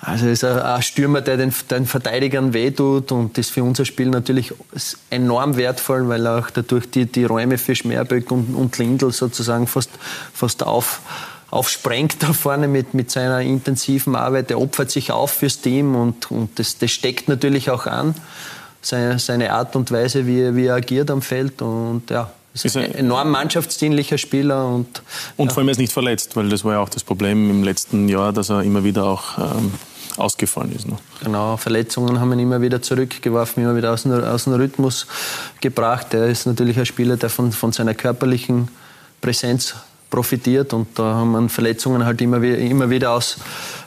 also 0.00 0.26
ist 0.26 0.42
er 0.42 0.74
ein 0.74 0.82
Stürmer, 0.82 1.20
der 1.20 1.36
den, 1.36 1.54
den 1.70 1.86
Verteidigern 1.86 2.52
wehtut 2.52 3.12
und 3.12 3.38
das 3.38 3.46
ist 3.46 3.52
für 3.52 3.62
unser 3.62 3.84
Spiel 3.84 4.08
natürlich 4.08 4.52
enorm 5.10 5.56
wertvoll, 5.56 6.08
weil 6.08 6.26
er 6.26 6.38
auch 6.38 6.50
dadurch 6.50 6.90
die, 6.90 7.06
die 7.06 7.24
Räume 7.24 7.58
für 7.58 7.76
Schmerböck 7.76 8.32
und, 8.32 8.56
und 8.56 8.76
Lindl 8.78 9.12
sozusagen 9.12 9.68
fast, 9.68 9.90
fast 10.34 10.64
auf, 10.64 11.00
aufsprengt 11.50 12.22
da 12.22 12.32
vorne 12.32 12.68
mit, 12.68 12.94
mit 12.94 13.10
seiner 13.10 13.40
intensiven 13.40 14.16
Arbeit. 14.16 14.50
Er 14.50 14.60
opfert 14.60 14.90
sich 14.90 15.12
auf 15.12 15.30
fürs 15.30 15.60
Team 15.60 15.94
und, 15.94 16.30
und 16.30 16.58
das, 16.58 16.78
das 16.78 16.90
steckt 16.90 17.28
natürlich 17.28 17.70
auch 17.70 17.86
an, 17.86 18.14
seine, 18.82 19.18
seine 19.18 19.52
Art 19.52 19.74
und 19.76 19.90
Weise, 19.90 20.26
wie, 20.26 20.54
wie 20.54 20.66
er 20.66 20.74
agiert 20.74 21.10
am 21.10 21.22
Feld. 21.22 21.62
Und 21.62 22.10
ja, 22.10 22.30
ist 22.64 22.76
ein 22.76 22.94
enorm 22.94 23.30
mannschaftsdienlicher 23.30 24.18
Spieler. 24.18 24.66
Und, 24.66 25.02
und 25.36 25.46
ja. 25.46 25.52
vor 25.52 25.60
allem 25.60 25.68
er 25.68 25.72
ist 25.72 25.78
nicht 25.78 25.92
verletzt, 25.92 26.36
weil 26.36 26.48
das 26.48 26.64
war 26.64 26.74
ja 26.74 26.80
auch 26.80 26.88
das 26.88 27.04
Problem 27.04 27.50
im 27.50 27.62
letzten 27.62 28.08
Jahr, 28.08 28.32
dass 28.32 28.50
er 28.50 28.62
immer 28.62 28.84
wieder 28.84 29.04
auch 29.04 29.38
ähm, 29.38 29.72
ausgefallen 30.16 30.74
ist. 30.74 30.86
Ne? 30.86 30.96
Genau, 31.22 31.56
Verletzungen 31.56 32.20
haben 32.20 32.32
ihn 32.32 32.40
immer 32.40 32.60
wieder 32.60 32.82
zurückgeworfen, 32.82 33.62
immer 33.62 33.76
wieder 33.76 33.92
aus 33.92 34.02
dem, 34.02 34.12
aus 34.12 34.44
dem 34.44 34.54
Rhythmus 34.54 35.06
gebracht. 35.60 36.12
Er 36.14 36.26
ist 36.26 36.46
natürlich 36.46 36.78
ein 36.78 36.86
Spieler, 36.86 37.16
der 37.16 37.30
von, 37.30 37.52
von 37.52 37.72
seiner 37.72 37.94
körperlichen 37.94 38.68
Präsenz 39.20 39.74
profitiert 40.10 40.72
und 40.72 40.98
da 40.98 41.14
haben 41.14 41.32
wir 41.32 41.48
Verletzungen 41.48 42.04
halt 42.04 42.20
immer, 42.20 42.42
immer 42.42 42.90
wieder 42.90 43.12
aus 43.12 43.36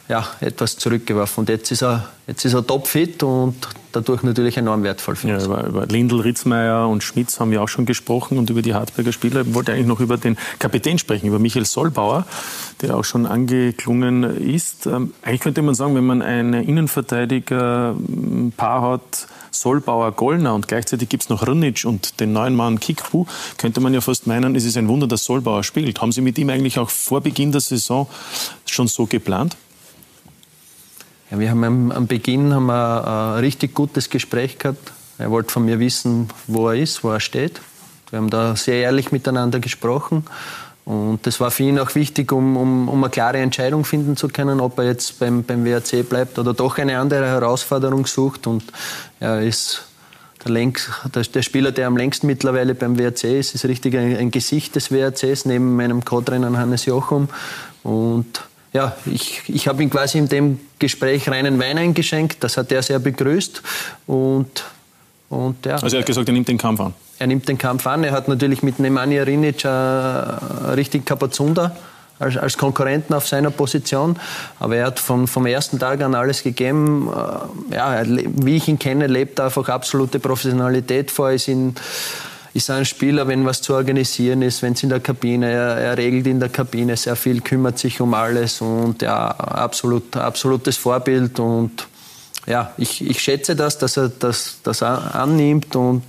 ja, 0.08 0.26
etwas 0.42 0.78
zurückgeworfen. 0.78 1.42
Und 1.42 1.50
jetzt 1.50 1.72
ist 1.72 1.84
er, 1.84 2.10
jetzt 2.28 2.46
ist 2.46 2.54
er 2.54 2.68
topfit 2.68 3.24
und 3.24 3.56
dadurch 3.94 4.24
natürlich 4.24 4.58
enorm 4.58 4.84
wertvoll 4.84 5.16
für 5.16 5.34
uns. 5.34 5.44
Ja, 5.44 5.50
über, 5.50 5.66
über 5.66 5.86
Lindl, 5.86 6.20
Ritzmeier 6.20 6.86
und 6.88 7.04
Schmitz 7.04 7.40
haben 7.40 7.52
wir 7.52 7.62
auch 7.62 7.70
schon 7.70 7.86
gesprochen 7.86 8.38
und 8.38 8.50
über 8.50 8.62
die 8.62 8.74
Hartberger 8.74 9.14
Spieler. 9.14 9.42
Ich 9.42 9.54
wollte 9.54 9.72
eigentlich 9.72 9.88
noch 9.88 10.02
über 10.02 10.18
den 10.18 10.38
Kapitän 10.60 10.98
sprechen, 10.98 11.28
über 11.28 11.40
Michael 11.40 11.66
Solbauer, 11.66 12.26
der 12.82 12.98
auch 12.98 13.06
schon 13.06 13.26
angeklungen 13.26 14.24
ist. 14.24 14.86
Ähm, 14.86 15.14
eigentlich 15.22 15.42
könnte 15.42 15.62
man 15.62 15.76
sagen, 15.76 15.96
wenn 15.96 16.06
man 16.06 16.22
ein 16.22 16.54
Innenverteidiger-Paar 16.54 18.82
hat, 18.82 19.28
Solbauer, 19.52 20.14
Gollner 20.14 20.56
und 20.56 20.68
gleichzeitig 20.68 21.10
gibt 21.10 21.24
es 21.24 21.30
noch 21.30 21.46
Rnic 21.46 21.84
und 21.86 22.20
den 22.20 22.34
neuen 22.34 22.56
Mann 22.56 22.80
Kikpu, 22.80 23.26
könnte 23.58 23.82
man 23.82 23.94
ja 23.94 24.02
fast 24.02 24.26
meinen, 24.28 24.56
es 24.56 24.64
ist 24.64 24.78
ein 24.78 24.88
Wunder, 24.88 25.08
dass 25.08 25.26
Solbauer 25.26 25.64
spielt. 25.64 26.02
Haben 26.02 26.12
Sie 26.12 26.22
mit 26.22 26.38
ihm 26.38 26.50
eigentlich 26.50 26.80
auch 26.80 26.90
vor 26.90 27.22
Beginn 27.22 27.52
der 27.52 27.62
Saison 27.62 28.08
schon 28.66 28.88
so 28.88 29.06
geplant? 29.06 29.58
Ja, 31.30 31.40
wir 31.40 31.50
haben 31.50 31.64
am, 31.64 31.92
am 31.92 32.08
Beginn 32.08 32.54
haben 32.54 32.66
wir 32.66 33.08
ein 33.36 33.40
richtig 33.40 33.74
gutes 33.74 34.10
Gespräch 34.10 34.58
gehabt. 34.58 34.92
Er 35.18 35.32
wollte 35.32 35.52
von 35.52 35.66
mir 35.66 35.80
wissen, 35.80 36.30
wo 36.48 36.70
er 36.70 36.76
ist, 36.76 37.04
wo 37.04 37.12
er 37.12 37.20
steht. 37.20 37.62
Wir 38.10 38.18
haben 38.18 38.30
da 38.30 38.56
sehr 38.56 38.82
ehrlich 38.82 39.12
miteinander 39.12 39.60
gesprochen. 39.60 40.26
Und 40.92 41.26
das 41.26 41.40
war 41.40 41.52
für 41.52 41.64
ihn 41.64 41.80
auch 41.80 41.96
wichtig, 41.96 42.34
um, 42.34 42.58
um, 42.58 42.90
um 42.90 43.02
eine 43.02 43.10
klare 43.10 43.38
Entscheidung 43.38 43.86
finden 43.86 44.18
zu 44.18 44.28
können, 44.28 44.60
ob 44.60 44.78
er 44.78 44.84
jetzt 44.88 45.20
beim, 45.20 45.42
beim 45.42 45.64
WRC 45.64 46.10
bleibt 46.10 46.38
oder 46.38 46.54
doch 46.54 46.78
eine 46.78 47.00
andere 47.00 47.28
Herausforderung 47.28 48.06
sucht. 48.06 48.46
Und 48.46 48.66
er 49.22 49.42
ist 49.42 49.84
der, 50.44 50.52
längst, 50.52 50.90
der, 51.16 51.24
der, 51.24 51.44
Spieler, 51.44 51.72
der 51.72 51.88
am 51.88 51.96
längsten 51.96 52.28
mittlerweile 52.28 52.76
beim 52.76 53.00
WRC 53.00 53.24
ist, 53.24 53.56
ist 53.56 53.64
richtig 53.64 53.96
ein, 53.96 54.18
ein 54.18 54.32
Gesicht 54.32 54.76
des 54.76 54.92
WRCs 54.92 55.46
neben 55.46 55.78
meinem 55.78 56.04
Co-Trainer 56.04 56.58
Hannes 56.58 56.84
Jochum. 56.86 57.30
Und 57.84 58.42
ja, 58.74 58.94
ich, 59.06 59.44
ich 59.48 59.70
habe 59.70 59.82
ihm 59.84 59.90
quasi 59.90 60.18
in 60.18 60.28
dem 60.28 60.60
Gespräch 60.78 61.30
reinen 61.30 61.58
Wein 61.58 61.78
eingeschenkt. 61.78 62.44
Das 62.44 62.58
hat 62.58 62.70
er 62.70 62.84
sehr 62.84 63.00
begrüßt. 63.00 63.62
Und 64.08 64.66
Und, 65.32 65.66
ja, 65.66 65.76
also 65.76 65.96
er 65.96 66.02
hat 66.02 66.06
gesagt, 66.06 66.28
er 66.28 66.34
nimmt 66.34 66.50
den 66.50 66.58
Kampf 66.58 66.82
an. 66.82 66.94
Er 67.18 67.28
nimmt 67.28 67.48
den 67.48 67.58
Kampf 67.58 67.88
an. 67.88 68.04
Er 68.04 68.12
hat 68.12 68.28
natürlich 68.28 68.64
mit 68.64 68.80
Nemanja 68.80 69.24
Rinic 69.24 69.66
einen 69.66 70.74
richtig 70.76 71.06
Kapazunder 71.06 71.74
als, 72.20 72.36
als 72.36 72.58
Konkurrenten 72.58 73.14
auf 73.14 73.30
seiner 73.30 73.50
Position. 73.50 74.18
Aber 74.60 74.76
er 74.76 74.88
hat 74.88 75.00
vom, 75.00 75.30
vom 75.30 75.46
ersten 75.46 75.80
Tag 75.80 76.02
an 76.02 76.16
alles 76.16 76.44
gegeben. 76.44 77.10
Äh, 77.72 77.76
ja, 77.76 78.04
wie 78.06 78.58
ich 78.58 78.68
ihn 78.68 78.78
kenne, 78.78 79.08
lebt 79.08 79.40
er 79.40 79.46
einfach 79.46 79.70
absolute 79.70 80.20
Professionalität 80.20 81.12
vor. 81.12 81.32
Ist 81.32 81.48
in, 81.48 81.76
ist 82.54 82.70
ein 82.70 82.84
Spieler, 82.84 83.26
wenn 83.30 83.46
was 83.46 83.62
zu 83.62 83.74
organisieren 83.74 84.42
ist, 84.42 84.62
wenn 84.62 84.74
es 84.74 84.84
in 84.84 84.90
der 84.90 85.00
Kabine, 85.00 85.50
er, 85.50 85.78
er, 85.78 85.98
regelt 85.98 86.28
in 86.28 86.42
der 86.42 86.50
Kabine 86.50 86.98
sehr 86.98 87.16
viel, 87.16 87.40
kümmert 87.40 87.80
sich 87.80 88.02
um 88.02 88.14
alles 88.14 88.60
und 88.60 89.02
ja, 89.02 89.28
absolut, 89.30 90.18
absolutes 90.18 90.76
Vorbild 90.76 91.40
und 91.40 91.88
ja, 92.48 92.74
ich, 92.78 93.08
ich 93.08 93.22
schätze 93.22 93.56
das, 93.56 93.78
dass 93.78 93.98
er 93.98 94.10
das, 94.10 94.58
das 94.64 94.84
annimmt 94.84 95.76
und, 95.76 96.04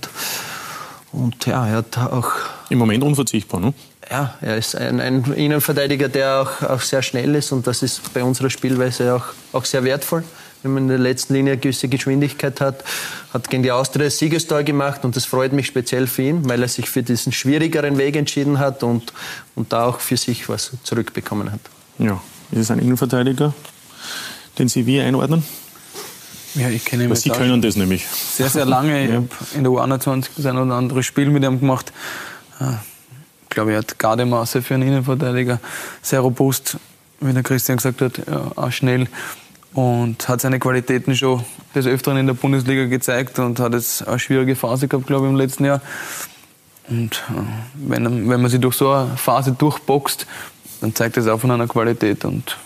und 1.11 1.45
ja, 1.45 1.67
er 1.67 1.77
hat 1.77 1.97
auch... 1.97 2.31
Im 2.69 2.79
Moment 2.79 3.03
unverzichtbar, 3.03 3.59
ne? 3.59 3.73
Ja, 4.09 4.35
er 4.41 4.57
ist 4.57 4.75
ein, 4.75 4.99
ein 4.99 5.23
Innenverteidiger, 5.33 6.09
der 6.09 6.41
auch, 6.41 6.61
auch 6.69 6.81
sehr 6.81 7.01
schnell 7.01 7.35
ist 7.35 7.51
und 7.51 7.67
das 7.67 7.83
ist 7.83 8.13
bei 8.13 8.23
unserer 8.23 8.49
Spielweise 8.49 9.15
auch, 9.15 9.25
auch 9.53 9.65
sehr 9.65 9.83
wertvoll. 9.83 10.23
Wenn 10.61 10.73
man 10.73 10.83
in 10.83 10.89
der 10.89 10.97
letzten 10.97 11.33
Linie 11.33 11.53
eine 11.53 11.61
gewisse 11.61 11.87
Geschwindigkeit 11.89 12.61
hat, 12.61 12.83
hat 13.33 13.49
gegen 13.49 13.63
die 13.63 13.71
Austria 13.71 14.05
das 14.05 14.17
Siegestor 14.17 14.63
gemacht 14.63 15.03
und 15.03 15.15
das 15.15 15.25
freut 15.25 15.51
mich 15.51 15.67
speziell 15.67 16.07
für 16.07 16.21
ihn, 16.21 16.47
weil 16.47 16.61
er 16.61 16.69
sich 16.69 16.89
für 16.89 17.03
diesen 17.03 17.31
schwierigeren 17.33 17.97
Weg 17.97 18.15
entschieden 18.15 18.59
hat 18.59 18.81
und, 18.83 19.11
und 19.55 19.73
da 19.73 19.85
auch 19.85 19.99
für 19.99 20.15
sich 20.15 20.47
was 20.47 20.71
zurückbekommen 20.83 21.51
hat. 21.51 21.59
Ja, 21.99 22.21
ist 22.51 22.59
es 22.59 22.71
ein 22.71 22.79
Innenverteidiger, 22.79 23.53
den 24.57 24.69
Sie 24.69 24.85
wie 24.85 25.01
einordnen? 25.01 25.43
Ja, 26.55 26.69
ich 26.69 26.85
kenne 26.85 27.05
ihn 27.05 27.15
Sie 27.15 27.29
können 27.29 27.61
das 27.61 27.75
nämlich. 27.75 28.05
Sehr, 28.07 28.49
sehr 28.49 28.65
lange. 28.65 28.93
Ich 29.03 29.09
ja. 29.09 29.15
habe 29.15 29.27
in 29.55 29.63
der 29.63 29.71
U21 29.73 30.29
das 30.35 30.45
ein 30.45 30.57
oder 30.57 30.75
andere 30.75 31.03
Spiel 31.03 31.29
mit 31.29 31.43
ihm 31.43 31.59
gemacht. 31.59 31.91
Ich 33.43 33.49
glaube, 33.49 33.71
er 33.71 33.79
hat 33.79 33.97
Gardemaße 33.97 34.61
für 34.61 34.75
einen 34.75 34.87
Innenverteidiger. 34.87 35.59
Sehr 36.01 36.19
robust, 36.19 36.77
wie 37.19 37.33
der 37.33 37.43
Christian 37.43 37.77
gesagt 37.77 38.01
hat, 38.01 38.21
auch 38.55 38.71
schnell. 38.71 39.07
Und 39.73 40.27
hat 40.29 40.41
seine 40.41 40.59
Qualitäten 40.59 41.15
schon 41.15 41.43
des 41.73 41.87
Öfteren 41.87 42.17
in 42.17 42.27
der 42.27 42.35
Bundesliga 42.35 42.85
gezeigt 42.85 43.39
und 43.39 43.59
hat 43.59 43.73
jetzt 43.73 44.07
eine 44.07 44.19
schwierige 44.19 44.55
Phase 44.55 44.87
gehabt, 44.87 45.07
glaube 45.07 45.25
ich, 45.25 45.31
im 45.31 45.35
letzten 45.35 45.65
Jahr. 45.65 45.81
Und 46.89 47.23
äh, 47.29 47.41
wenn, 47.75 48.29
wenn 48.29 48.41
man 48.41 48.51
sich 48.51 48.61
durch 48.61 48.75
so 48.75 48.91
eine 48.91 49.17
Phase 49.17 49.53
durchboxt, 49.53 50.27
dann 50.81 50.93
zeigt 50.93 51.17
das 51.17 51.27
auch 51.27 51.39
von 51.39 51.49
einer 51.49 51.67
Qualität. 51.67 52.23
Und 52.25 52.57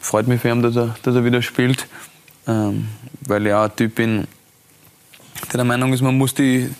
freut 0.00 0.26
mich 0.26 0.40
für 0.40 0.48
ihn, 0.48 0.62
dass 0.62 0.74
er, 0.74 0.96
dass 1.02 1.14
er 1.14 1.24
wieder 1.24 1.42
spielt 1.42 1.86
ähm, 2.46 2.88
weil 3.26 3.46
ich 3.46 3.52
auch 3.52 3.64
ein 3.64 3.76
Typ 3.76 3.94
bin, 3.94 4.26
der 5.52 5.58
der 5.58 5.64
Meinung 5.64 5.92
ist, 5.92 6.02
man 6.02 6.16
muss 6.16 6.34
die, 6.34 6.70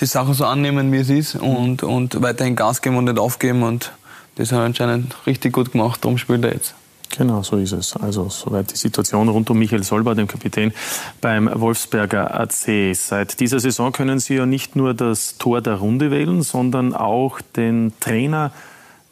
die 0.00 0.06
Sache 0.06 0.34
so 0.34 0.44
annehmen, 0.44 0.92
wie 0.92 0.98
es 0.98 1.10
ist 1.10 1.36
und, 1.36 1.82
und 1.82 2.22
weiterhin 2.22 2.56
Gas 2.56 2.82
geben 2.82 2.96
und 2.96 3.04
nicht 3.04 3.18
aufgeben. 3.18 3.62
Und 3.62 3.92
das 4.36 4.52
hat 4.52 4.60
er 4.60 4.64
anscheinend 4.64 5.14
richtig 5.26 5.52
gut 5.52 5.72
gemacht, 5.72 6.04
darum 6.04 6.18
spielt 6.18 6.44
er 6.44 6.52
jetzt. 6.52 6.74
Genau, 7.16 7.42
so 7.42 7.56
ist 7.58 7.72
es. 7.72 7.96
Also 7.96 8.28
soweit 8.28 8.72
die 8.72 8.76
Situation 8.76 9.28
rund 9.28 9.48
um 9.48 9.58
Michael 9.58 9.84
Solber, 9.84 10.14
dem 10.14 10.26
Kapitän 10.26 10.72
beim 11.20 11.48
Wolfsberger 11.52 12.40
AC. 12.40 12.94
Seit 12.94 13.38
dieser 13.38 13.60
Saison 13.60 13.92
können 13.92 14.18
Sie 14.18 14.34
ja 14.34 14.46
nicht 14.46 14.74
nur 14.74 14.94
das 14.94 15.38
Tor 15.38 15.60
der 15.60 15.74
Runde 15.74 16.10
wählen, 16.10 16.42
sondern 16.42 16.92
auch 16.92 17.40
den 17.56 17.92
Trainer 18.00 18.50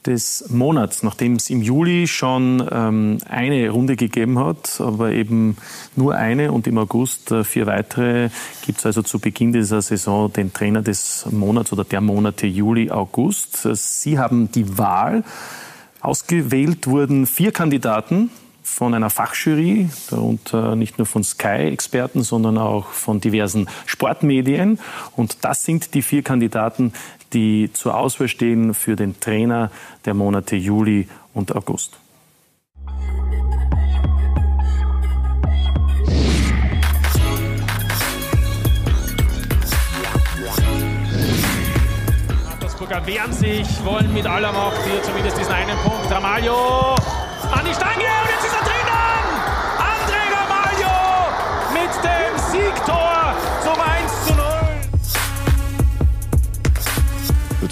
des 0.07 0.47
Monats, 0.49 1.03
nachdem 1.03 1.37
es 1.37 1.51
im 1.51 1.63
Juli 1.63 2.07
schon 2.07 2.67
ähm, 2.71 3.19
eine 3.29 3.71
Runde 3.71 3.97
gegeben 3.97 4.39
hat, 4.39 4.81
aber 4.81 5.13
eben 5.13 5.57
nur 5.97 6.17
eine 6.17 6.53
und 6.53 6.67
im 6.67 6.79
August 6.79 7.31
äh, 7.31 7.45
vier 7.45 7.67
weitere, 7.67 8.31
gibt 8.67 8.79
es 8.79 8.87
also 8.87 9.03
zu 9.03 9.19
Beginn 9.19 9.53
dieser 9.53 9.81
Saison 9.81 10.33
den 10.33 10.53
Trainer 10.53 10.83
des 10.83 11.27
Monats 11.31 11.73
oder 11.73 11.85
der 11.85 12.01
Monate 12.01 12.47
Juli, 12.47 12.91
August. 12.91 13.69
Sie 13.75 14.19
haben 14.19 14.51
die 14.51 14.79
Wahl. 14.79 15.25
Ausgewählt 16.01 16.89
wurden 16.89 17.27
vier 17.27 17.53
Kandidaten 17.53 18.31
von 18.63 18.95
einer 18.95 19.11
Fachjury, 19.11 19.89
darunter 20.11 20.77
nicht 20.77 20.99
nur 20.99 21.07
von 21.07 21.23
Sky-Experten, 21.23 22.23
sondern 22.23 22.59
auch 22.59 22.87
von 22.87 23.21
diversen 23.21 23.69
Sportmedien. 23.87 24.79
Und 25.15 25.39
das 25.43 25.65
sind 25.65 25.95
die 25.95 26.03
vier 26.03 26.23
Kandidaten, 26.23 26.93
die 27.33 27.71
zur 27.73 27.97
Auswahl 27.97 28.29
stehen 28.29 28.75
für 28.75 28.97
den 28.97 29.19
Trainer 29.21 29.71
der 30.05 30.15
Monate 30.15 30.57
Juli 30.57 31.09
und 31.35 31.55
August. 31.55 31.99
Mattersburger 42.49 43.07
wehren 43.07 43.33
sich, 43.33 43.67
wollen 43.85 44.13
mit 44.13 44.27
aller 44.27 44.53
Macht 44.53 44.85
hier 44.85 45.03
zumindest 45.03 45.39
diesen 45.39 45.53
einen 45.53 45.77
Punkt. 45.79 46.11
Ramalho 46.11 46.95
an 47.53 47.65
die 47.65 47.75
Stange 47.75 48.22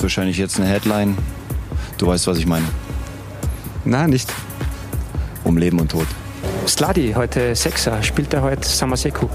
Wird 0.00 0.12
wahrscheinlich 0.12 0.38
jetzt 0.38 0.58
eine 0.58 0.66
Headline. 0.66 1.14
Du 1.98 2.06
weißt, 2.06 2.26
was 2.26 2.38
ich 2.38 2.46
meine. 2.46 2.64
Nein, 3.84 4.08
nicht. 4.08 4.32
Um 5.44 5.58
Leben 5.58 5.78
und 5.78 5.90
Tod. 5.90 6.06
Sladi, 6.66 7.12
heute 7.14 7.54
Sechser. 7.54 8.02
Spielt 8.02 8.32
er 8.32 8.40
heute 8.40 8.66
Samaseku? 8.66 9.28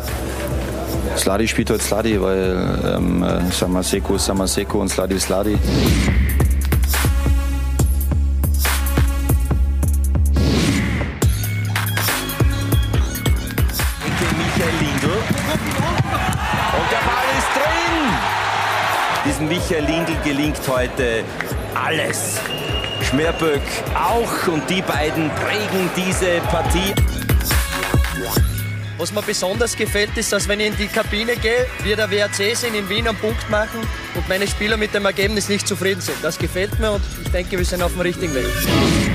Sladi 1.15 1.47
spielt 1.47 1.69
heute 1.69 1.83
Sladi, 1.83 2.19
weil 2.19 2.79
ähm, 2.83 3.21
äh, 3.21 3.51
Samaseku 3.51 4.15
ist 4.15 4.25
Samaseku 4.25 4.79
und 4.79 4.89
Sladi 4.89 5.13
ist 5.13 5.25
Sladi. 5.25 5.55
Gelingt 20.23 20.61
heute 20.67 21.23
alles. 21.73 22.39
Schmerböck 23.01 23.61
auch 23.93 24.47
und 24.47 24.67
die 24.69 24.81
beiden 24.81 25.29
prägen 25.31 25.89
diese 25.95 26.39
Partie. 26.49 26.93
Was 28.97 29.11
mir 29.11 29.21
besonders 29.21 29.75
gefällt, 29.75 30.17
ist, 30.17 30.31
dass 30.31 30.47
wenn 30.47 30.59
ich 30.59 30.67
in 30.67 30.77
die 30.77 30.87
Kabine 30.87 31.35
gehe, 31.35 31.67
wir 31.83 31.95
der 31.95 32.09
WRC 32.09 32.55
sind, 32.55 32.75
in 32.75 32.87
Wien 32.89 33.07
einen 33.07 33.17
Punkt 33.17 33.49
machen 33.49 33.81
und 34.15 34.29
meine 34.29 34.47
Spieler 34.47 34.77
mit 34.77 34.93
dem 34.93 35.05
Ergebnis 35.05 35.49
nicht 35.49 35.67
zufrieden 35.67 36.01
sind. 36.01 36.17
Das 36.23 36.37
gefällt 36.37 36.79
mir 36.79 36.91
und 36.91 37.03
ich 37.23 37.29
denke, 37.31 37.57
wir 37.57 37.65
sind 37.65 37.83
auf 37.83 37.91
dem 37.91 38.01
richtigen 38.01 38.33
Weg. 38.33 39.14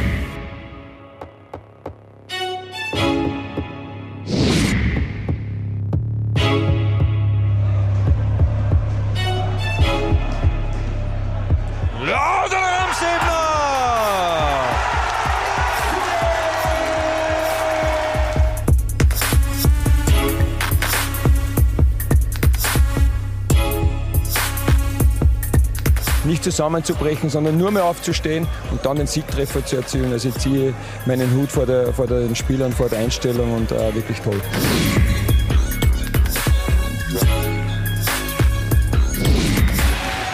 Zusammenzubrechen, 26.61 27.31
sondern 27.31 27.57
nur 27.57 27.71
mehr 27.71 27.85
aufzustehen 27.85 28.47
und 28.71 28.85
dann 28.85 28.99
den 28.99 29.07
Siegtreffer 29.07 29.65
zu 29.65 29.77
erzielen. 29.77 30.13
Also 30.13 30.29
ich 30.29 30.35
ziehe 30.35 30.75
meinen 31.07 31.35
Hut 31.35 31.51
vor, 31.51 31.65
der, 31.65 31.91
vor 31.95 32.07
den 32.07 32.37
Spielern, 32.37 32.71
vor 32.71 32.91
der 32.91 32.99
Einstellung 32.99 33.55
und 33.55 33.73
äh, 33.73 33.95
wirklich 33.95 34.21
toll. 34.21 34.39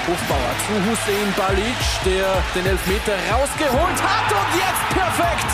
Hofbauer 0.08 0.52
zu 0.66 0.74
Hussein 0.90 1.32
Balic, 1.36 1.80
der 2.04 2.42
den 2.56 2.66
Elfmeter 2.72 3.14
rausgeholt 3.30 4.02
hat 4.02 4.32
und 4.32 4.50
jetzt 4.58 4.84
perfekt 4.98 5.50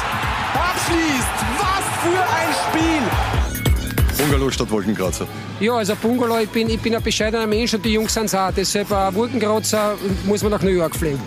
abschließt. 0.55 1.39
Was 1.61 1.85
für 2.01 2.17
ein 2.19 2.51
Spiel! 2.71 3.02
Bungalow 4.33 4.51
statt 4.51 4.71
Wolkenkratzer. 4.71 5.27
Ja, 5.61 5.75
also 5.75 5.95
Bungalow, 5.95 6.39
ich 6.39 6.49
bin, 6.49 6.71
ich 6.71 6.81
bin 6.81 6.95
ein 6.95 7.03
bescheidener 7.03 7.47
Mensch 7.47 7.75
und 7.75 7.85
die 7.85 7.93
Jungs 7.93 8.15
sind 8.15 8.25
es 8.25 8.35
auch. 8.35 8.51
Deshalb 8.51 8.91
ein 8.91 9.15
Wolkenkratzer 9.15 9.99
muss 10.25 10.43
man 10.43 10.53
nach 10.53 10.63
New 10.63 10.71
York 10.71 10.97
fliegen. 10.97 11.21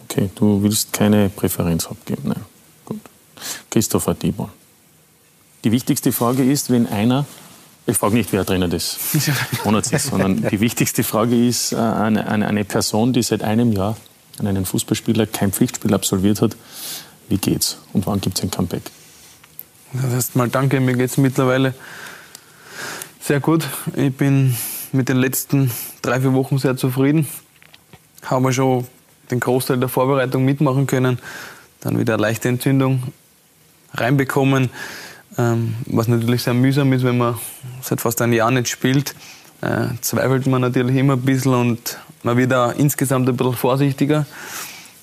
Okay, 0.05 0.31
du 0.35 0.63
willst 0.63 0.93
keine 0.93 1.29
Präferenz 1.29 1.87
abgeben. 1.87 2.23
Nein. 2.29 2.45
Gut. 2.85 3.01
Christopher 3.71 4.15
Dibon. 4.15 4.51
Die 5.65 5.73
wichtigste 5.73 6.13
Frage 6.13 6.45
ist, 6.45 6.71
wenn 6.71 6.87
einer 6.87 7.27
ich 7.87 7.97
frage 7.97 8.15
nicht, 8.15 8.33
wer 8.33 8.45
Trainer 8.45 8.69
des 8.69 8.99
Monats 9.65 9.93
ist, 9.93 10.07
sondern 10.11 10.49
die 10.49 10.61
wichtigste 10.61 11.05
Frage 11.05 11.47
ist 11.47 11.73
äh, 11.73 11.77
eine, 11.77 12.29
eine, 12.29 12.49
eine 12.49 12.65
Person, 12.65 13.13
die 13.13 13.23
seit 13.23 13.43
einem 13.43 13.73
Jahr 13.73 13.97
an 14.39 14.47
einen 14.47 14.67
Fußballspieler 14.67 15.27
kein 15.27 15.53
Pflichtspiel 15.53 15.95
absolviert 15.95 16.43
hat. 16.43 16.57
Wie 17.29 17.39
geht's 17.39 17.79
und 17.93 18.07
wann 18.07 18.21
gibt 18.21 18.39
es 18.39 18.45
ein 18.45 18.51
Comeback? 18.51 18.83
Das 19.93 20.13
heißt 20.13 20.37
mal 20.37 20.49
danke, 20.49 20.81
mir 20.81 20.95
geht 20.95 21.11
es 21.11 21.17
mittlerweile 21.17 21.75
sehr 23.21 23.41
gut. 23.41 23.65
Ich 23.97 24.15
bin 24.15 24.57
mit 24.93 25.09
den 25.09 25.17
letzten 25.17 25.71
drei, 26.03 26.21
vier 26.21 26.33
Wochen 26.35 26.59
sehr 26.59 26.77
zufrieden. 26.77 27.27
Habe 28.25 28.53
schon 28.53 28.87
den 29.31 29.41
Großteil 29.41 29.79
der 29.79 29.89
Vorbereitung 29.89 30.45
mitmachen 30.45 30.87
können. 30.87 31.19
Dann 31.81 31.99
wieder 31.99 32.15
eine 32.15 32.23
leichte 32.23 32.49
Entzündung 32.49 33.03
reinbekommen. 33.95 34.71
Ähm, 35.39 35.75
was 35.87 36.09
natürlich 36.09 36.43
sehr 36.43 36.55
mühsam 36.55 36.93
ist, 36.93 37.05
wenn 37.05 37.19
man 37.19 37.37
seit 37.83 38.01
fast 38.01 38.23
einem 38.23 38.33
Jahr 38.33 38.51
nicht 38.51 38.69
spielt, 38.69 39.15
äh, 39.61 39.89
zweifelt 40.01 40.47
man 40.47 40.63
natürlich 40.63 40.97
immer 40.97 41.15
ein 41.15 41.23
bisschen 41.23 41.55
und 41.55 41.99
man 42.23 42.37
wird 42.37 42.53
auch 42.55 42.75
insgesamt 42.75 43.29
ein 43.29 43.37
bisschen 43.37 43.55
vorsichtiger. 43.55 44.27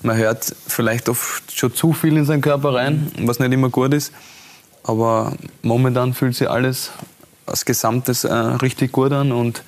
Man 0.02 0.16
hört 0.16 0.54
vielleicht 0.66 1.08
oft 1.08 1.50
schon 1.56 1.74
zu 1.74 1.92
viel 1.92 2.16
in 2.16 2.24
seinen 2.24 2.42
Körper 2.42 2.74
rein, 2.74 3.10
was 3.20 3.38
nicht 3.38 3.52
immer 3.52 3.70
gut 3.70 3.94
ist. 3.94 4.12
Aber 4.82 5.32
momentan 5.62 6.12
fühlt 6.12 6.34
sich 6.34 6.50
alles 6.50 6.90
als 7.46 7.64
Gesamtes 7.64 8.24
äh, 8.24 8.32
richtig 8.34 8.92
gut 8.92 9.12
an 9.12 9.32
und 9.32 9.62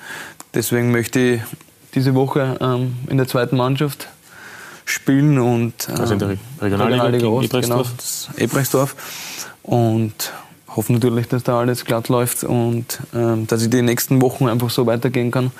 deswegen 0.53 0.91
möchte 0.91 1.19
ich 1.19 1.41
diese 1.95 2.13
Woche 2.13 2.57
ähm, 2.61 2.97
in 3.09 3.17
der 3.17 3.27
zweiten 3.27 3.57
Mannschaft 3.57 4.07
spielen 4.85 5.39
und 5.39 5.89
ähm, 5.89 5.99
also 5.99 6.13
in 6.13 6.19
der 6.19 6.29
Regionalliga, 6.61 7.03
Regionalliga 7.03 7.27
Ost, 7.27 7.51
genau, 7.51 7.83
Ebrechtsdorf. 8.37 8.95
Und 9.63 10.31
hoffe 10.77 10.93
natürlich, 10.93 11.27
dass 11.27 11.43
da 11.43 11.59
alles 11.59 11.83
glatt 11.83 12.07
läuft 12.07 12.43
und 12.43 12.99
ähm, 13.13 13.47
dass 13.47 13.63
ich 13.63 13.69
die 13.69 13.81
nächsten 13.81 14.21
Wochen 14.21 14.47
einfach 14.47 14.69
so 14.69 14.85
weitergehen 14.85 15.31
kann. 15.31 15.51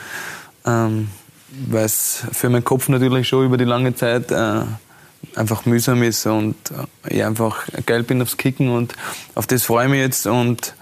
Ähm, 0.65 1.09
Weil 1.69 1.85
es 1.85 2.23
für 2.31 2.49
meinen 2.49 2.63
Kopf 2.63 2.87
natürlich 2.87 3.27
schon 3.27 3.45
über 3.45 3.57
die 3.57 3.65
lange 3.65 3.95
Zeit 3.95 4.31
äh, 4.31 4.61
einfach 5.35 5.65
mühsam 5.65 6.03
ist 6.03 6.25
und 6.25 6.55
äh, 7.05 7.15
ich 7.15 7.23
einfach 7.23 7.67
geil 7.85 8.03
bin 8.03 8.21
aufs 8.21 8.37
Kicken 8.37 8.69
und 8.69 8.93
auf 9.35 9.47
das 9.47 9.63
freue 9.63 9.85
ich 9.85 9.91
mich 9.91 9.99
jetzt 9.99 10.27
und 10.27 10.75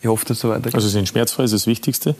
ich 0.00 0.08
hoffe, 0.08 0.26
dass 0.26 0.38
es 0.38 0.40
so 0.42 0.48
weitergeht. 0.50 0.74
Also 0.74 0.88
sind 0.88 1.08
schmerzfrei 1.08 1.44
ist 1.44 1.54
das 1.54 1.66
Wichtigste. 1.66 2.16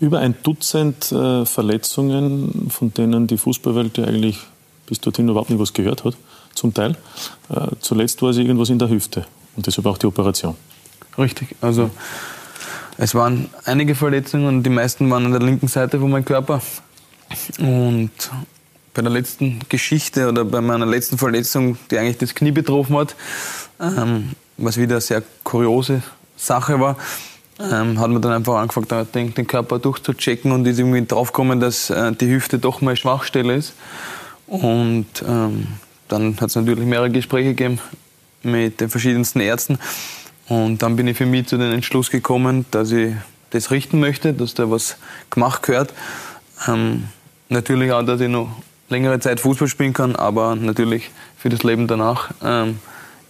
Über 0.00 0.20
ein 0.20 0.34
Dutzend 0.42 1.10
äh, 1.10 1.44
Verletzungen, 1.44 2.68
von 2.70 2.94
denen 2.94 3.26
die 3.26 3.36
Fußballwelt 3.36 3.98
ja 3.98 4.04
eigentlich 4.04 4.38
bis 4.86 5.00
dorthin 5.00 5.28
überhaupt 5.28 5.50
nicht 5.50 5.58
was 5.58 5.72
gehört 5.72 6.04
hat, 6.04 6.16
zum 6.54 6.72
Teil. 6.72 6.96
Äh, 7.50 7.66
zuletzt 7.80 8.22
war 8.22 8.30
es 8.30 8.36
irgendwas 8.36 8.70
in 8.70 8.78
der 8.78 8.88
Hüfte 8.88 9.26
und 9.56 9.66
deshalb 9.66 9.86
auch 9.86 9.98
die 9.98 10.06
Operation. 10.06 10.54
Richtig. 11.18 11.56
Also 11.60 11.90
es 12.96 13.14
waren 13.14 13.50
einige 13.64 13.94
Verletzungen 13.94 14.46
und 14.46 14.62
die 14.62 14.70
meisten 14.70 15.10
waren 15.10 15.26
an 15.26 15.32
der 15.32 15.42
linken 15.42 15.68
Seite 15.68 15.98
von 15.98 16.10
meinem 16.10 16.24
Körper. 16.24 16.62
Und 17.58 18.10
bei 18.94 19.02
der 19.02 19.10
letzten 19.10 19.60
Geschichte 19.68 20.28
oder 20.28 20.44
bei 20.44 20.60
meiner 20.60 20.86
letzten 20.86 21.18
Verletzung, 21.18 21.78
die 21.90 21.98
eigentlich 21.98 22.18
das 22.18 22.34
Knie 22.34 22.52
betroffen 22.52 22.96
hat, 22.96 23.14
ähm, 23.80 24.30
was 24.56 24.76
wieder 24.76 24.96
eine 24.96 25.00
sehr 25.00 25.22
kuriose 25.44 26.02
Sache 26.36 26.80
war, 26.80 26.96
ähm, 27.60 27.98
hat 28.00 28.10
man 28.10 28.22
dann 28.22 28.32
einfach 28.32 28.56
angefangen, 28.56 29.06
den, 29.14 29.34
den 29.34 29.46
Körper 29.46 29.78
durchzuchecken 29.78 30.52
und 30.52 30.66
ist 30.66 30.78
irgendwie 30.78 31.04
draufgekommen, 31.04 31.60
dass 31.60 31.90
äh, 31.90 32.12
die 32.12 32.28
Hüfte 32.28 32.58
doch 32.58 32.80
mal 32.80 32.96
Schwachstelle 32.96 33.54
ist. 33.54 33.74
Und 34.46 35.06
ähm, 35.26 35.66
dann 36.08 36.36
hat 36.40 36.48
es 36.48 36.56
natürlich 36.56 36.86
mehrere 36.86 37.10
Gespräche 37.10 37.50
gegeben 37.50 37.80
mit 38.42 38.80
den 38.80 38.88
verschiedensten 38.88 39.40
Ärzten. 39.40 39.78
Und 40.48 40.82
dann 40.82 40.96
bin 40.96 41.06
ich 41.06 41.16
für 41.16 41.26
mich 41.26 41.46
zu 41.46 41.58
dem 41.58 41.72
Entschluss 41.72 42.10
gekommen, 42.10 42.64
dass 42.70 42.90
ich 42.92 43.14
das 43.50 43.70
richten 43.70 44.00
möchte, 44.00 44.32
dass 44.32 44.54
da 44.54 44.70
was 44.70 44.96
gemacht 45.30 45.62
gehört. 45.62 45.92
Ähm, 46.66 47.04
natürlich 47.48 47.92
auch, 47.92 48.02
dass 48.02 48.20
ich 48.20 48.28
noch 48.28 48.50
längere 48.88 49.20
Zeit 49.20 49.40
Fußball 49.40 49.68
spielen 49.68 49.92
kann, 49.92 50.16
aber 50.16 50.56
natürlich 50.56 51.10
für 51.36 51.48
das 51.48 51.62
Leben 51.62 51.86
danach. 51.86 52.30
Ähm, 52.42 52.78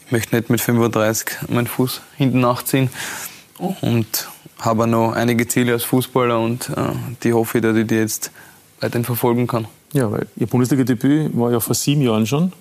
ich 0.07 0.13
möchte 0.13 0.37
nicht 0.37 0.49
mit 0.49 0.61
35 0.61 1.49
meinen 1.49 1.67
Fuß 1.67 2.01
hinten 2.17 2.41
nachziehen 2.41 2.89
und 3.59 4.29
habe 4.61 4.87
noch 4.87 5.13
einige 5.13 5.47
Ziele 5.47 5.73
als 5.73 5.85
Fußballer 5.85 6.41
und 6.41 6.71
äh, 6.71 6.93
die 7.23 7.33
hoffe 7.33 7.59
ich, 7.59 7.63
dass 7.63 7.77
ich 7.77 7.87
die 7.87 7.97
jetzt 7.97 8.31
weiterhin 8.81 9.05
verfolgen 9.05 9.47
kann. 9.47 9.67
Ja, 9.95 10.13
weil 10.13 10.27
Ihr 10.37 10.47
Bundesliga-Debüt 10.47 11.37
war 11.37 11.51
ja 11.51 11.61
vor 11.61 11.75
sieben 11.75 12.03
Jahren 12.03 12.27
schon. 12.27 12.53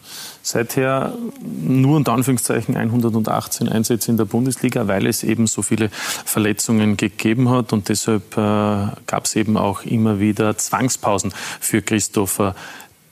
Seither 0.42 1.14
nur 1.42 1.98
unter 1.98 2.14
Anführungszeichen 2.14 2.78
118 2.78 3.68
Einsätze 3.68 4.12
in 4.12 4.18
der 4.18 4.26
Bundesliga, 4.26 4.88
weil 4.88 5.06
es 5.06 5.24
eben 5.24 5.46
so 5.48 5.62
viele 5.62 5.90
Verletzungen 5.90 6.96
gegeben 6.96 7.50
hat. 7.50 7.74
Und 7.74 7.90
deshalb 7.90 8.38
äh, 8.38 8.88
gab 9.08 9.26
es 9.26 9.36
eben 9.36 9.58
auch 9.58 9.84
immer 9.84 10.22
wieder 10.22 10.58
Zwangspausen 10.58 11.34
für 11.60 11.82
Christopher 11.82 12.56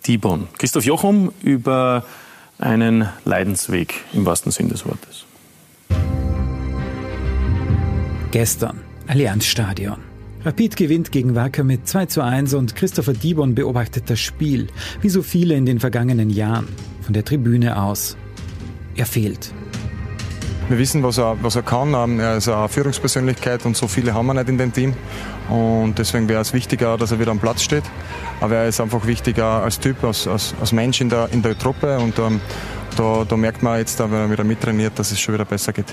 Dibon. 0.08 0.48
Christoph 0.58 0.86
Jochum 0.86 1.34
über 1.42 2.06
einen 2.58 3.10
Leidensweg 3.26 3.96
im 4.14 4.26
wahrsten 4.26 4.52
Sinn 4.52 4.70
des 4.70 4.86
Wortes. 4.86 5.26
Gestern 8.32 8.82
Allianzstadion. 9.08 10.15
Rapid 10.46 10.76
gewinnt 10.76 11.12
gegen 11.12 11.34
Wacker 11.34 11.64
mit 11.64 11.88
2 11.88 12.06
zu 12.06 12.22
1 12.22 12.54
und 12.54 12.76
Christopher 12.76 13.14
Dibon 13.14 13.56
beobachtet 13.56 14.12
das 14.12 14.20
Spiel, 14.20 14.68
wie 15.02 15.10
so 15.10 15.24
viele 15.24 15.56
in 15.56 15.66
den 15.66 15.80
vergangenen 15.80 16.30
Jahren, 16.30 16.68
von 17.02 17.14
der 17.16 17.26
Tribüne 17.26 17.82
aus. 17.82 18.16
Er 18.96 19.08
fehlt. 19.08 19.52
Wir 20.70 20.78
wissen, 20.78 21.02
was 21.02 21.18
er, 21.18 21.36
was 21.42 21.56
er 21.56 21.64
kann. 21.64 21.96
Ähm, 21.96 22.20
er 22.20 22.38
ist 22.38 22.48
eine 22.48 22.70
Führungspersönlichkeit 22.70 23.66
und 23.66 23.76
so 23.76 23.88
viele 23.88 24.14
haben 24.14 24.28
wir 24.28 24.36
nicht 24.36 24.48
in 24.48 24.60
dem 24.60 24.72
Team. 24.72 24.94
Und 25.50 25.96
deswegen 25.98 26.30
wäre 26.30 26.42
es 26.42 26.54
wichtiger, 26.54 26.96
dass 26.96 27.12
er 27.12 27.20
wieder 27.20 27.32
am 27.32 27.40
Platz 27.40 27.64
steht. 27.64 27.84
Aber 28.40 28.56
er 28.56 28.68
ist 28.68 28.80
einfach 28.80 29.08
wichtiger 29.08 29.64
als 29.64 29.80
Typ, 29.80 30.04
als, 30.04 30.28
als, 30.28 30.54
als 30.60 30.72
Mensch 30.74 31.02
in 31.02 31.10
der, 31.10 31.28
in 31.32 31.42
der 31.42 31.58
Truppe. 31.58 31.98
Und 31.98 32.20
ähm, 32.20 32.40
da, 32.98 33.26
da 33.28 33.36
merkt 33.36 33.64
man 33.64 33.80
jetzt, 33.80 34.00
wenn 34.00 34.14
er 34.14 34.30
wieder 34.30 34.44
mittrainiert, 34.44 35.00
dass 35.00 35.12
es 35.12 35.20
schon 35.20 35.34
wieder 35.34 35.46
besser 35.46 35.74
geht. 35.74 35.92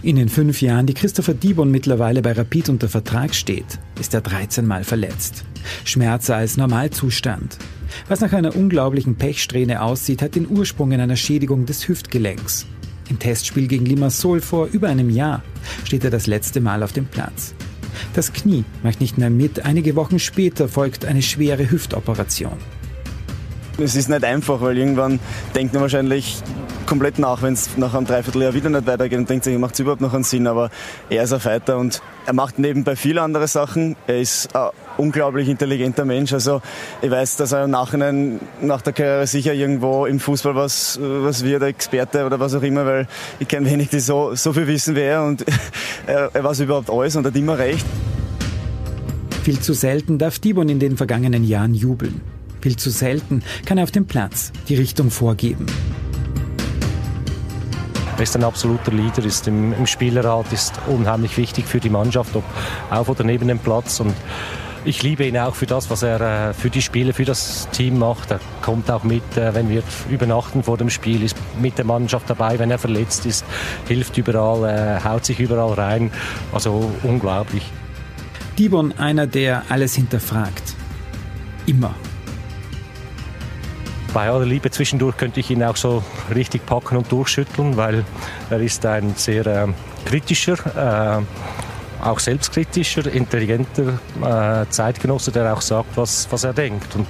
In 0.00 0.14
den 0.14 0.28
fünf 0.28 0.62
Jahren, 0.62 0.86
die 0.86 0.94
Christopher 0.94 1.34
Dibon 1.34 1.72
mittlerweile 1.72 2.22
bei 2.22 2.30
Rapid 2.30 2.68
unter 2.68 2.88
Vertrag 2.88 3.34
steht, 3.34 3.80
ist 3.98 4.14
er 4.14 4.20
13 4.20 4.64
Mal 4.64 4.84
verletzt. 4.84 5.44
Schmerzer 5.84 6.36
als 6.36 6.56
Normalzustand. 6.56 7.58
Was 8.06 8.20
nach 8.20 8.32
einer 8.32 8.54
unglaublichen 8.54 9.16
Pechsträhne 9.16 9.82
aussieht, 9.82 10.22
hat 10.22 10.36
den 10.36 10.48
Ursprung 10.48 10.92
in 10.92 11.00
einer 11.00 11.16
Schädigung 11.16 11.66
des 11.66 11.88
Hüftgelenks. 11.88 12.66
Im 13.10 13.18
Testspiel 13.18 13.66
gegen 13.66 13.86
Limassol 13.86 14.40
vor 14.40 14.66
über 14.66 14.88
einem 14.88 15.10
Jahr 15.10 15.42
steht 15.84 16.04
er 16.04 16.10
das 16.10 16.28
letzte 16.28 16.60
Mal 16.60 16.84
auf 16.84 16.92
dem 16.92 17.06
Platz. 17.06 17.54
Das 18.14 18.32
Knie 18.32 18.64
macht 18.84 19.00
nicht 19.00 19.18
mehr 19.18 19.30
mit, 19.30 19.64
einige 19.64 19.96
Wochen 19.96 20.20
später 20.20 20.68
folgt 20.68 21.06
eine 21.06 21.22
schwere 21.22 21.68
Hüftoperation. 21.68 22.56
Es 23.80 23.94
ist 23.94 24.08
nicht 24.08 24.24
einfach, 24.24 24.60
weil 24.60 24.76
irgendwann 24.76 25.20
denkt 25.54 25.72
man 25.72 25.82
wahrscheinlich 25.82 26.42
komplett 26.84 27.20
nach, 27.20 27.42
wenn 27.42 27.52
es 27.52 27.76
nach 27.76 27.94
einem 27.94 28.06
Dreivierteljahr 28.06 28.52
wieder 28.52 28.70
nicht 28.70 28.86
weitergeht 28.88 29.18
und 29.18 29.30
denkt 29.30 29.44
sich, 29.44 29.56
macht 29.56 29.74
es 29.74 29.80
überhaupt 29.80 30.00
noch 30.00 30.14
einen 30.14 30.24
Sinn. 30.24 30.48
Aber 30.48 30.70
er 31.08 31.22
ist 31.22 31.32
ein 31.32 31.38
Fighter 31.38 31.78
und 31.78 32.02
er 32.26 32.32
macht 32.32 32.58
nebenbei 32.58 32.96
viele 32.96 33.22
andere 33.22 33.46
Sachen. 33.46 33.94
Er 34.08 34.20
ist 34.20 34.52
ein 34.56 34.70
unglaublich 34.96 35.48
intelligenter 35.48 36.04
Mensch. 36.04 36.32
Also 36.32 36.60
ich 37.02 37.10
weiß, 37.10 37.36
dass 37.36 37.52
er 37.52 37.66
im 37.66 37.70
Nachhinein 37.70 38.40
nach 38.60 38.82
der 38.82 38.94
Karriere 38.94 39.28
sicher 39.28 39.54
irgendwo 39.54 40.06
im 40.06 40.18
Fußball 40.18 40.56
was, 40.56 40.98
was 41.00 41.44
wird, 41.44 41.62
Experte 41.62 42.26
oder 42.26 42.40
was 42.40 42.54
auch 42.54 42.62
immer, 42.62 42.84
weil 42.84 43.06
ich 43.38 43.46
kenne 43.46 43.70
wenig, 43.70 43.90
die 43.90 44.00
so, 44.00 44.34
so 44.34 44.52
viel 44.52 44.66
wissen 44.66 44.96
wie 44.96 45.02
er 45.02 45.22
und 45.22 45.44
er, 46.08 46.30
er 46.34 46.42
weiß 46.42 46.58
überhaupt 46.60 46.90
alles 46.90 47.14
und 47.14 47.24
hat 47.24 47.36
immer 47.36 47.58
recht. 47.58 47.86
Viel 49.44 49.60
zu 49.60 49.72
selten 49.72 50.18
darf 50.18 50.40
Dibon 50.40 50.68
in 50.68 50.80
den 50.80 50.96
vergangenen 50.96 51.44
Jahren 51.44 51.74
jubeln. 51.74 52.37
Viel 52.60 52.76
zu 52.76 52.90
selten 52.90 53.42
kann 53.66 53.78
er 53.78 53.84
auf 53.84 53.90
dem 53.90 54.06
Platz 54.06 54.52
die 54.68 54.74
Richtung 54.74 55.10
vorgeben. 55.10 55.66
Er 58.16 58.22
ist 58.22 58.34
ein 58.34 58.42
absoluter 58.42 58.90
Leader, 58.90 59.24
ist 59.24 59.46
im, 59.46 59.72
im 59.72 59.86
Spielerrat, 59.86 60.52
ist 60.52 60.74
unheimlich 60.88 61.36
wichtig 61.36 61.66
für 61.66 61.78
die 61.78 61.88
Mannschaft, 61.88 62.34
ob 62.34 62.42
auf 62.90 63.08
oder 63.08 63.22
neben 63.22 63.46
dem 63.46 63.60
Platz. 63.60 64.00
Und 64.00 64.12
ich 64.84 65.04
liebe 65.04 65.24
ihn 65.24 65.38
auch 65.38 65.54
für 65.54 65.66
das, 65.66 65.88
was 65.88 66.02
er 66.02 66.48
äh, 66.48 66.52
für 66.52 66.68
die 66.68 66.82
Spiele, 66.82 67.12
für 67.12 67.24
das 67.24 67.68
Team 67.70 68.00
macht. 68.00 68.32
Er 68.32 68.40
kommt 68.60 68.90
auch 68.90 69.04
mit, 69.04 69.36
äh, 69.36 69.54
wenn 69.54 69.68
wir 69.68 69.84
übernachten 70.10 70.64
vor 70.64 70.76
dem 70.76 70.90
Spiel, 70.90 71.22
ist 71.22 71.36
mit 71.60 71.78
der 71.78 71.84
Mannschaft 71.84 72.28
dabei, 72.28 72.58
wenn 72.58 72.72
er 72.72 72.78
verletzt 72.78 73.24
ist, 73.24 73.44
hilft 73.86 74.18
überall, 74.18 74.64
äh, 74.64 75.04
haut 75.04 75.24
sich 75.24 75.38
überall 75.38 75.74
rein. 75.74 76.10
Also 76.52 76.90
unglaublich. 77.04 77.70
Dibon 78.58 78.98
einer, 78.98 79.28
der 79.28 79.62
alles 79.68 79.94
hinterfragt. 79.94 80.74
Immer. 81.66 81.94
Bei 84.14 84.30
aller 84.30 84.46
Liebe 84.46 84.70
zwischendurch 84.70 85.16
könnte 85.16 85.40
ich 85.40 85.50
ihn 85.50 85.62
auch 85.62 85.76
so 85.76 86.02
richtig 86.34 86.64
packen 86.64 86.96
und 86.96 87.12
durchschütteln, 87.12 87.76
weil 87.76 88.04
er 88.48 88.60
ist 88.60 88.84
ein 88.86 89.14
sehr 89.16 89.46
äh, 89.46 89.66
kritischer, 90.06 91.20
äh, 91.20 92.04
auch 92.04 92.18
selbstkritischer, 92.18 93.12
intelligenter 93.12 93.98
äh, 94.22 94.66
Zeitgenosse, 94.70 95.30
der 95.30 95.52
auch 95.52 95.60
sagt, 95.60 95.96
was, 95.96 96.26
was 96.30 96.44
er 96.44 96.54
denkt. 96.54 96.96
Und 96.96 97.06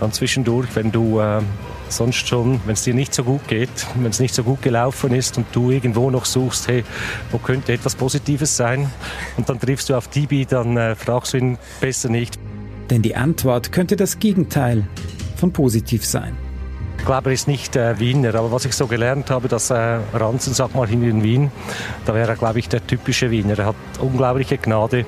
dann 0.00 0.12
zwischendurch, 0.12 0.68
wenn 0.74 0.90
du 0.90 1.20
äh, 1.20 1.42
sonst 1.88 2.26
schon, 2.26 2.60
wenn 2.64 2.74
es 2.74 2.82
dir 2.82 2.94
nicht 2.94 3.14
so 3.14 3.22
gut 3.22 3.46
geht, 3.46 3.68
wenn 3.96 4.10
es 4.10 4.18
nicht 4.20 4.34
so 4.34 4.42
gut 4.42 4.62
gelaufen 4.62 5.12
ist 5.12 5.36
und 5.36 5.46
du 5.52 5.70
irgendwo 5.70 6.10
noch 6.10 6.24
suchst, 6.24 6.68
hey, 6.68 6.84
wo 7.30 7.38
könnte 7.38 7.72
etwas 7.72 7.94
Positives 7.94 8.56
sein? 8.56 8.90
Und 9.36 9.48
dann 9.48 9.60
triffst 9.60 9.90
du 9.90 9.94
auf 9.94 10.08
Tibi, 10.08 10.46
dann 10.46 10.76
äh, 10.76 10.94
fragst 10.94 11.34
du 11.34 11.38
ihn 11.38 11.58
besser 11.80 12.08
nicht. 12.08 12.38
Denn 12.90 13.02
die 13.02 13.16
Antwort 13.16 13.72
könnte 13.72 13.96
das 13.96 14.18
Gegenteil 14.18 14.86
von 15.36 15.52
positiv 15.52 16.04
sein. 16.04 16.36
Ich 16.98 17.04
glaube, 17.04 17.30
er 17.30 17.34
ist 17.34 17.46
nicht 17.46 17.76
äh, 17.76 18.00
Wiener, 18.00 18.34
aber 18.34 18.50
was 18.50 18.64
ich 18.64 18.72
so 18.72 18.88
gelernt 18.88 19.30
habe, 19.30 19.46
dass 19.46 19.70
äh, 19.70 19.98
Ranzen, 20.12 20.54
sag 20.54 20.74
mal, 20.74 20.90
in 20.90 21.22
Wien, 21.22 21.52
da 22.04 22.14
wäre 22.14 22.30
er, 22.30 22.36
glaube 22.36 22.58
ich, 22.58 22.68
der 22.68 22.84
typische 22.84 23.30
Wiener. 23.30 23.56
Er 23.58 23.66
hat 23.66 23.76
unglaubliche 24.00 24.58
Gnade, 24.58 25.00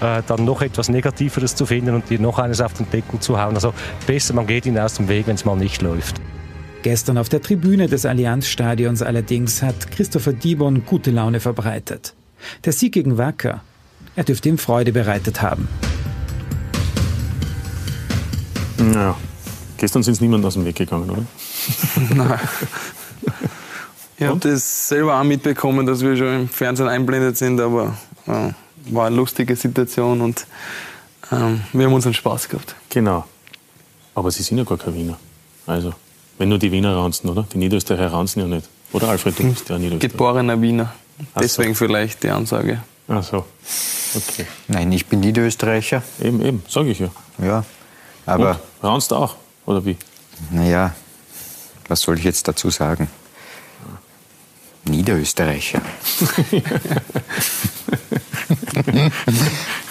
äh, 0.00 0.22
dann 0.26 0.44
noch 0.44 0.60
etwas 0.60 0.90
Negativeres 0.90 1.54
zu 1.54 1.64
finden 1.64 1.94
und 1.94 2.10
dir 2.10 2.20
noch 2.20 2.38
eines 2.38 2.60
auf 2.60 2.74
den 2.74 2.90
Deckel 2.90 3.20
zu 3.20 3.40
hauen. 3.40 3.54
Also 3.54 3.72
besser, 4.06 4.34
man 4.34 4.46
geht 4.46 4.66
ihn 4.66 4.78
aus 4.78 4.94
dem 4.94 5.08
Weg, 5.08 5.28
wenn 5.28 5.36
es 5.36 5.46
mal 5.46 5.56
nicht 5.56 5.80
läuft. 5.80 6.20
Gestern 6.82 7.16
auf 7.16 7.28
der 7.28 7.40
Tribüne 7.40 7.88
des 7.88 8.04
Allianzstadions 8.04 9.00
allerdings 9.00 9.62
hat 9.62 9.90
Christopher 9.90 10.34
Dibon 10.34 10.84
gute 10.84 11.10
Laune 11.10 11.40
verbreitet. 11.40 12.14
Der 12.64 12.72
Sieg 12.72 12.92
gegen 12.92 13.16
Wacker, 13.16 13.62
er 14.14 14.24
dürfte 14.24 14.48
ihm 14.50 14.58
Freude 14.58 14.92
bereitet 14.92 15.40
haben. 15.42 15.68
Naja, 18.78 19.16
gestern 19.78 20.02
sind 20.02 20.14
es 20.14 20.20
niemand 20.20 20.44
aus 20.44 20.54
dem 20.54 20.64
Weg 20.64 20.76
gegangen, 20.76 21.10
oder? 21.10 21.22
Nein. 22.14 22.40
Ich 24.18 24.26
habe 24.26 24.38
das 24.38 24.88
selber 24.88 25.20
auch 25.20 25.24
mitbekommen, 25.24 25.84
dass 25.84 26.00
wir 26.00 26.16
schon 26.16 26.34
im 26.34 26.48
Fernsehen 26.48 26.88
einblendet 26.88 27.36
sind, 27.36 27.60
aber 27.60 27.98
äh, 28.26 28.50
war 28.90 29.06
eine 29.08 29.16
lustige 29.16 29.54
Situation 29.56 30.22
und 30.22 30.46
ähm, 31.30 31.60
wir 31.72 31.84
haben 31.86 31.92
unseren 31.92 32.14
Spaß 32.14 32.48
gehabt. 32.48 32.74
Genau. 32.88 33.24
Aber 34.14 34.30
Sie 34.30 34.42
sind 34.42 34.56
ja 34.56 34.64
gar 34.64 34.78
kein 34.78 34.94
Wiener. 34.94 35.18
Also, 35.66 35.92
wenn 36.38 36.48
nur 36.48 36.58
die 36.58 36.72
Wiener 36.72 36.96
ranzen, 36.96 37.28
oder? 37.28 37.46
Die 37.52 37.58
Niederösterreicher 37.58 38.12
ranzen 38.12 38.40
ja 38.40 38.46
nicht. 38.46 38.66
Oder 38.92 39.08
Alfred, 39.08 39.38
du 39.38 39.42
bist 39.50 39.68
ja 39.68 39.78
Niederösterreicher. 39.78 40.12
Geborener 40.12 40.62
Wiener. 40.62 40.94
Deswegen 41.38 41.74
so. 41.74 41.84
vielleicht 41.84 42.22
die 42.22 42.30
Ansage. 42.30 42.82
Ach 43.08 43.22
so. 43.22 43.44
Okay. 44.14 44.46
Nein, 44.68 44.92
ich 44.92 45.06
bin 45.06 45.20
Niederösterreicher. 45.20 46.02
Eben, 46.22 46.40
eben, 46.40 46.62
sage 46.68 46.90
ich 46.90 47.00
ja. 47.00 47.08
Ja, 47.38 47.64
aber 48.24 48.60
Und, 48.80 48.88
ranzt 48.88 49.12
auch, 49.12 49.36
oder 49.66 49.84
wie? 49.84 49.96
naja, 50.50 50.94
was 51.88 52.00
soll 52.00 52.18
ich 52.18 52.24
jetzt 52.24 52.48
dazu 52.48 52.70
sagen? 52.70 53.08
Niederösterreicher. 54.84 55.80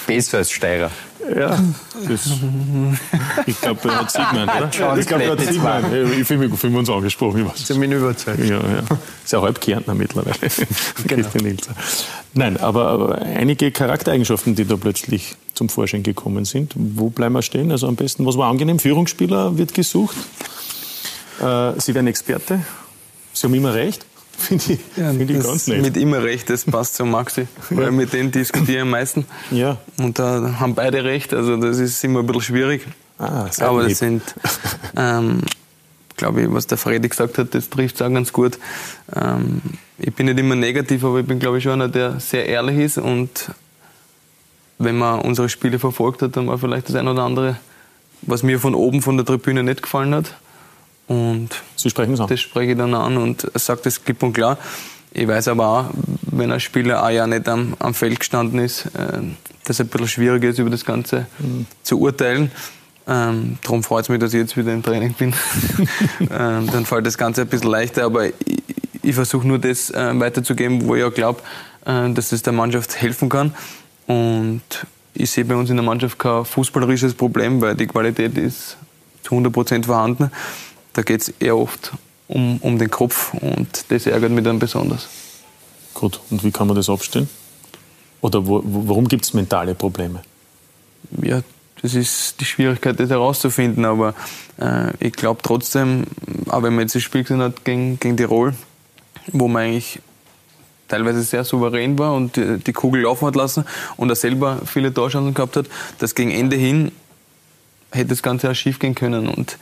Besser 0.07 0.37
als 0.39 0.51
Steirer. 0.51 0.91
Ja, 1.35 1.57
das, 2.07 2.29
ich 3.47 3.59
glaube, 3.59 3.89
er 3.89 3.99
hat 4.01 4.11
sie 4.11 4.19
gemeint, 4.19 4.79
oder? 4.79 4.97
Ich 4.97 5.07
glaube, 5.07 5.23
er 5.23 5.31
hat 5.31 5.39
sie 5.39 5.45
Split, 5.45 5.57
gemeint. 5.57 5.87
Ich 6.19 6.27
fühle 6.27 6.47
mich, 6.47 6.59
fühl 6.59 6.69
mich 6.69 6.79
uns 6.79 6.89
angesprochen. 6.89 7.41
Ich 7.41 7.51
weiß. 7.51 7.69
Ich 7.69 7.79
bin 7.79 7.91
überzeugt. 7.91 8.39
Ja, 8.39 8.57
ja. 8.57 8.83
Ist 9.23 9.33
ja 9.33 9.41
halb 9.41 9.59
Kärntner 9.59 9.95
mittlerweile. 9.95 10.35
Genau. 11.07 11.27
Nein, 12.33 12.57
aber, 12.57 12.87
aber 12.87 13.21
einige 13.21 13.71
Charaktereigenschaften, 13.71 14.55
die 14.55 14.65
da 14.65 14.75
plötzlich 14.75 15.35
zum 15.53 15.69
Vorschein 15.69 16.03
gekommen 16.03 16.45
sind. 16.45 16.73
Wo 16.75 17.09
bleiben 17.09 17.33
wir 17.33 17.41
stehen? 17.41 17.71
Also 17.71 17.87
am 17.87 17.95
besten, 17.95 18.25
was 18.25 18.37
war 18.37 18.49
angenehm? 18.49 18.77
Führungsspieler 18.79 19.57
wird 19.57 19.73
gesucht. 19.73 20.15
Äh, 21.41 21.79
Sie 21.79 21.95
werden 21.95 22.07
Experte. 22.07 22.59
Sie 23.33 23.47
haben 23.47 23.53
immer 23.53 23.73
recht. 23.73 24.05
Finde 24.37 24.73
ich, 24.73 24.79
find 24.95 25.29
ich 25.29 25.43
ganz 25.43 25.67
nett. 25.67 25.81
Mit 25.81 25.97
immer 25.97 26.21
recht, 26.23 26.49
das 26.49 26.65
passt 26.65 26.95
zu 26.95 27.05
Maxi. 27.05 27.47
Weil 27.69 27.91
mit 27.91 28.13
denen 28.13 28.31
diskutiere 28.31 28.77
ich 28.77 28.81
am 28.81 28.89
meisten. 28.89 29.25
Ja. 29.51 29.77
Und 29.97 30.19
da 30.19 30.59
haben 30.59 30.75
beide 30.75 31.03
recht, 31.03 31.33
also 31.33 31.57
das 31.57 31.79
ist 31.79 32.03
immer 32.03 32.19
ein 32.19 32.25
bisschen 32.25 32.41
schwierig. 32.41 32.85
Ah, 33.17 33.47
sehr 33.49 33.67
Aber 33.67 33.81
lieb. 33.81 33.91
das 33.91 33.99
sind, 33.99 34.21
ähm, 34.97 35.41
glaube 36.17 36.43
ich, 36.43 36.51
was 36.51 36.67
der 36.67 36.77
Freddy 36.77 37.07
gesagt 37.07 37.37
hat, 37.37 37.55
das 37.55 37.69
trifft 37.69 37.95
es 37.95 38.01
auch 38.01 38.11
ganz 38.11 38.33
gut. 38.33 38.59
Ähm, 39.15 39.61
ich 39.97 40.13
bin 40.13 40.25
nicht 40.25 40.37
immer 40.39 40.55
negativ, 40.55 41.03
aber 41.03 41.19
ich 41.19 41.25
bin, 41.25 41.39
glaube 41.39 41.57
ich, 41.57 41.63
schon 41.63 41.73
einer, 41.73 41.87
der 41.87 42.19
sehr 42.19 42.45
ehrlich 42.47 42.77
ist. 42.79 42.97
Und 42.97 43.51
wenn 44.77 44.97
man 44.97 45.21
unsere 45.21 45.47
Spiele 45.49 45.79
verfolgt 45.79 46.21
hat, 46.21 46.35
dann 46.35 46.47
war 46.47 46.57
vielleicht 46.57 46.89
das 46.89 46.95
eine 46.95 47.11
oder 47.11 47.23
andere, 47.23 47.57
was 48.21 48.43
mir 48.43 48.59
von 48.59 48.75
oben 48.75 49.01
von 49.01 49.15
der 49.17 49.25
Tribüne 49.25 49.63
nicht 49.63 49.81
gefallen 49.81 50.13
hat. 50.13 50.35
Und 51.07 51.49
Sie 51.75 51.89
sprechen 51.89 52.19
an. 52.19 52.27
das 52.27 52.39
spreche 52.39 52.71
ich 52.71 52.77
dann 52.77 52.93
an 52.93 53.17
und 53.17 53.49
sage 53.53 53.81
das 53.83 54.03
klipp 54.03 54.23
und 54.23 54.33
klar. 54.33 54.57
Ich 55.11 55.27
weiß 55.27 55.47
aber 55.49 55.67
auch, 55.67 55.85
wenn 56.31 56.51
ein 56.51 56.59
Spieler 56.59 57.03
ein 57.03 57.15
Jahr 57.15 57.27
nicht 57.27 57.47
am, 57.47 57.75
am 57.79 57.93
Feld 57.93 58.19
gestanden 58.19 58.59
ist, 58.59 58.87
äh, 58.87 59.21
dass 59.63 59.77
es 59.77 59.81
ein 59.81 59.87
bisschen 59.87 60.07
schwierig 60.07 60.43
ist, 60.43 60.59
über 60.59 60.69
das 60.69 60.83
Ganze 60.83 61.27
zu 61.83 61.99
urteilen. 61.99 62.51
Ähm, 63.07 63.57
darum 63.61 63.83
freut 63.83 64.03
es 64.03 64.09
mich, 64.09 64.19
dass 64.19 64.33
ich 64.33 64.39
jetzt 64.39 64.57
wieder 64.57 64.73
im 64.73 64.83
Training 64.83 65.13
bin. 65.13 65.33
ähm, 66.19 66.69
dann 66.71 66.85
fällt 66.85 67.05
das 67.05 67.17
Ganze 67.17 67.41
ein 67.41 67.47
bisschen 67.47 67.69
leichter, 67.69 68.03
aber 68.03 68.27
ich, 68.27 68.35
ich 69.03 69.15
versuche 69.15 69.47
nur 69.47 69.59
das 69.59 69.91
äh, 69.91 70.19
weiterzugeben, 70.19 70.87
wo 70.87 70.95
ich 70.95 71.03
auch 71.03 71.13
glaube, 71.13 71.41
äh, 71.85 72.11
dass 72.11 72.31
es 72.31 72.41
der 72.41 72.53
Mannschaft 72.53 72.99
helfen 72.99 73.29
kann. 73.29 73.53
Und 74.07 74.61
ich 75.13 75.31
sehe 75.31 75.45
bei 75.45 75.55
uns 75.55 75.69
in 75.69 75.77
der 75.77 75.85
Mannschaft 75.85 76.17
kein 76.19 76.45
fußballerisches 76.45 77.13
Problem, 77.13 77.61
weil 77.61 77.75
die 77.75 77.87
Qualität 77.87 78.37
ist 78.37 78.77
zu 79.23 79.35
100% 79.35 79.85
vorhanden. 79.85 80.31
Da 80.95 81.01
geht 81.01 81.21
es 81.21 81.29
eher 81.39 81.57
oft 81.57 81.91
um, 82.27 82.57
um 82.59 82.79
den 82.79 82.89
Kopf 82.89 83.33
und 83.33 83.85
das 83.89 84.07
ärgert 84.07 84.31
mich 84.31 84.45
dann 84.45 84.59
besonders. 84.59 85.07
Gut, 85.93 86.19
und 86.29 86.43
wie 86.43 86.51
kann 86.51 86.67
man 86.67 86.75
das 86.75 86.89
abstellen? 86.89 87.29
Oder 88.21 88.47
wo, 88.47 88.61
warum 88.63 89.07
gibt 89.07 89.25
es 89.25 89.33
mentale 89.33 89.75
Probleme? 89.75 90.23
Ja, 91.21 91.41
das 91.81 91.93
ist 91.93 92.39
die 92.39 92.45
Schwierigkeit, 92.45 92.99
das 92.99 93.09
herauszufinden, 93.09 93.83
aber 93.83 94.15
äh, 94.57 94.91
ich 94.99 95.13
glaube 95.13 95.41
trotzdem, 95.43 96.05
auch 96.47 96.63
wenn 96.63 96.73
man 96.73 96.83
jetzt 96.83 96.95
das 96.95 97.03
Spiel 97.03 97.23
gesehen 97.23 97.41
hat 97.41 97.65
gegen, 97.65 97.99
gegen 97.99 98.15
Tirol, 98.15 98.55
wo 99.27 99.49
man 99.49 99.63
eigentlich 99.63 99.99
teilweise 100.87 101.23
sehr 101.23 101.43
souverän 101.43 101.99
war 101.99 102.13
und 102.13 102.37
die, 102.37 102.57
die 102.59 102.73
Kugel 102.73 103.01
laufen 103.01 103.27
hat 103.27 103.35
lassen 103.35 103.65
und 103.97 104.09
er 104.09 104.15
selber 104.15 104.61
viele 104.65 104.93
Torchancen 104.93 105.33
gehabt 105.33 105.57
hat, 105.57 105.65
dass 105.99 106.15
gegen 106.15 106.31
Ende 106.31 106.55
hin 106.55 106.91
hätte 107.91 108.09
das 108.09 108.23
Ganze 108.23 108.49
auch 108.49 108.55
schief 108.55 108.79
gehen 108.79 108.95
können 108.95 109.27
und 109.27 109.57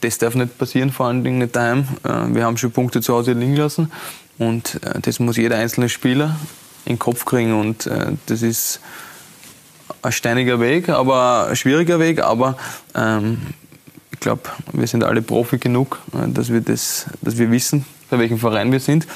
das 0.00 0.18
darf 0.18 0.34
nicht 0.34 0.58
passieren, 0.58 0.90
vor 0.90 1.06
allen 1.06 1.22
Dingen 1.22 1.38
nicht 1.38 1.54
daheim. 1.54 1.86
Äh, 2.04 2.34
wir 2.34 2.44
haben 2.44 2.56
schon 2.56 2.72
Punkte 2.72 3.00
zu 3.00 3.14
Hause 3.14 3.32
liegen 3.32 3.56
lassen 3.56 3.92
und 4.38 4.80
äh, 4.82 5.00
das 5.00 5.20
muss 5.20 5.36
jeder 5.36 5.56
einzelne 5.56 5.88
Spieler 5.88 6.36
in 6.84 6.94
den 6.94 6.98
Kopf 6.98 7.24
kriegen 7.24 7.58
und 7.58 7.86
äh, 7.86 8.12
das 8.26 8.42
ist 8.42 8.80
ein 10.02 10.12
steiniger 10.12 10.58
Weg, 10.58 10.88
aber 10.88 11.46
ein 11.48 11.56
schwieriger 11.56 12.00
Weg, 12.00 12.20
aber 12.20 12.56
ähm, 12.94 13.38
ich 14.10 14.18
glaube, 14.20 14.42
wir 14.72 14.86
sind 14.86 15.04
alle 15.04 15.22
Profi 15.22 15.58
genug, 15.58 15.98
dass 16.28 16.52
wir, 16.52 16.60
das, 16.60 17.06
dass 17.20 17.38
wir 17.38 17.50
wissen, 17.50 17.84
bei 18.08 18.18
welchem 18.18 18.38
Verein 18.38 18.70
wir 18.70 18.78
sind 18.78 19.06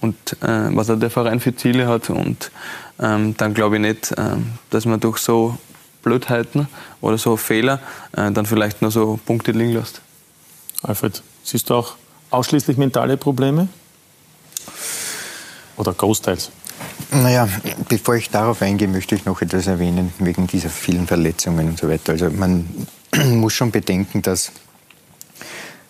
und 0.00 0.16
was 0.40 0.86
der 0.86 1.10
Verein 1.10 1.38
für 1.40 1.54
Ziele 1.54 1.86
hat. 1.86 2.08
Und 2.08 2.50
ähm, 2.98 3.34
dann 3.36 3.52
glaube 3.52 3.76
ich 3.76 3.82
nicht, 3.82 4.14
ähm, 4.16 4.52
dass 4.70 4.86
man 4.86 5.00
durch 5.00 5.18
so 5.18 5.58
Blödheiten 6.04 6.68
oder 7.00 7.18
so 7.18 7.36
Fehler 7.36 7.80
äh, 8.12 8.30
dann 8.30 8.46
vielleicht 8.46 8.82
noch 8.82 8.92
so 8.92 9.18
Punkte 9.26 9.50
liegen 9.50 9.72
lässt. 9.72 10.00
Alfred, 10.82 11.22
siehst 11.42 11.70
du 11.70 11.74
auch 11.74 11.96
ausschließlich 12.30 12.76
mentale 12.76 13.16
Probleme? 13.16 13.68
Oder 15.76 15.92
großteils? 15.92 16.50
Naja, 17.10 17.48
bevor 17.88 18.16
ich 18.16 18.30
darauf 18.30 18.62
eingehe, 18.62 18.88
möchte 18.88 19.14
ich 19.14 19.24
noch 19.24 19.40
etwas 19.40 19.66
erwähnen, 19.66 20.12
wegen 20.18 20.46
dieser 20.46 20.68
vielen 20.68 21.06
Verletzungen 21.06 21.68
und 21.68 21.78
so 21.78 21.88
weiter. 21.88 22.12
Also 22.12 22.30
man 22.30 22.68
muss 23.30 23.54
schon 23.54 23.70
bedenken, 23.70 24.22
dass 24.22 24.52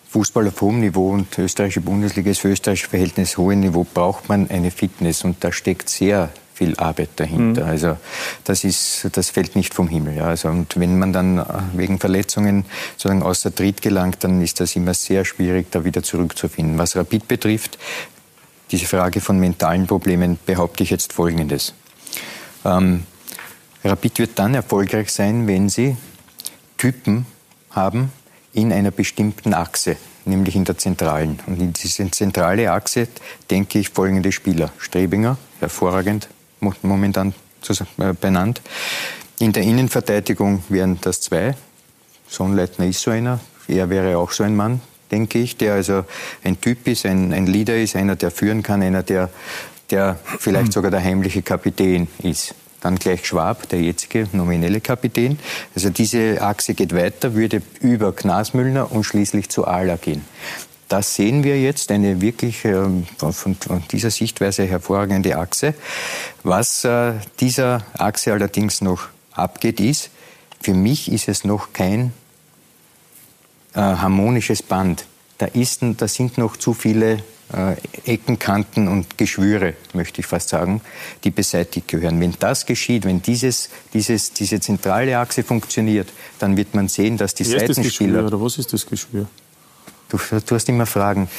Fußball 0.09 0.47
auf 0.47 0.61
hohem 0.61 0.79
Niveau 0.79 1.11
und 1.11 1.37
österreichische 1.37 1.81
Bundesliga 1.81 2.31
ist 2.31 2.39
für 2.39 2.49
österreichische 2.49 2.89
Verhältnisse 2.89 3.37
hohes 3.37 3.57
Niveau, 3.57 3.85
braucht 3.91 4.29
man 4.29 4.49
eine 4.49 4.71
Fitness 4.71 5.23
und 5.23 5.43
da 5.43 5.51
steckt 5.51 5.89
sehr 5.89 6.29
viel 6.55 6.75
Arbeit 6.77 7.09
dahinter. 7.17 7.65
Mhm. 7.65 7.69
Also 7.69 7.97
das 8.45 8.63
ist, 8.63 9.09
das 9.11 9.29
fällt 9.29 9.55
nicht 9.55 9.73
vom 9.73 9.89
Himmel. 9.89 10.15
Ja. 10.15 10.25
Also, 10.25 10.47
und 10.47 10.79
wenn 10.79 10.97
man 10.97 11.11
dann 11.11 11.37
äh, 11.37 11.43
wegen 11.73 11.99
Verletzungen 11.99 12.65
sozusagen 12.93 13.23
außer 13.23 13.53
Tritt 13.53 13.81
gelangt, 13.81 14.23
dann 14.23 14.41
ist 14.41 14.61
das 14.61 14.75
immer 14.75 14.93
sehr 14.93 15.25
schwierig, 15.25 15.67
da 15.71 15.83
wieder 15.83 16.01
zurückzufinden. 16.01 16.77
Was 16.77 16.95
Rapid 16.95 17.27
betrifft, 17.27 17.77
diese 18.71 18.85
Frage 18.85 19.19
von 19.19 19.37
mentalen 19.37 19.85
Problemen, 19.85 20.39
behaupte 20.45 20.83
ich 20.83 20.89
jetzt 20.89 21.13
Folgendes. 21.13 21.73
Ähm, 22.63 23.03
Rapid 23.83 24.19
wird 24.19 24.39
dann 24.39 24.55
erfolgreich 24.55 25.11
sein, 25.11 25.47
wenn 25.47 25.69
sie 25.69 25.97
Typen 26.77 27.25
haben 27.71 28.11
in 28.53 28.71
einer 28.71 28.91
bestimmten 28.91 29.53
Achse, 29.53 29.97
nämlich 30.23 30.55
in 30.55 30.63
der 30.63 30.77
zentralen. 30.77 31.39
Und 31.45 31.59
in 31.61 31.73
diese 31.73 32.09
zentrale 32.11 32.71
Achse 32.71 33.09
denke 33.51 33.79
ich 33.79 33.89
folgende 33.89 34.31
Spieler. 34.31 34.71
Strebinger, 34.79 35.37
hervorragend, 35.59 36.29
momentan 36.81 37.33
äh, 37.97 38.13
benannt. 38.13 38.61
In 39.39 39.51
der 39.51 39.63
Innenverteidigung 39.63 40.63
wären 40.69 40.99
das 41.01 41.21
zwei. 41.21 41.55
Sonnleitner 42.27 42.85
ist 42.85 43.01
so 43.01 43.11
einer. 43.11 43.39
Er 43.67 43.89
wäre 43.89 44.17
auch 44.17 44.31
so 44.31 44.43
ein 44.43 44.55
Mann, 44.55 44.81
denke 45.11 45.39
ich, 45.39 45.57
der 45.57 45.73
also 45.73 46.05
ein 46.43 46.59
Typ 46.61 46.87
ist, 46.87 47.05
ein, 47.05 47.33
ein 47.33 47.47
Leader 47.47 47.75
ist, 47.77 47.95
einer, 47.95 48.15
der 48.15 48.31
führen 48.31 48.63
kann, 48.63 48.81
einer, 48.81 49.03
der, 49.03 49.29
der 49.89 50.19
vielleicht 50.39 50.73
sogar 50.73 50.91
der 50.91 51.03
heimliche 51.03 51.41
Kapitän 51.41 52.07
ist. 52.21 52.55
Dann 52.81 52.97
gleich 52.97 53.25
Schwab, 53.25 53.67
der 53.69 53.81
jetzige 53.81 54.27
nominelle 54.31 54.79
Kapitän. 54.79 55.39
Also 55.73 55.89
diese 55.89 56.41
Achse 56.41 56.75
geht 56.75 56.95
weiter, 56.95 57.33
würde 57.33 57.61
über 57.81 58.13
Knasmüllner 58.13 58.91
und 58.91 59.03
schließlich 59.03 59.49
zu 59.49 59.65
Ala 59.65 59.95
gehen. 59.95 60.23
Das 60.87 61.15
sehen 61.15 61.43
wir 61.43 61.59
jetzt, 61.59 61.91
eine 61.91 62.21
wirklich 62.21 62.63
ähm, 62.65 63.05
von, 63.17 63.57
dieser 63.91 64.11
Sichtweise 64.11 64.65
hervorragende 64.65 65.37
Achse. 65.37 65.73
Was 66.43 66.83
äh, 66.83 67.13
dieser 67.39 67.83
Achse 67.97 68.33
allerdings 68.33 68.81
noch 68.81 69.07
abgeht, 69.31 69.79
ist, 69.79 70.11
für 70.61 70.73
mich 70.73 71.11
ist 71.11 71.27
es 71.27 71.43
noch 71.43 71.73
kein 71.73 72.13
äh, 73.73 73.79
harmonisches 73.79 74.61
Band. 74.61 75.05
Da, 75.37 75.47
ist, 75.47 75.81
da 75.97 76.07
sind 76.07 76.37
noch 76.37 76.55
zu 76.55 76.73
viele 76.73 77.23
äh, 77.53 77.75
Ecken, 78.05 78.39
Kanten 78.39 78.87
und 78.87 79.17
Geschwüre, 79.17 79.73
möchte 79.93 80.21
ich 80.21 80.27
fast 80.27 80.49
sagen, 80.49 80.81
die 81.23 81.31
beseitigt 81.31 81.87
gehören. 81.87 82.19
Wenn 82.19 82.35
das 82.39 82.65
geschieht, 82.65 83.05
wenn 83.05 83.21
dieses, 83.21 83.69
dieses, 83.93 84.33
diese 84.33 84.59
zentrale 84.59 85.17
Achse 85.17 85.43
funktioniert, 85.43 86.09
dann 86.39 86.57
wird 86.57 86.73
man 86.73 86.87
sehen, 86.87 87.17
dass 87.17 87.35
die 87.35 87.45
Wer 87.45 87.59
Seitenspieler... 87.59 87.71
Ist 87.71 87.87
das 87.87 87.97
Geschwür, 87.97 88.25
oder 88.25 88.41
was 88.41 88.57
ist 88.57 88.73
das 88.73 88.85
Geschwür? 88.85 89.27
Du, 90.09 90.17
du 90.17 90.55
hast 90.55 90.69
immer 90.69 90.85
Fragen. 90.85 91.29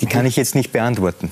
Die 0.00 0.06
kann 0.06 0.26
ich 0.26 0.36
jetzt 0.36 0.54
nicht 0.54 0.72
beantworten. 0.72 1.30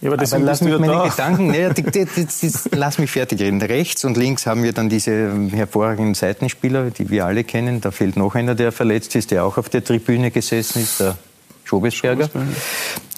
Ja, 0.00 0.12
aber, 0.12 0.22
aber 0.22 0.38
lass 0.38 0.60
mich 0.60 0.78
meine 0.78 0.92
da. 0.92 1.08
Gedanken, 1.08 1.48
nee, 1.48 1.68
die, 1.76 1.82
die, 1.82 2.04
die, 2.04 2.52
lass 2.72 2.98
mich 2.98 3.10
fertig 3.10 3.40
reden. 3.40 3.60
Rechts 3.60 4.04
und 4.04 4.16
links 4.16 4.46
haben 4.46 4.62
wir 4.62 4.72
dann 4.72 4.88
diese 4.88 5.32
hervorragenden 5.50 6.14
Seitenspieler, 6.14 6.90
die 6.90 7.10
wir 7.10 7.26
alle 7.26 7.44
kennen. 7.44 7.80
Da 7.80 7.90
fehlt 7.90 8.16
noch 8.16 8.34
einer, 8.34 8.54
der 8.54 8.70
verletzt 8.70 9.16
ist, 9.16 9.30
der 9.30 9.44
auch 9.44 9.58
auf 9.58 9.68
der 9.68 9.82
Tribüne 9.82 10.30
gesessen 10.30 10.82
ist, 10.82 11.00
der 11.00 11.18
Schobesberger. 11.64 12.30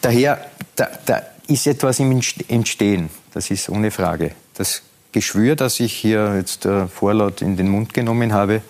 Daher, 0.00 0.44
da, 0.74 0.88
da 1.04 1.22
ist 1.46 1.66
etwas 1.66 2.00
im 2.00 2.20
Entstehen. 2.48 3.10
Das 3.34 3.50
ist 3.50 3.68
ohne 3.68 3.90
Frage. 3.90 4.32
Das 4.54 4.82
Geschwür, 5.12 5.56
das 5.56 5.80
ich 5.80 5.92
hier 5.92 6.34
jetzt 6.36 6.64
äh, 6.64 6.86
vorlaut 6.86 7.42
in 7.42 7.56
den 7.56 7.68
Mund 7.68 7.92
genommen 7.92 8.32
habe, 8.32 8.62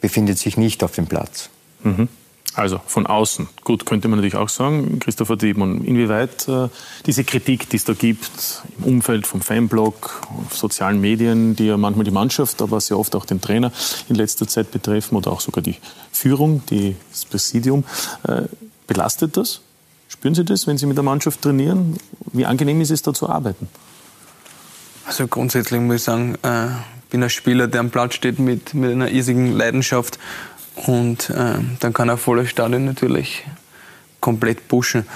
befindet 0.00 0.38
sich 0.38 0.56
nicht 0.56 0.82
auf 0.82 0.92
dem 0.92 1.06
Platz. 1.06 1.50
Mhm. 1.82 2.08
Also 2.56 2.80
von 2.86 3.06
außen. 3.06 3.48
Gut, 3.64 3.84
könnte 3.84 4.06
man 4.06 4.18
natürlich 4.18 4.36
auch 4.36 4.48
sagen, 4.48 5.00
Christopher 5.00 5.36
Diebmann, 5.36 5.82
inwieweit 5.84 6.46
äh, 6.46 6.68
diese 7.04 7.24
Kritik, 7.24 7.68
die 7.68 7.76
es 7.76 7.84
da 7.84 7.94
gibt, 7.94 8.62
im 8.78 8.84
Umfeld 8.84 9.26
vom 9.26 9.40
Fanblog, 9.40 10.22
auf 10.46 10.56
sozialen 10.56 11.00
Medien, 11.00 11.56
die 11.56 11.66
ja 11.66 11.76
manchmal 11.76 12.04
die 12.04 12.12
Mannschaft, 12.12 12.62
aber 12.62 12.80
sehr 12.80 12.96
oft 12.96 13.16
auch 13.16 13.24
den 13.24 13.40
Trainer 13.40 13.72
in 14.08 14.14
letzter 14.14 14.46
Zeit 14.46 14.70
betreffen 14.70 15.16
oder 15.16 15.32
auch 15.32 15.40
sogar 15.40 15.62
die 15.62 15.76
Führung, 16.12 16.62
die, 16.70 16.94
das 17.10 17.24
Präsidium, 17.24 17.82
äh, 18.22 18.42
belastet 18.86 19.36
das? 19.36 19.60
Spüren 20.06 20.36
Sie 20.36 20.44
das, 20.44 20.68
wenn 20.68 20.78
Sie 20.78 20.86
mit 20.86 20.96
der 20.96 21.04
Mannschaft 21.04 21.42
trainieren? 21.42 21.96
Wie 22.32 22.46
angenehm 22.46 22.80
ist 22.80 22.92
es, 22.92 23.02
da 23.02 23.12
zu 23.12 23.28
arbeiten? 23.28 23.68
Also 25.06 25.26
grundsätzlich 25.26 25.80
muss 25.80 25.96
ich 25.96 26.02
sagen, 26.02 26.36
äh, 26.42 26.68
bin 27.10 27.22
ein 27.22 27.30
Spieler, 27.30 27.66
der 27.66 27.80
am 27.80 27.90
Platz 27.90 28.14
steht 28.14 28.38
mit, 28.38 28.74
mit 28.74 28.92
einer 28.92 29.10
irrsigen 29.10 29.52
Leidenschaft 29.52 30.18
und 30.76 31.30
äh, 31.30 31.54
dann 31.80 31.92
kann 31.92 32.08
er 32.08 32.16
voller 32.16 32.46
Stadion 32.46 32.84
natürlich 32.84 33.44
komplett 34.20 34.68
pushen. 34.68 35.06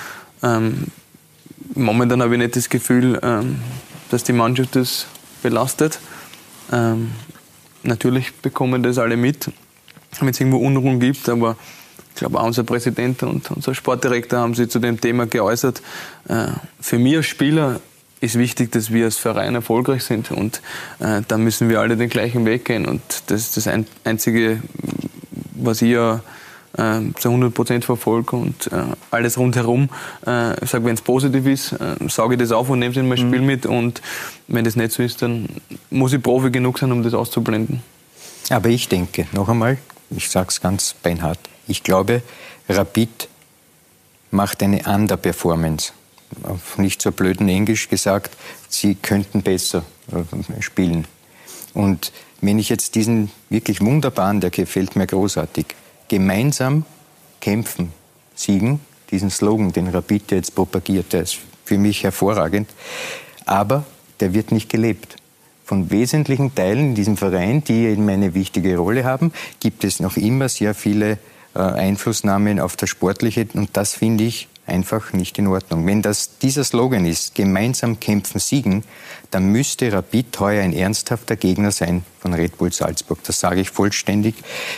Ähm, 0.42 0.86
momentan 1.74 2.22
habe 2.22 2.34
ich 2.34 2.40
nicht 2.40 2.56
das 2.56 2.68
Gefühl, 2.68 3.18
ähm, 3.22 3.60
dass 4.10 4.24
die 4.24 4.32
Mannschaft 4.32 4.76
das 4.76 5.06
belastet. 5.42 5.98
Ähm, 6.72 7.12
natürlich 7.82 8.34
bekommen 8.36 8.82
das 8.82 8.98
alle 8.98 9.16
mit, 9.16 9.50
wenn 10.20 10.28
es 10.28 10.40
irgendwo 10.40 10.58
Unruhen 10.58 11.00
gibt, 11.00 11.28
aber 11.28 11.56
ich 12.10 12.16
glaube 12.16 12.40
auch 12.40 12.46
unser 12.46 12.64
Präsident 12.64 13.22
und 13.22 13.50
unser 13.50 13.74
Sportdirektor 13.74 14.40
haben 14.40 14.54
sich 14.54 14.70
zu 14.70 14.78
dem 14.78 15.00
Thema 15.00 15.26
geäußert. 15.26 15.82
Äh, 16.28 16.48
für 16.80 16.98
mich 16.98 17.16
als 17.16 17.26
Spieler 17.26 17.80
ist 18.20 18.38
wichtig, 18.38 18.72
dass 18.72 18.92
wir 18.92 19.04
als 19.04 19.16
Verein 19.16 19.54
erfolgreich 19.54 20.02
sind 20.02 20.30
und 20.30 20.60
äh, 20.98 21.22
da 21.26 21.38
müssen 21.38 21.68
wir 21.68 21.80
alle 21.80 21.96
den 21.96 22.08
gleichen 22.08 22.44
Weg 22.44 22.64
gehen 22.64 22.86
und 22.86 23.00
das 23.28 23.42
ist 23.42 23.56
das 23.56 23.68
Einzige, 24.04 24.60
was 25.58 25.82
ich 25.82 25.90
ja 25.90 26.20
äh, 26.76 27.00
zu 27.18 27.28
100 27.28 27.52
Prozent 27.52 27.84
verfolge 27.84 28.36
und 28.36 28.70
äh, 28.72 28.84
alles 29.10 29.38
rundherum. 29.38 29.88
Äh, 30.26 30.62
ich 30.62 30.70
sage, 30.70 30.84
wenn 30.84 30.94
es 30.94 31.02
positiv 31.02 31.46
ist, 31.46 31.72
äh, 31.72 31.96
sage 32.08 32.34
ich 32.34 32.40
das 32.40 32.52
auf 32.52 32.68
und 32.70 32.78
nehme 32.78 32.92
es 32.92 32.96
in 32.96 33.08
mein 33.08 33.18
mhm. 33.18 33.28
Spiel 33.28 33.42
mit 33.42 33.66
und 33.66 34.02
wenn 34.46 34.64
das 34.64 34.76
nicht 34.76 34.92
so 34.92 35.02
ist, 35.02 35.22
dann 35.22 35.48
muss 35.90 36.12
ich 36.12 36.22
Profi 36.22 36.50
genug 36.50 36.78
sein, 36.78 36.92
um 36.92 37.02
das 37.02 37.14
auszublenden. 37.14 37.82
Aber 38.50 38.68
ich 38.68 38.88
denke, 38.88 39.26
noch 39.32 39.48
einmal, 39.48 39.78
ich 40.10 40.30
sage 40.30 40.48
es 40.48 40.60
ganz 40.60 40.94
beinhart, 41.02 41.38
ich 41.66 41.82
glaube, 41.82 42.22
Rapid 42.68 43.28
macht 44.30 44.62
eine 44.62 44.82
Underperformance. 44.84 45.92
Auf 46.42 46.76
nicht 46.76 47.00
so 47.00 47.10
blöden 47.10 47.48
Englisch 47.48 47.88
gesagt, 47.88 48.36
sie 48.68 48.94
könnten 48.94 49.42
besser 49.42 49.84
äh, 50.12 50.62
spielen. 50.62 51.06
Und 51.78 52.10
wenn 52.40 52.58
ich 52.58 52.70
jetzt 52.70 52.96
diesen 52.96 53.30
wirklich 53.50 53.80
wunderbaren, 53.80 54.40
der 54.40 54.50
gefällt 54.50 54.96
mir 54.96 55.06
großartig, 55.06 55.66
gemeinsam 56.08 56.84
kämpfen, 57.40 57.92
siegen, 58.34 58.80
diesen 59.12 59.30
Slogan, 59.30 59.72
den 59.72 59.86
Rapid 59.86 60.32
jetzt 60.32 60.56
propagiert, 60.56 61.12
der 61.12 61.22
ist 61.22 61.38
für 61.64 61.78
mich 61.78 62.02
hervorragend, 62.02 62.68
aber 63.46 63.84
der 64.18 64.34
wird 64.34 64.50
nicht 64.50 64.68
gelebt. 64.68 65.14
Von 65.64 65.92
wesentlichen 65.92 66.52
Teilen 66.52 66.88
in 66.88 66.94
diesem 66.96 67.16
Verein, 67.16 67.62
die 67.62 67.86
eben 67.86 68.08
eine 68.08 68.34
wichtige 68.34 68.76
Rolle 68.76 69.04
haben, 69.04 69.32
gibt 69.60 69.84
es 69.84 70.00
noch 70.00 70.16
immer 70.16 70.48
sehr 70.48 70.74
viele 70.74 71.18
äh, 71.54 71.60
Einflussnahmen 71.60 72.58
auf 72.58 72.74
das 72.74 72.90
Sportliche 72.90 73.46
und 73.54 73.70
das 73.74 73.94
finde 73.94 74.24
ich 74.24 74.48
einfach 74.68 75.12
nicht 75.12 75.38
in 75.38 75.46
Ordnung. 75.46 75.86
Wenn 75.86 76.02
das 76.02 76.38
dieser 76.38 76.64
Slogan 76.64 77.06
ist, 77.06 77.34
gemeinsam 77.34 78.00
kämpfen, 78.00 78.38
siegen, 78.38 78.84
dann 79.30 79.46
müsste 79.46 79.92
Rapid 79.92 80.38
heuer 80.40 80.62
ein 80.62 80.72
ernsthafter 80.72 81.36
Gegner 81.36 81.70
sein 81.70 82.04
von 82.20 82.34
Red 82.34 82.58
Bull 82.58 82.72
Salzburg. 82.72 83.18
Das 83.24 83.40
sage 83.40 83.60
ich 83.60 83.70
vollständig 83.70 84.34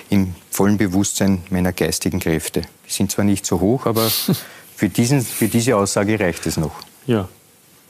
im 0.08 0.34
vollen 0.50 0.78
Bewusstsein 0.78 1.42
meiner 1.50 1.72
geistigen 1.72 2.20
Kräfte. 2.20 2.62
Die 2.86 2.92
sind 2.92 3.10
zwar 3.12 3.24
nicht 3.24 3.46
so 3.46 3.60
hoch, 3.60 3.86
aber 3.86 4.10
für, 4.76 4.88
diesen, 4.88 5.22
für 5.22 5.48
diese 5.48 5.76
Aussage 5.76 6.18
reicht 6.18 6.46
es 6.46 6.56
noch. 6.56 6.72
Ja, 7.06 7.28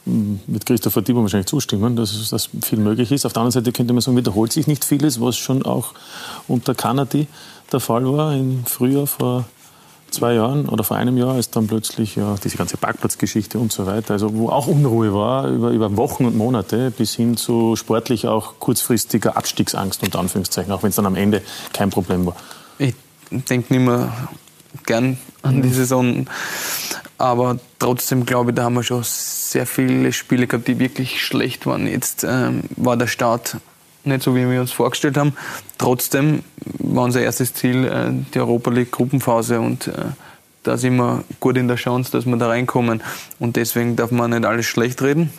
wird 0.04 0.66
Christopher 0.66 1.02
Dieber 1.02 1.22
wahrscheinlich 1.22 1.48
zustimmen, 1.48 1.94
dass 1.94 2.30
das 2.30 2.48
viel 2.62 2.78
möglich 2.78 3.12
ist. 3.12 3.26
Auf 3.26 3.32
der 3.32 3.42
anderen 3.42 3.64
Seite 3.64 3.72
könnte 3.72 3.92
man 3.92 4.00
sagen, 4.00 4.16
wiederholt 4.16 4.52
sich 4.52 4.66
nicht 4.66 4.84
vieles, 4.84 5.20
was 5.20 5.36
schon 5.36 5.62
auch 5.62 5.94
unter 6.48 6.74
Kanadi 6.74 7.26
der 7.70 7.80
Fall 7.80 8.04
war 8.06 8.34
im 8.34 8.64
Frühjahr 8.64 9.06
vor 9.06 9.44
zwei 10.10 10.34
Jahren 10.34 10.68
oder 10.68 10.84
vor 10.84 10.96
einem 10.96 11.16
Jahr, 11.16 11.34
als 11.34 11.50
dann 11.50 11.66
plötzlich 11.66 12.16
ja, 12.16 12.36
diese 12.42 12.56
ganze 12.56 12.76
Parkplatzgeschichte 12.76 13.58
und 13.58 13.72
so 13.72 13.86
weiter, 13.86 14.14
also 14.14 14.34
wo 14.34 14.48
auch 14.48 14.66
Unruhe 14.66 15.12
war 15.14 15.48
über, 15.48 15.70
über 15.70 15.96
Wochen 15.96 16.24
und 16.24 16.36
Monate 16.36 16.90
bis 16.90 17.14
hin 17.14 17.36
zu 17.36 17.76
sportlich 17.76 18.26
auch 18.26 18.54
kurzfristiger 18.58 19.36
Abstiegsangst 19.36 20.02
unter 20.02 20.18
Anführungszeichen, 20.18 20.72
auch 20.72 20.82
wenn 20.82 20.90
es 20.90 20.96
dann 20.96 21.06
am 21.06 21.16
Ende 21.16 21.42
kein 21.72 21.90
Problem 21.90 22.26
war. 22.26 22.36
Ich 22.78 22.94
denke 23.30 23.72
nicht 23.72 23.84
mehr 23.84 24.12
gern 24.86 25.18
an 25.42 25.62
die 25.62 25.68
mhm. 25.68 25.74
Saison, 25.74 26.26
aber 27.18 27.58
trotzdem 27.78 28.26
glaube 28.26 28.50
ich, 28.50 28.56
da 28.56 28.64
haben 28.64 28.74
wir 28.74 28.82
schon 28.82 29.02
sehr 29.04 29.66
viele 29.66 30.12
Spiele 30.12 30.46
gehabt, 30.46 30.68
die 30.68 30.78
wirklich 30.78 31.24
schlecht 31.24 31.66
waren. 31.66 31.86
Jetzt 31.86 32.24
ähm, 32.24 32.62
war 32.76 32.96
der 32.96 33.06
Start 33.06 33.56
nicht 34.04 34.22
so, 34.22 34.34
wie 34.34 34.48
wir 34.48 34.60
uns 34.60 34.72
vorgestellt 34.72 35.16
haben. 35.16 35.34
Trotzdem 35.78 36.42
war 36.78 37.04
unser 37.04 37.20
erstes 37.20 37.54
Ziel 37.54 37.84
äh, 37.84 38.10
die 38.34 38.38
Europa 38.40 38.70
League 38.70 38.90
Gruppenphase 38.90 39.60
und 39.60 39.88
äh, 39.88 39.92
da 40.62 40.76
sind 40.76 40.96
wir 40.96 41.24
gut 41.40 41.56
in 41.56 41.68
der 41.68 41.76
Chance, 41.76 42.12
dass 42.12 42.26
wir 42.26 42.36
da 42.36 42.48
reinkommen. 42.48 43.02
Und 43.38 43.56
deswegen 43.56 43.96
darf 43.96 44.10
man 44.10 44.30
nicht 44.30 44.44
alles 44.44 44.66
schlecht 44.66 45.02
reden. 45.02 45.30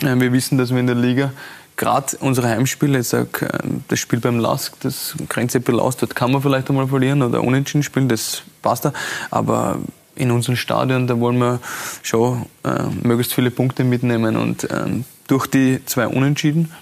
Äh, 0.00 0.18
wir 0.20 0.32
wissen, 0.32 0.58
dass 0.58 0.70
wir 0.70 0.80
in 0.80 0.86
der 0.86 0.96
Liga 0.96 1.32
gerade 1.76 2.16
unsere 2.20 2.48
Heimspiele, 2.48 2.98
ich 2.98 3.08
sag, 3.08 3.48
das 3.86 4.00
Spiel 4.00 4.18
beim 4.18 4.40
Lask, 4.40 4.74
das 4.80 5.14
grenzt 5.28 5.54
ein 5.54 5.78
aus, 5.78 5.96
dort 5.96 6.16
kann 6.16 6.32
man 6.32 6.42
vielleicht 6.42 6.68
einmal 6.68 6.88
verlieren 6.88 7.22
oder 7.22 7.40
unentschieden 7.44 7.84
spielen, 7.84 8.08
das 8.08 8.42
passt 8.62 8.84
da. 8.84 8.92
Aber 9.30 9.78
in 10.18 10.32
unserem 10.32 10.56
Stadion, 10.56 11.06
da 11.06 11.18
wollen 11.20 11.38
wir 11.38 11.60
schon 12.02 12.46
äh, 12.64 12.82
möglichst 13.02 13.32
viele 13.32 13.50
Punkte 13.50 13.84
mitnehmen. 13.84 14.36
Und 14.36 14.68
ähm, 14.70 15.04
durch 15.28 15.46
die 15.46 15.80
zwei 15.86 16.08
Unentschieden 16.08 16.72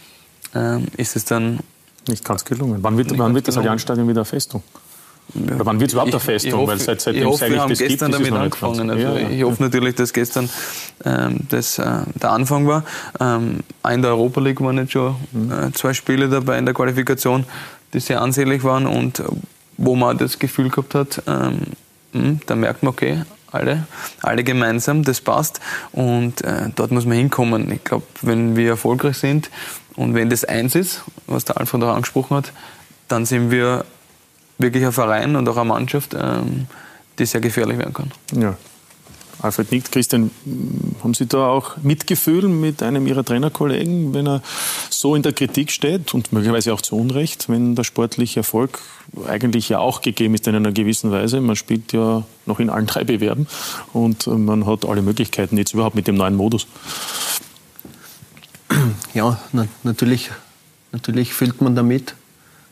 ähm, 0.55 0.87
ist 0.97 1.17
es 1.17 1.25
dann 1.25 1.61
nicht 2.09 2.25
ganz 2.25 2.45
gelungen. 2.45 2.79
Wann 2.83 2.97
wird, 2.97 3.17
wann 3.19 3.35
wird 3.35 3.49
das 3.49 3.57
Allianzstadion 3.57 4.09
wieder 4.09 4.25
Festung? 4.25 4.63
Oder 5.35 5.67
wann 5.67 5.81
wird 5.81 5.91
es 5.91 5.95
überhaupt 5.95 6.13
eine 6.13 6.21
Festung? 6.21 6.53
Ich 6.53 6.57
hoffe, 6.57 6.69
Weil 6.71 6.79
seit, 6.79 7.01
seitdem 7.01 7.23
ich 7.23 7.29
hoffe, 7.29 7.51
wir 7.51 7.61
haben 7.61 7.71
das 7.71 7.79
gestern 7.81 8.13
gibt, 8.13 8.27
damit 8.27 8.33
angefangen. 8.41 8.91
Also 8.91 9.03
Ja, 9.03 9.19
ja. 9.19 9.29
Ich 9.29 9.43
hoffe 9.43 9.61
natürlich, 9.63 9.97
dass 9.97 10.13
gestern 10.13 10.49
ähm, 11.05 11.41
das 11.49 11.79
äh, 11.81 11.85
der 12.23 12.31
Anfang 12.31 12.69
war. 12.69 12.85
Ähm, 13.19 13.61
in 13.93 14.03
der 14.03 14.13
Europa 14.13 14.41
League 14.41 14.61
waren 14.61 14.79
jetzt 14.79 14.93
schon 14.93 15.17
Mhm. 15.33 15.51
äh, 15.53 15.73
zwei 15.73 15.95
Spiele 15.95 16.29
dabei 16.29 16.59
in 16.59 16.65
der 16.65 16.75
Qualifikation, 16.75 17.45
die 17.93 17.99
sehr 18.01 18.21
ansehnlich 18.23 18.63
waren 18.63 18.87
und 18.87 19.23
wo 19.77 19.97
man 19.97 20.17
das 20.17 20.39
Gefühl 20.39 20.71
gehabt 20.71 20.95
hat, 20.95 21.23
ähm, 21.27 21.59
mh, 22.13 22.37
da 22.47 22.55
merkt 22.55 22.85
man, 22.85 22.91
okay, 22.91 23.23
alle, 23.51 23.87
alle 24.23 24.45
gemeinsam, 24.45 25.03
das 25.03 25.21
passt 25.21 25.61
und 25.93 26.43
äh, 26.43 26.71
dort 26.75 26.93
muss 26.93 27.05
man 27.05 27.17
hinkommen. 27.17 27.71
Ich 27.73 27.83
glaube, 27.85 28.05
wenn 28.23 28.55
wir 28.57 28.71
erfolgreich 28.71 29.19
sind 29.19 29.51
und 29.97 30.15
wenn 30.15 30.31
das 30.31 30.45
eins 30.45 30.75
ist, 30.75 31.03
was 31.27 31.45
der 31.45 31.59
Alfred 31.59 31.83
auch 31.83 31.95
angesprochen 31.95 32.37
hat, 32.37 32.53
dann 33.09 33.27
sind 33.27 33.51
wir 33.51 33.85
wirklich 34.59 34.85
ein 34.85 34.93
Verein 34.93 35.37
und 35.37 35.49
auch 35.49 35.57
eine 35.57 35.67
Mannschaft, 35.67 36.15
ähm, 36.15 36.67
die 37.19 37.27
sehr 37.27 37.41
gefährlich 37.41 37.79
werden 37.79 37.95
kann. 37.95 38.11
Ja. 38.33 38.57
Alfred 39.43 39.71
nickt. 39.71 39.93
Christian, 39.93 40.31
haben 41.03 41.15
Sie 41.15 41.27
da 41.27 41.49
auch 41.49 41.77
Mitgefühl 41.83 42.49
mit 42.49 42.83
einem 42.83 43.07
Ihrer 43.07 43.25
Trainerkollegen, 43.25 44.15
wenn 44.15 44.27
er 44.27 44.43
so 44.89 45.15
in 45.15 45.23
der 45.23 45.33
Kritik 45.33 45.71
steht 45.71 46.15
und 46.15 46.33
möglicherweise 46.33 46.73
auch 46.73 46.81
zu 46.81 46.97
Unrecht, 46.97 47.49
wenn 47.49 47.75
der 47.75 47.85
sportliche 47.85 48.41
Erfolg 48.41 48.81
eigentlich 49.29 49.69
ja 49.69 49.79
auch 49.79 50.01
gegeben 50.01 50.35
ist 50.35 50.47
in 50.47 50.55
einer 50.55 50.73
gewissen 50.73 51.11
Weise? 51.11 51.41
Man 51.41 51.55
spielt 51.55 51.93
ja 51.93 52.25
noch 52.47 52.61
in 52.61 52.71
allen 52.71 52.87
drei 52.87 53.05
Bewerben 53.05 53.47
und 53.93 54.27
man 54.27 54.67
hat 54.67 54.87
alle 54.87 55.03
Möglichkeiten 55.03 55.59
jetzt 55.59 55.75
überhaupt 55.75 55.97
mit 55.97 56.07
dem 56.07 56.17
neuen 56.17 56.35
Modus. 56.35 56.67
Ja, 59.17 59.41
na, 59.53 59.67
natürlich, 59.83 60.31
natürlich 60.93 61.33
fühlt 61.33 61.63
man 61.63 61.75
damit. 61.75 62.15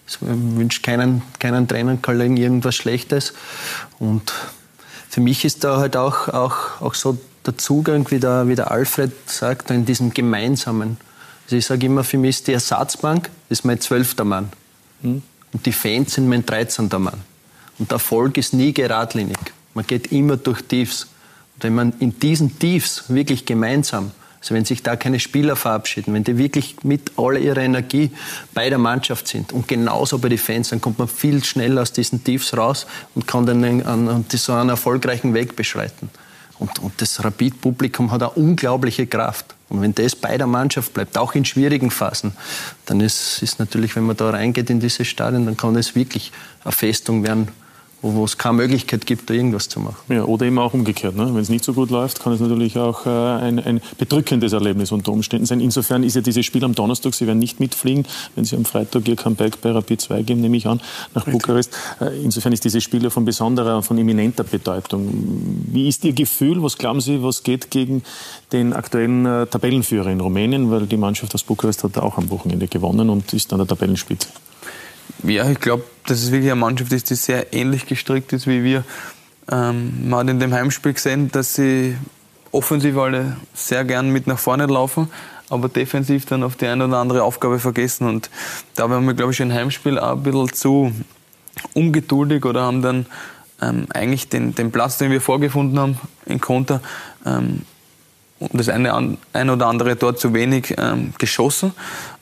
Ich 0.06 0.18
wünsche 0.20 0.82
keinen, 0.82 1.22
keinen 1.38 1.66
Trainerkollegen 1.66 2.36
irgendwas 2.36 2.74
Schlechtes. 2.74 3.32
Und 3.98 4.30
für 5.08 5.22
mich 5.22 5.46
ist 5.46 5.64
da 5.64 5.78
halt 5.78 5.96
auch, 5.96 6.28
auch, 6.28 6.82
auch 6.82 6.92
so 6.92 7.16
der 7.46 7.56
Zugang, 7.56 8.10
wie 8.10 8.20
der, 8.20 8.46
wie 8.46 8.56
der 8.56 8.70
Alfred 8.70 9.12
sagt, 9.24 9.70
in 9.70 9.86
diesem 9.86 10.12
Gemeinsamen. 10.12 10.98
Also 11.46 11.56
ich 11.56 11.64
sage 11.64 11.86
immer, 11.86 12.04
für 12.04 12.18
mich 12.18 12.36
ist 12.36 12.48
die 12.48 12.52
Ersatzbank 12.52 13.30
ist 13.48 13.64
mein 13.64 13.80
zwölfter 13.80 14.24
Mann. 14.24 14.50
Und 15.02 15.22
die 15.64 15.72
Fans 15.72 16.12
sind 16.12 16.28
mein 16.28 16.44
13. 16.44 16.90
Mann. 16.98 17.22
Und 17.78 17.90
der 17.90 17.96
Erfolg 17.96 18.36
ist 18.36 18.52
nie 18.52 18.74
geradlinig. 18.74 19.38
Man 19.72 19.86
geht 19.86 20.12
immer 20.12 20.36
durch 20.36 20.60
Tiefs. 20.60 21.04
Und 21.54 21.64
wenn 21.64 21.74
man 21.74 21.94
in 22.00 22.18
diesen 22.18 22.58
Tiefs 22.58 23.04
wirklich 23.08 23.46
gemeinsam, 23.46 24.10
also 24.44 24.54
wenn 24.54 24.66
sich 24.66 24.82
da 24.82 24.94
keine 24.94 25.20
Spieler 25.20 25.56
verabschieden, 25.56 26.12
wenn 26.12 26.22
die 26.22 26.36
wirklich 26.36 26.76
mit 26.82 27.12
all 27.16 27.38
ihrer 27.38 27.62
Energie 27.62 28.10
bei 28.52 28.68
der 28.68 28.76
Mannschaft 28.76 29.26
sind 29.26 29.54
und 29.54 29.68
genauso 29.68 30.18
bei 30.18 30.28
den 30.28 30.36
Fans, 30.36 30.68
dann 30.68 30.82
kommt 30.82 30.98
man 30.98 31.08
viel 31.08 31.42
schneller 31.42 31.80
aus 31.80 31.92
diesen 31.92 32.22
Tiefs 32.24 32.54
raus 32.54 32.86
und 33.14 33.26
kann 33.26 33.46
dann 33.46 33.64
einen, 33.64 33.86
einen, 33.86 34.26
so 34.28 34.52
einen 34.52 34.68
erfolgreichen 34.68 35.32
Weg 35.32 35.56
beschreiten. 35.56 36.10
Und, 36.58 36.78
und 36.80 36.92
das 37.00 37.24
Rapid-Publikum 37.24 38.10
hat 38.10 38.22
eine 38.22 38.32
unglaubliche 38.32 39.06
Kraft. 39.06 39.54
Und 39.70 39.80
wenn 39.80 39.94
das 39.94 40.14
bei 40.14 40.36
der 40.36 40.46
Mannschaft 40.46 40.92
bleibt, 40.92 41.16
auch 41.16 41.34
in 41.34 41.46
schwierigen 41.46 41.90
Phasen, 41.90 42.36
dann 42.84 43.00
ist, 43.00 43.42
ist 43.42 43.58
natürlich, 43.58 43.96
wenn 43.96 44.04
man 44.04 44.18
da 44.18 44.28
reingeht 44.28 44.68
in 44.68 44.78
diese 44.78 45.06
Stadien, 45.06 45.46
dann 45.46 45.56
kann 45.56 45.74
es 45.76 45.94
wirklich 45.94 46.32
eine 46.64 46.72
Festung 46.72 47.22
werden, 47.22 47.48
wo, 48.12 48.24
es 48.24 48.36
keine 48.36 48.58
Möglichkeit 48.58 49.06
gibt, 49.06 49.30
da 49.30 49.34
irgendwas 49.34 49.68
zu 49.68 49.80
machen. 49.80 49.96
Ja, 50.08 50.24
oder 50.24 50.46
eben 50.46 50.58
auch 50.58 50.74
umgekehrt. 50.74 51.16
Ne? 51.16 51.26
Wenn 51.26 51.40
es 51.40 51.48
nicht 51.48 51.64
so 51.64 51.72
gut 51.72 51.90
läuft, 51.90 52.22
kann 52.22 52.32
es 52.32 52.40
natürlich 52.40 52.76
auch 52.78 53.06
äh, 53.06 53.08
ein, 53.08 53.58
ein 53.58 53.80
bedrückendes 53.98 54.52
Erlebnis 54.52 54.92
unter 54.92 55.12
Umständen 55.12 55.46
sein. 55.46 55.60
Insofern 55.60 56.02
ist 56.02 56.14
ja 56.14 56.20
dieses 56.20 56.44
Spiel 56.44 56.64
am 56.64 56.74
Donnerstag, 56.74 57.14
Sie 57.14 57.26
werden 57.26 57.38
nicht 57.38 57.60
mitfliegen, 57.60 58.06
wenn 58.34 58.44
Sie 58.44 58.56
am 58.56 58.64
Freitag 58.64 59.08
Ihr 59.08 59.16
Comeback 59.16 59.60
bei 59.60 59.70
Rapid 59.70 60.00
2 60.00 60.22
geben, 60.22 60.40
nehme 60.40 60.56
ich 60.56 60.66
an, 60.66 60.80
nach 61.14 61.24
Bukarest. 61.24 61.76
Äh, 62.00 62.22
insofern 62.22 62.52
ist 62.52 62.64
dieses 62.64 62.82
Spiel 62.84 63.02
ja 63.02 63.10
von 63.10 63.24
besonderer, 63.24 63.82
von 63.82 63.96
eminenter 63.96 64.44
Bedeutung. 64.44 65.08
Wie 65.72 65.88
ist 65.88 66.04
Ihr 66.04 66.12
Gefühl? 66.12 66.62
Was 66.62 66.76
glauben 66.76 67.00
Sie, 67.00 67.22
was 67.22 67.42
geht 67.42 67.70
gegen 67.70 68.02
den 68.52 68.72
aktuellen 68.72 69.24
äh, 69.24 69.46
Tabellenführer 69.46 70.10
in 70.10 70.20
Rumänien? 70.20 70.70
Weil 70.70 70.86
die 70.86 70.96
Mannschaft 70.96 71.34
aus 71.34 71.42
Bukarest 71.42 71.84
hat 71.84 71.96
auch 71.98 72.18
am 72.18 72.30
Wochenende 72.30 72.66
gewonnen 72.66 73.08
und 73.08 73.32
ist 73.32 73.52
an 73.52 73.58
der 73.58 73.66
Tabellenspitze. 73.66 74.28
Ja, 75.26 75.48
ich 75.48 75.58
glaube, 75.58 75.84
dass 76.06 76.22
es 76.22 76.32
wirklich 76.32 76.50
eine 76.50 76.60
Mannschaft 76.60 76.92
ist, 76.92 77.08
die 77.08 77.14
sehr 77.14 77.54
ähnlich 77.54 77.86
gestrickt 77.86 78.34
ist 78.34 78.46
wie 78.46 78.62
wir. 78.62 78.84
Ähm, 79.50 80.08
man 80.08 80.20
hat 80.20 80.28
in 80.28 80.38
dem 80.38 80.52
Heimspiel 80.52 80.92
gesehen, 80.92 81.30
dass 81.32 81.54
sie 81.54 81.96
offensiv 82.52 82.98
alle 82.98 83.38
sehr 83.54 83.84
gern 83.84 84.10
mit 84.10 84.26
nach 84.26 84.38
vorne 84.38 84.66
laufen, 84.66 85.08
aber 85.48 85.70
defensiv 85.70 86.26
dann 86.26 86.42
auf 86.42 86.56
die 86.56 86.66
eine 86.66 86.84
oder 86.84 86.98
andere 86.98 87.22
Aufgabe 87.22 87.58
vergessen. 87.58 88.06
Und 88.06 88.28
da 88.74 88.90
waren 88.90 89.06
wir, 89.06 89.14
glaube 89.14 89.32
ich, 89.32 89.40
im 89.40 89.50
Heimspiel 89.50 89.98
auch 89.98 90.12
ein 90.12 90.22
bisschen 90.22 90.52
zu 90.52 90.92
ungeduldig 91.72 92.44
oder 92.44 92.62
haben 92.62 92.82
dann 92.82 93.06
ähm, 93.62 93.86
eigentlich 93.94 94.28
den, 94.28 94.54
den 94.54 94.72
Platz, 94.72 94.98
den 94.98 95.10
wir 95.10 95.22
vorgefunden 95.22 95.78
haben 95.78 95.98
in 96.26 96.38
Konter, 96.38 96.82
ähm, 97.24 97.62
das 98.52 98.68
eine, 98.68 99.16
ein 99.32 99.50
oder 99.50 99.68
andere 99.68 99.96
dort 99.96 100.20
zu 100.20 100.34
wenig 100.34 100.74
ähm, 100.76 101.14
geschossen. 101.16 101.72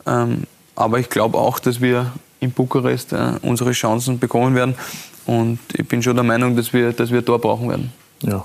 Ähm, 0.07 0.45
aber 0.77 1.01
ich 1.01 1.11
glaube 1.11 1.39
auch, 1.39 1.59
dass 1.59 1.81
wir 1.81 2.13
in 2.43 2.51
Bukarest 2.51 3.13
äh, 3.13 3.33
unsere 3.43 3.73
Chancen 3.73 4.19
bekommen 4.19 4.55
werden. 4.55 4.75
Und 5.27 5.61
ich 5.75 5.87
bin 5.87 6.03
schon 6.03 6.17
der 6.17 6.25
Meinung, 6.25 6.57
dass 6.57 6.73
wir, 6.73 6.93
dass 6.93 7.11
wir 7.11 7.25
Tor 7.25 7.39
brauchen 7.39 7.69
werden. 7.69 7.93
Ja. 8.23 8.45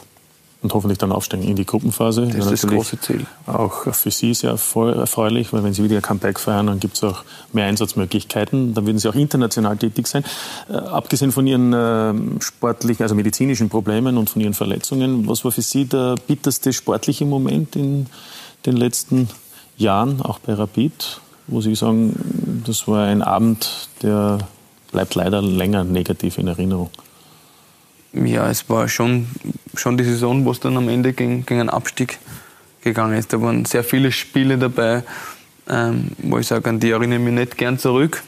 Und 0.62 0.74
hoffentlich 0.74 0.98
dann 0.98 1.12
aufsteigen 1.12 1.44
in 1.44 1.56
die 1.56 1.66
Gruppenphase. 1.66 2.28
Das 2.28 2.52
ist 2.52 2.64
das 2.64 2.72
große 2.72 3.00
Ziel. 3.00 3.28
Auch 3.46 3.94
für 3.94 4.10
Sie 4.10 4.34
sehr 4.34 4.54
erfreu- 4.54 4.92
erfreulich, 4.92 5.54
weil 5.54 5.64
wenn 5.64 5.74
Sie 5.74 5.84
wieder 5.84 6.02
Comeback 6.02 6.40
feiern, 6.40 6.66
dann 6.68 6.80
gibt 6.80 6.96
es 6.96 7.04
auch 7.04 7.24
mehr 7.54 7.66
Einsatzmöglichkeiten. 7.66 8.74
Dann 8.74 8.86
würden 8.88 8.98
Sie 8.98 9.08
auch 9.08 9.16
international 9.16 9.78
tätig 9.78 10.08
sein. 10.08 10.24
Äh, 10.68 10.74
abgesehen 10.74 11.32
von 11.32 11.46
Ihren 11.46 11.74
ähm, 11.76 12.42
sportlichen, 12.42 13.04
also 13.04 13.14
medizinischen 13.14 13.70
Problemen 13.70 14.18
und 14.18 14.30
von 14.32 14.42
Ihren 14.42 14.56
Verletzungen, 14.56 15.28
was 15.28 15.46
war 15.46 15.52
für 15.52 15.62
Sie 15.62 15.86
der 15.86 16.16
bitterste 16.28 16.74
sportliche 16.74 17.26
Moment 17.26 17.76
in 17.76 18.08
den 18.66 18.78
letzten 18.78 19.30
Jahren, 19.78 20.22
auch 20.22 20.40
bei 20.40 20.54
Rapid, 20.54 21.22
wo 21.46 21.62
Sie 21.62 21.76
sagen, 21.76 22.16
das 22.68 22.88
war 22.88 23.08
ein 23.08 23.22
Abend, 23.22 23.90
der 24.02 24.40
bleibt 24.92 25.16
leider 25.16 25.42
länger 25.42 25.84
negativ 25.84 26.38
in 26.38 26.48
Erinnerung? 26.48 26.90
Ja, 28.14 28.50
es 28.50 28.70
war 28.70 28.88
schon, 28.88 29.28
schon 29.76 29.98
die 29.98 30.04
Saison, 30.04 30.46
wo 30.46 30.52
es 30.52 30.60
dann 30.60 30.78
am 30.78 30.90
Ende 30.90 31.14
gegen, 31.14 31.46
gegen 31.46 31.60
einen 31.60 31.70
Abstieg 31.70 32.20
gegangen 32.82 33.18
ist. 33.18 33.34
Da 33.34 33.42
waren 33.42 33.66
sehr 33.66 33.84
viele 33.84 34.12
Spiele 34.12 34.58
dabei, 34.58 35.04
ähm, 35.70 36.12
wo 36.20 36.40
ich 36.40 36.48
sage, 36.48 36.70
an 36.70 36.80
die 36.80 36.92
erinnere 36.92 37.20
ich 37.20 37.26
mich 37.26 37.34
nicht 37.34 37.58
gern 37.58 37.78
zurück. 37.78 38.24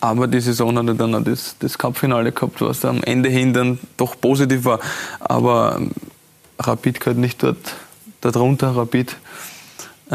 Aber 0.00 0.26
die 0.26 0.40
Saison 0.40 0.76
hatte 0.76 0.94
dann 0.94 1.14
auch 1.14 1.24
das, 1.24 1.56
das 1.58 1.78
Cup-Finale 1.78 2.32
gehabt, 2.32 2.60
was 2.60 2.84
am 2.84 3.02
Ende 3.04 3.30
hin 3.30 3.54
dann 3.54 3.78
doch 3.96 4.20
positiv 4.20 4.64
war. 4.64 4.80
Aber 5.20 5.76
ähm, 5.78 5.92
Rapid 6.58 7.00
gehört 7.00 7.18
nicht 7.18 7.42
dort, 7.42 7.56
dort 8.20 8.36
runter. 8.36 8.76
Rapid 8.76 9.16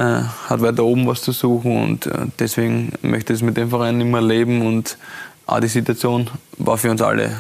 hat 0.02 0.62
weiter 0.62 0.84
oben 0.84 1.08
was 1.08 1.22
zu 1.22 1.32
suchen 1.32 1.84
und 1.84 2.06
äh, 2.06 2.28
deswegen 2.38 2.94
möchte 3.02 3.34
ich 3.34 3.40
es 3.40 3.44
mit 3.44 3.58
dem 3.58 3.70
Verein 3.70 4.00
immer 4.02 4.22
leben 4.22 4.66
und 4.66 4.98
auch 5.46 5.60
die 5.60 5.68
Situation 5.68 6.30
war 6.58 6.78
für 6.78 6.92
uns 6.92 7.02
alle 7.02 7.32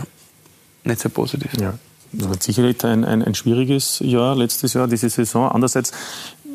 nicht 0.84 0.99
sehr 0.99 1.12
positiv. 1.12 1.51
Ja. 1.60 1.74
Das 2.12 2.28
war 2.28 2.36
sicherlich 2.39 2.84
ein, 2.84 3.05
ein, 3.05 3.24
ein 3.24 3.36
schwieriges 3.36 3.99
Jahr, 3.99 4.36
letztes 4.36 4.74
Jahr, 4.74 4.88
diese 4.88 5.10
Saison. 5.10 5.49
Andererseits 5.49 5.91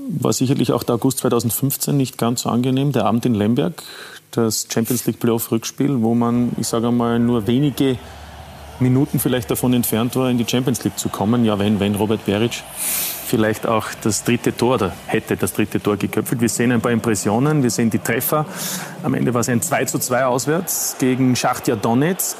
war 0.08 0.32
sicherlich 0.32 0.72
auch 0.72 0.82
der 0.82 0.96
August 0.96 1.18
2015 1.18 1.96
nicht 1.96 2.18
ganz 2.18 2.42
so 2.42 2.48
angenehm. 2.48 2.92
Der 2.92 3.06
Abend 3.06 3.24
in 3.24 3.34
Lemberg, 3.34 3.82
das 4.32 4.66
Champions 4.72 5.06
League 5.06 5.20
Playoff 5.20 5.52
Rückspiel, 5.52 6.02
wo 6.02 6.14
man, 6.14 6.52
ich 6.58 6.66
sage 6.66 6.88
einmal, 6.88 7.18
nur 7.20 7.46
wenige 7.46 7.98
Minuten 8.80 9.18
vielleicht 9.18 9.50
davon 9.50 9.72
entfernt 9.74 10.16
war, 10.16 10.30
in 10.30 10.38
die 10.38 10.46
Champions 10.48 10.84
League 10.84 10.98
zu 10.98 11.08
kommen. 11.08 11.44
Ja, 11.44 11.58
wenn, 11.58 11.80
wenn 11.80 11.94
Robert 11.94 12.24
Beric 12.24 12.62
vielleicht 13.24 13.66
auch 13.66 13.86
das 14.02 14.24
dritte 14.24 14.56
Tor 14.56 14.74
oder 14.74 14.92
hätte 15.06 15.36
das 15.36 15.52
dritte 15.52 15.80
Tor 15.80 15.96
geköpft. 15.96 16.40
Wir 16.40 16.48
sehen 16.48 16.72
ein 16.72 16.80
paar 16.80 16.92
Impressionen, 16.92 17.62
wir 17.62 17.70
sehen 17.70 17.90
die 17.90 17.98
Treffer. 17.98 18.46
Am 19.02 19.14
Ende 19.14 19.34
war 19.34 19.40
es 19.40 19.48
ein 19.48 19.62
2 19.62 19.86
zu 19.86 19.98
2 19.98 20.26
auswärts 20.26 20.96
gegen 20.98 21.34
Schachtja 21.34 21.76
Donetsk. 21.76 22.36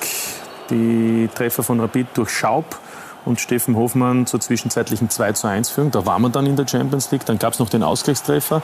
Die 0.71 1.29
Treffer 1.35 1.63
von 1.63 1.81
Rapid 1.81 2.07
durch 2.15 2.31
Schaub 2.31 2.79
und 3.25 3.41
Steffen 3.41 3.77
Hofmann 3.77 4.27
zur 4.27 4.41
zwischenzeitlichen 4.41 5.11
2 5.11 5.33
zu 5.33 5.47
1 5.47 5.71
Führung. 5.71 5.91
Da 5.91 6.07
war 6.07 6.19
man 6.19 6.33
dann 6.33 6.47
in 6.47 6.57
der 6.57 6.67
Champions 6.69 7.11
League. 7.11 7.25
Dann 7.27 7.39
gab 7.39 7.55
es 7.55 7.59
noch 7.59 7.71
den 7.71 7.83
Ausgleichstreffer 7.83 8.63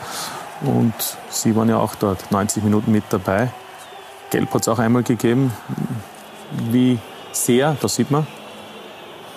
und 0.63 0.95
Sie 1.31 1.57
waren 1.57 1.69
ja 1.69 1.79
auch 1.79 1.95
dort 1.95 2.31
90 2.31 2.63
Minuten 2.63 2.93
mit 2.93 3.05
dabei. 3.11 3.51
Gelb 4.31 4.53
hat 4.55 4.63
es 4.63 4.69
auch 4.69 4.79
einmal 4.79 5.03
gegeben. 5.03 5.53
Wie 6.71 6.99
sehr, 7.33 7.77
da 7.81 7.89
sieht 7.89 8.11
man, 8.11 8.27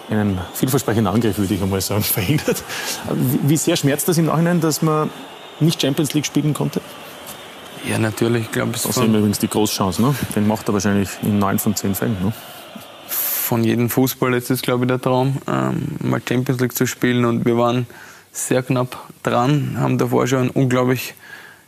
einen 0.10 0.40
vielversprechenden 0.54 1.14
Angriff, 1.14 1.38
würde 1.38 1.54
ich 1.54 1.62
einmal 1.62 1.82
sagen, 1.82 2.04
verhindert. 2.04 2.64
Wie 3.12 3.58
sehr 3.58 3.76
schmerzt 3.76 4.08
das 4.08 4.18
im 4.18 4.26
Nachhinein, 4.26 4.62
dass 4.62 4.82
man 4.82 5.10
nicht 5.60 5.82
Champions 5.82 6.14
League 6.14 6.26
spielen 6.26 6.54
konnte? 6.54 6.82
Ja, 7.88 7.98
natürlich. 7.98 8.46
Ich 8.46 8.52
glaube, 8.52 8.72
Das 8.72 8.84
sehen 8.84 9.12
wir 9.12 9.20
übrigens 9.20 9.40
die 9.40 9.50
Großchance. 9.50 10.02
Ne? 10.02 10.16
Den 10.36 10.48
macht 10.48 10.70
er 10.70 10.74
wahrscheinlich 10.74 11.10
in 11.22 11.38
neun 11.38 11.60
von 11.60 11.76
zehn 11.76 11.96
Fällen. 11.96 12.18
Ne? 12.24 12.32
von 13.54 13.64
jedem 13.64 13.90
Fußball 13.90 14.34
ist 14.34 14.50
es, 14.50 14.64
glaube 14.64 14.86
ich, 14.86 14.88
der 14.88 15.00
Traum, 15.00 15.38
ähm, 15.48 15.98
mal 16.00 16.20
Champions 16.28 16.60
League 16.60 16.76
zu 16.76 16.88
spielen. 16.88 17.24
Und 17.24 17.46
wir 17.46 17.56
waren 17.56 17.86
sehr 18.32 18.64
knapp 18.64 18.98
dran, 19.22 19.76
haben 19.78 20.00
davor 20.00 20.26
schon 20.26 20.44
ein 20.44 20.50
unglaublich 20.50 21.14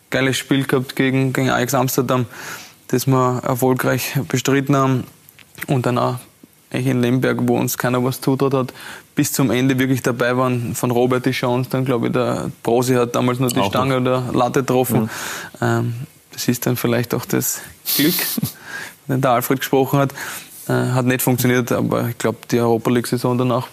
geiles 0.10 0.36
Spiel 0.36 0.64
gehabt 0.64 0.96
gegen, 0.96 1.32
gegen 1.32 1.52
Ajax 1.52 1.76
Amsterdam, 1.76 2.26
das 2.88 3.06
wir 3.06 3.42
erfolgreich 3.44 4.18
bestritten 4.30 4.76
haben. 4.76 5.04
Und 5.68 5.86
dann 5.86 5.98
auch 5.98 6.16
in 6.72 7.02
Lemberg, 7.02 7.40
wo 7.42 7.58
uns 7.58 7.78
keiner 7.78 8.04
was 8.04 8.22
zutraut 8.22 8.54
hat, 8.54 8.74
bis 9.16 9.32
zum 9.32 9.52
Ende 9.52 9.80
wirklich 9.80 10.02
dabei 10.02 10.36
waren. 10.36 10.76
Von 10.76 10.92
Robert 10.92 11.26
die 11.26 11.32
Chance, 11.32 11.70
dann 11.70 11.86
glaube 11.86 12.08
ich, 12.08 12.14
der 12.14 12.52
Brosi 12.64 12.96
hat 12.96 13.16
damals 13.16 13.40
nur 13.40 13.50
die 13.50 13.60
auch 13.60 13.70
Stange 13.70 14.02
noch. 14.02 14.28
oder 14.30 14.34
Latte 14.34 14.60
getroffen. 14.62 15.10
Mhm. 15.60 15.94
Das 16.32 16.48
ist 16.50 16.66
dann 16.66 16.76
vielleicht 16.76 17.14
auch 17.14 17.26
das 17.26 17.62
Glück, 17.96 18.16
wenn 19.08 19.22
der 19.22 19.32
Alfred 19.32 19.60
gesprochen 19.60 20.00
hat. 20.00 20.14
Äh, 20.68 20.92
hat 20.92 21.06
nicht 21.06 21.22
funktioniert, 21.22 21.72
aber 21.72 22.10
ich 22.10 22.18
glaube, 22.18 22.40
die 22.52 22.60
Europa 22.60 22.90
League-Saison 22.90 23.38
danach 23.38 23.68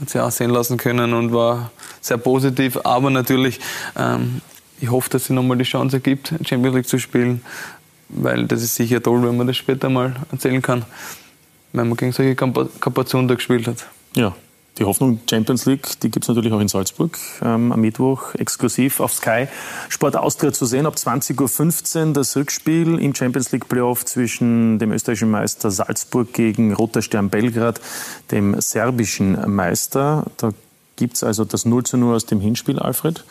hat 0.00 0.10
sich 0.10 0.20
auch 0.20 0.30
sehen 0.30 0.50
lassen 0.50 0.76
können 0.76 1.14
und 1.14 1.32
war 1.32 1.70
sehr 2.00 2.18
positiv. 2.18 2.78
Aber 2.84 3.10
natürlich, 3.10 3.58
ähm, 3.96 4.40
ich 4.80 4.90
hoffe, 4.90 5.10
dass 5.10 5.26
sie 5.26 5.32
nochmal 5.32 5.58
die 5.58 5.64
Chance 5.64 6.00
gibt, 6.00 6.34
Champions 6.44 6.76
League 6.76 6.88
zu 6.88 6.98
spielen, 6.98 7.42
weil 8.12 8.46
das 8.46 8.62
ist 8.62 8.74
sicher 8.74 9.02
toll, 9.02 9.22
wenn 9.22 9.36
man 9.36 9.46
das 9.46 9.56
später 9.56 9.88
mal 9.88 10.16
erzählen 10.32 10.62
kann, 10.62 10.84
wenn 11.72 11.88
man 11.88 11.96
gegen 11.96 12.12
solche 12.12 12.34
Kapazitäten 12.34 13.28
da 13.28 13.34
gespielt 13.34 13.66
hat. 13.66 13.86
Ja, 14.14 14.34
die 14.78 14.84
Hoffnung 14.84 15.20
Champions 15.28 15.66
League, 15.66 16.00
die 16.00 16.10
gibt 16.10 16.24
es 16.24 16.28
natürlich 16.28 16.52
auch 16.52 16.60
in 16.60 16.68
Salzburg 16.68 17.18
ähm, 17.42 17.70
am 17.70 17.80
Mittwoch 17.80 18.34
exklusiv 18.34 19.00
auf 19.00 19.12
Sky 19.12 19.46
Sport 19.88 20.16
Austria 20.16 20.52
zu 20.52 20.64
sehen. 20.64 20.86
Ab 20.86 20.94
20.15 20.94 22.06
Uhr 22.08 22.12
das 22.14 22.36
Rückspiel 22.36 22.98
im 22.98 23.14
Champions 23.14 23.52
League 23.52 23.68
Playoff 23.68 24.04
zwischen 24.06 24.78
dem 24.78 24.92
österreichischen 24.92 25.30
Meister 25.30 25.70
Salzburg 25.70 26.32
gegen 26.32 26.72
Roter 26.72 27.02
Stern 27.02 27.28
Belgrad, 27.28 27.80
dem 28.30 28.58
serbischen 28.60 29.54
Meister. 29.54 30.24
Da 30.38 30.52
gibt 30.96 31.16
es 31.16 31.24
also 31.24 31.44
das 31.44 31.64
0 31.64 31.84
zu 31.84 31.96
0 31.98 32.14
aus 32.14 32.26
dem 32.26 32.40
Hinspiel, 32.40 32.78
Alfred. 32.78 33.24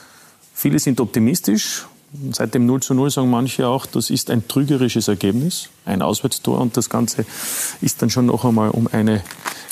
Viele 0.53 0.77
sind 0.77 0.99
optimistisch. 0.99 1.87
Seit 2.31 2.55
dem 2.55 2.65
0 2.65 2.81
zu 2.81 2.93
0 2.93 3.11
sagen 3.11 3.29
manche 3.29 3.67
auch, 3.67 3.85
das 3.85 4.09
ist 4.09 4.31
ein 4.31 4.47
trügerisches 4.47 5.07
Ergebnis, 5.07 5.69
ein 5.85 6.01
Auswärtstor 6.01 6.59
und 6.59 6.75
das 6.75 6.89
Ganze 6.89 7.25
ist 7.81 8.01
dann 8.01 8.09
schon 8.09 8.25
noch 8.25 8.45
einmal 8.45 8.71
um 8.71 8.87
eine 8.91 9.23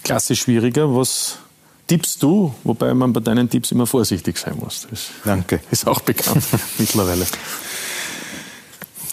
Klasse 0.03 0.35
schwieriger. 0.35 0.95
Was 0.95 1.39
tippst 1.87 2.21
du, 2.21 2.53
wobei 2.63 2.93
man 2.93 3.13
bei 3.13 3.21
deinen 3.21 3.49
Tipps 3.49 3.71
immer 3.71 3.87
vorsichtig 3.87 4.37
sein 4.37 4.57
muss. 4.57 4.87
Das 4.89 5.07
Danke. 5.23 5.61
Ist 5.71 5.87
auch 5.87 6.01
bekannt 6.01 6.43
mittlerweile. 6.77 7.25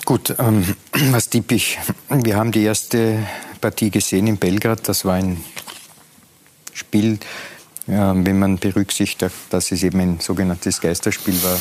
Gut, 0.04 0.34
ähm, 0.38 0.74
was 1.10 1.30
tippe 1.30 1.54
ich? 1.54 1.78
Wir 2.10 2.36
haben 2.36 2.52
die 2.52 2.62
erste 2.62 3.26
Partie 3.60 3.90
gesehen 3.90 4.26
in 4.26 4.36
Belgrad. 4.36 4.86
Das 4.88 5.04
war 5.04 5.14
ein 5.14 5.42
Spiel, 6.72 7.14
äh, 7.86 7.92
wenn 7.92 8.38
man 8.38 8.58
berücksichtigt, 8.58 9.34
dass 9.50 9.72
es 9.72 9.82
eben 9.82 10.00
ein 10.00 10.20
sogenanntes 10.20 10.80
Geisterspiel 10.80 11.42
war, 11.42 11.58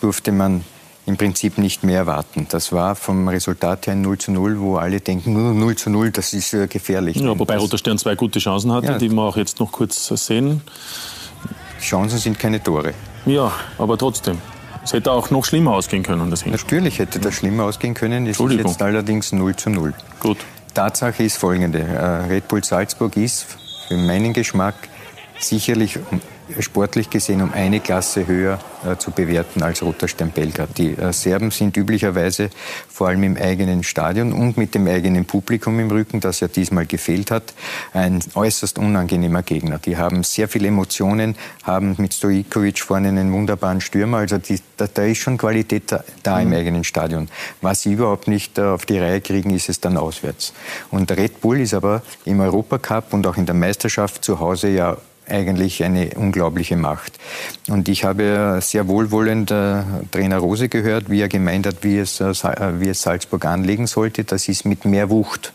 durfte 0.00 0.30
man 0.30 0.62
im 1.06 1.16
Prinzip 1.16 1.58
nicht 1.58 1.84
mehr 1.84 1.98
erwarten. 1.98 2.46
Das 2.50 2.72
war 2.72 2.94
vom 2.94 3.28
Resultat 3.28 3.86
her 3.86 3.92
ein 3.92 4.00
0 4.00 4.18
zu 4.18 4.32
0, 4.32 4.60
wo 4.60 4.76
alle 4.76 5.00
denken, 5.00 5.58
0 5.58 5.76
zu 5.76 5.90
0, 5.90 6.10
das 6.10 6.32
ist 6.32 6.54
äh, 6.54 6.66
gefährlich. 6.66 7.16
Ja, 7.16 7.38
wobei 7.38 7.58
Roter 7.58 7.78
Stern 7.78 7.98
zwei 7.98 8.14
gute 8.14 8.38
Chancen 8.38 8.72
hatte, 8.72 8.92
ja. 8.92 8.98
die 8.98 9.10
wir 9.10 9.22
auch 9.22 9.36
jetzt 9.36 9.60
noch 9.60 9.70
kurz 9.70 10.06
sehen. 10.06 10.62
Chancen 11.80 12.18
sind 12.18 12.38
keine 12.38 12.62
Tore. 12.62 12.94
Ja, 13.26 13.52
aber 13.78 13.98
trotzdem. 13.98 14.38
Es 14.82 14.92
hätte 14.92 15.12
auch 15.12 15.30
noch 15.30 15.44
schlimmer 15.44 15.72
ausgehen 15.72 16.02
können. 16.02 16.30
Das 16.30 16.44
Natürlich 16.44 16.98
hätte 16.98 17.18
das 17.18 17.34
schlimmer 17.34 17.64
ausgehen 17.64 17.94
können. 17.94 18.26
Es 18.26 18.38
ist 18.38 18.52
jetzt 18.52 18.82
allerdings 18.82 19.32
0 19.32 19.56
zu 19.56 19.70
0. 19.70 19.94
Gut. 20.20 20.38
Tatsache 20.74 21.22
ist 21.22 21.38
folgende. 21.38 21.80
Äh, 21.80 22.26
Red 22.26 22.48
Bull 22.48 22.64
Salzburg 22.64 23.16
ist 23.16 23.46
für 23.88 23.96
meinen 23.96 24.32
Geschmack 24.32 24.74
sicherlich 25.38 25.98
sportlich 26.60 27.10
gesehen 27.10 27.42
um 27.42 27.52
eine 27.52 27.80
Klasse 27.80 28.26
höher 28.26 28.58
äh, 28.84 28.96
zu 28.96 29.10
bewerten 29.10 29.62
als 29.62 29.82
Roter 29.82 30.08
Stern 30.08 30.30
Belgrad. 30.30 30.76
Die 30.78 30.90
äh, 30.90 31.12
Serben 31.12 31.50
sind 31.50 31.76
üblicherweise 31.76 32.50
vor 32.88 33.08
allem 33.08 33.22
im 33.22 33.36
eigenen 33.36 33.82
Stadion 33.82 34.32
und 34.32 34.56
mit 34.56 34.74
dem 34.74 34.86
eigenen 34.86 35.24
Publikum 35.24 35.78
im 35.80 35.90
Rücken, 35.90 36.20
das 36.20 36.40
ja 36.40 36.48
diesmal 36.48 36.86
gefehlt 36.86 37.30
hat, 37.30 37.54
ein 37.92 38.20
äußerst 38.34 38.78
unangenehmer 38.78 39.42
Gegner. 39.42 39.78
Die 39.78 39.96
haben 39.96 40.22
sehr 40.22 40.48
viele 40.48 40.68
Emotionen, 40.68 41.34
haben 41.62 41.94
mit 41.98 42.14
Stojikovic 42.14 42.80
vorne 42.80 43.08
einen 43.08 43.32
wunderbaren 43.32 43.80
Stürmer, 43.80 44.18
also 44.18 44.38
die, 44.38 44.60
da, 44.76 44.86
da, 44.92 45.04
ist 45.04 45.18
schon 45.18 45.38
Qualität 45.38 45.92
da, 45.92 46.04
da 46.22 46.36
mhm. 46.36 46.52
im 46.52 46.58
eigenen 46.58 46.84
Stadion. 46.84 47.28
Was 47.60 47.82
sie 47.82 47.92
überhaupt 47.92 48.28
nicht 48.28 48.58
äh, 48.58 48.62
auf 48.62 48.86
die 48.86 48.98
Reihe 48.98 49.20
kriegen, 49.20 49.50
ist 49.50 49.68
es 49.68 49.80
dann 49.80 49.96
auswärts. 49.96 50.52
Und 50.90 51.10
Red 51.10 51.40
Bull 51.40 51.60
ist 51.60 51.74
aber 51.74 52.02
im 52.24 52.40
Europacup 52.40 53.12
und 53.12 53.26
auch 53.26 53.36
in 53.36 53.46
der 53.46 53.54
Meisterschaft 53.54 54.24
zu 54.24 54.40
Hause 54.40 54.68
ja 54.68 54.96
eigentlich 55.28 55.82
eine 55.84 56.10
unglaubliche 56.16 56.76
Macht. 56.76 57.18
Und 57.68 57.88
ich 57.88 58.04
habe 58.04 58.58
sehr 58.60 58.88
wohlwollend 58.88 59.50
äh, 59.50 59.82
Trainer 60.10 60.38
Rose 60.38 60.68
gehört, 60.68 61.10
wie 61.10 61.20
er 61.20 61.28
gemeint 61.28 61.66
hat, 61.66 61.82
wie 61.82 61.98
es, 61.98 62.20
äh, 62.20 62.30
äh, 62.30 62.80
wie 62.80 62.88
es 62.88 63.02
Salzburg 63.02 63.44
anlegen 63.44 63.86
sollte. 63.86 64.24
Das 64.24 64.48
ist 64.48 64.64
mit 64.64 64.84
mehr 64.84 65.10
Wucht. 65.10 65.52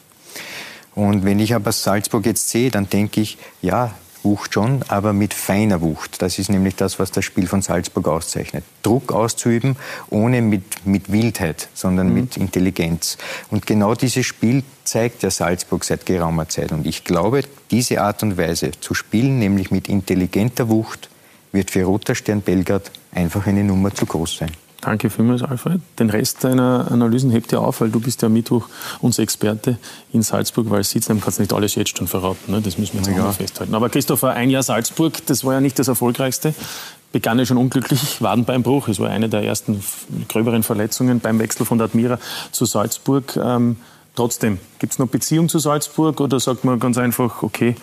Und 0.95 1.23
wenn 1.23 1.39
ich 1.39 1.53
aber 1.53 1.71
Salzburg 1.71 2.25
jetzt 2.25 2.49
sehe, 2.49 2.71
dann 2.71 2.89
denke 2.89 3.21
ich, 3.21 3.37
ja, 3.61 3.93
Wucht 4.23 4.53
schon, 4.53 4.83
aber 4.87 5.13
mit 5.13 5.33
feiner 5.33 5.81
Wucht. 5.81 6.21
Das 6.21 6.39
ist 6.39 6.49
nämlich 6.49 6.75
das, 6.75 6.99
was 6.99 7.11
das 7.11 7.23
Spiel 7.25 7.47
von 7.47 7.61
Salzburg 7.61 8.07
auszeichnet. 8.07 8.63
Druck 8.83 9.11
auszuüben, 9.11 9.75
ohne 10.09 10.41
mit, 10.41 10.85
mit 10.85 11.11
Wildheit, 11.11 11.69
sondern 11.73 12.09
mhm. 12.09 12.13
mit 12.13 12.37
Intelligenz. 12.37 13.17
Und 13.49 13.65
genau 13.65 13.95
dieses 13.95 14.25
Spiel 14.25 14.63
zeigt 14.83 15.23
der 15.23 15.31
Salzburg 15.31 15.83
seit 15.83 16.05
geraumer 16.05 16.49
Zeit. 16.49 16.71
Und 16.71 16.85
ich 16.85 17.03
glaube, 17.03 17.43
diese 17.71 18.01
Art 18.01 18.23
und 18.23 18.37
Weise 18.37 18.71
zu 18.79 18.93
spielen, 18.93 19.39
nämlich 19.39 19.71
mit 19.71 19.87
intelligenter 19.87 20.69
Wucht, 20.69 21.09
wird 21.51 21.71
für 21.71 21.83
Roter 21.83 22.15
Stern 22.15 22.41
Belgrad 22.41 22.91
einfach 23.11 23.47
eine 23.47 23.63
Nummer 23.63 23.93
zu 23.93 24.05
groß 24.05 24.37
sein. 24.37 24.51
Danke 24.81 25.09
vielmals, 25.09 25.43
Alfred. 25.43 25.81
Den 25.99 26.09
Rest 26.09 26.43
deiner 26.43 26.89
Analysen 26.89 27.31
hebt 27.31 27.51
ihr 27.51 27.59
auf, 27.59 27.81
weil 27.81 27.89
du 27.89 27.99
bist 27.99 28.21
ja 28.21 28.29
Mittwoch 28.29 28.67
unser 29.01 29.23
Experte 29.23 29.77
in 30.13 30.21
Salzburg, 30.21 30.69
weil 30.69 30.83
Sitzheim 30.83 31.19
kannst 31.19 31.39
du 31.39 31.41
nicht 31.41 31.53
alles 31.53 31.75
jetzt 31.75 31.97
schon 31.97 32.07
verraten. 32.07 32.51
Ne? 32.51 32.61
Das 32.61 32.77
müssen 32.77 32.93
wir 32.93 33.01
jetzt 33.01 33.17
ja. 33.17 33.29
auch 33.29 33.33
festhalten. 33.33 33.75
Aber 33.75 33.89
Christopher, 33.89 34.31
ein 34.31 34.49
Jahr 34.49 34.63
Salzburg, 34.63 35.25
das 35.25 35.43
war 35.43 35.53
ja 35.53 35.61
nicht 35.61 35.77
das 35.79 35.89
Erfolgreichste. 35.89 36.53
Begann 37.11 37.39
ja 37.39 37.45
schon 37.45 37.57
unglücklich, 37.57 37.99
Wadenbeinbruch. 38.21 38.87
Es 38.87 38.99
war 38.99 39.09
eine 39.09 39.27
der 39.27 39.43
ersten 39.43 39.83
gröberen 40.29 40.63
Verletzungen 40.63 41.19
beim 41.19 41.39
Wechsel 41.39 41.65
von 41.65 41.77
der 41.77 41.85
Admira 41.85 42.17
zu 42.51 42.63
Salzburg. 42.63 43.35
Ähm, 43.35 43.75
trotzdem, 44.15 44.59
gibt 44.79 44.93
es 44.93 44.99
noch 44.99 45.07
Beziehung 45.07 45.49
zu 45.49 45.59
Salzburg 45.59 46.21
oder 46.21 46.39
sagt 46.39 46.63
man 46.63 46.79
ganz 46.79 46.97
einfach, 46.97 47.43
okay, 47.43 47.75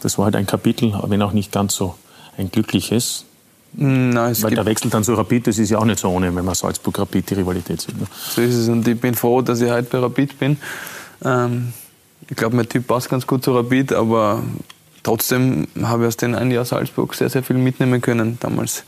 das 0.00 0.16
war 0.16 0.24
halt 0.24 0.36
ein 0.36 0.46
Kapitel, 0.46 0.98
wenn 1.06 1.20
auch 1.20 1.32
nicht 1.32 1.52
ganz 1.52 1.74
so 1.74 1.94
ein 2.38 2.50
glückliches. 2.50 3.26
Nein, 3.72 4.34
Weil 4.40 4.54
der 4.54 4.64
Wechsel 4.64 4.90
dann 4.90 5.04
zu 5.04 5.14
Rapid, 5.14 5.48
das 5.48 5.58
ist 5.58 5.70
ja 5.70 5.78
auch 5.78 5.84
nicht 5.84 5.98
so 5.98 6.08
ohne, 6.08 6.34
wenn 6.34 6.44
man 6.44 6.54
Salzburg-Rapid 6.54 7.30
die 7.30 7.34
Rivalität 7.34 7.80
sieht. 7.80 7.98
Ne? 8.00 8.06
So 8.30 8.40
ist 8.40 8.54
es 8.54 8.68
und 8.68 8.86
ich 8.88 8.98
bin 8.98 9.14
froh, 9.14 9.42
dass 9.42 9.60
ich 9.60 9.70
heute 9.70 9.88
bei 9.90 9.98
Rapid 9.98 10.38
bin. 10.38 10.56
Ähm, 11.24 11.72
ich 12.28 12.36
glaube, 12.36 12.56
mein 12.56 12.68
Typ 12.68 12.86
passt 12.86 13.10
ganz 13.10 13.26
gut 13.26 13.44
zu 13.44 13.54
Rapid, 13.54 13.92
aber 13.92 14.42
trotzdem 15.02 15.68
habe 15.82 16.04
ich 16.04 16.08
aus 16.08 16.16
den 16.16 16.34
ein 16.34 16.50
Jahr 16.50 16.64
Salzburg 16.64 17.14
sehr, 17.14 17.28
sehr 17.28 17.42
viel 17.42 17.56
mitnehmen 17.56 18.00
können. 18.00 18.38
Damals 18.40 18.84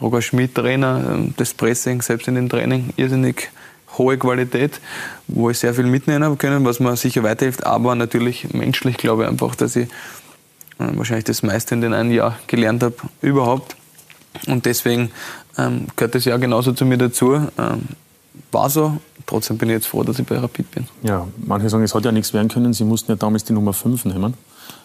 Roger 0.00 0.22
Schmidt, 0.22 0.54
Trainer, 0.54 1.04
ähm, 1.10 1.34
das 1.36 1.54
Pressing, 1.54 2.02
selbst 2.02 2.28
in 2.28 2.34
den 2.34 2.48
Training, 2.48 2.90
irrsinnig 2.96 3.50
hohe 3.96 4.18
Qualität, 4.18 4.80
wo 5.26 5.50
ich 5.50 5.58
sehr 5.58 5.74
viel 5.74 5.86
mitnehmen 5.86 6.22
habe 6.22 6.36
können, 6.36 6.64
was 6.64 6.80
mir 6.80 6.96
sicher 6.96 7.22
weiterhilft, 7.22 7.66
aber 7.66 7.94
natürlich 7.94 8.52
menschlich 8.52 8.96
glaube 8.96 9.24
ich 9.24 9.28
einfach, 9.28 9.54
dass 9.54 9.76
ich 9.76 9.88
äh, 10.78 10.86
wahrscheinlich 10.94 11.24
das 11.24 11.42
meiste 11.42 11.74
in 11.74 11.80
den 11.80 11.94
einen 11.94 12.10
Jahr 12.10 12.38
gelernt 12.46 12.82
habe 12.82 12.96
überhaupt 13.22 13.76
und 14.46 14.66
deswegen 14.66 15.10
ähm, 15.56 15.86
gehört 15.96 16.14
das 16.14 16.24
ja 16.24 16.36
genauso 16.36 16.72
zu 16.72 16.84
mir 16.84 16.98
dazu. 16.98 17.34
Ähm, 17.58 17.88
war 18.52 18.70
so. 18.70 18.98
Trotzdem 19.26 19.58
bin 19.58 19.68
ich 19.68 19.74
jetzt 19.74 19.86
froh, 19.86 20.02
dass 20.02 20.18
ich 20.18 20.26
bei 20.26 20.38
Rapid 20.38 20.70
bin. 20.70 20.86
Ja, 21.02 21.26
manche 21.36 21.68
sagen, 21.68 21.84
es 21.84 21.94
hat 21.94 22.04
ja 22.04 22.12
nichts 22.12 22.32
werden 22.32 22.48
können. 22.48 22.72
Sie 22.72 22.84
mussten 22.84 23.12
ja 23.12 23.16
damals 23.16 23.44
die 23.44 23.52
Nummer 23.52 23.74
5 23.74 24.06
nehmen, 24.06 24.34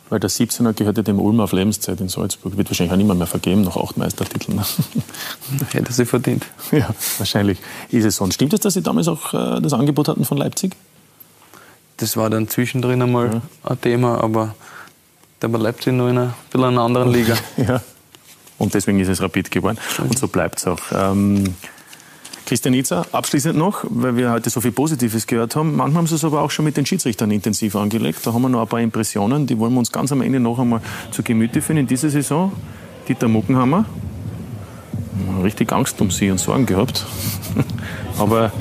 weil 0.10 0.20
der 0.20 0.30
17er 0.30 0.74
gehörte 0.74 1.02
dem 1.02 1.20
Ulm 1.20 1.40
auf 1.40 1.54
Lebenszeit 1.54 2.02
in 2.02 2.10
Salzburg. 2.10 2.58
Wird 2.58 2.70
wahrscheinlich 2.70 2.92
auch 2.92 2.98
niemand 2.98 3.20
mehr 3.20 3.28
vergeben, 3.28 3.62
nach 3.62 3.78
acht 3.78 3.96
Meistertiteln. 3.96 4.62
Hätte 5.72 5.94
sie 5.94 6.06
verdient. 6.06 6.46
Ja, 6.72 6.90
wahrscheinlich 7.20 7.60
ist 7.90 8.04
es 8.04 8.18
so. 8.18 8.26
Und 8.26 8.34
stimmt 8.34 8.54
es, 8.54 8.60
dass 8.60 8.74
Sie 8.74 8.82
damals 8.82 9.08
auch 9.08 9.34
äh, 9.34 9.62
das 9.62 9.74
Angebot 9.74 10.10
hatten 10.10 10.26
von 10.26 10.38
Leipzig? 10.38 10.76
Das 11.98 12.18
war 12.18 12.30
dann 12.30 12.50
zwischendrin 12.50 13.02
einmal 13.02 13.36
ja. 13.36 13.42
ein 13.64 13.80
Thema, 13.80 14.22
aber 14.22 14.56
da 15.40 15.52
war 15.54 15.60
Leipzig 15.60 15.94
nur 15.94 16.10
in 16.10 16.18
einer, 16.18 16.34
in 16.54 16.64
einer 16.64 16.82
anderen 16.82 17.12
Liga. 17.12 17.36
ja. 17.58 17.82
Und 18.64 18.74
deswegen 18.74 18.98
ist 19.00 19.10
es 19.10 19.22
Rapid 19.22 19.52
geworden. 19.52 19.78
Und 19.98 20.18
so 20.18 20.30
bleibt 20.30 20.60
es 20.60 20.68
auch. 20.68 20.80
Ähm, 20.96 21.44
Christian 22.46 22.74
Itzer, 22.74 23.06
abschließend 23.12 23.58
noch, 23.58 23.84
weil 23.90 24.16
wir 24.16 24.32
heute 24.32 24.50
so 24.50 24.62
viel 24.62 24.72
Positives 24.72 25.28
gehört 25.28 25.56
haben. 25.56 25.76
Manchmal 25.76 26.00
haben 26.00 26.08
Sie 26.08 26.16
es 26.16 26.24
aber 26.24 26.42
auch 26.42 26.52
schon 26.52 26.64
mit 26.64 26.78
den 26.78 26.86
Schiedsrichtern 26.86 27.30
intensiv 27.32 27.76
angelegt. 27.76 28.20
Da 28.24 28.34
haben 28.34 28.42
wir 28.42 28.50
noch 28.50 28.62
ein 28.62 28.68
paar 28.68 28.80
Impressionen, 28.80 29.48
die 29.48 29.60
wollen 29.60 29.74
wir 29.74 29.80
uns 29.80 29.92
ganz 29.92 30.12
am 30.14 30.22
Ende 30.22 30.40
noch 30.40 30.60
einmal 30.60 30.82
zu 31.12 31.24
Gemüte 31.24 31.62
führen. 31.62 31.78
In 31.78 31.88
dieser 31.88 32.10
Saison, 32.10 32.54
Dieter 33.08 33.28
Muckenhammer, 33.28 33.86
richtig 35.44 35.74
Angst 35.74 36.00
um 36.00 36.10
Sie 36.10 36.32
und 36.32 36.38
Sorgen 36.38 36.66
gehabt. 36.66 37.06
aber 38.18 38.52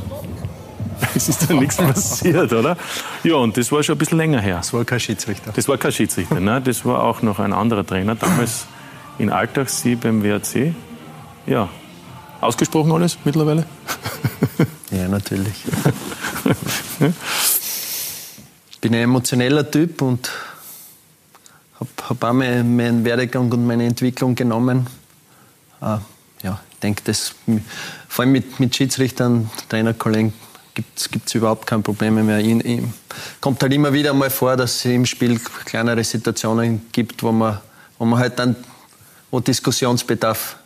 Es 1.15 1.29
ist 1.29 1.49
dann 1.49 1.59
nichts 1.59 1.77
passiert, 1.77 2.53
oder? 2.53 2.77
Ja, 3.23 3.35
und 3.37 3.57
das 3.57 3.71
war 3.73 3.83
schon 3.83 3.97
ein 3.97 3.99
bisschen 3.99 4.19
länger 4.19 4.41
her. 4.41 4.57
Das 4.57 4.73
war 4.73 4.85
kein 4.85 5.01
Schiedsrichter. 5.01 5.53
Das 5.55 5.69
war 5.69 5.77
kein 5.77 5.93
Schiedsrichter, 5.93 6.41
ne? 6.41 6.61
das 6.63 6.85
war 6.85 7.03
auch 7.03 7.23
noch 7.23 7.39
ein 7.39 7.53
anderer 7.53 7.87
Trainer, 7.87 8.15
damals 8.15 8.67
in 9.19 9.31
Alltagssieg 9.31 10.01
beim 10.01 10.23
WRC. 10.23 10.75
Ja, 11.47 11.69
ausgesprochen 12.41 12.93
alles 12.93 13.19
mittlerweile? 13.25 13.67
Ja, 14.93 15.09
natürlich. 15.09 15.55
Ich 18.71 18.79
bin 18.79 18.95
ein 18.95 19.01
emotioneller 19.01 19.71
Typ 19.71 20.03
und 20.03 20.31
habe 21.81 21.91
hab 22.09 22.25
auch 22.25 22.33
meinen, 22.35 23.03
Werdegang 23.03 23.51
und 23.51 23.67
meine 23.67 23.87
Entwicklung 23.87 24.35
genommen. 24.35 24.87
Äh, 25.81 25.97
ja, 26.43 26.61
ich 26.73 26.79
denke, 26.81 27.03
das, 27.05 27.35
vor 28.07 28.25
allem 28.25 28.33
mit, 28.33 28.61
mit 28.61 28.77
Schiedsrichtern, 28.77 29.51
Trainerkollegen, 29.71 30.35
gibt 30.75 31.09
es 31.27 31.35
überhaupt 31.35 31.67
keine 31.67 31.83
Probleme 31.83 32.23
mehr. 32.23 32.39
In, 32.39 32.61
in, 32.61 32.93
kommt 33.41 33.63
halt 33.63 33.73
immer 33.73 33.93
wieder 33.93 34.13
mal 34.15 34.31
vor, 34.31 34.57
dass 34.57 34.77
es 34.77 34.85
im 34.87 35.07
Spiel 35.07 35.39
kleinere 35.65 36.05
Situationen 36.05 36.87
gibt, 36.93 37.23
wo 37.23 37.33
man, 37.33 37.61
wo 37.99 38.05
man 38.05 38.19
halt 38.19 38.39
dann, 38.39 38.57
wo 39.33 39.41
Diskussionsbedarf 39.41 40.57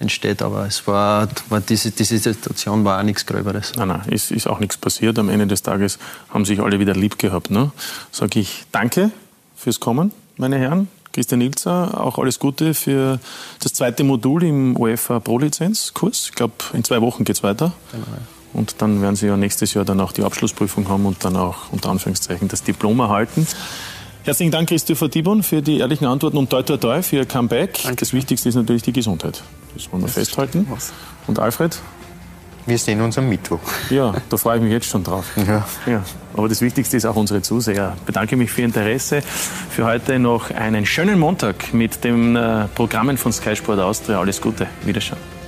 entsteht. 0.00 0.42
Aber 0.42 0.66
es 0.66 0.84
war, 0.88 1.28
war 1.48 1.60
diese, 1.60 1.92
diese 1.92 2.18
Situation 2.18 2.84
war 2.84 2.98
auch 2.98 3.04
nichts 3.04 3.24
Gröberes. 3.24 3.72
Nein, 3.76 3.88
nein, 3.88 4.02
ist, 4.10 4.32
ist 4.32 4.48
auch 4.48 4.58
nichts 4.58 4.76
passiert. 4.76 5.18
Am 5.20 5.28
Ende 5.28 5.46
des 5.46 5.62
Tages 5.62 5.98
haben 6.30 6.44
sich 6.44 6.60
alle 6.60 6.80
wieder 6.80 6.94
lieb 6.94 7.18
gehabt. 7.18 7.50
Ne? 7.50 7.70
Sage 8.10 8.40
ich 8.40 8.64
danke 8.72 9.12
fürs 9.56 9.78
Kommen, 9.78 10.10
meine 10.36 10.58
Herren. 10.58 10.88
Christian 11.12 11.42
Ilzer, 11.42 12.00
auch 12.00 12.18
alles 12.18 12.38
Gute 12.38 12.72
für 12.72 13.20
das 13.60 13.74
zweite 13.74 14.02
Modul 14.02 14.44
im 14.44 14.76
UEFA 14.78 15.20
Pro-Lizenz-Kurs. 15.20 16.28
Ich 16.30 16.34
glaube, 16.34 16.54
in 16.72 16.84
zwei 16.84 17.02
Wochen 17.02 17.24
geht 17.24 17.36
es 17.36 17.42
weiter. 17.42 17.72
Genau. 17.92 18.06
Und 18.54 18.76
dann 18.78 19.02
werden 19.02 19.16
Sie 19.16 19.26
ja 19.26 19.36
nächstes 19.36 19.74
Jahr 19.74 19.84
dann 19.84 20.00
auch 20.00 20.12
die 20.12 20.22
Abschlussprüfung 20.22 20.88
haben 20.88 21.04
und 21.04 21.24
dann 21.24 21.36
auch 21.36 21.70
unter 21.70 21.90
Anführungszeichen 21.90 22.48
das 22.48 22.62
Diplom 22.62 22.98
erhalten. 23.00 23.46
Herzlichen 24.24 24.52
Dank, 24.52 24.68
Christopher 24.68 25.08
Dibon, 25.08 25.42
für 25.42 25.62
die 25.62 25.78
ehrlichen 25.78 26.06
Antworten 26.06 26.36
und 26.36 26.48
toi 26.48 26.62
toi 26.62 26.76
toi 26.76 27.02
für 27.02 27.16
Ihr 27.16 27.26
Comeback. 27.26 27.80
Danke. 27.82 27.96
Das 27.96 28.12
Wichtigste 28.12 28.48
ist 28.48 28.54
natürlich 28.54 28.82
die 28.82 28.92
Gesundheit. 28.92 29.42
Das 29.74 29.90
wollen 29.90 30.02
wir 30.02 30.06
das 30.06 30.14
festhalten. 30.14 30.66
Und 31.26 31.38
Alfred? 31.40 31.76
Wir 32.64 32.78
sehen 32.78 33.00
uns 33.00 33.18
am 33.18 33.28
Mittwoch. 33.28 33.58
Ja, 33.90 34.14
da 34.28 34.36
freue 34.36 34.58
ich 34.58 34.62
mich 34.62 34.70
jetzt 34.70 34.86
schon 34.86 35.02
drauf. 35.02 35.26
Ja. 35.36 35.66
ja. 35.86 36.04
Aber 36.34 36.48
das 36.48 36.60
Wichtigste 36.60 36.96
ist 36.96 37.04
auch 37.04 37.16
unsere 37.16 37.42
Zuseher. 37.42 37.94
Ich 37.96 38.02
bedanke 38.02 38.36
mich 38.36 38.52
für 38.52 38.60
Ihr 38.60 38.66
Interesse. 38.66 39.22
Für 39.22 39.86
heute 39.86 40.20
noch 40.20 40.50
einen 40.52 40.86
schönen 40.86 41.18
Montag 41.18 41.74
mit 41.74 42.04
den 42.04 42.36
äh, 42.36 42.68
Programmen 42.76 43.18
von 43.18 43.32
Sky 43.32 43.56
Sport 43.56 43.80
Austria. 43.80 44.20
Alles 44.20 44.40
Gute. 44.40 44.68
Wiederschauen. 44.84 45.41